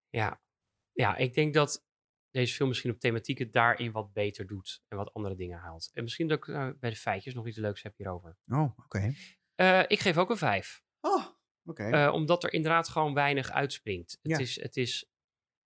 Ja. 0.08 0.40
ja, 0.92 1.16
ik 1.16 1.34
denk 1.34 1.54
dat 1.54 1.84
deze 2.30 2.54
film 2.54 2.68
misschien 2.68 2.90
op 2.90 3.00
thematiek 3.00 3.38
het 3.38 3.52
daarin 3.52 3.92
wat 3.92 4.12
beter 4.12 4.46
doet. 4.46 4.82
En 4.88 4.96
wat 4.96 5.12
andere 5.14 5.34
dingen 5.34 5.58
haalt. 5.58 5.90
En 5.92 6.02
misschien 6.02 6.28
dat 6.28 6.38
ik 6.38 6.48
eh, 6.48 6.68
bij 6.80 6.90
de 6.90 6.96
feitjes 6.96 7.34
nog 7.34 7.46
iets 7.46 7.56
leuks 7.56 7.82
heb 7.82 7.96
hierover. 7.96 8.36
Oh, 8.46 8.78
oké. 8.78 9.14
Eh, 9.54 9.82
ik 9.86 10.00
geef 10.00 10.16
ook 10.18 10.30
een 10.30 10.36
5. 10.36 10.82
Oh, 11.00 11.26
oké. 11.64 11.90
Eh, 11.90 12.12
omdat 12.12 12.44
er 12.44 12.52
inderdaad 12.52 12.88
gewoon 12.88 13.14
weinig 13.14 13.50
uitspringt. 13.50 14.18
Het, 14.22 14.32
Ja. 14.32 14.38
is, 14.38 14.60
het, 14.60 14.76
is, 14.76 15.10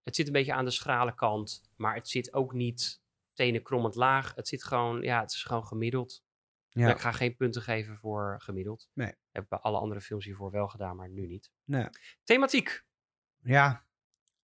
het 0.03 0.17
zit 0.17 0.27
een 0.27 0.33
beetje 0.33 0.55
aan 0.55 0.65
de 0.65 0.71
schrale 0.71 1.15
kant, 1.15 1.63
maar 1.77 1.95
het 1.95 2.09
zit 2.09 2.33
ook 2.33 2.53
niet 2.53 3.03
tenen 3.33 3.63
krommend 3.63 3.95
laag. 3.95 4.35
Het 4.35 4.49
zit 4.49 4.65
gewoon, 4.65 5.03
ja, 5.03 5.21
het 5.21 5.31
is 5.31 5.43
gewoon 5.43 5.67
gemiddeld. 5.67 6.23
Ja. 6.75 6.91
Ik 6.91 6.99
ga 6.99 7.13
geen 7.13 7.37
punten 7.37 7.63
geven 7.63 7.97
voor 7.97 8.41
gemiddeld. 8.41 8.89
Nee. 8.93 9.15
Heb 9.31 9.43
ik 9.43 9.49
bij 9.49 9.59
alle 9.59 9.79
andere 9.79 10.01
films 10.01 10.25
hiervoor 10.25 10.51
wel 10.51 10.69
gedaan, 10.69 10.97
maar 10.97 11.09
nu 11.09 11.27
niet. 11.27 11.51
Nee. 11.65 11.89
Thematiek. 12.23 12.85
ja, 13.43 13.87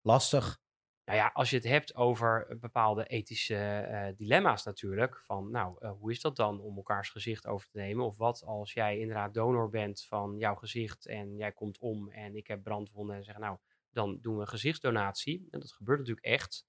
lastig. 0.00 0.60
Nou 1.04 1.22
ja, 1.22 1.30
als 1.32 1.50
je 1.50 1.56
het 1.56 1.64
hebt 1.64 1.94
over 1.94 2.56
bepaalde 2.60 3.04
ethische 3.04 3.56
eh, 3.56 4.16
dilemma's 4.16 4.64
natuurlijk. 4.64 5.20
Van, 5.24 5.50
nou, 5.50 5.76
eh, 5.78 5.92
hoe 5.92 6.10
is 6.10 6.20
dat 6.20 6.36
dan 6.36 6.60
om 6.60 6.76
elkaars 6.76 7.10
gezicht 7.10 7.46
over 7.46 7.68
te 7.68 7.78
nemen? 7.78 8.04
Of 8.04 8.16
wat 8.16 8.42
als 8.44 8.72
jij 8.72 8.98
inderdaad 8.98 9.34
donor 9.34 9.68
bent 9.68 10.04
van 10.04 10.38
jouw 10.38 10.54
gezicht 10.54 11.06
en 11.06 11.36
jij 11.36 11.52
komt 11.52 11.78
om 11.78 12.10
en 12.10 12.36
ik 12.36 12.46
heb 12.46 12.62
brandwonden 12.62 13.16
en 13.16 13.24
zeggen, 13.24 13.42
nou, 13.42 13.58
dan 13.90 14.18
doen 14.20 14.34
we 14.34 14.40
een 14.40 14.48
gezichtsdonatie. 14.48 15.48
En 15.50 15.60
dat 15.60 15.72
gebeurt 15.72 15.98
natuurlijk 15.98 16.26
echt. 16.26 16.66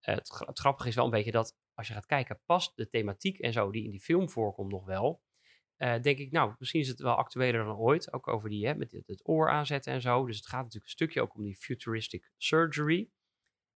Eh, 0.00 0.14
het, 0.14 0.42
het 0.46 0.58
grappige 0.58 0.88
is 0.88 0.94
wel 0.94 1.04
een 1.04 1.10
beetje 1.10 1.32
dat 1.32 1.56
als 1.74 1.88
je 1.88 1.94
gaat 1.94 2.06
kijken, 2.06 2.40
past 2.46 2.76
de 2.76 2.88
thematiek 2.88 3.38
en 3.38 3.52
zo 3.52 3.70
die 3.70 3.84
in 3.84 3.90
die 3.90 4.00
film 4.00 4.30
voorkomt 4.30 4.70
nog 4.70 4.84
wel. 4.84 5.22
Eh, 5.76 6.02
denk 6.02 6.18
ik, 6.18 6.30
nou, 6.30 6.54
misschien 6.58 6.80
is 6.80 6.88
het 6.88 7.00
wel 7.00 7.14
actueler 7.14 7.64
dan 7.64 7.76
ooit. 7.76 8.12
Ook 8.12 8.28
over 8.28 8.48
die, 8.48 8.66
hè, 8.66 8.74
met 8.74 8.92
het, 9.06 9.20
oor 9.22 9.50
aanzetten 9.50 9.92
en 9.92 10.00
zo. 10.00 10.26
Dus 10.26 10.36
het 10.36 10.46
gaat 10.46 10.62
natuurlijk 10.62 10.84
een 10.84 10.90
stukje 10.90 11.20
ook 11.20 11.34
om 11.34 11.42
die 11.42 11.56
futuristic 11.56 12.30
surgery. 12.36 13.10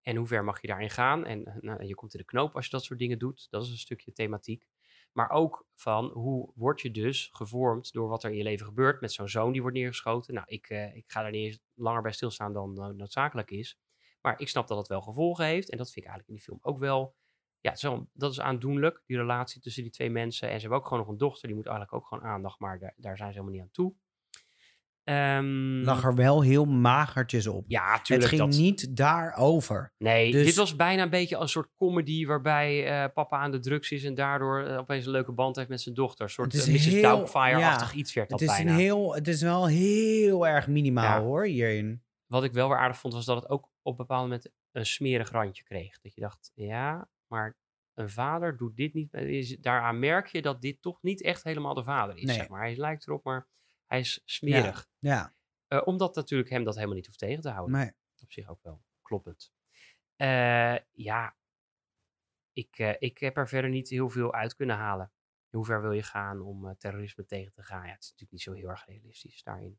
En 0.03 0.16
hoe 0.16 0.26
ver 0.26 0.44
mag 0.44 0.61
je 0.61 0.66
daarin 0.66 0.90
gaan? 0.90 1.26
En 1.26 1.44
eh, 1.44 1.55
nou, 1.61 1.84
je 1.84 1.94
komt 1.94 2.14
in 2.14 2.20
de 2.20 2.24
knoop 2.24 2.55
als 2.55 2.64
je 2.64 2.70
dat 2.70 2.84
soort 2.84 2.99
dingen 2.99 3.18
doet. 3.18 3.46
Dat 3.51 3.62
is 3.62 3.70
een 3.70 3.76
stukje 3.76 4.12
thematiek. 4.12 4.66
Maar 5.12 5.30
ook 5.30 5.66
van 5.74 6.11
hoe 6.11 6.53
word 6.55 6.80
je 6.80 6.90
dus 6.90 7.28
gevormd 7.32 7.92
door 7.92 8.09
wat 8.09 8.24
er 8.24 8.30
in 8.30 8.36
je 8.36 8.42
leven 8.42 8.66
gebeurt. 8.66 9.01
Met 9.01 9.12
zo'n 9.12 9.28
zoon 9.28 9.53
die 9.53 9.61
wordt 9.61 9.76
neergeschoten. 9.76 10.34
Nou, 10.34 10.46
ik, 10.49 10.68
eh, 10.68 10.96
ik 10.96 11.05
ga 11.07 11.22
daar 11.22 11.30
niet 11.30 11.46
eens 11.46 11.61
langer 11.74 12.03
bij 12.03 12.12
stilstaan 12.12 12.53
dan 12.53 12.96
noodzakelijk 12.96 13.51
is. 13.51 13.78
Maar 14.20 14.40
ik 14.40 14.49
snap 14.49 14.68
dat 14.68 14.78
het 14.78 14.88
wel 14.88 15.01
gevolgen 15.01 15.44
heeft. 15.44 15.70
En 15.70 15.78
dat 15.78 15.92
vind 15.92 16.07
ik 16.07 16.11
eigenlijk 16.11 16.28
in 16.28 16.34
die 16.34 16.44
film 16.44 16.59
ook 16.62 16.78
wel. 16.78 17.16
Ja, 17.61 17.75
zo, 17.77 18.07
dat 18.13 18.31
is 18.33 18.41
aandoenlijk, 18.41 19.03
die 19.07 19.17
relatie 19.17 19.61
tussen 19.61 19.83
die 19.83 19.93
twee 19.93 20.11
mensen. 20.11 20.49
En 20.49 20.55
ze 20.55 20.61
hebben 20.61 20.79
ook 20.79 20.85
gewoon 20.87 21.03
nog 21.03 21.09
een 21.13 21.19
dochter, 21.19 21.47
die 21.49 21.57
moet 21.57 21.67
eigenlijk 21.67 21.97
ook 21.97 22.07
gewoon 22.07 22.25
aandacht. 22.25 22.59
Maar 22.59 22.79
daar, 22.79 22.95
daar 22.97 23.17
zijn 23.17 23.33
ze 23.33 23.39
helemaal 23.39 23.55
niet 23.59 23.63
aan 23.67 23.71
toe. 23.73 23.95
Ehm, 25.05 25.81
Lag 25.85 26.05
er 26.05 26.15
wel 26.15 26.43
heel 26.43 26.65
magertjes 26.65 27.47
op. 27.47 27.65
Ja, 27.69 27.93
het 27.93 28.05
tuurlijk. 28.05 28.29
ging 28.29 28.41
dat, 28.41 28.51
niet 28.51 28.97
daarover. 28.97 29.93
Nee, 29.99 30.33
Dus- 30.33 30.45
dit 30.47 30.55
was 30.57 30.77
bijna 30.77 31.03
een 31.03 31.11
beetje 31.11 31.37
een 31.37 31.49
soort 31.49 31.69
comedy 31.77 32.27
waarbij 32.27 32.87
eh, 33.05 33.13
papa 33.15 33.37
aan 33.39 33.51
de 33.51 33.59
drugs 33.59 33.91
is 33.91 34.05
en 34.05 34.15
daardoor 34.15 34.63
eh, 34.65 34.79
opeens 34.79 35.05
een 35.07 35.11
leuke 35.13 35.33
band 35.33 35.57
heeft 35.57 35.69
met 35.69 35.81
zijn 35.81 35.95
dochter. 35.95 36.25
Een 36.25 36.31
soort 36.31 36.53
Het 36.53 36.67
eh, 36.67 36.73
Mrs. 36.73 37.01
Doubtfire-achtig 37.01 37.93
ja, 37.93 37.99
iets 37.99 38.15
werd 38.15 38.29
dat 38.29 38.41
Het 38.41 38.49
is, 38.49 38.55
bijna. 38.57 38.71
een 38.71 38.77
heel, 38.77 39.15
het 39.15 39.29
is 39.29 39.43
wel 39.43 39.67
heel 39.67 40.47
erg 40.47 40.67
minimaal 40.67 41.19
Ja. 41.21 41.21
hoor, 41.27 41.45
hierin. 41.47 42.03
Wat 42.27 42.45
ik 42.45 42.53
wel 42.53 42.69
weer 42.69 42.79
aardig 42.79 42.99
vond, 42.99 43.15
was 43.15 43.25
dat 43.25 43.43
het 43.43 43.51
ook 43.51 43.65
op 43.83 43.93
een 43.93 44.07
bepaald 44.07 44.23
moment 44.23 44.51
een 44.73 44.87
smerig 44.87 45.31
randje 45.31 45.63
kreeg. 45.63 46.01
Dat 46.01 46.15
je 46.15 46.21
dacht, 46.21 46.51
ja, 46.55 47.09
maar 47.29 47.57
een 47.95 48.11
vader 48.11 48.57
doet 48.57 48.76
dit 48.76 48.95
niet. 48.95 49.14
is- 49.14 49.57
Daaraan 49.59 49.99
merk 49.99 50.26
je 50.26 50.43
dat 50.43 50.61
dit 50.62 50.83
toch 50.83 51.03
niet 51.03 51.22
echt 51.22 51.45
helemaal 51.45 51.74
de 51.74 51.85
vader 51.85 52.16
is. 52.16 52.22
Nee. 52.22 52.35
Zeg 52.37 52.49
maar. 52.49 52.61
Hij 52.61 52.76
lijkt 52.76 53.07
erop, 53.07 53.24
maar 53.24 53.49
hij 53.87 53.99
is 54.01 54.22
smerig. 54.24 54.89
Ja, 54.99 55.37
Eh, 55.66 55.83
omdat 55.85 56.14
natuurlijk 56.14 56.51
hem 56.51 56.64
dat 56.64 56.74
helemaal 56.74 56.97
niet 56.97 57.07
hoeft 57.07 57.18
tegen 57.18 57.43
te 57.43 57.51
houden. 57.51 57.76
maar 57.76 57.97
op 58.22 58.33
zich 58.33 58.49
ook 58.49 58.62
wel 58.62 58.85
kloppend. 59.03 59.53
Eh, 60.16 60.76
ja, 60.93 61.37
ik, 62.53 62.79
eh, 62.79 62.95
ik 62.99 63.18
heb 63.18 63.37
er 63.37 63.49
verder 63.49 63.70
niet 63.70 63.89
heel 63.89 64.11
veel 64.11 64.33
uit 64.35 64.55
kunnen 64.55 64.76
halen. 64.76 65.12
Hoe 65.49 65.64
ver 65.64 65.83
wil 65.83 65.93
je 65.93 66.03
gaan 66.03 66.41
om 66.41 66.76
terrorisme 66.79 67.24
tegen 67.24 67.53
te 67.53 67.62
gaan? 67.62 67.87
Ja, 67.87 67.93
het 67.93 68.03
is 68.03 68.11
natuurlijk 68.11 68.33
niet 68.33 68.43
zo 68.43 68.53
heel 68.53 68.68
erg 68.68 68.87
realistisch 68.87 69.43
daarin. 69.43 69.79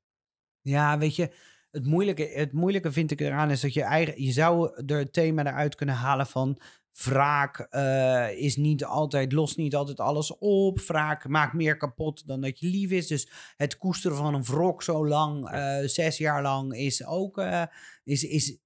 Ja, 0.62 0.98
weet 0.98 1.16
je, 1.16 1.36
het 1.72 1.86
moeilijke, 1.86 2.32
het 2.34 2.52
moeilijke 2.52 2.92
vind 2.92 3.12
ik 3.12 3.22
eraan 3.22 3.52
is 3.52 3.62
dat 3.62 3.74
je 3.74 3.84
eigen, 3.84 4.24
je 4.24 4.32
zou 4.32 4.84
er 4.86 4.98
het 4.98 5.14
thema 5.14 5.46
eruit 5.46 5.76
kunnen 5.76 5.96
halen 5.96 6.28
van 6.28 6.60
wraak 7.04 7.60
eh, 7.60 8.38
is 8.38 8.56
niet 8.56 8.86
altijd, 8.86 9.32
lost 9.32 9.58
niet 9.58 9.76
altijd 9.76 10.00
alles 10.00 10.38
op. 10.38 10.80
Wraak 10.80 11.28
maakt 11.28 11.54
meer 11.54 11.78
kapot 11.78 12.28
dan 12.28 12.42
dat 12.42 12.60
je 12.60 12.68
lief 12.68 12.92
is. 12.92 13.08
Dus 13.08 13.30
het 13.56 13.78
koesteren 13.78 14.18
van 14.18 14.34
een 14.34 14.44
wrok 14.44 14.84
zo 14.84 15.08
lang, 15.08 15.50
eh, 15.50 15.78
zes 15.86 16.18
jaar 16.18 16.42
lang, 16.42 16.74
is 16.74 17.06
ook, 17.06 17.38
eh, 17.38 17.64
is, 18.04 18.24
is, 18.24 18.58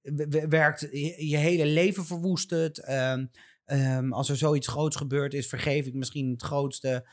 werkt 0.48 0.80
je, 1.18 1.36
hele 1.36 1.66
leven 1.66 2.04
verwoest 2.04 2.50
het. 2.50 2.84
Ehm, 2.84 3.26
ehm, 3.64 4.12
als 4.12 4.28
er 4.28 4.36
zoiets 4.36 4.68
groots 4.68 4.96
gebeurd 4.96 5.34
is, 5.34 5.46
vergeef 5.46 5.86
ik 5.86 5.94
misschien 5.94 6.30
het 6.30 6.42
grootste 6.42 7.06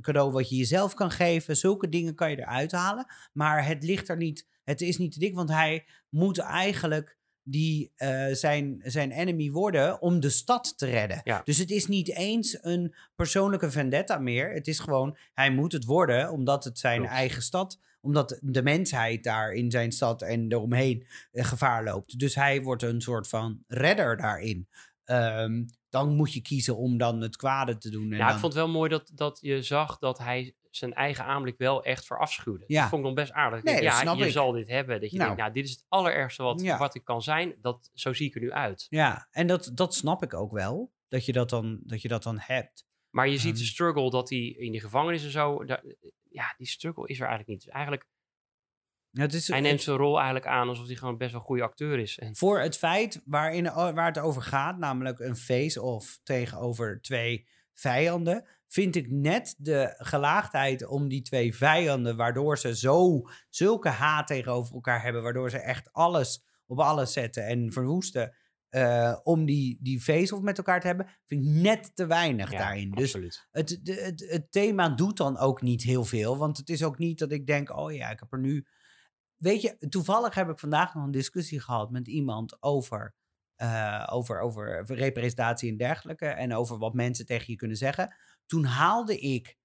cadeau 0.00 0.32
wat 0.32 0.48
je 0.48 0.56
jezelf 0.56 0.94
kan 0.94 1.10
geven. 1.10 1.56
Zulke 1.56 1.88
dingen 1.88 2.14
kan 2.14 2.30
je 2.30 2.38
eruit 2.38 2.72
halen. 2.72 3.06
Maar 3.32 3.66
het 3.66 3.84
ligt 3.84 4.08
er 4.08 4.16
niet, 4.16 4.46
het 4.68 4.80
is 4.80 4.98
niet 4.98 5.12
te 5.12 5.18
dik, 5.18 5.34
want 5.34 5.50
hij 5.50 5.84
moet 6.08 6.38
eigenlijk 6.38 7.16
die, 7.42 7.92
eh, 7.96 8.26
zijn, 8.32 8.80
zijn 8.84 9.10
enemy 9.10 9.50
worden 9.50 10.00
om 10.00 10.20
de 10.20 10.30
stad 10.30 10.78
te 10.78 10.86
redden. 10.86 11.20
Ja. 11.24 11.40
Dus 11.44 11.58
het 11.58 11.70
is 11.70 11.86
niet 11.86 12.08
eens 12.08 12.58
een 12.60 12.94
persoonlijke 13.16 13.70
vendetta 13.70 14.18
meer. 14.18 14.52
Het 14.52 14.66
is 14.66 14.78
gewoon, 14.78 15.16
hij 15.34 15.50
moet 15.50 15.72
het 15.72 15.84
worden 15.84 16.30
omdat 16.30 16.64
het 16.64 16.78
zijn 16.78 16.98
Klopt. 16.98 17.12
eigen 17.12 17.42
stad, 17.42 17.80
omdat 18.00 18.38
de 18.42 18.62
mensheid 18.62 19.24
daar 19.24 19.52
in 19.52 19.70
zijn 19.70 19.92
stad 19.92 20.22
en 20.22 20.52
eromheen 20.52 21.06
eh, 21.32 21.44
gevaar 21.44 21.84
loopt. 21.84 22.18
Dus 22.18 22.34
hij 22.34 22.62
wordt 22.62 22.82
een 22.82 23.00
soort 23.00 23.28
van 23.28 23.64
redder 23.66 24.16
daarin. 24.16 24.68
Ehm, 25.04 25.64
dan 25.88 26.16
moet 26.16 26.32
je 26.32 26.40
kiezen 26.40 26.76
om 26.76 26.98
dan 26.98 27.20
het 27.20 27.36
kwade 27.36 27.78
te 27.78 27.90
doen. 27.90 28.12
En 28.12 28.18
ja, 28.18 28.24
dan, 28.26 28.34
ik 28.34 28.40
vond 28.40 28.52
het 28.52 28.62
wel 28.62 28.72
mooi 28.72 28.90
dat, 28.90 29.10
dat 29.14 29.38
je 29.42 29.62
zag 29.62 29.98
dat 29.98 30.18
hij 30.18 30.54
zijn 30.70 30.94
eigen 30.94 31.24
aanblik 31.24 31.58
wel 31.58 31.84
echt 31.84 32.06
verafschuwde. 32.06 32.64
Ja. 32.66 32.80
Dat 32.80 32.88
vond 32.88 33.00
ik 33.02 33.06
nog 33.08 33.16
best 33.16 33.32
aardig. 33.32 33.62
Nee, 33.62 33.74
denk, 33.74 33.86
ja, 33.86 34.12
je 34.12 34.24
ik. 34.24 34.32
zal 34.32 34.52
dit 34.52 34.68
hebben. 34.68 35.00
Dat 35.00 35.10
je 35.10 35.16
Nou. 35.16 35.26
denkt, 35.28 35.42
nou, 35.42 35.52
dit 35.54 35.64
is 35.64 35.70
het 35.70 35.84
allerergste 35.88 36.42
wat, 36.42 36.60
Ja. 36.60 36.78
wat 36.78 36.94
ik 36.94 37.04
kan 37.04 37.22
zijn. 37.22 37.54
Dat, 37.60 37.90
zo 37.94 38.12
zie 38.12 38.26
ik 38.26 38.34
er 38.34 38.40
nu 38.40 38.52
uit. 38.52 38.86
Ja, 38.88 39.28
en 39.30 39.46
dat, 39.46 39.70
dat 39.74 39.94
snap 39.94 40.22
ik 40.22 40.34
ook 40.34 40.52
wel. 40.52 40.92
Dat 41.08 41.24
je 41.24 41.32
dat 41.32 41.50
dan, 41.50 41.80
dat 41.82 42.02
je 42.02 42.08
dat 42.08 42.22
dan 42.22 42.38
hebt. 42.40 42.86
Maar 43.10 43.28
je 43.28 43.38
ziet 43.38 43.54
de 43.56 43.60
Ehm. 43.60 43.68
struggle 43.70 44.10
dat 44.10 44.30
hij 44.30 44.38
in 44.38 44.72
die 44.72 44.80
gevangenis 44.80 45.24
en 45.24 45.30
zo... 45.30 45.64
daar- 45.64 45.84
ja, 46.30 46.54
die 46.56 46.66
struggle 46.66 47.06
is 47.08 47.20
er 47.20 47.26
eigenlijk 47.26 47.48
niet. 47.48 47.64
Dus 47.64 47.74
eigenlijk, 47.74 48.06
Ja, 49.10 49.22
Het 49.22 49.34
is, 49.34 49.48
hij 49.48 49.60
neemt 49.60 49.82
zijn 49.82 49.96
rol 49.96 50.16
eigenlijk 50.16 50.46
aan 50.46 50.68
alsof 50.68 50.86
hij 50.86 50.96
gewoon 50.96 51.16
best 51.16 51.30
wel 51.30 51.40
een 51.40 51.46
goede 51.46 51.62
acteur 51.62 51.98
is. 51.98 52.18
En 52.18 52.36
voor 52.36 52.60
het 52.60 52.76
feit 52.76 53.22
waarin, 53.24 53.64
waar 53.72 54.06
het 54.06 54.18
over 54.18 54.42
gaat, 54.42 54.78
namelijk 54.78 55.18
een 55.18 55.36
face-off 55.36 56.20
tegenover 56.22 57.00
twee 57.00 57.48
vijanden, 57.74 58.48
vind 58.68 58.96
ik 58.96 59.10
net 59.10 59.54
de 59.58 59.94
gelaagdheid 59.98 60.86
om 60.86 61.08
die 61.08 61.22
twee 61.22 61.56
vijanden, 61.56 62.16
waardoor 62.16 62.58
ze 62.58 62.76
zo 62.76 63.22
zulke 63.48 63.88
haat 63.88 64.26
tegenover 64.26 64.74
elkaar 64.74 65.02
hebben, 65.02 65.22
waardoor 65.22 65.50
ze 65.50 65.58
echt 65.58 65.92
alles 65.92 66.46
op 66.66 66.78
alles 66.78 67.12
zetten 67.12 67.46
en 67.46 67.72
verwoesten, 67.72 68.34
eh, 68.68 69.18
om 69.22 69.44
die, 69.44 69.78
die 69.80 70.00
face-off 70.00 70.42
met 70.42 70.58
elkaar 70.58 70.80
te 70.80 70.86
hebben, 70.86 71.08
vind 71.26 71.44
ik 71.44 71.48
net 71.48 71.90
te 71.96 72.06
weinig 72.06 72.50
Ja, 72.50 72.58
daarin. 72.58 72.90
Dus 72.90 73.04
absoluut. 73.04 73.46
het, 73.50 73.80
de, 73.82 73.92
het, 73.92 74.26
het 74.28 74.52
thema 74.52 74.88
doet 74.88 75.16
dan 75.16 75.38
ook 75.38 75.62
niet 75.62 75.82
heel 75.82 76.04
veel. 76.04 76.36
Want 76.36 76.56
het 76.56 76.68
is 76.68 76.82
ook 76.82 76.98
niet 76.98 77.18
dat 77.18 77.32
ik 77.32 77.46
denk, 77.46 77.76
oh 77.76 77.92
ja, 77.92 78.10
ik 78.10 78.20
heb 78.20 78.32
er 78.32 78.38
nu... 78.38 78.66
Weet 79.38 79.62
je, 79.62 79.88
toevallig 79.88 80.34
heb 80.34 80.48
ik 80.48 80.58
vandaag 80.58 80.94
nog 80.94 81.04
een 81.04 81.10
discussie 81.10 81.60
gehad 81.60 81.90
met 81.90 82.08
iemand 82.08 82.62
over, 82.62 83.14
eh, 83.56 84.06
over, 84.10 84.40
over 84.40 84.84
representatie 84.86 85.70
en 85.70 85.76
dergelijke. 85.76 86.26
En 86.26 86.54
over 86.54 86.78
wat 86.78 86.94
mensen 86.94 87.26
tegen 87.26 87.52
je 87.52 87.56
kunnen 87.56 87.76
zeggen. 87.76 88.14
Toen 88.46 88.64
haalde 88.64 89.18
ik 89.18 89.56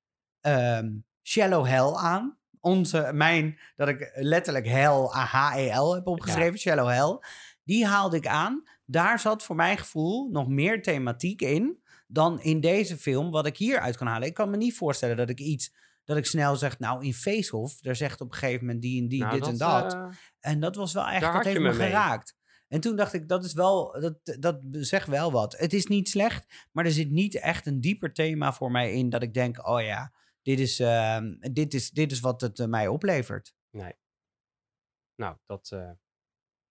ehm, 0.41 0.91
Shallow 1.23 1.65
Hell 1.65 1.93
aan. 1.93 2.37
Onze, 2.59 3.11
mijn, 3.13 3.59
dat 3.75 3.87
ik 3.87 4.11
letterlijk 4.15 4.67
hell, 4.67 5.07
H-E-L 5.09 5.93
heb 5.93 6.07
opgeschreven, 6.07 6.59
Shallow 6.59 6.89
Hell. 6.89 7.19
Die 7.63 7.85
haalde 7.85 8.17
ik 8.17 8.27
aan. 8.27 8.63
Daar 8.85 9.19
zat 9.19 9.43
voor 9.43 9.55
mijn 9.55 9.77
gevoel 9.77 10.29
nog 10.29 10.47
meer 10.47 10.81
thematiek 10.81 11.41
in 11.41 11.83
dan 12.07 12.41
in 12.41 12.59
deze 12.59 12.97
film, 12.97 13.31
wat 13.31 13.45
ik 13.45 13.57
hieruit 13.57 13.97
kan 13.97 14.07
halen. 14.07 14.27
Ik 14.27 14.33
kan 14.33 14.49
me 14.49 14.57
niet 14.57 14.77
voorstellen 14.77 15.17
dat 15.17 15.29
ik 15.29 15.39
iets, 15.39 15.73
dat 16.03 16.17
ik 16.17 16.25
snel 16.25 16.55
zeg, 16.55 16.79
nou 16.79 17.05
in 17.05 17.13
Face-Off, 17.13 17.81
daar 17.81 17.95
zegt 17.95 18.21
op 18.21 18.31
een 18.31 18.37
gegeven 18.37 18.65
moment 18.65 18.81
die 18.81 19.01
en 19.01 19.07
die, 19.07 19.19
Nou, 19.19 19.39
dit 19.39 19.47
en 19.47 19.57
dat. 19.57 19.93
eh, 19.93 20.07
En 20.39 20.59
dat 20.59 20.75
was 20.75 20.93
wel 20.93 21.07
echt, 21.07 21.21
dat 21.33 21.43
heeft 21.43 21.59
me 21.59 21.73
geraakt. 21.73 22.35
En 22.67 22.79
toen 22.79 22.95
dacht 22.95 23.13
ik, 23.13 23.27
dat 23.27 23.45
is 23.45 23.53
wel, 23.53 23.99
dat, 24.01 24.37
dat 24.39 24.59
zegt 24.69 25.07
wel 25.07 25.31
wat. 25.31 25.57
Het 25.57 25.73
is 25.73 25.85
niet 25.85 26.09
slecht, 26.09 26.67
maar 26.71 26.85
er 26.85 26.91
zit 26.91 27.09
niet 27.11 27.35
echt 27.35 27.65
een 27.65 27.81
dieper 27.81 28.13
thema 28.13 28.53
voor 28.53 28.71
mij 28.71 28.93
in 28.93 29.09
dat 29.09 29.23
ik 29.23 29.33
denk, 29.33 29.67
oh 29.67 29.81
ja, 29.81 30.13
dit 30.41 30.59
is, 30.59 30.79
ehm, 30.79 31.35
dit 31.39 31.73
is, 31.73 31.89
dit 31.89 32.11
is 32.11 32.19
wat 32.19 32.41
het 32.41 32.59
eh, 32.59 32.67
mij 32.67 32.87
oplevert. 32.87 33.55
nou, 35.15 35.37
dat 35.45 35.69
eh, 35.71 35.91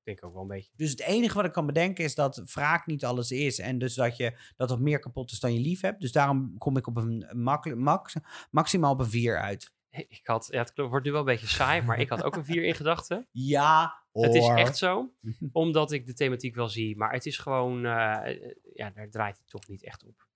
denk 0.05 0.25
ook 0.25 0.33
wel 0.33 0.43
een 0.43 0.49
beetje. 0.49 0.73
Dus 0.77 0.91
het 0.91 1.01
enige 1.01 1.35
wat 1.35 1.45
ik 1.45 1.53
kan 1.53 1.67
bedenken 1.67 2.05
is 2.05 2.15
dat 2.15 2.43
wraak 2.55 2.87
niet 2.87 3.05
alles 3.05 3.31
is. 3.31 3.59
En 3.59 3.79
dus 3.79 3.95
dat 3.95 4.17
je 4.17 4.39
dat 4.57 4.71
het 4.71 4.81
meer 4.81 4.99
kapot 4.99 5.31
is 5.31 5.41
dan 5.41 5.55
je 5.55 5.61
lief 5.61 5.81
hebt. 5.81 6.01
Dus 6.01 6.13
daarom 6.13 6.59
kom 6.59 6.77
ik 6.77 6.87
op 6.87 6.97
een 6.97 7.29
makkelijk, 7.33 7.81
max, 7.81 8.15
maximaal 8.51 8.93
op 8.93 9.01
een 9.01 9.11
4 9.11 9.39
uit. 9.39 9.73
Ik 9.91 10.21
had, 10.23 10.49
ja, 10.51 10.59
het 10.59 10.73
wordt 10.75 11.05
nu 11.05 11.11
wel 11.11 11.21
een 11.21 11.27
beetje 11.27 11.47
saai, 11.47 11.83
maar 11.83 12.01
ik 12.01 12.09
had 12.09 12.23
ook 12.23 12.37
een 12.37 12.45
4 12.45 12.65
in 12.65 12.75
gedachten. 12.75 13.29
Ja, 13.33 14.03
hoor. 14.13 14.25
Het 14.25 14.35
is 14.35 14.49
echt 14.49 14.77
zo, 14.77 15.13
omdat 15.53 15.93
ik 15.93 16.07
de 16.07 16.15
thematiek 16.15 16.55
wel 16.55 16.69
zie, 16.69 16.97
maar 16.97 17.13
het 17.13 17.27
is 17.27 17.39
gewoon, 17.39 17.85
eh, 17.85 18.31
eh, 18.31 18.55
ja, 18.75 18.91
daar 18.91 19.11
draait 19.11 19.39
het 19.39 19.49
toch 19.49 19.69
niet 19.69 19.85
echt 19.85 20.05
op. 20.05 20.27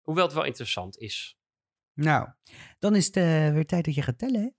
Hoewel 0.00 0.24
het 0.24 0.34
wel 0.34 0.44
interessant 0.44 0.98
is. 0.98 1.38
Nou, 1.92 2.28
dan 2.78 2.94
is 2.94 3.06
het 3.06 3.16
eh, 3.16 3.52
weer 3.52 3.66
tijd 3.66 3.84
dat 3.84 3.94
je 3.94 4.02
gaat 4.02 4.18
tellen. 4.18 4.54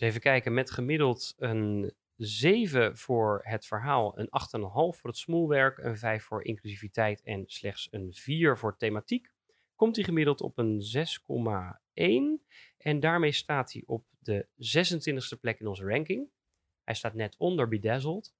Dus 0.00 0.08
even 0.08 0.20
kijken, 0.20 0.54
met 0.54 0.70
gemiddeld 0.70 1.34
een 1.36 1.94
7 2.16 2.96
voor 2.98 3.40
het 3.42 3.66
verhaal, 3.66 4.18
een 4.18 4.26
8,5 4.26 4.30
voor 4.70 5.10
het 5.10 5.16
smoelwerk, 5.16 5.78
een 5.78 5.98
5 5.98 6.24
voor 6.24 6.44
inclusiviteit 6.44 7.22
en 7.22 7.44
slechts 7.46 7.88
een 7.90 8.12
4 8.12 8.58
voor 8.58 8.76
thematiek, 8.76 9.30
komt 9.74 9.96
hij 9.96 10.04
gemiddeld 10.04 10.40
op 10.40 10.58
een 10.58 10.80
6,1. 10.80 12.46
En 12.76 13.00
daarmee 13.00 13.32
staat 13.32 13.72
hij 13.72 13.82
op 13.86 14.06
de 14.18 14.46
26e 15.36 15.40
plek 15.40 15.60
in 15.60 15.66
onze 15.66 15.84
ranking. 15.84 16.28
Hij 16.84 16.94
staat 16.94 17.14
net 17.14 17.36
onder 17.38 17.68
Bedazzled. 17.68 18.34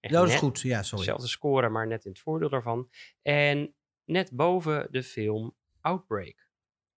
Echt 0.00 0.14
Dat 0.14 0.24
is 0.24 0.30
net 0.30 0.40
goed, 0.40 0.60
ja, 0.60 0.82
sorry. 0.82 1.04
Dezelfde 1.04 1.28
score, 1.28 1.68
maar 1.68 1.86
net 1.86 2.04
in 2.04 2.10
het 2.10 2.20
voordeel 2.20 2.48
daarvan. 2.48 2.90
En 3.22 3.74
net 4.04 4.30
boven 4.32 4.88
de 4.90 5.02
film 5.02 5.56
Outbreak. 5.80 6.48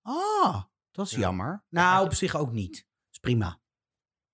Ah, 0.01 0.63
dat 0.91 1.05
is 1.05 1.11
Ja. 1.11 1.19
jammer. 1.19 1.63
Nou, 1.69 2.05
op 2.05 2.13
zich 2.13 2.35
ook 2.35 2.51
niet. 2.51 2.87
Is 3.19 3.29
prima. 3.29 3.61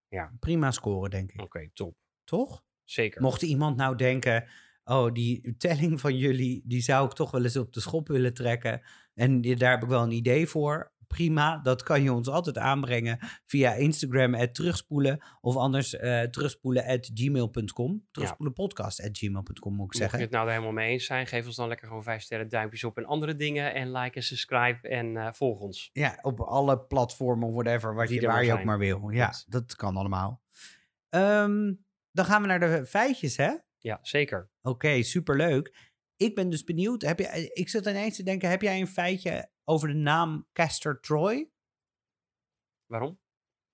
Ja. 0.08 0.32
Prima 0.40 0.72
scoren, 0.72 1.10
denk 1.10 1.32
ik. 1.32 1.42
Oké, 1.42 1.70
top. 1.74 1.96
Toch? 2.24 2.64
Zeker. 2.84 3.22
Mocht 3.22 3.42
iemand 3.42 3.78
nou 3.78 3.96
denken... 3.96 4.48
Oh, 4.88 5.14
die 5.14 5.58
telling 5.58 6.00
van 6.00 6.18
jullie, 6.18 6.64
die 6.66 6.82
zou 6.82 7.06
ik 7.06 7.14
toch 7.14 7.32
wel 7.32 7.44
eens 7.44 7.58
op 7.58 7.74
de 7.74 7.80
schop 7.80 8.08
willen 8.08 8.34
trekken. 8.34 8.82
En 9.14 9.42
daar 9.42 9.72
heb 9.72 9.84
ik 9.84 9.90
wel 9.90 10.04
een 10.04 10.12
idee 10.12 10.48
voor. 10.48 10.94
Prima, 11.16 11.57
dat 11.57 11.84
kan 11.84 12.03
je 12.03 12.13
ons 12.13 12.28
altijd 12.28 12.57
aanbrengen 12.57 13.20
via 13.45 13.74
Instagram, 13.74 14.51
terugspoelen. 14.51 15.24
Of 15.41 15.55
anders 15.55 15.95
eh 15.95 16.22
terugspoelen 16.22 16.86
at 16.86 17.11
gmail.com. 17.13 18.07
Terugspoelenpodcast 18.11 19.03
at 19.03 19.18
gmail.com 19.18 19.45
moet 19.45 19.55
ik 19.63 19.78
Mocht 19.78 19.93
je 19.93 19.99
zeggen. 19.99 20.20
het 20.20 20.32
nou 20.32 20.45
er 20.45 20.51
helemaal 20.51 20.74
mee 20.74 20.91
eens 20.91 21.05
zijn, 21.05 21.28
geef 21.28 21.45
ons 21.45 21.55
dan 21.55 21.68
lekker 21.68 21.88
gewoon 21.88 22.03
vijf 22.03 22.22
sterren, 22.22 22.49
duimpjes 22.49 22.84
op 22.84 22.97
en 22.97 23.05
andere 23.05 23.36
dingen. 23.36 23.74
En 23.74 23.91
like 23.91 24.16
en 24.16 24.24
subscribe 24.24 24.88
en 24.88 25.18
eh, 25.18 25.32
volg 25.32 25.59
ons. 25.59 25.89
Ja, 25.93 26.20
op 26.22 26.39
alle 26.39 26.80
platformen, 26.80 27.53
whatever, 27.53 27.95
wat 27.95 28.09
je, 28.09 28.22
waar 28.22 28.45
je 28.45 28.53
ook 28.53 28.63
maar 28.63 28.80
wil. 28.80 29.09
Ja, 29.09 29.34
dat 29.47 29.76
kan 29.76 29.97
allemaal. 29.97 30.41
Ehm, 31.09 31.74
dan 32.11 32.26
gaan 32.26 32.41
we 32.41 32.47
naar 32.47 32.59
de 32.59 32.86
feitjes, 32.86 33.38
hè? 33.38 33.51
Ja, 33.78 33.99
zeker. 34.01 34.49
Oké, 34.61 35.03
superleuk. 35.03 35.85
Ik 36.18 36.36
ben 36.36 36.49
dus 36.49 36.63
benieuwd. 36.63 37.01
Heb 37.01 37.20
je, 37.20 37.49
ik 37.53 37.70
zit 37.70 37.86
ineens 37.86 38.16
te 38.16 38.24
denken, 38.24 38.49
heb 38.49 38.61
jij 38.61 38.80
een 38.80 38.88
feitje 38.88 39.49
over 39.63 39.88
de 39.88 39.93
naam 39.93 40.47
Castor 40.53 40.99
Troy? 40.99 41.49
Waarom? 42.86 43.20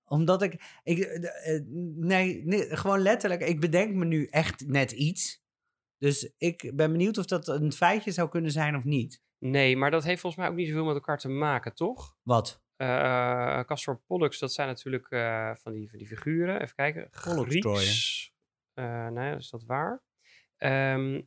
Omdat 0.04 0.42
ik, 0.42 0.80
ik 0.82 0.98
eh, 0.98 1.54
eh, 1.54 1.62
nee, 1.94 2.44
nee, 2.44 2.76
gewoon 2.76 3.00
letterlijk, 3.00 3.42
ik 3.42 3.60
bedenk 3.60 3.94
me 3.94 4.04
nu 4.04 4.26
echt 4.26 4.66
net 4.66 4.92
iets. 4.92 5.42
Dus 5.98 6.32
ik 6.36 6.72
ben 6.74 6.92
benieuwd 6.92 7.18
of 7.18 7.26
dat 7.26 7.48
een 7.48 7.72
feitje 7.72 8.10
zou 8.10 8.28
kunnen 8.28 8.50
zijn 8.50 8.76
of 8.76 8.84
niet. 8.84 9.22
Nee, 9.38 9.76
maar 9.76 9.90
dat 9.90 10.04
heeft 10.04 10.20
volgens 10.20 10.42
mij 10.42 10.50
ook 10.50 10.58
niet 10.58 10.68
zoveel 10.68 10.84
met 10.84 10.94
elkaar 10.94 11.18
te 11.18 11.28
maken, 11.28 11.74
toch? 11.74 12.16
Wat? 12.22 12.62
Eh 12.76 13.60
Castor 13.64 14.00
Pollux, 14.06 14.38
dat 14.38 14.52
zijn 14.52 14.68
natuurlijk 14.68 15.10
eh, 15.10 15.54
van, 15.54 15.72
die, 15.72 15.90
van 15.90 15.98
die 15.98 16.08
figuren. 16.08 16.60
Even 16.60 16.74
kijken. 16.74 17.10
Pollux 17.24 17.60
Troy? 17.60 17.76
Grieks. 17.76 18.32
Eh 18.72 19.08
nee, 19.08 19.36
is 19.36 19.50
dat 19.50 19.64
waar? 19.64 20.02
Ehm, 20.56 21.22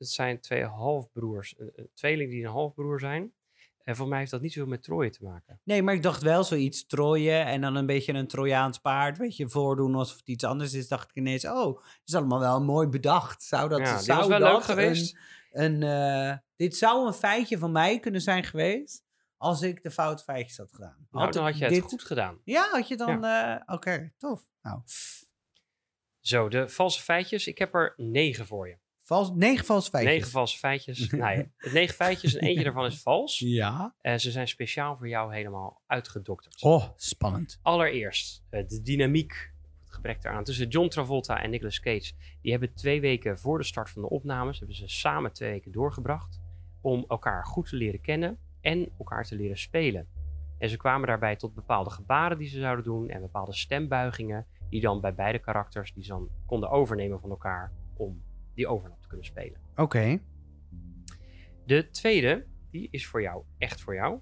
het 0.00 0.08
zijn 0.08 0.40
twee 0.40 0.64
halfbroers. 0.64 1.54
Een, 1.58 1.70
een 1.74 1.90
tweeling 1.94 2.30
die 2.30 2.44
een 2.44 2.50
halfbroer 2.50 3.00
zijn. 3.00 3.32
En 3.82 3.96
voor 3.96 4.08
mij 4.08 4.18
heeft 4.18 4.30
dat 4.30 4.40
niet 4.40 4.52
zoveel 4.52 4.70
met 4.70 4.82
Troje 4.82 5.10
te 5.10 5.24
maken. 5.24 5.60
Nee, 5.64 5.82
maar 5.82 5.94
ik 5.94 6.02
dacht 6.02 6.22
wel 6.22 6.44
zoiets 6.44 6.86
Troje 6.86 7.32
en 7.32 7.60
dan 7.60 7.74
een 7.74 7.86
beetje 7.86 8.12
een 8.12 8.26
Trojaans 8.26 8.78
paard, 8.78 9.18
weet 9.18 9.36
je, 9.36 9.48
voordoen 9.48 9.94
alsof 9.94 10.16
het 10.16 10.28
iets 10.28 10.44
anders 10.44 10.74
is. 10.74 10.88
Dacht 10.88 11.10
ik 11.10 11.16
ineens, 11.16 11.44
oh, 11.46 11.76
het 11.76 12.00
is 12.04 12.14
allemaal 12.14 12.40
wel 12.40 12.62
mooi 12.62 12.88
bedacht. 12.88 13.42
Zou 13.42 13.68
dat, 13.68 13.78
ja, 13.78 13.98
zou 13.98 14.28
wel 14.28 14.38
dat 14.38 14.52
leuk 14.52 14.62
geweest. 14.62 15.16
Een, 15.50 15.82
een, 15.82 16.30
eh, 16.32 16.38
dit 16.56 16.76
zou 16.76 17.06
een 17.06 17.12
feitje 17.12 17.58
van 17.58 17.72
mij 17.72 18.00
kunnen 18.00 18.20
zijn 18.20 18.44
geweest 18.44 19.04
als 19.36 19.62
ik 19.62 19.82
de 19.82 19.90
foute 19.90 20.22
feitjes 20.22 20.56
had 20.56 20.72
gedaan. 20.72 21.06
Nou, 21.10 21.30
dan 21.30 21.46
ik 21.46 21.52
had 21.52 21.70
je 21.70 21.76
het 21.76 21.84
goed 21.84 22.04
gedaan. 22.04 22.40
Ja, 22.44 22.68
had 22.70 22.88
je 22.88 22.96
dan, 22.96 23.24
eh, 23.24 23.56
oké, 23.66 24.12
tof. 24.18 24.46
Nou, 24.62 24.80
Zo, 26.20 26.48
de 26.48 26.68
valse 26.68 27.02
feitjes. 27.02 27.46
Ik 27.46 27.58
heb 27.58 27.74
er 27.74 27.94
negen 27.96 28.46
voor 28.46 28.68
je. 28.68 28.78
Vals, 29.10 29.32
negen 29.34 29.64
valse 29.64 29.90
feitjes. 29.90 30.14
Negen 30.14 30.30
valse 30.30 30.58
feitjes. 30.58 31.08
nou 31.10 31.36
ja, 31.36 31.44
het 31.56 31.72
negen 31.72 31.94
feitjes 31.94 32.36
en 32.36 32.46
eentje 32.46 32.64
daarvan 32.64 32.84
is 32.84 33.02
vals. 33.02 33.38
Ja. 33.38 33.94
En 34.00 34.20
ze 34.20 34.30
zijn 34.30 34.48
speciaal 34.48 34.96
voor 34.96 35.08
jou 35.08 35.34
helemaal 35.34 35.80
uitgedokterd. 35.86 36.62
Oh, 36.62 36.84
spannend. 36.96 37.58
Allereerst 37.62 38.42
eh, 38.50 38.68
de 38.68 38.82
dynamiek, 38.82 39.52
het 39.84 39.94
gebrek 39.94 40.22
daaraan, 40.22 40.44
tussen 40.44 40.68
John 40.68 40.88
Travolta 40.88 41.42
en 41.42 41.50
Nicolas 41.50 41.80
Cage. 41.80 42.12
Die 42.42 42.50
hebben 42.50 42.74
twee 42.74 43.00
weken 43.00 43.38
voor 43.38 43.58
de 43.58 43.64
start 43.64 43.90
van 43.90 44.02
de 44.02 44.08
opnames, 44.08 44.58
hebben 44.58 44.76
ze 44.76 44.88
samen 44.88 45.32
twee 45.32 45.50
weken 45.50 45.72
doorgebracht 45.72 46.40
om 46.80 47.04
elkaar 47.08 47.46
goed 47.46 47.68
te 47.68 47.76
leren 47.76 48.00
kennen 48.00 48.38
en 48.60 48.88
elkaar 48.98 49.24
te 49.24 49.36
leren 49.36 49.58
spelen. 49.58 50.08
En 50.58 50.68
ze 50.68 50.76
kwamen 50.76 51.08
daarbij 51.08 51.36
tot 51.36 51.54
bepaalde 51.54 51.90
gebaren 51.90 52.38
die 52.38 52.48
ze 52.48 52.60
zouden 52.60 52.84
doen 52.84 53.08
en 53.08 53.20
bepaalde 53.20 53.54
stembuigingen 53.54 54.46
die 54.68 54.80
dan 54.80 55.00
bij 55.00 55.14
beide 55.14 55.38
karakters 55.38 55.92
die 55.92 56.02
ze 56.02 56.08
dan 56.08 56.28
konden 56.46 56.70
overnemen 56.70 57.20
van 57.20 57.30
elkaar 57.30 57.72
om 57.96 58.22
die 58.60 58.68
overnap 58.68 59.00
te 59.00 59.08
kunnen 59.08 59.26
spelen. 59.26 59.60
Oké. 59.76 60.18
De 61.66 61.90
tweede, 61.90 62.46
die 62.70 62.88
is 62.90 63.06
voor 63.06 63.22
jou, 63.22 63.42
echt 63.58 63.80
voor 63.80 63.94
jou. 63.94 64.18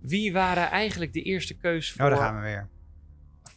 Wie 0.00 0.32
waren 0.32 0.70
eigenlijk 0.70 1.12
de 1.12 1.22
eerste 1.22 1.56
keus 1.56 1.92
voor, 1.92 2.04
Oh, 2.04 2.10
daar 2.10 2.18
gaan 2.20 2.34
we 2.36 2.40
weer. 2.42 2.68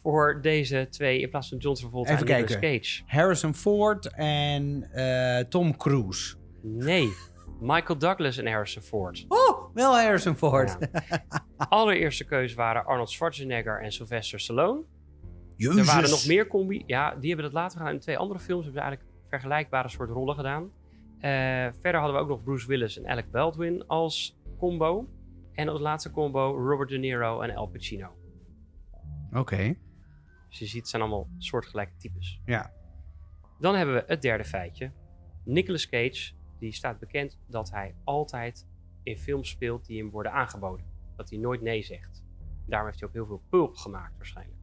voor 0.02 0.38
deze 0.42 0.86
twee 0.90 1.20
in 1.20 1.30
plaats 1.30 1.48
van 1.48 1.58
John 1.58 1.76
Travolta 1.76 2.12
Even 2.12 2.26
en 2.26 2.40
Nicolas. 2.40 2.60
Cage? 2.60 3.02
Harrison 3.06 3.54
Ford 3.54 4.12
en 4.14 4.90
eh, 4.92 5.44
Tom 5.44 5.76
Cruise. 5.76 6.36
Nee, 6.62 7.08
Michael 7.60 7.98
Douglas 7.98 8.36
en 8.38 8.46
Harrison 8.46 8.82
Ford. 8.82 9.24
Oh, 9.28 9.74
wel 9.74 9.92
Harrison 9.94 10.36
Ford. 10.36 10.76
Ja. 10.92 11.24
Allereerste 11.56 12.24
keus 12.24 12.54
waren 12.54 12.84
Arnold 12.84 13.10
Schwarzenegger 13.10 13.82
en 13.82 13.92
Sylvester 13.92 14.40
Stallone. 14.40 14.82
Er 15.56 15.84
waren 15.84 16.10
nog 16.10 16.26
meer 16.26 16.46
combi. 16.46 16.82
Ja, 16.86 17.14
die 17.14 17.26
hebben 17.28 17.44
dat 17.44 17.54
later 17.54 17.78
gedaan. 17.78 17.94
In 17.94 18.00
twee 18.00 18.18
andere 18.18 18.40
films 18.40 18.64
hebben 18.64 18.82
ze 18.82 18.88
eigenlijk 18.88 19.13
vergelijkbare 19.34 19.88
soort 19.88 20.10
rollen 20.10 20.34
gedaan. 20.34 20.62
Eh, 21.18 21.30
verder 21.80 22.00
hadden 22.00 22.12
we 22.12 22.22
ook 22.22 22.28
nog 22.28 22.42
Bruce 22.42 22.66
Willis 22.66 22.98
en 22.98 23.08
Alec 23.08 23.30
Baldwin 23.30 23.86
als 23.86 24.36
combo. 24.58 25.08
En 25.52 25.68
als 25.68 25.80
laatste 25.80 26.10
combo 26.10 26.68
Robert 26.68 26.88
De 26.88 26.98
Niro 26.98 27.40
en 27.40 27.54
Al 27.54 27.66
Pacino. 27.66 28.16
Oké. 29.32 29.76
Dus 30.48 30.58
je 30.58 30.66
ziet, 30.66 30.80
het 30.80 30.88
zijn 30.88 31.02
allemaal 31.02 31.28
soortgelijke 31.38 31.96
types. 31.96 32.40
Ja. 32.44 32.72
Dan 33.58 33.74
hebben 33.74 33.94
we 33.94 34.04
het 34.06 34.22
derde 34.22 34.44
feitje. 34.44 34.90
Nicolas 35.44 35.88
Cage, 35.88 36.32
die 36.58 36.72
staat 36.72 36.98
bekend 36.98 37.38
dat 37.46 37.70
hij 37.70 37.94
altijd 38.04 38.66
in 39.02 39.18
films 39.18 39.48
speelt 39.48 39.86
die 39.86 39.98
hem 39.98 40.10
worden 40.10 40.32
aangeboden. 40.32 40.86
Dat 41.16 41.30
hij 41.30 41.38
nooit 41.38 41.62
nee 41.62 41.82
zegt. 41.82 42.24
Daarom 42.66 42.88
heeft 42.88 43.00
hij 43.00 43.08
ook 43.08 43.14
heel 43.14 43.26
veel 43.26 43.42
pulp 43.48 43.76
gemaakt 43.76 44.16
waarschijnlijk. 44.16 44.62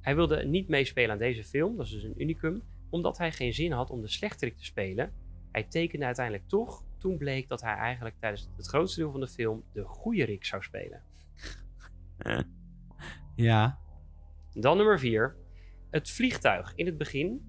Hij 0.00 0.14
wilde 0.14 0.44
niet 0.44 0.68
meespelen 0.68 1.10
aan 1.10 1.18
deze 1.18 1.44
film, 1.44 1.76
dat 1.76 1.86
is 1.86 1.92
dus 1.92 2.02
een 2.02 2.22
unicum, 2.22 2.62
omdat 2.94 3.18
hij 3.18 3.32
geen 3.32 3.54
zin 3.54 3.72
had 3.72 3.90
om 3.90 4.00
de 4.00 4.08
slechterik 4.08 4.56
te 4.56 4.64
spelen. 4.64 5.12
Hij 5.52 5.62
tekende 5.62 6.04
uiteindelijk 6.04 6.48
toch. 6.48 6.84
Toen 6.98 7.16
bleek 7.16 7.48
dat 7.48 7.60
hij 7.60 7.74
eigenlijk 7.74 8.16
tijdens 8.18 8.48
het 8.56 8.66
grootste 8.66 9.00
deel 9.00 9.10
van 9.10 9.20
de 9.20 9.28
film 9.28 9.64
de 9.72 9.84
goede 9.84 10.24
Rick 10.24 10.44
zou 10.44 10.62
spelen. 10.62 11.02
Ja. 13.34 13.78
Dan 14.52 14.76
nummer 14.76 14.98
4. 14.98 15.36
Het 15.90 16.10
vliegtuig 16.10 16.72
in 16.74 16.86
het 16.86 16.98
begin 16.98 17.42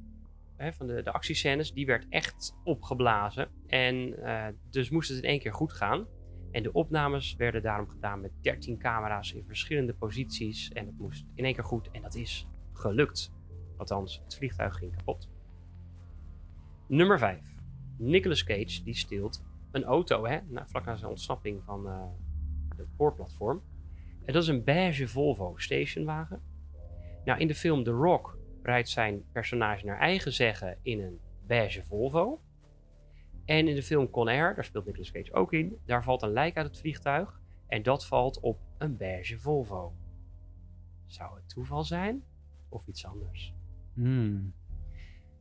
hè, 0.56 0.74
van 0.74 0.88
de, 0.88 1.02
de 1.02 1.12
actiescènes, 1.12 1.74
die 1.74 1.86
werd 1.86 2.06
echt 2.10 2.56
opgeblazen. 2.64 3.50
En 3.68 4.24
eh, 4.24 4.48
dus 4.70 4.90
moest 4.90 5.10
het 5.10 5.18
in 5.18 5.30
één 5.30 5.40
keer 5.40 5.54
goed 5.54 5.74
gaan. 5.74 6.08
En 6.52 6.64
de 6.64 6.72
opnames 6.72 7.36
werden 7.36 7.62
daarom 7.62 7.90
gedaan 7.90 8.22
met 8.22 8.32
13 8.42 8.78
camera's 8.78 9.34
in 9.34 9.44
verschillende 9.46 9.94
posities. 9.94 10.72
En 10.72 10.86
het 10.86 10.98
moest 10.98 11.26
in 11.34 11.46
één 11.46 11.54
keer 11.54 11.64
goed. 11.64 11.92
En 11.92 12.02
dat 12.02 12.16
is 12.16 12.48
gelukt. 12.74 13.34
Althans, 13.78 14.22
het 14.24 14.36
vliegtuig 14.36 14.76
ging 14.76 14.96
kapot. 14.96 15.34
Nummer 16.88 17.20
5. 17.20 17.40
Nicolas 17.98 18.44
Cage 18.44 18.84
die 18.84 18.96
steelt 18.96 19.44
een 19.72 19.84
auto, 19.84 20.26
hè, 20.26 20.40
na, 20.48 20.68
vlak 20.68 20.86
na 20.86 20.96
zijn 20.96 21.10
ontsnapping 21.10 21.64
van 21.64 21.88
uh, 21.88 22.04
het 22.78 22.88
spoorplatform. 22.94 23.62
En 24.26 24.34
dat 24.34 24.44
is 24.44 24.50
een 24.50 24.64
beige 24.64 25.08
Volvo 25.08 25.54
stationwagen. 25.58 26.42
Nou, 27.26 27.40
in 27.40 27.48
de 27.48 27.56
film 27.56 27.84
The 27.84 27.92
Rock 27.92 28.38
rijdt 28.64 28.90
zijn 28.90 29.24
personage 29.32 29.86
naar 29.86 30.00
eigen 30.00 30.34
zeggen 30.34 30.78
in 30.82 31.02
een 31.02 31.20
beige 31.48 31.84
Volvo. 31.84 32.42
En 33.46 33.68
in 33.68 33.76
de 33.76 33.84
film 33.84 34.10
Con 34.10 34.28
Air, 34.28 34.56
daar 34.56 34.66
speelt 34.66 34.86
Nicolas 34.86 35.12
Cage 35.12 35.34
ook 35.34 35.54
in, 35.54 35.78
daar 35.86 36.04
valt 36.04 36.22
een 36.22 36.32
lijk 36.32 36.58
uit 36.58 36.68
het 36.68 36.80
vliegtuig. 36.80 37.40
En 37.68 37.84
dat 37.84 38.06
valt 38.06 38.40
op 38.40 38.60
een 38.78 38.98
beige 38.98 39.40
Volvo. 39.40 39.94
Zou 41.06 41.36
het 41.36 41.50
toeval 41.50 41.84
zijn? 41.84 42.24
Of 42.70 42.88
iets 42.88 43.06
anders? 43.06 43.54
Hmm. 43.94 44.54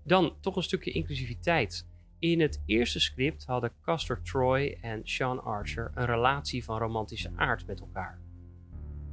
Dan 0.05 0.37
toch 0.41 0.57
een 0.57 0.63
stukje 0.63 0.91
inclusiviteit. 0.91 1.87
In 2.19 2.41
het 2.41 2.63
eerste 2.67 3.01
script 3.01 3.45
hadden 3.45 3.73
Castor 3.83 4.23
Troy 4.23 4.79
en 4.81 5.01
Sean 5.05 5.45
Archer 5.45 5.91
een 5.95 6.07
relatie 6.07 6.65
van 6.65 6.79
romantische 6.79 7.31
aard 7.37 7.67
met 7.67 7.81
elkaar. 7.81 8.19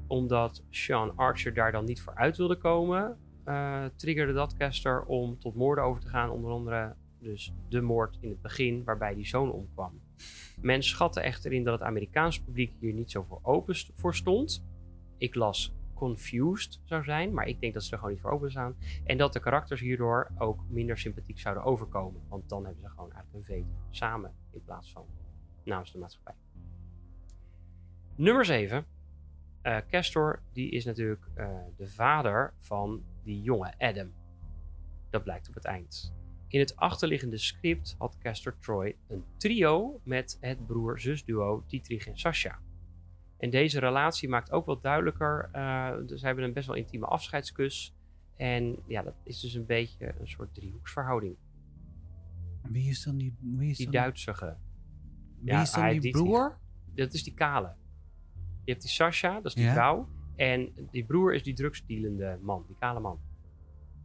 Omdat 0.08 0.64
Sean 0.70 1.16
Archer 1.16 1.54
daar 1.54 1.72
dan 1.72 1.86
niet 1.86 2.02
voor 2.02 2.16
uit 2.16 2.38
wilde 2.38 2.56
komen, 2.56 3.18
uh, 3.46 3.86
triggerde 3.96 4.34
dat 4.34 4.58
Castor 4.58 5.04
om 5.04 5.40
tot 5.40 5.56
moorden 5.56 5.84
over 5.84 6.02
te 6.02 6.08
gaan. 6.08 6.30
Onder 6.30 6.52
andere 6.52 6.96
dus 7.20 7.54
de 7.70 7.82
moord 7.82 8.18
in 8.22 8.30
het 8.30 8.42
begin 8.42 8.84
waarbij 8.84 9.14
die 9.14 9.28
zoon 9.28 9.52
omkwam. 9.52 10.02
Men 10.62 10.84
schatte 10.84 11.22
echter 11.22 11.54
in 11.54 11.64
dat 11.64 11.80
het 11.80 11.88
Amerikaanse 11.88 12.44
publiek 12.44 12.74
hier 12.80 12.94
niet 12.94 13.12
zo 13.12 13.24
voor 13.24 13.40
open 13.42 13.76
voor 13.94 14.16
stond. 14.16 14.66
Ik 15.18 15.36
las 15.36 15.74
confused 16.02 16.80
zou 16.84 17.04
zijn, 17.04 17.34
maar 17.34 17.48
ik 17.48 17.60
denk 17.60 17.74
dat 17.74 17.84
ze 17.84 17.92
er 17.92 17.98
gewoon 17.98 18.14
niet 18.14 18.22
voor 18.22 18.32
open 18.32 18.52
staan. 18.52 18.76
En 19.04 19.18
dat 19.18 19.34
de 19.34 19.40
karakters 19.40 19.82
hierdoor 19.82 20.32
ook 20.38 20.64
minder 20.70 20.98
sympathiek 20.98 21.40
zouden 21.40 21.64
overkomen. 21.64 22.22
Want 22.28 22.50
dan 22.50 22.66
hebben 22.66 22.84
ze 22.84 22.90
gewoon 22.90 23.12
eigenlijk 23.12 23.34
een 23.34 23.56
veto 23.56 23.70
samen 23.90 24.34
in 24.52 24.64
plaats 24.64 24.92
van 24.92 25.06
namens 25.64 25.92
de 25.92 25.98
maatschappij. 25.98 26.36
Nummer 28.16 28.46
7. 28.46 28.86
Uh, 29.64 29.78
Castor, 29.90 30.42
die 30.54 30.70
is 30.72 30.86
natuurlijk 30.86 31.26
uh, 31.38 31.50
de 31.78 31.88
vader 31.88 32.54
van 32.60 33.04
die 33.24 33.42
jonge 33.42 33.74
Adam. 33.78 34.14
Dat 35.10 35.24
blijkt 35.24 35.48
op 35.48 35.54
het 35.54 35.66
eind. 35.66 36.14
In 36.48 36.60
het 36.60 36.76
achterliggende 36.76 37.38
script 37.38 37.96
had 37.98 38.18
Castor 38.18 38.58
Troy 38.60 38.96
een 39.08 39.24
trio 39.38 40.02
met 40.04 40.38
het 40.40 40.66
broer-zusduo 40.66 41.64
Dietrich 41.68 42.08
en 42.08 42.18
Sasha. 42.18 42.60
En 43.42 43.50
deze 43.50 43.80
relatie 43.80 44.30
maakt 44.30 44.52
ook 44.52 44.66
wat 44.66 44.84
duidelijker. 44.84 45.50
Uh, 45.56 45.96
ze 46.16 46.26
hebben 46.26 46.44
een 46.44 46.54
best 46.54 46.68
wel 46.68 46.76
intieme 46.76 47.06
afscheidskus. 47.06 47.96
En 48.38 48.78
ja, 48.88 49.02
dat 49.02 49.14
is 49.24 49.40
dus 49.40 49.54
een 49.54 49.66
beetje 49.66 50.14
een 50.20 50.28
soort 50.28 50.54
driehoeksverhouding. 50.54 51.36
Wie 52.70 52.90
is 52.90 53.04
dan 53.04 53.18
die... 53.18 53.36
Wie 53.40 53.70
is 53.70 53.78
die 53.78 53.86
dan... 53.86 54.02
Duitsige. 54.02 54.56
Wie 55.40 55.54
is 55.54 55.72
dan 55.72 56.00
die 56.00 56.12
broer? 56.12 56.58
Dat 56.96 57.14
is 57.14 57.24
die 57.24 57.34
kale. 57.34 57.74
Je 58.64 58.72
hebt 58.72 58.82
die 58.84 58.92
Sasha, 58.92 59.34
dat 59.34 59.46
is 59.46 59.54
die 59.54 59.64
Ja. 59.64 59.74
vrouw. 59.74 60.08
En 60.36 60.72
die 60.92 61.06
broer 61.06 61.34
is 61.34 61.44
die 61.44 61.54
drugsdealende 61.54 62.40
man, 62.42 62.64
die 62.68 62.76
kale 62.80 63.00
man. 63.00 63.20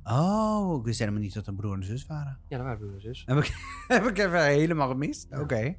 Oh, 0.05 0.79
ik 0.79 0.85
wist 0.85 0.99
helemaal 0.99 1.21
niet 1.21 1.35
dat 1.35 1.47
een 1.47 1.57
broer 1.57 1.75
en 1.75 1.85
zus 1.85 2.07
waren. 2.07 2.39
Ja, 2.49 2.57
dat 2.57 2.67
waren 2.67 2.79
broer 2.79 2.95
en 2.95 3.01
zus. 3.01 3.23
Heb 3.27 3.39
ik, 3.39 3.55
heb 3.97 4.05
ik 4.05 4.19
even 4.19 4.45
helemaal 4.45 4.89
gemist? 4.89 5.39
Oké. 5.39 5.77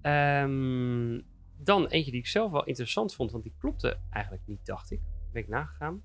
Ehm, 0.00 1.20
dan 1.62 1.86
eentje 1.86 2.10
die 2.10 2.20
ik 2.20 2.26
zelf 2.26 2.50
wel 2.50 2.64
interessant 2.64 3.14
vond, 3.14 3.30
want 3.30 3.42
die 3.42 3.54
klopte 3.58 3.98
eigenlijk 4.10 4.46
niet, 4.46 4.66
dacht 4.66 4.90
ik. 4.90 5.00
Ben 5.32 5.42
ik 5.42 5.48
nagegaan. 5.48 6.02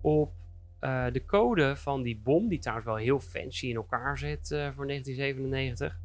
Op 0.00 0.32
eh, 0.78 1.06
de 1.12 1.24
code 1.24 1.76
van 1.76 2.02
die 2.02 2.18
bom, 2.18 2.48
die 2.48 2.58
trouwens 2.58 2.88
wel 2.88 2.96
heel 2.96 3.20
fancy 3.20 3.66
in 3.66 3.76
elkaar 3.76 4.18
zit 4.18 4.50
eh, 4.50 4.58
voor 4.74 4.86
1997. 4.86 6.00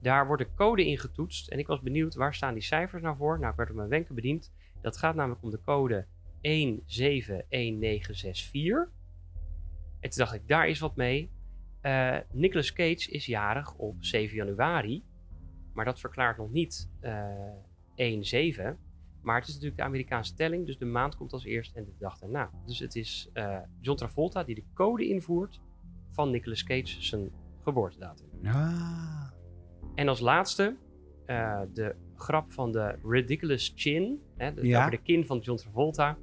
Daar 0.00 0.26
wordt 0.26 0.42
de 0.42 0.54
code 0.54 0.84
ingetoetst. 0.84 1.48
En 1.48 1.58
ik 1.58 1.66
was 1.66 1.80
benieuwd, 1.80 2.14
waar 2.14 2.34
staan 2.34 2.54
die 2.54 2.62
cijfers 2.62 3.02
nou 3.02 3.16
voor? 3.16 3.38
Nou, 3.38 3.50
ik 3.50 3.56
werd 3.56 3.70
op 3.70 3.76
mijn 3.76 3.88
wenken 3.88 4.14
bediend. 4.14 4.52
Dat 4.80 4.96
gaat 4.96 5.14
namelijk 5.14 5.42
om 5.42 5.50
de 5.50 5.60
code 5.64 6.06
171964. 6.40 8.90
En 10.00 10.10
toen 10.10 10.18
dacht 10.18 10.34
ik, 10.34 10.48
daar 10.48 10.68
is 10.68 10.78
wat 10.78 10.96
mee. 10.96 11.30
Eh 11.80 12.16
Nicolas 12.30 12.72
Cage 12.72 13.10
is 13.10 13.26
jarig 13.26 13.74
op 13.74 14.04
7 14.04 14.36
januari. 14.36 15.04
Maar 15.72 15.84
dat 15.84 16.00
verklaart 16.00 16.38
nog 16.38 16.50
niet 16.50 16.88
1-7. 17.96 18.76
Maar 19.22 19.38
het 19.38 19.48
is 19.48 19.54
natuurlijk 19.54 19.80
de 19.80 19.86
Amerikaanse 19.86 20.34
telling. 20.34 20.66
Dus 20.66 20.78
de 20.78 20.84
maand 20.84 21.16
komt 21.16 21.32
als 21.32 21.44
eerst 21.44 21.76
en 21.76 21.84
de 21.84 21.94
dag 21.98 22.18
daarna. 22.18 22.50
Dus 22.66 22.78
het 22.78 22.94
is 22.96 23.30
eh, 23.32 23.58
John 23.80 23.98
Travolta 23.98 24.44
die 24.44 24.54
de 24.54 24.64
code 24.74 25.06
invoert 25.08 25.60
van 26.10 26.30
Nicolas 26.30 26.64
Cage 26.64 27.02
zijn 27.02 27.30
geboortedatum. 27.62 28.28
Ah. 28.44 29.30
En 29.94 30.08
als 30.08 30.20
laatste 30.20 30.76
eh, 31.26 31.60
de 31.72 31.94
grap 32.16 32.52
van 32.52 32.72
de 32.72 32.98
ridiculous 33.04 33.72
chin. 33.76 34.22
Hè, 34.36 34.54
de, 34.54 34.66
Ja. 34.66 34.78
Over 34.78 34.90
de 34.90 35.02
kin 35.02 35.26
van 35.26 35.38
John 35.38 35.58
Travolta. 35.58 36.18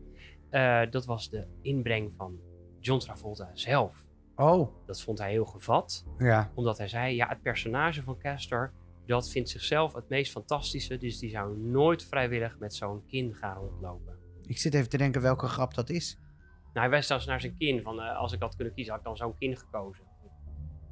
Eh, 0.49 0.81
dat 0.89 1.05
was 1.05 1.29
de 1.29 1.47
inbreng 1.61 2.13
van 2.17 2.39
John 2.79 2.99
Travolta 2.99 3.49
zelf. 3.53 4.07
Oh, 4.35 4.85
Dat 4.85 5.01
vond 5.01 5.17
hij 5.19 5.31
heel 5.31 5.45
gevat. 5.45 6.05
ja. 6.17 6.51
Omdat 6.55 6.77
hij 6.77 6.87
zei, 6.87 7.15
ja, 7.15 7.27
het 7.27 7.41
personage 7.41 8.03
van 8.03 8.17
Castor... 8.17 8.71
dat 9.09 9.29
vindt 9.29 9.49
zichzelf 9.49 9.93
het 9.93 10.09
meest 10.09 10.31
fantastische. 10.31 10.97
Dus 10.97 11.19
die 11.19 11.29
zou 11.29 11.57
nooit 11.57 12.03
vrijwillig 12.03 12.59
met 12.59 12.75
zo'n 12.75 13.05
kin 13.07 13.35
gaan 13.35 13.57
rondlopen. 13.57 14.17
Ik 14.45 14.57
zit 14.57 14.73
even 14.73 14.89
te 14.89 14.97
denken 14.97 15.21
welke 15.21 15.47
grap 15.47 15.73
dat 15.73 15.89
is. 15.89 16.17
Nou, 16.63 16.79
hij 16.79 16.89
wijst 16.89 17.07
zelfs 17.07 17.25
naar 17.25 17.41
zijn 17.41 17.57
kin. 17.57 17.81
Van, 17.81 18.01
eh, 18.01 18.17
als 18.17 18.33
ik 18.33 18.39
had 18.39 18.55
kunnen 18.55 18.73
kiezen, 18.73 18.91
had 18.93 19.01
ik 19.01 19.07
dan 19.07 19.17
zo'n 19.17 19.37
kin 19.37 19.57
gekozen. 19.57 20.03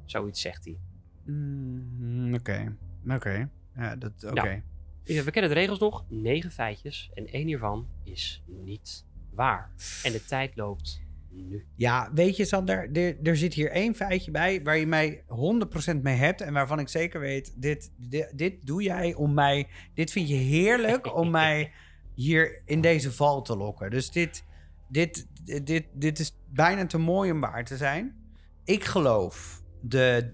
Zoiets 0.04 0.40
zegt 0.40 0.64
hij. 0.64 0.78
Mm, 1.24 2.34
Oké, 2.34 2.76
oké. 3.08 3.50
Ja, 3.74 3.96
dat, 3.96 4.24
oké. 4.24 4.62
Ja, 5.04 5.22
we 5.22 5.30
kennen 5.30 5.50
de 5.50 5.56
regels 5.56 5.78
nog. 5.78 6.04
Negen 6.08 6.50
feitjes. 6.50 7.10
En 7.14 7.26
één 7.26 7.46
hiervan 7.46 7.88
is 8.04 8.42
niet 8.46 9.06
waar. 9.30 9.70
En 10.02 10.12
de 10.12 10.24
tijd 10.24 10.56
loopt 10.56 11.02
nu. 11.30 11.66
Ja, 11.76 12.10
weet 12.14 12.36
je 12.36 12.44
Sander, 12.44 12.90
er, 12.92 13.16
er 13.22 13.36
zit 13.36 13.54
hier 13.54 13.70
één 13.70 13.94
feitje 13.94 14.30
bij 14.30 14.62
waar 14.62 14.78
je 14.78 14.86
mij 14.86 15.24
100% 15.94 16.00
mee 16.02 16.16
hebt. 16.16 16.40
En 16.40 16.52
waarvan 16.52 16.78
ik 16.78 16.88
zeker 16.88 17.20
weet, 17.20 17.54
dit, 17.56 17.92
dit, 17.96 18.32
dit 18.38 18.66
doe 18.66 18.82
jij 18.82 19.14
om 19.14 19.34
mij... 19.34 19.68
Dit 19.94 20.10
vind 20.12 20.28
je 20.28 20.34
heerlijk 20.34 21.14
om 21.16 21.30
mij 21.40 21.72
hier 22.14 22.62
in 22.64 22.80
deze 22.80 23.12
val 23.12 23.42
te 23.42 23.56
lokken. 23.56 23.90
Dus 23.90 24.10
dit, 24.10 24.44
dit, 24.88 25.26
dit, 25.64 25.84
dit 25.94 26.18
is 26.18 26.36
bijna 26.52 26.86
te 26.86 26.98
mooi 26.98 27.30
om 27.32 27.40
waar 27.40 27.64
te 27.64 27.76
zijn. 27.76 28.16
Ik 28.64 28.84
geloof 28.84 29.62
de... 29.80 30.30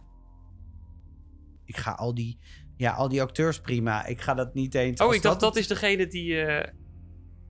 Ik 1.64 1.76
ga 1.76 1.90
al 1.92 2.14
die... 2.14 2.38
Ja, 2.76 2.92
al 2.92 3.09
die 3.09 3.22
acteurs 3.22 3.61
prima. 3.61 4.07
Ik 4.07 4.20
ga 4.20 4.34
dat 4.34 4.55
niet 4.55 4.74
eens... 4.74 5.01
Oh, 5.01 5.14
ik 5.14 5.22
dacht 5.22 5.40
dat 5.40 5.55
het- 5.55 5.62
is 5.62 5.68
degene 5.68 6.07
die... 6.07 6.40
eh, 6.40 6.72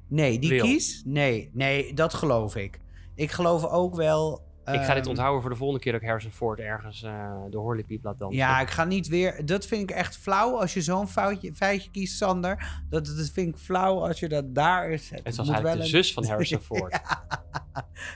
Nee, 0.09 0.39
die 0.39 0.51
wil. 0.51 0.65
kies? 0.65 1.03
Nee, 1.07 1.51
nee, 1.53 1.95
dat 1.95 2.15
geloof 2.15 2.57
ik. 2.57 2.79
Ik 3.15 3.31
geloof 3.31 3.65
ook 3.65 3.95
wel... 3.95 4.43
ik 4.65 4.81
ga 4.81 4.95
dit 4.95 5.03
ehm, 5.03 5.09
onthouden 5.09 5.41
voor 5.41 5.51
de 5.51 5.57
volgende 5.57 5.83
keer 5.83 5.93
dat 5.93 6.01
ik 6.01 6.07
Harrison 6.07 6.33
Ford 6.33 6.59
ergens 6.59 7.03
eh, 7.03 7.43
de 7.51 7.57
Horlipiep 7.57 8.05
laat 8.05 8.19
dansen. 8.19 8.39
Ja, 8.39 8.61
ik 8.61 8.71
ga 8.71 8.85
niet 8.85 9.09
weer. 9.09 9.47
Dat 9.47 9.67
vind 9.67 9.91
ik 9.91 9.97
echt 9.97 10.17
flauw 10.17 10.61
als 10.61 10.75
je 10.75 10.83
zo'n 10.83 11.09
foutje, 11.09 11.55
feitje 11.55 11.91
kiest, 11.91 12.17
Sander. 12.17 12.83
Dat, 12.89 13.07
dat 13.07 13.31
vind 13.33 13.49
ik 13.49 13.57
flauw 13.57 14.07
als 14.07 14.21
je 14.21 14.29
dat 14.29 14.55
daar 14.55 14.91
is. 14.91 15.11
Het 15.11 15.37
was 15.37 15.49
eigenlijk 15.49 15.81
de 15.81 15.87
zus 15.87 16.13
van 16.13 16.27
Harrison 16.27 16.61
Ford. 16.71 17.01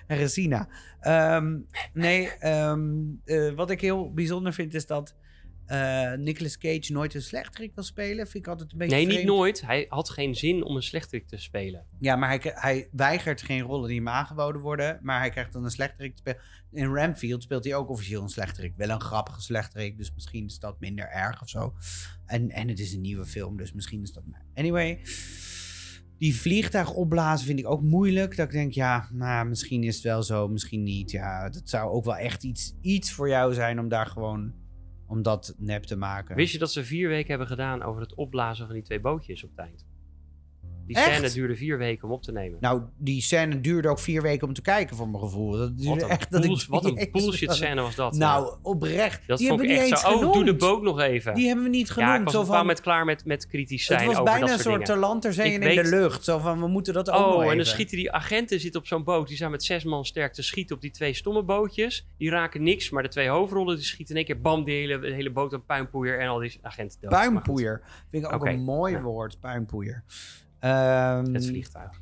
Resina. 0.06 0.68
Ehm, 1.00 1.58
nee, 1.92 2.28
ehm, 2.28 2.90
eh, 3.24 3.52
wat 3.52 3.70
ik 3.70 3.80
heel 3.80 4.12
bijzonder 4.12 4.52
vind 4.52 4.74
is 4.74 4.86
dat 4.86 5.14
eh 5.68 6.12
Nicolas 6.12 6.58
Cage 6.58 6.92
nooit 6.92 7.14
een 7.14 7.22
slechterik 7.22 7.74
wil 7.74 7.84
spelen. 7.84 8.26
Vind 8.26 8.46
ik 8.46 8.50
altijd 8.50 8.72
een 8.72 8.78
beetje 8.78 8.96
Nee, 8.96 9.06
niet 9.06 9.24
nooit. 9.24 9.60
Hij 9.60 9.86
had 9.88 10.10
geen 10.10 10.34
zin 10.34 10.64
om 10.64 10.76
een 10.76 10.82
slechterik 10.82 11.28
te 11.28 11.36
spelen. 11.36 11.86
Ja, 11.98 12.16
maar 12.16 12.28
hij, 12.28 12.40
hij 12.54 12.88
weigert 12.92 13.42
geen 13.42 13.60
rollen 13.60 13.88
die 13.88 13.96
hem 13.96 14.08
aangeboden 14.08 14.60
worden. 14.60 14.98
Maar 15.02 15.18
hij 15.18 15.30
krijgt 15.30 15.52
dan 15.52 15.64
een 15.64 15.70
slechterik 15.70 16.12
te 16.12 16.18
spelen. 16.18 16.40
In 16.70 16.94
Ramfield 16.94 17.42
speelt 17.42 17.64
hij 17.64 17.74
ook 17.74 17.88
officieel 17.88 18.22
een 18.22 18.28
slechterik. 18.28 18.72
Wel 18.76 18.88
een 18.88 19.00
grappige 19.00 19.40
slechterik, 19.40 19.96
dus 19.96 20.14
misschien 20.14 20.44
is 20.44 20.58
dat 20.58 20.80
minder 20.80 21.08
erg 21.08 21.42
of 21.42 21.48
zo. 21.48 21.74
En, 22.26 22.50
en 22.50 22.68
het 22.68 22.78
is 22.78 22.92
een 22.92 23.00
nieuwe 23.00 23.26
film, 23.26 23.56
dus 23.56 23.72
misschien 23.72 24.02
is 24.02 24.12
dat... 24.12 24.22
Anyway, 24.54 25.00
die 26.18 26.36
vliegtuig 26.36 26.92
opblazen 26.92 27.46
vind 27.46 27.58
ik 27.58 27.70
ook 27.70 27.82
moeilijk. 27.82 28.36
Dat 28.36 28.46
ik 28.46 28.52
denk, 28.52 28.72
ja, 28.72 29.08
nou, 29.12 29.48
misschien 29.48 29.82
is 29.82 29.94
het 29.94 30.04
wel 30.04 30.22
zo, 30.22 30.48
misschien 30.48 30.82
niet. 30.82 31.10
Ja, 31.10 31.48
dat 31.48 31.68
zou 31.68 31.90
ook 31.90 32.04
wel 32.04 32.16
echt 32.16 32.44
iets, 32.44 32.74
iets 32.80 33.12
voor 33.12 33.28
jou 33.28 33.54
zijn 33.54 33.80
om 33.80 33.88
daar 33.88 34.06
gewoon... 34.06 34.66
Om 35.08 35.22
dat 35.22 35.54
nep 35.58 35.82
te 35.82 35.96
maken. 35.96 36.36
Wist 36.36 36.52
je 36.52 36.58
dat 36.58 36.72
ze 36.72 36.84
vier 36.84 37.08
weken 37.08 37.28
hebben 37.28 37.46
gedaan 37.46 37.82
over 37.82 38.00
het 38.00 38.14
opblazen 38.14 38.66
van 38.66 38.74
die 38.74 38.84
twee 38.84 39.00
bootjes 39.00 39.44
op 39.44 39.50
eind? 39.56 39.86
Die 40.88 40.96
Echt? 40.96 41.12
scène 41.14 41.30
duurde 41.30 41.56
vier 41.56 41.78
weken 41.78 42.08
om 42.08 42.14
op 42.14 42.22
te 42.22 42.32
nemen. 42.32 42.58
Nou, 42.60 42.82
die 42.96 43.22
scène 43.22 43.60
duurde 43.60 43.88
ook 43.88 43.98
vier 43.98 44.22
weken 44.22 44.48
om 44.48 44.54
te 44.54 44.62
kijken, 44.62 44.96
voor 44.96 45.08
mijn 45.08 45.22
gevoel. 45.22 45.50
Dat 45.52 45.78
duurde 45.78 45.94
wat 45.94 46.02
een, 46.02 46.08
echt 46.08 46.30
dat 46.30 46.44
ik- 46.44 46.64
wat 46.68 46.84
een 46.84 47.08
bullshit 47.12 47.52
scène 47.52 47.80
was 47.80 47.94
dat. 47.94 48.14
Nou, 48.14 48.56
oprecht. 48.62 49.22
dat 49.26 49.38
die 49.38 49.48
vond 49.48 49.60
hebben 49.60 49.76
ik 49.76 49.80
we 49.80 49.86
niet 49.86 49.92
echt 49.92 50.04
eens 50.04 50.20
zo. 50.20 50.26
Oh, 50.26 50.32
doe 50.32 50.44
de 50.44 50.54
boot 50.54 50.82
nog 50.82 51.00
even. 51.00 51.34
Die 51.34 51.46
hebben 51.46 51.64
we 51.64 51.70
niet 51.70 51.90
genoemd. 51.90 52.10
ja, 52.12 52.18
ik 52.18 52.24
was 52.24 52.32
zo 52.32 52.44
van, 52.44 52.74
klaar 52.74 53.04
met, 53.04 53.24
met 53.24 53.46
kritisch 53.46 53.84
zijn 53.84 53.98
het 53.98 54.08
was 54.08 54.16
over 54.18 54.32
bijna 54.32 54.46
dat 54.46 54.54
een 54.54 54.62
soort 54.62 54.80
Ik 55.36 55.52
in 55.52 55.60
de 55.60 55.84
lucht. 55.84 56.24
Zo 56.24 56.38
van, 56.38 56.60
we 56.60 56.66
moeten 56.66 56.94
dat 56.94 57.10
ook 57.10 57.34
Oh, 57.34 57.50
en 57.50 57.56
dan 57.56 57.66
schieten 57.66 57.96
die 57.96 58.12
agenten 58.12 58.60
zitten 58.60 58.80
op 58.80 58.86
zo'n 58.86 59.04
boot. 59.04 59.28
Die 59.28 59.36
zijn 59.36 59.50
met 59.50 59.64
zes 59.64 59.84
man 59.84 60.04
sterk 60.04 60.32
te 60.32 60.42
schieten 60.42 60.76
op 60.76 60.82
die 60.82 60.90
twee 60.90 61.14
stomme 61.14 61.42
bootjes. 61.42 62.06
Die 62.18 62.30
raken 62.30 62.62
niks, 62.62 62.90
maar 62.90 63.02
de 63.02 63.08
twee 63.08 63.28
hoofdrollen 63.28 63.76
die 63.76 63.84
schieten 63.84 64.14
in 64.14 64.16
één 64.16 64.26
keer 64.34 64.40
bam, 64.40 64.64
die 64.64 64.74
hele, 64.74 64.98
de 64.98 65.12
hele 65.14 65.30
boot 65.30 65.54
aan 65.54 65.64
puinpoeier 65.64 66.20
en 66.20 66.28
al 66.28 66.38
die 66.38 66.58
agenten 66.62 67.08
Puinpoeier. 67.08 67.82
Vind 68.10 68.24
ik 68.24 68.32
ook 68.32 68.46
een 68.46 68.64
mooi 68.64 68.92
ja. 68.94 69.00
woord, 69.02 69.40
puinpoeier. 69.40 70.04
Ehm, 70.60 71.32
Het 71.34 71.46
vliegtuig. 71.46 72.00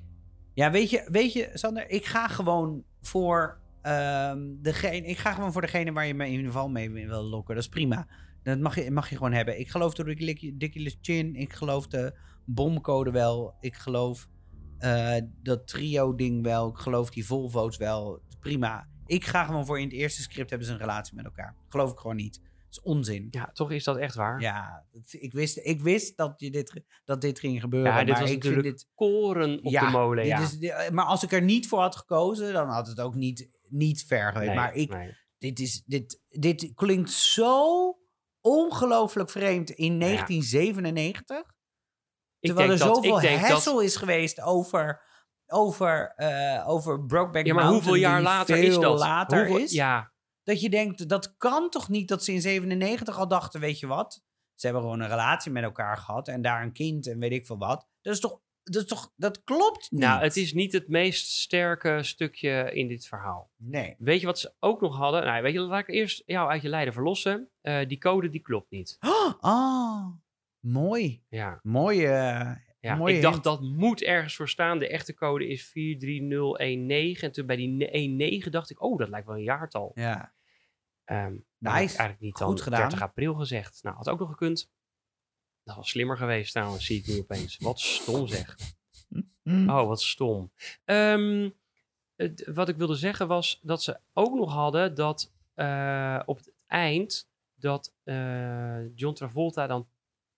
Ja, 0.54 0.70
weet 0.70 0.90
je, 0.90 1.08
weet 1.10 1.32
je, 1.32 1.50
Sander, 1.54 1.90
ik 1.90 2.04
ga 2.04 2.28
gewoon 2.28 2.84
voor 3.00 3.58
ehm, 3.82 4.38
degene, 4.60 5.06
ik 5.06 5.18
ga 5.18 5.32
gewoon 5.32 5.52
voor 5.52 5.60
degene 5.60 5.92
waar 5.92 6.06
je 6.06 6.14
me 6.14 6.24
in 6.24 6.30
ieder 6.30 6.46
geval 6.46 6.68
mee 6.68 6.90
wil 6.90 7.22
lokken. 7.22 7.54
Dat 7.54 7.64
is 7.64 7.70
prima. 7.70 8.06
Dat 8.42 8.58
mag 8.58 8.74
je, 8.74 8.90
mag 8.90 9.10
je 9.10 9.16
gewoon 9.16 9.32
hebben. 9.32 9.58
Ik 9.58 9.68
geloof 9.70 9.94
de 9.94 10.02
Ridiculous 10.02 10.98
Chin. 11.00 11.34
Ik 11.34 11.52
geloof 11.52 11.86
de 11.86 12.14
bomcode 12.44 13.10
wel. 13.10 13.54
Ik 13.60 13.74
geloof 13.74 14.28
eh, 14.78 15.16
dat 15.42 15.66
trio-ding 15.66 16.42
wel. 16.42 16.68
Ik 16.68 16.76
geloof 16.76 17.10
die 17.10 17.26
Volvo's 17.26 17.76
wel. 17.76 18.20
Prima. 18.40 18.86
Ik 19.06 19.24
ga 19.24 19.44
gewoon 19.44 19.66
voor 19.66 19.78
in 19.78 19.84
het 19.84 19.92
eerste 19.92 20.22
script 20.22 20.50
hebben 20.50 20.68
ze 20.68 20.74
een 20.74 20.80
relatie 20.80 21.14
met 21.14 21.24
elkaar. 21.24 21.54
Geloof 21.68 21.92
ik 21.92 21.98
gewoon 21.98 22.16
niet. 22.16 22.40
Is 22.76 22.82
onzin. 22.82 23.26
Ja, 23.30 23.50
toch 23.52 23.70
is 23.70 23.84
dat 23.84 23.96
echt 23.96 24.14
waar. 24.14 24.40
Ja, 24.40 24.86
ik 25.10 25.32
wist, 25.32 25.56
ik 25.62 25.82
wist 25.82 26.16
dat, 26.16 26.34
je 26.36 26.50
dit, 26.50 26.82
dat 27.04 27.20
dit 27.20 27.38
ging 27.38 27.60
gebeuren. 27.60 27.92
Ja, 27.92 27.98
dit 27.98 28.08
maar 28.08 28.20
was 28.20 28.30
ik 28.30 28.42
vind 28.44 28.62
dit, 28.62 28.88
koren 28.94 29.58
op 29.64 29.72
ja, 29.72 29.84
de 29.84 29.90
molen. 29.90 30.24
dit 30.24 30.60
Ja. 30.60 30.76
is- 30.82 30.90
maar 30.90 31.04
als 31.04 31.22
ik 31.22 31.32
er 31.32 31.42
niet 31.42 31.68
voor 31.68 31.80
had 31.80 31.96
gekozen, 31.96 32.52
dan 32.52 32.68
had 32.68 32.86
het 32.86 33.00
ook 33.00 33.14
niet, 33.14 33.48
niet 33.68 34.04
ver 34.06 34.32
geweest. 34.32 34.46
Nee, 34.46 34.56
maar 34.56 34.74
ik, 34.74 34.90
nee. 34.90 35.14
dit, 35.38 35.58
is, 35.58 35.82
dit, 35.84 36.20
dit 36.26 36.72
klinkt 36.74 37.10
zo 37.10 37.94
ongelooflijk 38.40 39.30
vreemd 39.30 39.70
in 39.70 39.98
1997. 39.98 41.38
Ik 41.38 42.48
terwijl 42.48 42.70
er 42.70 42.76
denk 42.78 42.88
dat, 42.88 42.96
zoveel 42.96 43.20
denk 43.20 43.48
dat, 43.48 43.82
is 43.82 43.96
geweest 43.96 44.40
over, 44.40 45.02
over, 45.46 46.12
eh 46.16 46.68
over 46.68 47.04
Brokeback 47.04 47.46
ja, 47.46 47.54
maar 47.54 47.64
Mountain. 47.64 47.72
hoeveel 47.94 47.94
jaar 48.10 48.22
later 48.22 48.56
is 48.56 48.74
dat? 48.78 48.98
later 48.98 49.38
Hoeveel- 49.46 49.64
is. 49.64 49.72
Ja, 49.72 50.12
Dat 50.46 50.60
je 50.60 50.70
denkt, 50.70 51.08
dat 51.08 51.36
kan 51.36 51.70
toch 51.70 51.88
niet 51.88 52.08
dat 52.08 52.24
ze 52.24 52.32
in 52.32 52.40
97 52.40 53.18
al 53.18 53.28
dachten, 53.28 53.60
weet 53.60 53.78
je 53.80 53.86
wat? 53.86 54.24
Ze 54.54 54.66
hebben 54.66 54.84
gewoon 54.84 55.00
een 55.00 55.08
relatie 55.08 55.52
met 55.52 55.62
elkaar 55.62 55.96
gehad 55.96 56.28
en 56.28 56.42
daar 56.42 56.62
een 56.62 56.72
kind 56.72 57.06
en 57.06 57.18
weet 57.18 57.32
ik 57.32 57.46
veel 57.46 57.58
wat. 57.58 57.88
Dat 58.00 58.14
is 58.14 58.20
toch, 58.20 58.40
dat 58.62 58.82
is 58.82 58.88
toch, 58.88 59.12
dat 59.16 59.44
klopt 59.44 59.90
niet. 59.90 60.00
nou, 60.00 60.22
het 60.22 60.36
is 60.36 60.52
niet 60.52 60.72
het 60.72 60.88
meest 60.88 61.26
sterke 61.30 62.02
stukje 62.02 62.70
in 62.72 62.88
dit 62.88 63.06
verhaal. 63.06 63.50
Nee. 63.56 63.94
Weet 63.98 64.20
je 64.20 64.26
wat 64.26 64.38
ze 64.38 64.54
ook 64.60 64.80
nog 64.80 64.96
hadden? 64.96 65.24
Nou, 65.24 65.42
weet 65.42 65.52
je, 65.52 65.60
laat 65.60 65.80
ik 65.80 65.94
eerst 65.94 66.22
jou 66.26 66.50
uit 66.50 66.62
je 66.62 66.68
lijden 66.68 66.92
verlossen. 66.92 67.50
Eh, 67.60 67.88
die 67.88 67.98
code, 67.98 68.28
die 68.28 68.40
klopt 68.40 68.70
niet. 68.70 68.98
Oh, 69.40 70.06
mooi. 70.60 71.22
Ja, 71.28 71.60
Mooie, 71.62 72.08
eh, 72.08 72.50
ja. 72.80 72.94
mooie 72.94 73.14
ik 73.14 73.22
dacht 73.22 73.34
hint. 73.34 73.44
dat 73.44 73.60
moet 73.62 74.02
ergens 74.02 74.36
voor 74.36 74.48
staan. 74.48 74.78
De 74.78 74.88
echte 74.88 75.14
code 75.14 75.48
is 75.48 75.64
43019. 75.70 77.22
En 77.28 77.32
toen 77.32 77.46
bij 77.46 77.56
die 77.56 77.68
ne- 77.68 78.06
19 78.06 78.50
dacht 78.52 78.70
ik, 78.70 78.82
oh, 78.82 78.98
dat 78.98 79.08
lijkt 79.08 79.26
wel 79.26 79.36
een 79.36 79.42
jaartal. 79.42 79.92
Ja. 79.94 80.34
Ehm 81.06 81.32
Nice. 81.58 81.74
had 81.74 81.82
ik 81.82 81.88
eigenlijk 81.88 82.20
niet 82.20 82.36
dan 82.38 82.48
Goed 82.48 82.60
gedaan. 82.60 82.80
30 82.80 83.02
april 83.02 83.34
gezegd. 83.34 83.82
Nou, 83.82 83.96
had 83.96 84.08
ook 84.08 84.18
nog 84.18 84.28
gekund. 84.30 84.70
Dat 85.62 85.76
was 85.76 85.88
slimmer 85.88 86.16
geweest 86.16 86.52
trouwens, 86.52 86.86
zie 86.86 86.98
ik 86.98 87.06
nu 87.06 87.18
opeens. 87.18 87.56
Wat 87.56 87.80
stom 87.80 88.26
zeg. 88.26 88.56
Hm. 89.42 89.70
Oh, 89.70 89.86
wat 89.86 90.02
stom. 90.02 90.52
Ehm, 90.84 91.50
het- 92.16 92.50
wat 92.54 92.68
ik 92.68 92.76
wilde 92.76 92.94
zeggen 92.94 93.28
was 93.28 93.60
dat 93.62 93.82
ze 93.82 94.00
ook 94.12 94.34
nog 94.34 94.52
hadden 94.52 94.94
dat 94.94 95.32
eh, 95.54 96.22
op 96.26 96.36
het 96.36 96.52
eind 96.66 97.28
dat 97.54 97.94
eh, 98.04 98.94
John 98.96 99.14
Travolta 99.14 99.66
dan 99.66 99.88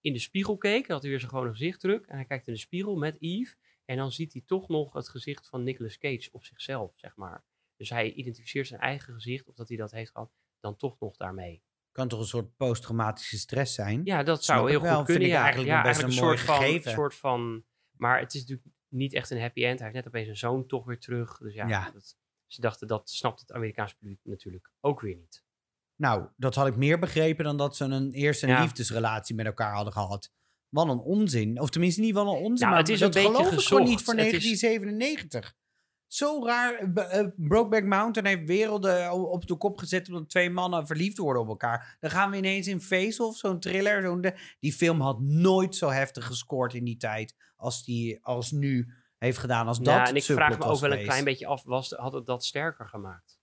in 0.00 0.12
de 0.12 0.18
spiegel 0.18 0.56
keek. 0.56 0.82
Dan 0.82 0.90
had 0.92 1.00
hij 1.00 1.10
weer 1.10 1.20
zijn 1.20 1.30
gewone 1.32 1.50
gezicht 1.50 1.80
terug. 1.80 2.02
En 2.06 2.14
hij 2.16 2.24
kijkt 2.24 2.46
in 2.46 2.52
de 2.52 2.58
spiegel 2.58 2.96
met 2.96 3.16
Yves. 3.20 3.56
En 3.84 3.96
dan 3.96 4.12
ziet 4.12 4.32
hij 4.32 4.42
toch 4.46 4.68
nog 4.68 4.92
het 4.92 5.08
gezicht 5.08 5.48
van 5.48 5.62
Nicolas 5.62 5.98
Cage 5.98 6.28
op 6.32 6.44
zichzelf, 6.44 6.92
zeg 6.96 7.16
maar. 7.16 7.44
Dus 7.76 7.90
hij 7.90 8.12
identificeert 8.12 8.66
zijn 8.66 8.80
eigen 8.80 9.14
gezicht, 9.14 9.48
of 9.48 9.54
dat 9.54 9.68
hij 9.68 9.76
dat 9.76 9.90
heeft 9.90 10.10
gehad, 10.10 10.32
dan 10.60 10.76
toch 10.76 11.00
nog 11.00 11.16
daarmee. 11.16 11.62
Kan 11.92 12.08
toch 12.08 12.20
een 12.20 12.26
soort 12.26 12.56
posttraumatische 12.56 13.38
stress 13.38 13.74
zijn? 13.74 14.00
Ja, 14.04 14.22
dat 14.22 14.44
zou 14.44 14.62
ik 14.64 14.68
heel 14.70 14.80
wel. 14.80 14.96
goed 14.96 15.06
Vind 15.06 15.18
kunnen. 15.18 15.26
ik 15.28 15.34
Ja, 15.34 15.42
eigenlijk 15.42 15.70
ja, 15.72 15.82
best 15.82 15.98
een 16.02 16.06
mooi 16.06 16.16
soort 16.36 16.40
van, 16.40 16.80
soort 16.92 17.14
van. 17.14 17.64
Maar 17.96 18.18
het 18.20 18.34
is 18.34 18.40
natuurlijk 18.40 18.68
niet 18.88 19.14
echt 19.14 19.30
een 19.30 19.40
happy 19.40 19.64
end. 19.64 19.78
Hij 19.78 19.88
heeft 19.88 20.04
net 20.04 20.06
opeens 20.14 20.28
een 20.28 20.36
zoon 20.36 20.66
toch 20.66 20.84
weer 20.84 20.98
terug. 20.98 21.38
Dus 21.38 21.54
ja, 21.54 21.66
Ja. 21.68 21.90
Dat, 21.90 22.16
ze 22.46 22.60
dachten 22.60 22.86
dat 22.88 23.10
snapt 23.10 23.40
het 23.40 23.52
Amerikaanse 23.52 23.96
publiek 23.96 24.20
natuurlijk 24.22 24.70
ook 24.80 25.00
weer 25.00 25.16
niet. 25.16 25.44
Nou, 25.96 26.28
dat 26.36 26.54
had 26.54 26.66
ik 26.66 26.76
meer 26.76 26.98
begrepen 26.98 27.44
dan 27.44 27.56
dat 27.56 27.76
ze 27.76 27.84
een 27.84 28.12
eerste 28.12 28.46
een 28.46 28.52
Ja. 28.52 28.62
liefdesrelatie 28.62 29.34
met 29.34 29.46
elkaar 29.46 29.74
hadden 29.74 29.92
gehad. 29.92 30.32
Wat 30.68 30.88
een 30.88 30.98
onzin. 30.98 31.60
Of 31.60 31.70
tenminste 31.70 32.00
niet 32.00 32.14
wel 32.14 32.22
een 32.22 32.42
onzin, 32.42 32.54
Nou, 32.58 32.70
maar 32.70 32.78
het 32.78 32.88
is 32.88 32.98
dat 32.98 33.14
een 33.16 33.22
beetje 33.22 33.36
geloof 33.36 33.52
ik 33.52 33.66
gewoon 33.66 33.82
niet 33.82 33.92
gezocht. 33.98 34.04
voor 34.16 34.24
Het 34.24 34.32
is- 34.42 34.60
1997. 34.60 35.54
Zo 36.08 36.44
raar. 36.46 36.90
B- 36.92 36.98
eh, 36.98 37.26
Brokeback 37.36 37.84
Mountain 37.84 38.26
heeft 38.36 38.48
werelden 38.48 39.12
op 39.12 39.46
de 39.46 39.56
kop 39.56 39.78
gezet 39.78 40.08
omdat 40.08 40.28
twee 40.28 40.50
mannen 40.50 40.86
verliefd 40.86 41.18
worden 41.18 41.42
op 41.42 41.48
elkaar. 41.48 41.96
Dan 42.00 42.10
gaan 42.10 42.30
we 42.30 42.36
ineens 42.36 42.66
in 42.66 42.80
Face 42.80 43.22
of 43.22 43.36
zo'n 43.36 43.60
thriller. 43.60 44.02
Zo'n 44.02 44.20
de- 44.20 44.34
die 44.60 44.72
film 44.72 45.00
had 45.00 45.20
nooit 45.20 45.74
zo 45.76 45.88
heftig 45.90 46.26
gescoord 46.26 46.74
in 46.74 46.84
die 46.84 46.96
tijd 46.96 47.34
als 47.56 47.84
die 47.84 48.24
als 48.24 48.50
nu 48.50 48.92
heeft 49.18 49.38
gedaan. 49.38 49.66
Als 49.66 49.78
dat 49.78 49.86
Ja, 49.94 50.06
en 50.08 50.16
ik 50.16 50.22
vraag 50.22 50.58
me 50.58 50.64
ook 50.64 50.80
wel 50.80 50.92
een 50.92 51.04
klein 51.04 51.24
beetje 51.24 51.46
af, 51.46 51.62
was, 51.62 51.90
had 51.90 52.12
het 52.12 52.26
dat 52.26 52.44
sterker 52.44 52.88
gemaakt? 52.88 53.38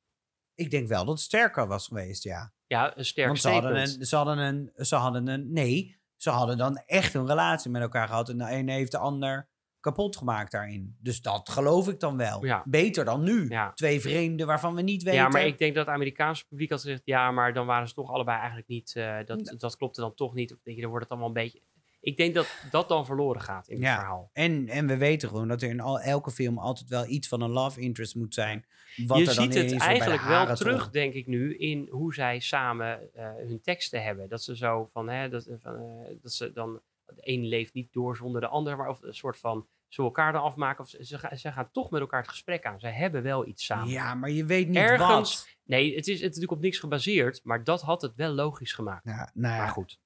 Ik 0.56 0.72
denk 0.72 0.88
wel 0.88 1.06
dat 1.06 1.14
het 1.14 1.24
sterker 1.24 1.68
was 1.68 1.88
geweest, 1.88 2.24
ja. 2.24 2.54
Ja, 2.68 2.98
een 2.98 3.06
sterk 3.06 3.28
Want 3.28 3.42
ze 3.42 3.50
hadden, 3.50 3.76
een, 3.76 4.06
ze, 4.06 4.16
hadden 4.16 4.38
een, 4.38 4.86
ze 4.86 4.96
hadden 4.96 5.28
een. 5.28 5.54
Nee, 5.54 6.00
ze 6.16 6.30
hadden 6.30 6.58
dan 6.58 6.78
echt 6.78 7.14
een 7.14 7.28
relatie 7.28 7.72
met 7.72 7.82
elkaar 7.82 8.08
gehad. 8.08 8.30
En 8.30 8.38
de 8.38 8.52
een 8.52 8.70
heeft 8.70 8.92
de 8.92 8.98
ander 8.98 9.50
kapot 9.86 10.16
gemaakt 10.18 10.52
daarin. 10.52 10.96
Dus 11.00 11.22
dat 11.22 11.50
geloof 11.50 11.88
ik 11.90 12.00
dan 12.00 12.18
wel. 12.18 12.46
Ja. 12.46 12.64
Beter 12.66 13.06
dan 13.06 13.24
nu. 13.24 13.50
Ja. 13.50 13.74
Twee 13.74 14.02
vreemden 14.02 14.48
waarvan 14.48 14.76
we 14.76 14.82
niet 14.82 15.04
weten. 15.04 15.20
Ja, 15.20 15.28
maar 15.28 15.46
ik 15.46 15.58
denk 15.58 15.76
dat 15.76 15.86
het 15.86 15.96
Amerikaanse 15.96 16.48
publiek 16.48 16.70
had 16.70 16.82
gezegd, 16.82 17.02
ja, 17.06 17.32
maar 17.32 17.54
dan 17.54 17.66
waren 17.66 17.88
ze 17.88 17.94
toch 17.94 18.12
allebei 18.12 18.38
eigenlijk 18.38 18.68
niet, 18.68 18.94
eh, 18.96 19.18
dat, 19.26 19.56
dat 19.58 19.78
klopte 19.78 20.02
dan 20.02 20.14
toch 20.14 20.34
niet. 20.34 20.54
Of 20.54 20.60
denk 20.64 20.76
je, 20.76 20.82
dan 20.82 20.92
wordt 20.92 21.06
het 21.10 21.14
allemaal 21.14 21.36
een 21.36 21.44
beetje... 21.44 21.62
Ik 22.00 22.18
denk 22.18 22.34
dat 22.36 22.56
dat 22.72 22.88
dan 22.90 23.06
verloren 23.06 23.42
gaat 23.42 23.68
in 23.68 23.76
het 23.76 23.84
Ja. 23.86 23.96
verhaal. 23.96 24.30
En, 24.34 24.68
en 24.68 24.88
we 24.88 24.98
weten 24.98 25.30
gewoon 25.30 25.48
dat 25.48 25.62
er 25.62 25.70
in 25.70 25.80
al, 25.80 26.00
elke 26.00 26.32
film 26.32 26.58
altijd 26.58 26.90
wel 26.90 27.06
iets 27.08 27.28
van 27.28 27.42
een 27.42 27.50
love 27.52 27.80
interest 27.80 28.16
moet 28.16 28.34
zijn. 28.34 28.66
Wat 29.08 29.18
je 29.18 29.26
er 29.30 29.36
dan 29.36 29.52
ziet 29.52 29.72
het 29.72 29.82
eigenlijk 29.82 30.22
wel 30.22 30.56
terug, 30.56 30.82
toch- 30.82 30.90
denk 30.90 31.14
ik 31.14 31.28
nu, 31.28 31.58
in 31.58 31.88
hoe 31.92 32.14
zij 32.14 32.40
samen 32.40 33.14
eh, 33.14 33.28
hun 33.36 33.62
teksten 33.62 34.04
hebben. 34.04 34.30
Dat 34.30 34.44
ze 34.44 34.56
zo 34.56 34.90
van, 34.92 35.10
hè, 35.10 35.30
dat, 35.30 35.48
van, 35.62 35.76
eh, 35.76 36.16
dat 36.22 36.32
ze 36.32 36.52
dan, 36.52 36.82
de 37.06 37.14
een 37.22 37.46
leeft 37.46 37.74
niet 37.74 37.94
door 37.94 38.16
zonder 38.16 38.42
de 38.42 38.48
ander, 38.48 38.78
maar 38.78 38.90
of 38.90 39.02
een 39.02 39.14
soort 39.14 39.38
van, 39.38 39.68
ze 39.88 40.02
elkaar 40.02 40.32
dan 40.32 40.42
afmaken. 40.42 40.84
Of 40.84 40.90
ze, 40.90 41.06
ze, 41.06 41.18
gaan, 41.20 41.38
ze 41.38 41.52
gaan 41.52 41.72
toch 41.72 41.92
met 41.92 42.02
elkaar 42.02 42.20
het 42.22 42.30
gesprek 42.30 42.66
aan. 42.66 42.80
Zij 42.80 42.92
hebben 42.94 43.24
wel 43.24 43.48
iets 43.48 43.66
samen. 43.66 43.88
Ja, 43.90 44.16
maar 44.16 44.30
je 44.30 44.46
weet 44.46 44.68
niet 44.68 44.78
Ergens, 44.78 45.36
wat. 45.36 45.48
nee, 45.64 45.96
het 45.96 46.08
is, 46.08 46.14
het 46.14 46.16
is 46.22 46.22
natuurlijk 46.22 46.52
op 46.52 46.62
niks 46.62 46.80
gebaseerd, 46.80 47.40
maar 47.44 47.64
dat 47.64 47.82
had 47.82 48.02
het 48.02 48.16
wel 48.16 48.32
logisch 48.32 48.74
gemaakt. 48.74 49.06
Ja, 49.06 49.32
nou 49.34 49.54
ja. 49.56 49.60
Maar 49.60 49.70
goed, 49.70 50.00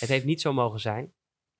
het 0.00 0.08
heeft 0.08 0.24
niet 0.24 0.40
zo 0.40 0.52
mogen 0.52 0.80
zijn. 0.80 1.14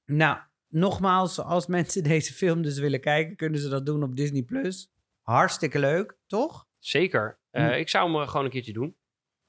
Nou, 0.04 0.38
nogmaals, 0.68 1.38
als 1.40 1.66
mensen 1.66 2.02
deze 2.12 2.32
film 2.32 2.62
dus 2.62 2.78
willen 2.78 3.00
kijken, 3.00 3.36
kunnen 3.36 3.60
ze 3.60 3.68
dat 3.68 3.86
doen 3.86 4.02
op 4.02 4.16
Disney+. 4.16 4.42
Plus. 4.42 4.92
Hartstikke 5.22 5.78
leuk, 5.78 6.16
toch? 6.26 6.66
Zeker. 6.78 7.40
Eh, 7.50 7.66
Hm. 7.66 7.72
Ik 7.72 7.88
zou 7.88 8.12
hem 8.12 8.20
eh, 8.22 8.28
gewoon 8.28 8.44
een 8.44 8.50
keertje 8.50 8.72
doen. 8.72 8.96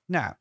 Nou, 0.06 0.34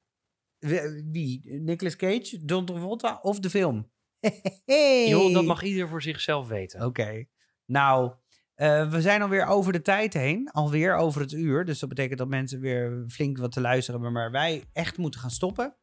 wie? 1.11 1.41
Nicolas 1.61 1.97
Cage, 1.97 2.43
John 2.47 2.65
Travolta 2.65 3.19
of 3.23 3.41
de 3.41 3.51
film? 3.51 3.91
Joh, 5.09 5.33
dat 5.33 5.45
mag 5.45 5.63
ieder 5.63 5.89
voor 5.89 6.03
zichzelf 6.03 6.49
weten. 6.49 6.85
Oké. 6.87 7.27
Nou, 7.67 8.13
Eh, 8.55 8.91
we 8.91 9.01
zijn 9.01 9.23
alweer 9.23 9.47
over 9.47 9.73
de 9.73 9.83
tijd 9.83 10.13
heen. 10.15 10.51
Alweer 10.53 10.95
over 10.97 11.21
het 11.21 11.33
uur. 11.33 11.65
Dus 11.65 11.79
dat 11.79 11.89
betekent 11.89 12.19
dat 12.19 12.29
mensen 12.29 12.61
weer 12.61 13.05
flink 13.09 13.39
wat 13.39 13.53
te 13.53 13.61
luisteren 13.61 14.01
hebben. 14.01 14.21
Maar 14.21 14.31
wij 14.31 14.65
echt 14.73 14.97
moeten 14.99 15.21
gaan 15.21 15.31
stoppen. 15.31 15.75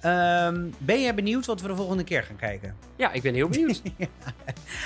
Ehm, 0.00 0.68
ben 0.78 1.00
jij 1.02 1.14
benieuwd 1.14 1.46
wat 1.46 1.60
we 1.60 1.68
de 1.68 1.76
volgende 1.76 2.04
keer 2.04 2.22
gaan 2.22 2.36
kijken? 2.36 2.76
Ja, 2.96 3.12
ik 3.12 3.22
ben 3.22 3.34
heel 3.34 3.48
benieuwd. 3.48 3.82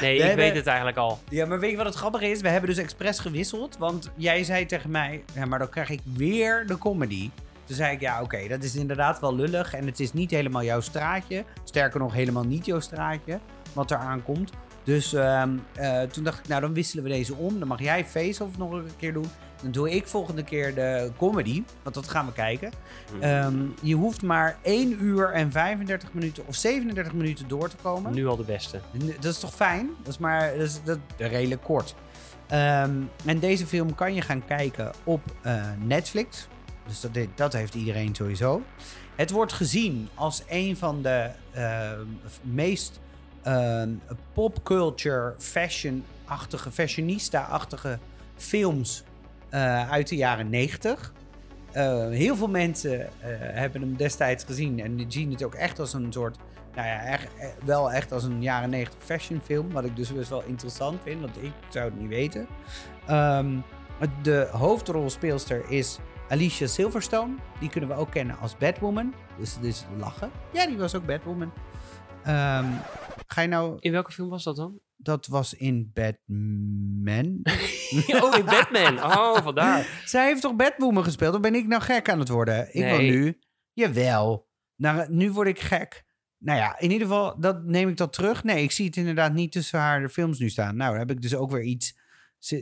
Nee, 0.01 0.15
ik 0.15 0.21
hebben- 0.21 0.37
weet 0.37 0.55
het 0.55 0.67
eigenlijk 0.67 0.97
al. 0.97 1.19
Ja, 1.29 1.47
maar 1.47 1.61
weet 1.61 1.71
je 1.71 1.77
wat 1.77 1.87
het 1.87 1.95
grappige 1.95 2.27
is? 2.31 2.41
We 2.41 2.49
hebben 2.49 2.71
dus 2.71 2.79
expres 2.79 3.19
gewisseld. 3.19 3.77
Want 3.79 4.11
jij 4.17 4.45
zei 4.45 4.67
tegen 4.67 4.91
mij, 4.91 5.25
ja, 5.35 5.45
maar 5.45 5.59
dan 5.59 5.69
krijg 5.69 5.91
ik 5.91 6.01
weer 6.17 6.67
de 6.67 6.79
comedy. 6.79 7.31
Toen 7.65 7.77
zei 7.77 7.95
ik, 7.95 8.01
ja, 8.01 8.23
oké, 8.23 8.49
dat 8.49 8.63
is 8.63 8.75
inderdaad 8.77 9.21
wel 9.21 9.35
lullig. 9.35 9.75
En 9.75 9.87
het 9.87 10.01
is 10.01 10.13
niet 10.13 10.31
helemaal 10.31 10.63
jouw 10.65 10.81
straatje. 10.81 11.45
Sterker 11.65 12.01
nog, 12.01 12.13
helemaal 12.13 12.45
niet 12.45 12.67
jouw 12.67 12.81
straatje. 12.81 13.41
Wat 13.73 13.91
er 13.91 13.97
aankomt. 13.97 14.53
Dus 14.85 15.13
ehm, 15.13 15.57
eh, 15.73 16.03
toen 16.03 16.25
dacht 16.25 16.39
ik, 16.39 16.49
nou, 16.49 16.61
dan 16.61 16.75
wisselen 16.75 17.05
we 17.05 17.11
deze 17.11 17.35
om. 17.35 17.59
Dan 17.59 17.69
mag 17.69 17.81
jij 17.81 18.05
Face-Off 18.05 18.59
nog 18.59 18.73
een 18.73 18.97
keer 18.97 19.13
doen. 19.13 19.27
Dan 19.63 19.73
doe 19.73 19.91
ik 19.91 20.07
volgende 20.07 20.45
keer 20.45 20.75
de 20.75 21.11
comedy. 21.17 21.63
Want 21.83 21.95
dat 21.95 22.09
gaan 22.09 22.27
we 22.27 22.33
kijken. 22.33 22.73
Ehm, 23.21 23.57
je 23.83 23.95
hoeft 23.95 24.23
maar 24.23 24.59
1 24.63 25.05
uur 25.05 25.31
en 25.31 25.53
35 25.53 26.13
minuten 26.13 26.47
of 26.47 26.55
37 26.55 27.13
minuten 27.13 27.49
door 27.49 27.69
te 27.69 27.77
komen. 27.83 28.15
Nu 28.15 28.27
al 28.27 28.37
de 28.37 28.45
beste. 28.45 28.81
Dat 29.21 29.33
is 29.33 29.39
toch 29.39 29.55
fijn? 29.55 29.91
Dat 30.03 30.13
is 30.13 30.19
maar 30.19 30.51
dat 30.51 30.67
is, 30.67 30.81
dat, 30.85 30.99
redelijk 31.17 31.63
kort. 31.63 31.95
Ehm, 32.47 32.93
en 33.25 33.39
deze 33.39 33.67
film 33.67 33.95
kan 33.95 34.15
je 34.15 34.21
gaan 34.21 34.45
kijken 34.45 34.93
op 35.05 35.23
eh, 35.43 35.63
Netflix. 35.79 36.49
Dus 36.87 37.01
dat, 37.01 37.11
dat 37.35 37.53
heeft 37.53 37.75
iedereen 37.75 38.15
sowieso. 38.15 38.63
Het 39.17 39.31
wordt 39.31 39.53
gezien 39.53 40.09
als 40.15 40.43
een 40.49 40.77
van 40.77 41.03
de 41.03 41.31
ehm, 41.53 42.07
meest 42.43 43.01
popculture, 44.33 45.35
fashion-achtige, 45.39 46.71
fashionista-achtige 46.71 47.99
films 48.37 49.05
eh, 49.49 49.91
uit 49.91 50.09
de 50.09 50.17
jaren 50.17 50.51
90. 50.51 51.13
Eh, 51.73 52.09
heel 52.09 52.37
veel 52.37 52.49
mensen 52.49 53.01
eh, 53.01 53.09
hebben 53.39 53.81
hem 53.81 53.97
destijds 53.97 54.45
gezien 54.45 54.81
en 54.81 55.05
zien 55.09 55.31
het 55.31 55.45
ook 55.45 55.55
echt 55.55 55.79
als 55.79 55.93
een 55.93 56.13
soort 56.13 56.37
nou 56.75 56.89
ja, 56.89 57.19
wel 57.65 57.93
echt 57.93 58.13
als 58.13 58.25
een 58.25 58.43
jaren 58.43 58.71
90 58.71 59.03
fashionfilm. 59.03 59.73
Wat 59.73 59.85
ik 59.85 59.97
dus 59.97 60.13
best 60.13 60.29
wel 60.29 60.43
interessant 60.43 61.01
vind, 61.03 61.21
want 61.21 61.37
ik 61.43 61.53
zou 61.69 61.85
het 61.85 62.01
niet 62.01 62.09
weten. 62.09 62.47
Ehm, 63.07 63.57
de 64.23 64.49
hoofdrolspeelster 64.53 65.71
is 65.71 65.99
Alicia 66.29 66.67
Silverstone. 66.67 67.35
Die 67.61 67.69
kunnen 67.69 67.91
we 67.91 67.97
ook 67.97 68.11
kennen 68.11 68.39
als 68.39 68.57
Batwoman. 68.57 69.15
Dus 69.39 69.55
dat 69.55 69.65
is 69.65 69.85
lachen. 69.99 70.31
Ja, 70.53 70.67
die 70.67 70.77
was 70.77 70.95
ook 70.95 71.07
Batwoman. 71.07 71.53
Ehm, 72.25 72.67
ga 73.35 73.41
je 73.41 73.49
nou... 73.49 73.77
In 73.81 73.93
welke 73.93 74.13
film 74.13 74.29
was 74.29 74.45
dat 74.45 74.57
dan? 74.57 74.79
Dat 74.97 75.27
was 75.27 75.55
in 75.55 75.91
Batman. 75.95 77.41
oh, 78.23 78.37
in 78.39 78.45
Batman. 78.45 79.03
Oh, 79.05 79.37
vandaar. 79.43 79.87
Zij 80.05 80.27
heeft 80.27 80.41
toch 80.43 80.57
Batwoman 80.57 81.05
gespeeld? 81.05 81.35
Of 81.35 81.41
ben 81.41 81.55
ik 81.55 81.67
nou 81.67 81.83
gek 81.83 82.09
aan 82.09 82.19
het 82.19 82.29
worden? 82.29 82.75
Ik 82.75 82.85
wil 82.85 82.99
nu... 82.99 83.39
Jawel. 83.73 84.49
Nou, 84.77 85.07
nu 85.09 85.31
word 85.33 85.49
ik 85.49 85.61
gek. 85.61 86.05
Nou 86.39 86.59
ja, 86.59 86.79
in 86.79 86.91
ieder 86.91 87.07
geval, 87.07 87.41
dat 87.41 87.65
neem 87.65 87.89
ik 87.89 87.97
dat 87.97 88.13
terug. 88.13 88.45
Nee, 88.45 88.63
ik 88.63 88.71
zie 88.71 88.87
het 88.87 88.97
inderdaad 88.97 89.33
niet 89.33 89.53
tussen 89.53 89.79
haar 89.79 90.01
de 90.01 90.09
films 90.09 90.39
nu 90.39 90.49
staan. 90.49 90.77
Nou, 90.77 90.91
dan 90.91 90.99
heb 90.99 91.11
ik 91.11 91.23
dus 91.23 91.35
ook 91.35 91.51
weer 91.51 91.63
iets... 91.63 91.97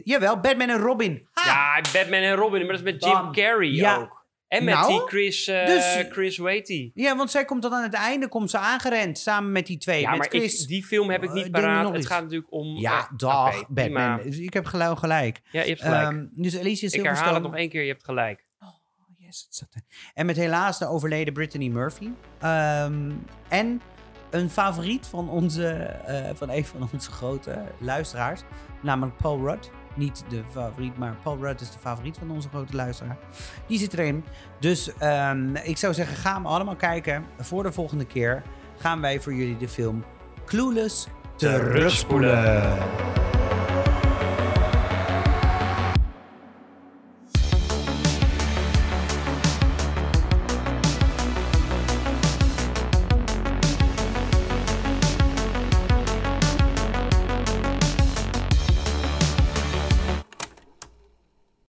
Jawel, 0.05 0.40
Batman 0.40 0.69
en 0.69 0.78
Robin. 0.78 1.28
Ha! 1.32 1.47
Ja, 1.47 1.81
Batman 1.93 2.20
en 2.20 2.35
Robin. 2.35 2.61
Maar 2.66 2.77
dat 2.77 2.86
is 2.86 2.93
met 2.93 3.05
Jim. 3.05 3.32
Carrey 3.32 3.69
Ja. 3.69 3.97
ook. 3.97 4.22
En 4.53 4.65
met 4.65 4.74
Nou, 4.74 4.89
die 4.89 5.01
Chris, 5.07 5.45
dus- 5.45 6.07
Chris 6.11 6.37
Waity. 6.37 6.91
Ja, 6.95 7.16
want 7.16 7.31
zij 7.31 7.45
komt 7.45 7.62
dan 7.62 7.73
aan 7.73 7.83
het 7.83 7.95
einde 7.95 8.29
komt 8.29 8.51
ze 8.51 8.59
aangerend 8.59 9.19
samen 9.19 9.53
met 9.53 9.66
die 9.66 9.79
twee. 9.79 10.01
Ja, 10.01 10.11
met 10.11 10.19
maar 10.19 10.29
Chris. 10.29 10.62
ik, 10.62 10.69
die 10.69 10.85
film 10.85 11.11
heb 11.11 11.23
ik 11.23 11.33
niet 11.33 11.51
paraat. 11.51 11.83
nog 11.83 11.93
Het 11.93 12.01
iets. 12.01 12.11
gaat 12.11 12.23
natuurlijk 12.23 12.53
om... 12.53 12.77
ja, 12.77 12.99
eh, 12.99 13.05
dag. 13.16 13.69
Batman. 13.69 14.20
Dus 14.23 14.39
Ik 14.39 14.53
heb 14.53 14.65
geloof 14.65 14.99
gelijk. 14.99 15.41
Ja, 15.51 15.62
je 15.62 15.69
hebt 15.69 15.81
gelijk. 15.81 16.09
Ehm, 16.11 16.27
dus 16.33 16.59
Alicia 16.59 16.89
ik 16.93 17.03
herhaal 17.05 17.35
het 17.35 17.43
nog 17.43 17.57
één 17.57 17.69
keer. 17.69 17.83
Je 17.83 17.91
hebt 17.91 18.05
gelijk. 18.05 18.47
Yes, 19.19 19.43
het 19.47 19.55
zat 19.55 19.69
er. 19.74 19.83
En 20.15 20.27
met 20.27 20.37
helaas 20.37 20.79
de 20.79 20.87
overleden 20.89 21.33
Brittany 21.33 21.69
Murphy. 21.69 22.09
Ehm, 22.41 23.11
en 23.49 23.81
een 24.31 24.51
favoriet 24.51 25.07
van, 25.07 25.29
onze, 25.31 25.97
van 26.35 26.51
een 26.51 26.65
van 26.65 26.89
onze 26.93 27.11
grote 27.11 27.62
luisteraars. 27.79 28.41
Namelijk 28.83 29.16
Paul 29.16 29.39
Rudd. 29.47 29.70
Niet 29.94 30.24
de 30.28 30.43
favoriet, 30.51 30.98
maar 30.98 31.16
Paul 31.23 31.39
Rudd 31.40 31.60
is 31.60 31.70
de 31.70 31.78
favoriet 31.78 32.19
van 32.19 32.31
onze 32.31 32.48
grote 32.48 32.77
luisteraar. 32.77 33.16
Die 33.66 33.78
zit 33.78 33.93
erin. 33.93 34.24
Dus 34.60 34.97
ehm, 34.98 35.56
ik 35.56 35.77
zou 35.78 35.94
zeggen, 35.94 36.16
ga 36.16 36.35
hem 36.35 36.47
allemaal 36.47 36.77
kijken. 36.77 37.24
Voor 37.39 37.62
de 37.62 37.73
volgende 37.73 38.05
keer 38.05 38.43
gaan 38.78 39.01
wij 39.01 39.20
voor 39.20 39.35
jullie 39.35 39.56
de 39.56 39.69
film 39.69 40.05
Clueless 40.44 41.06
terugspoelen. 41.36 42.78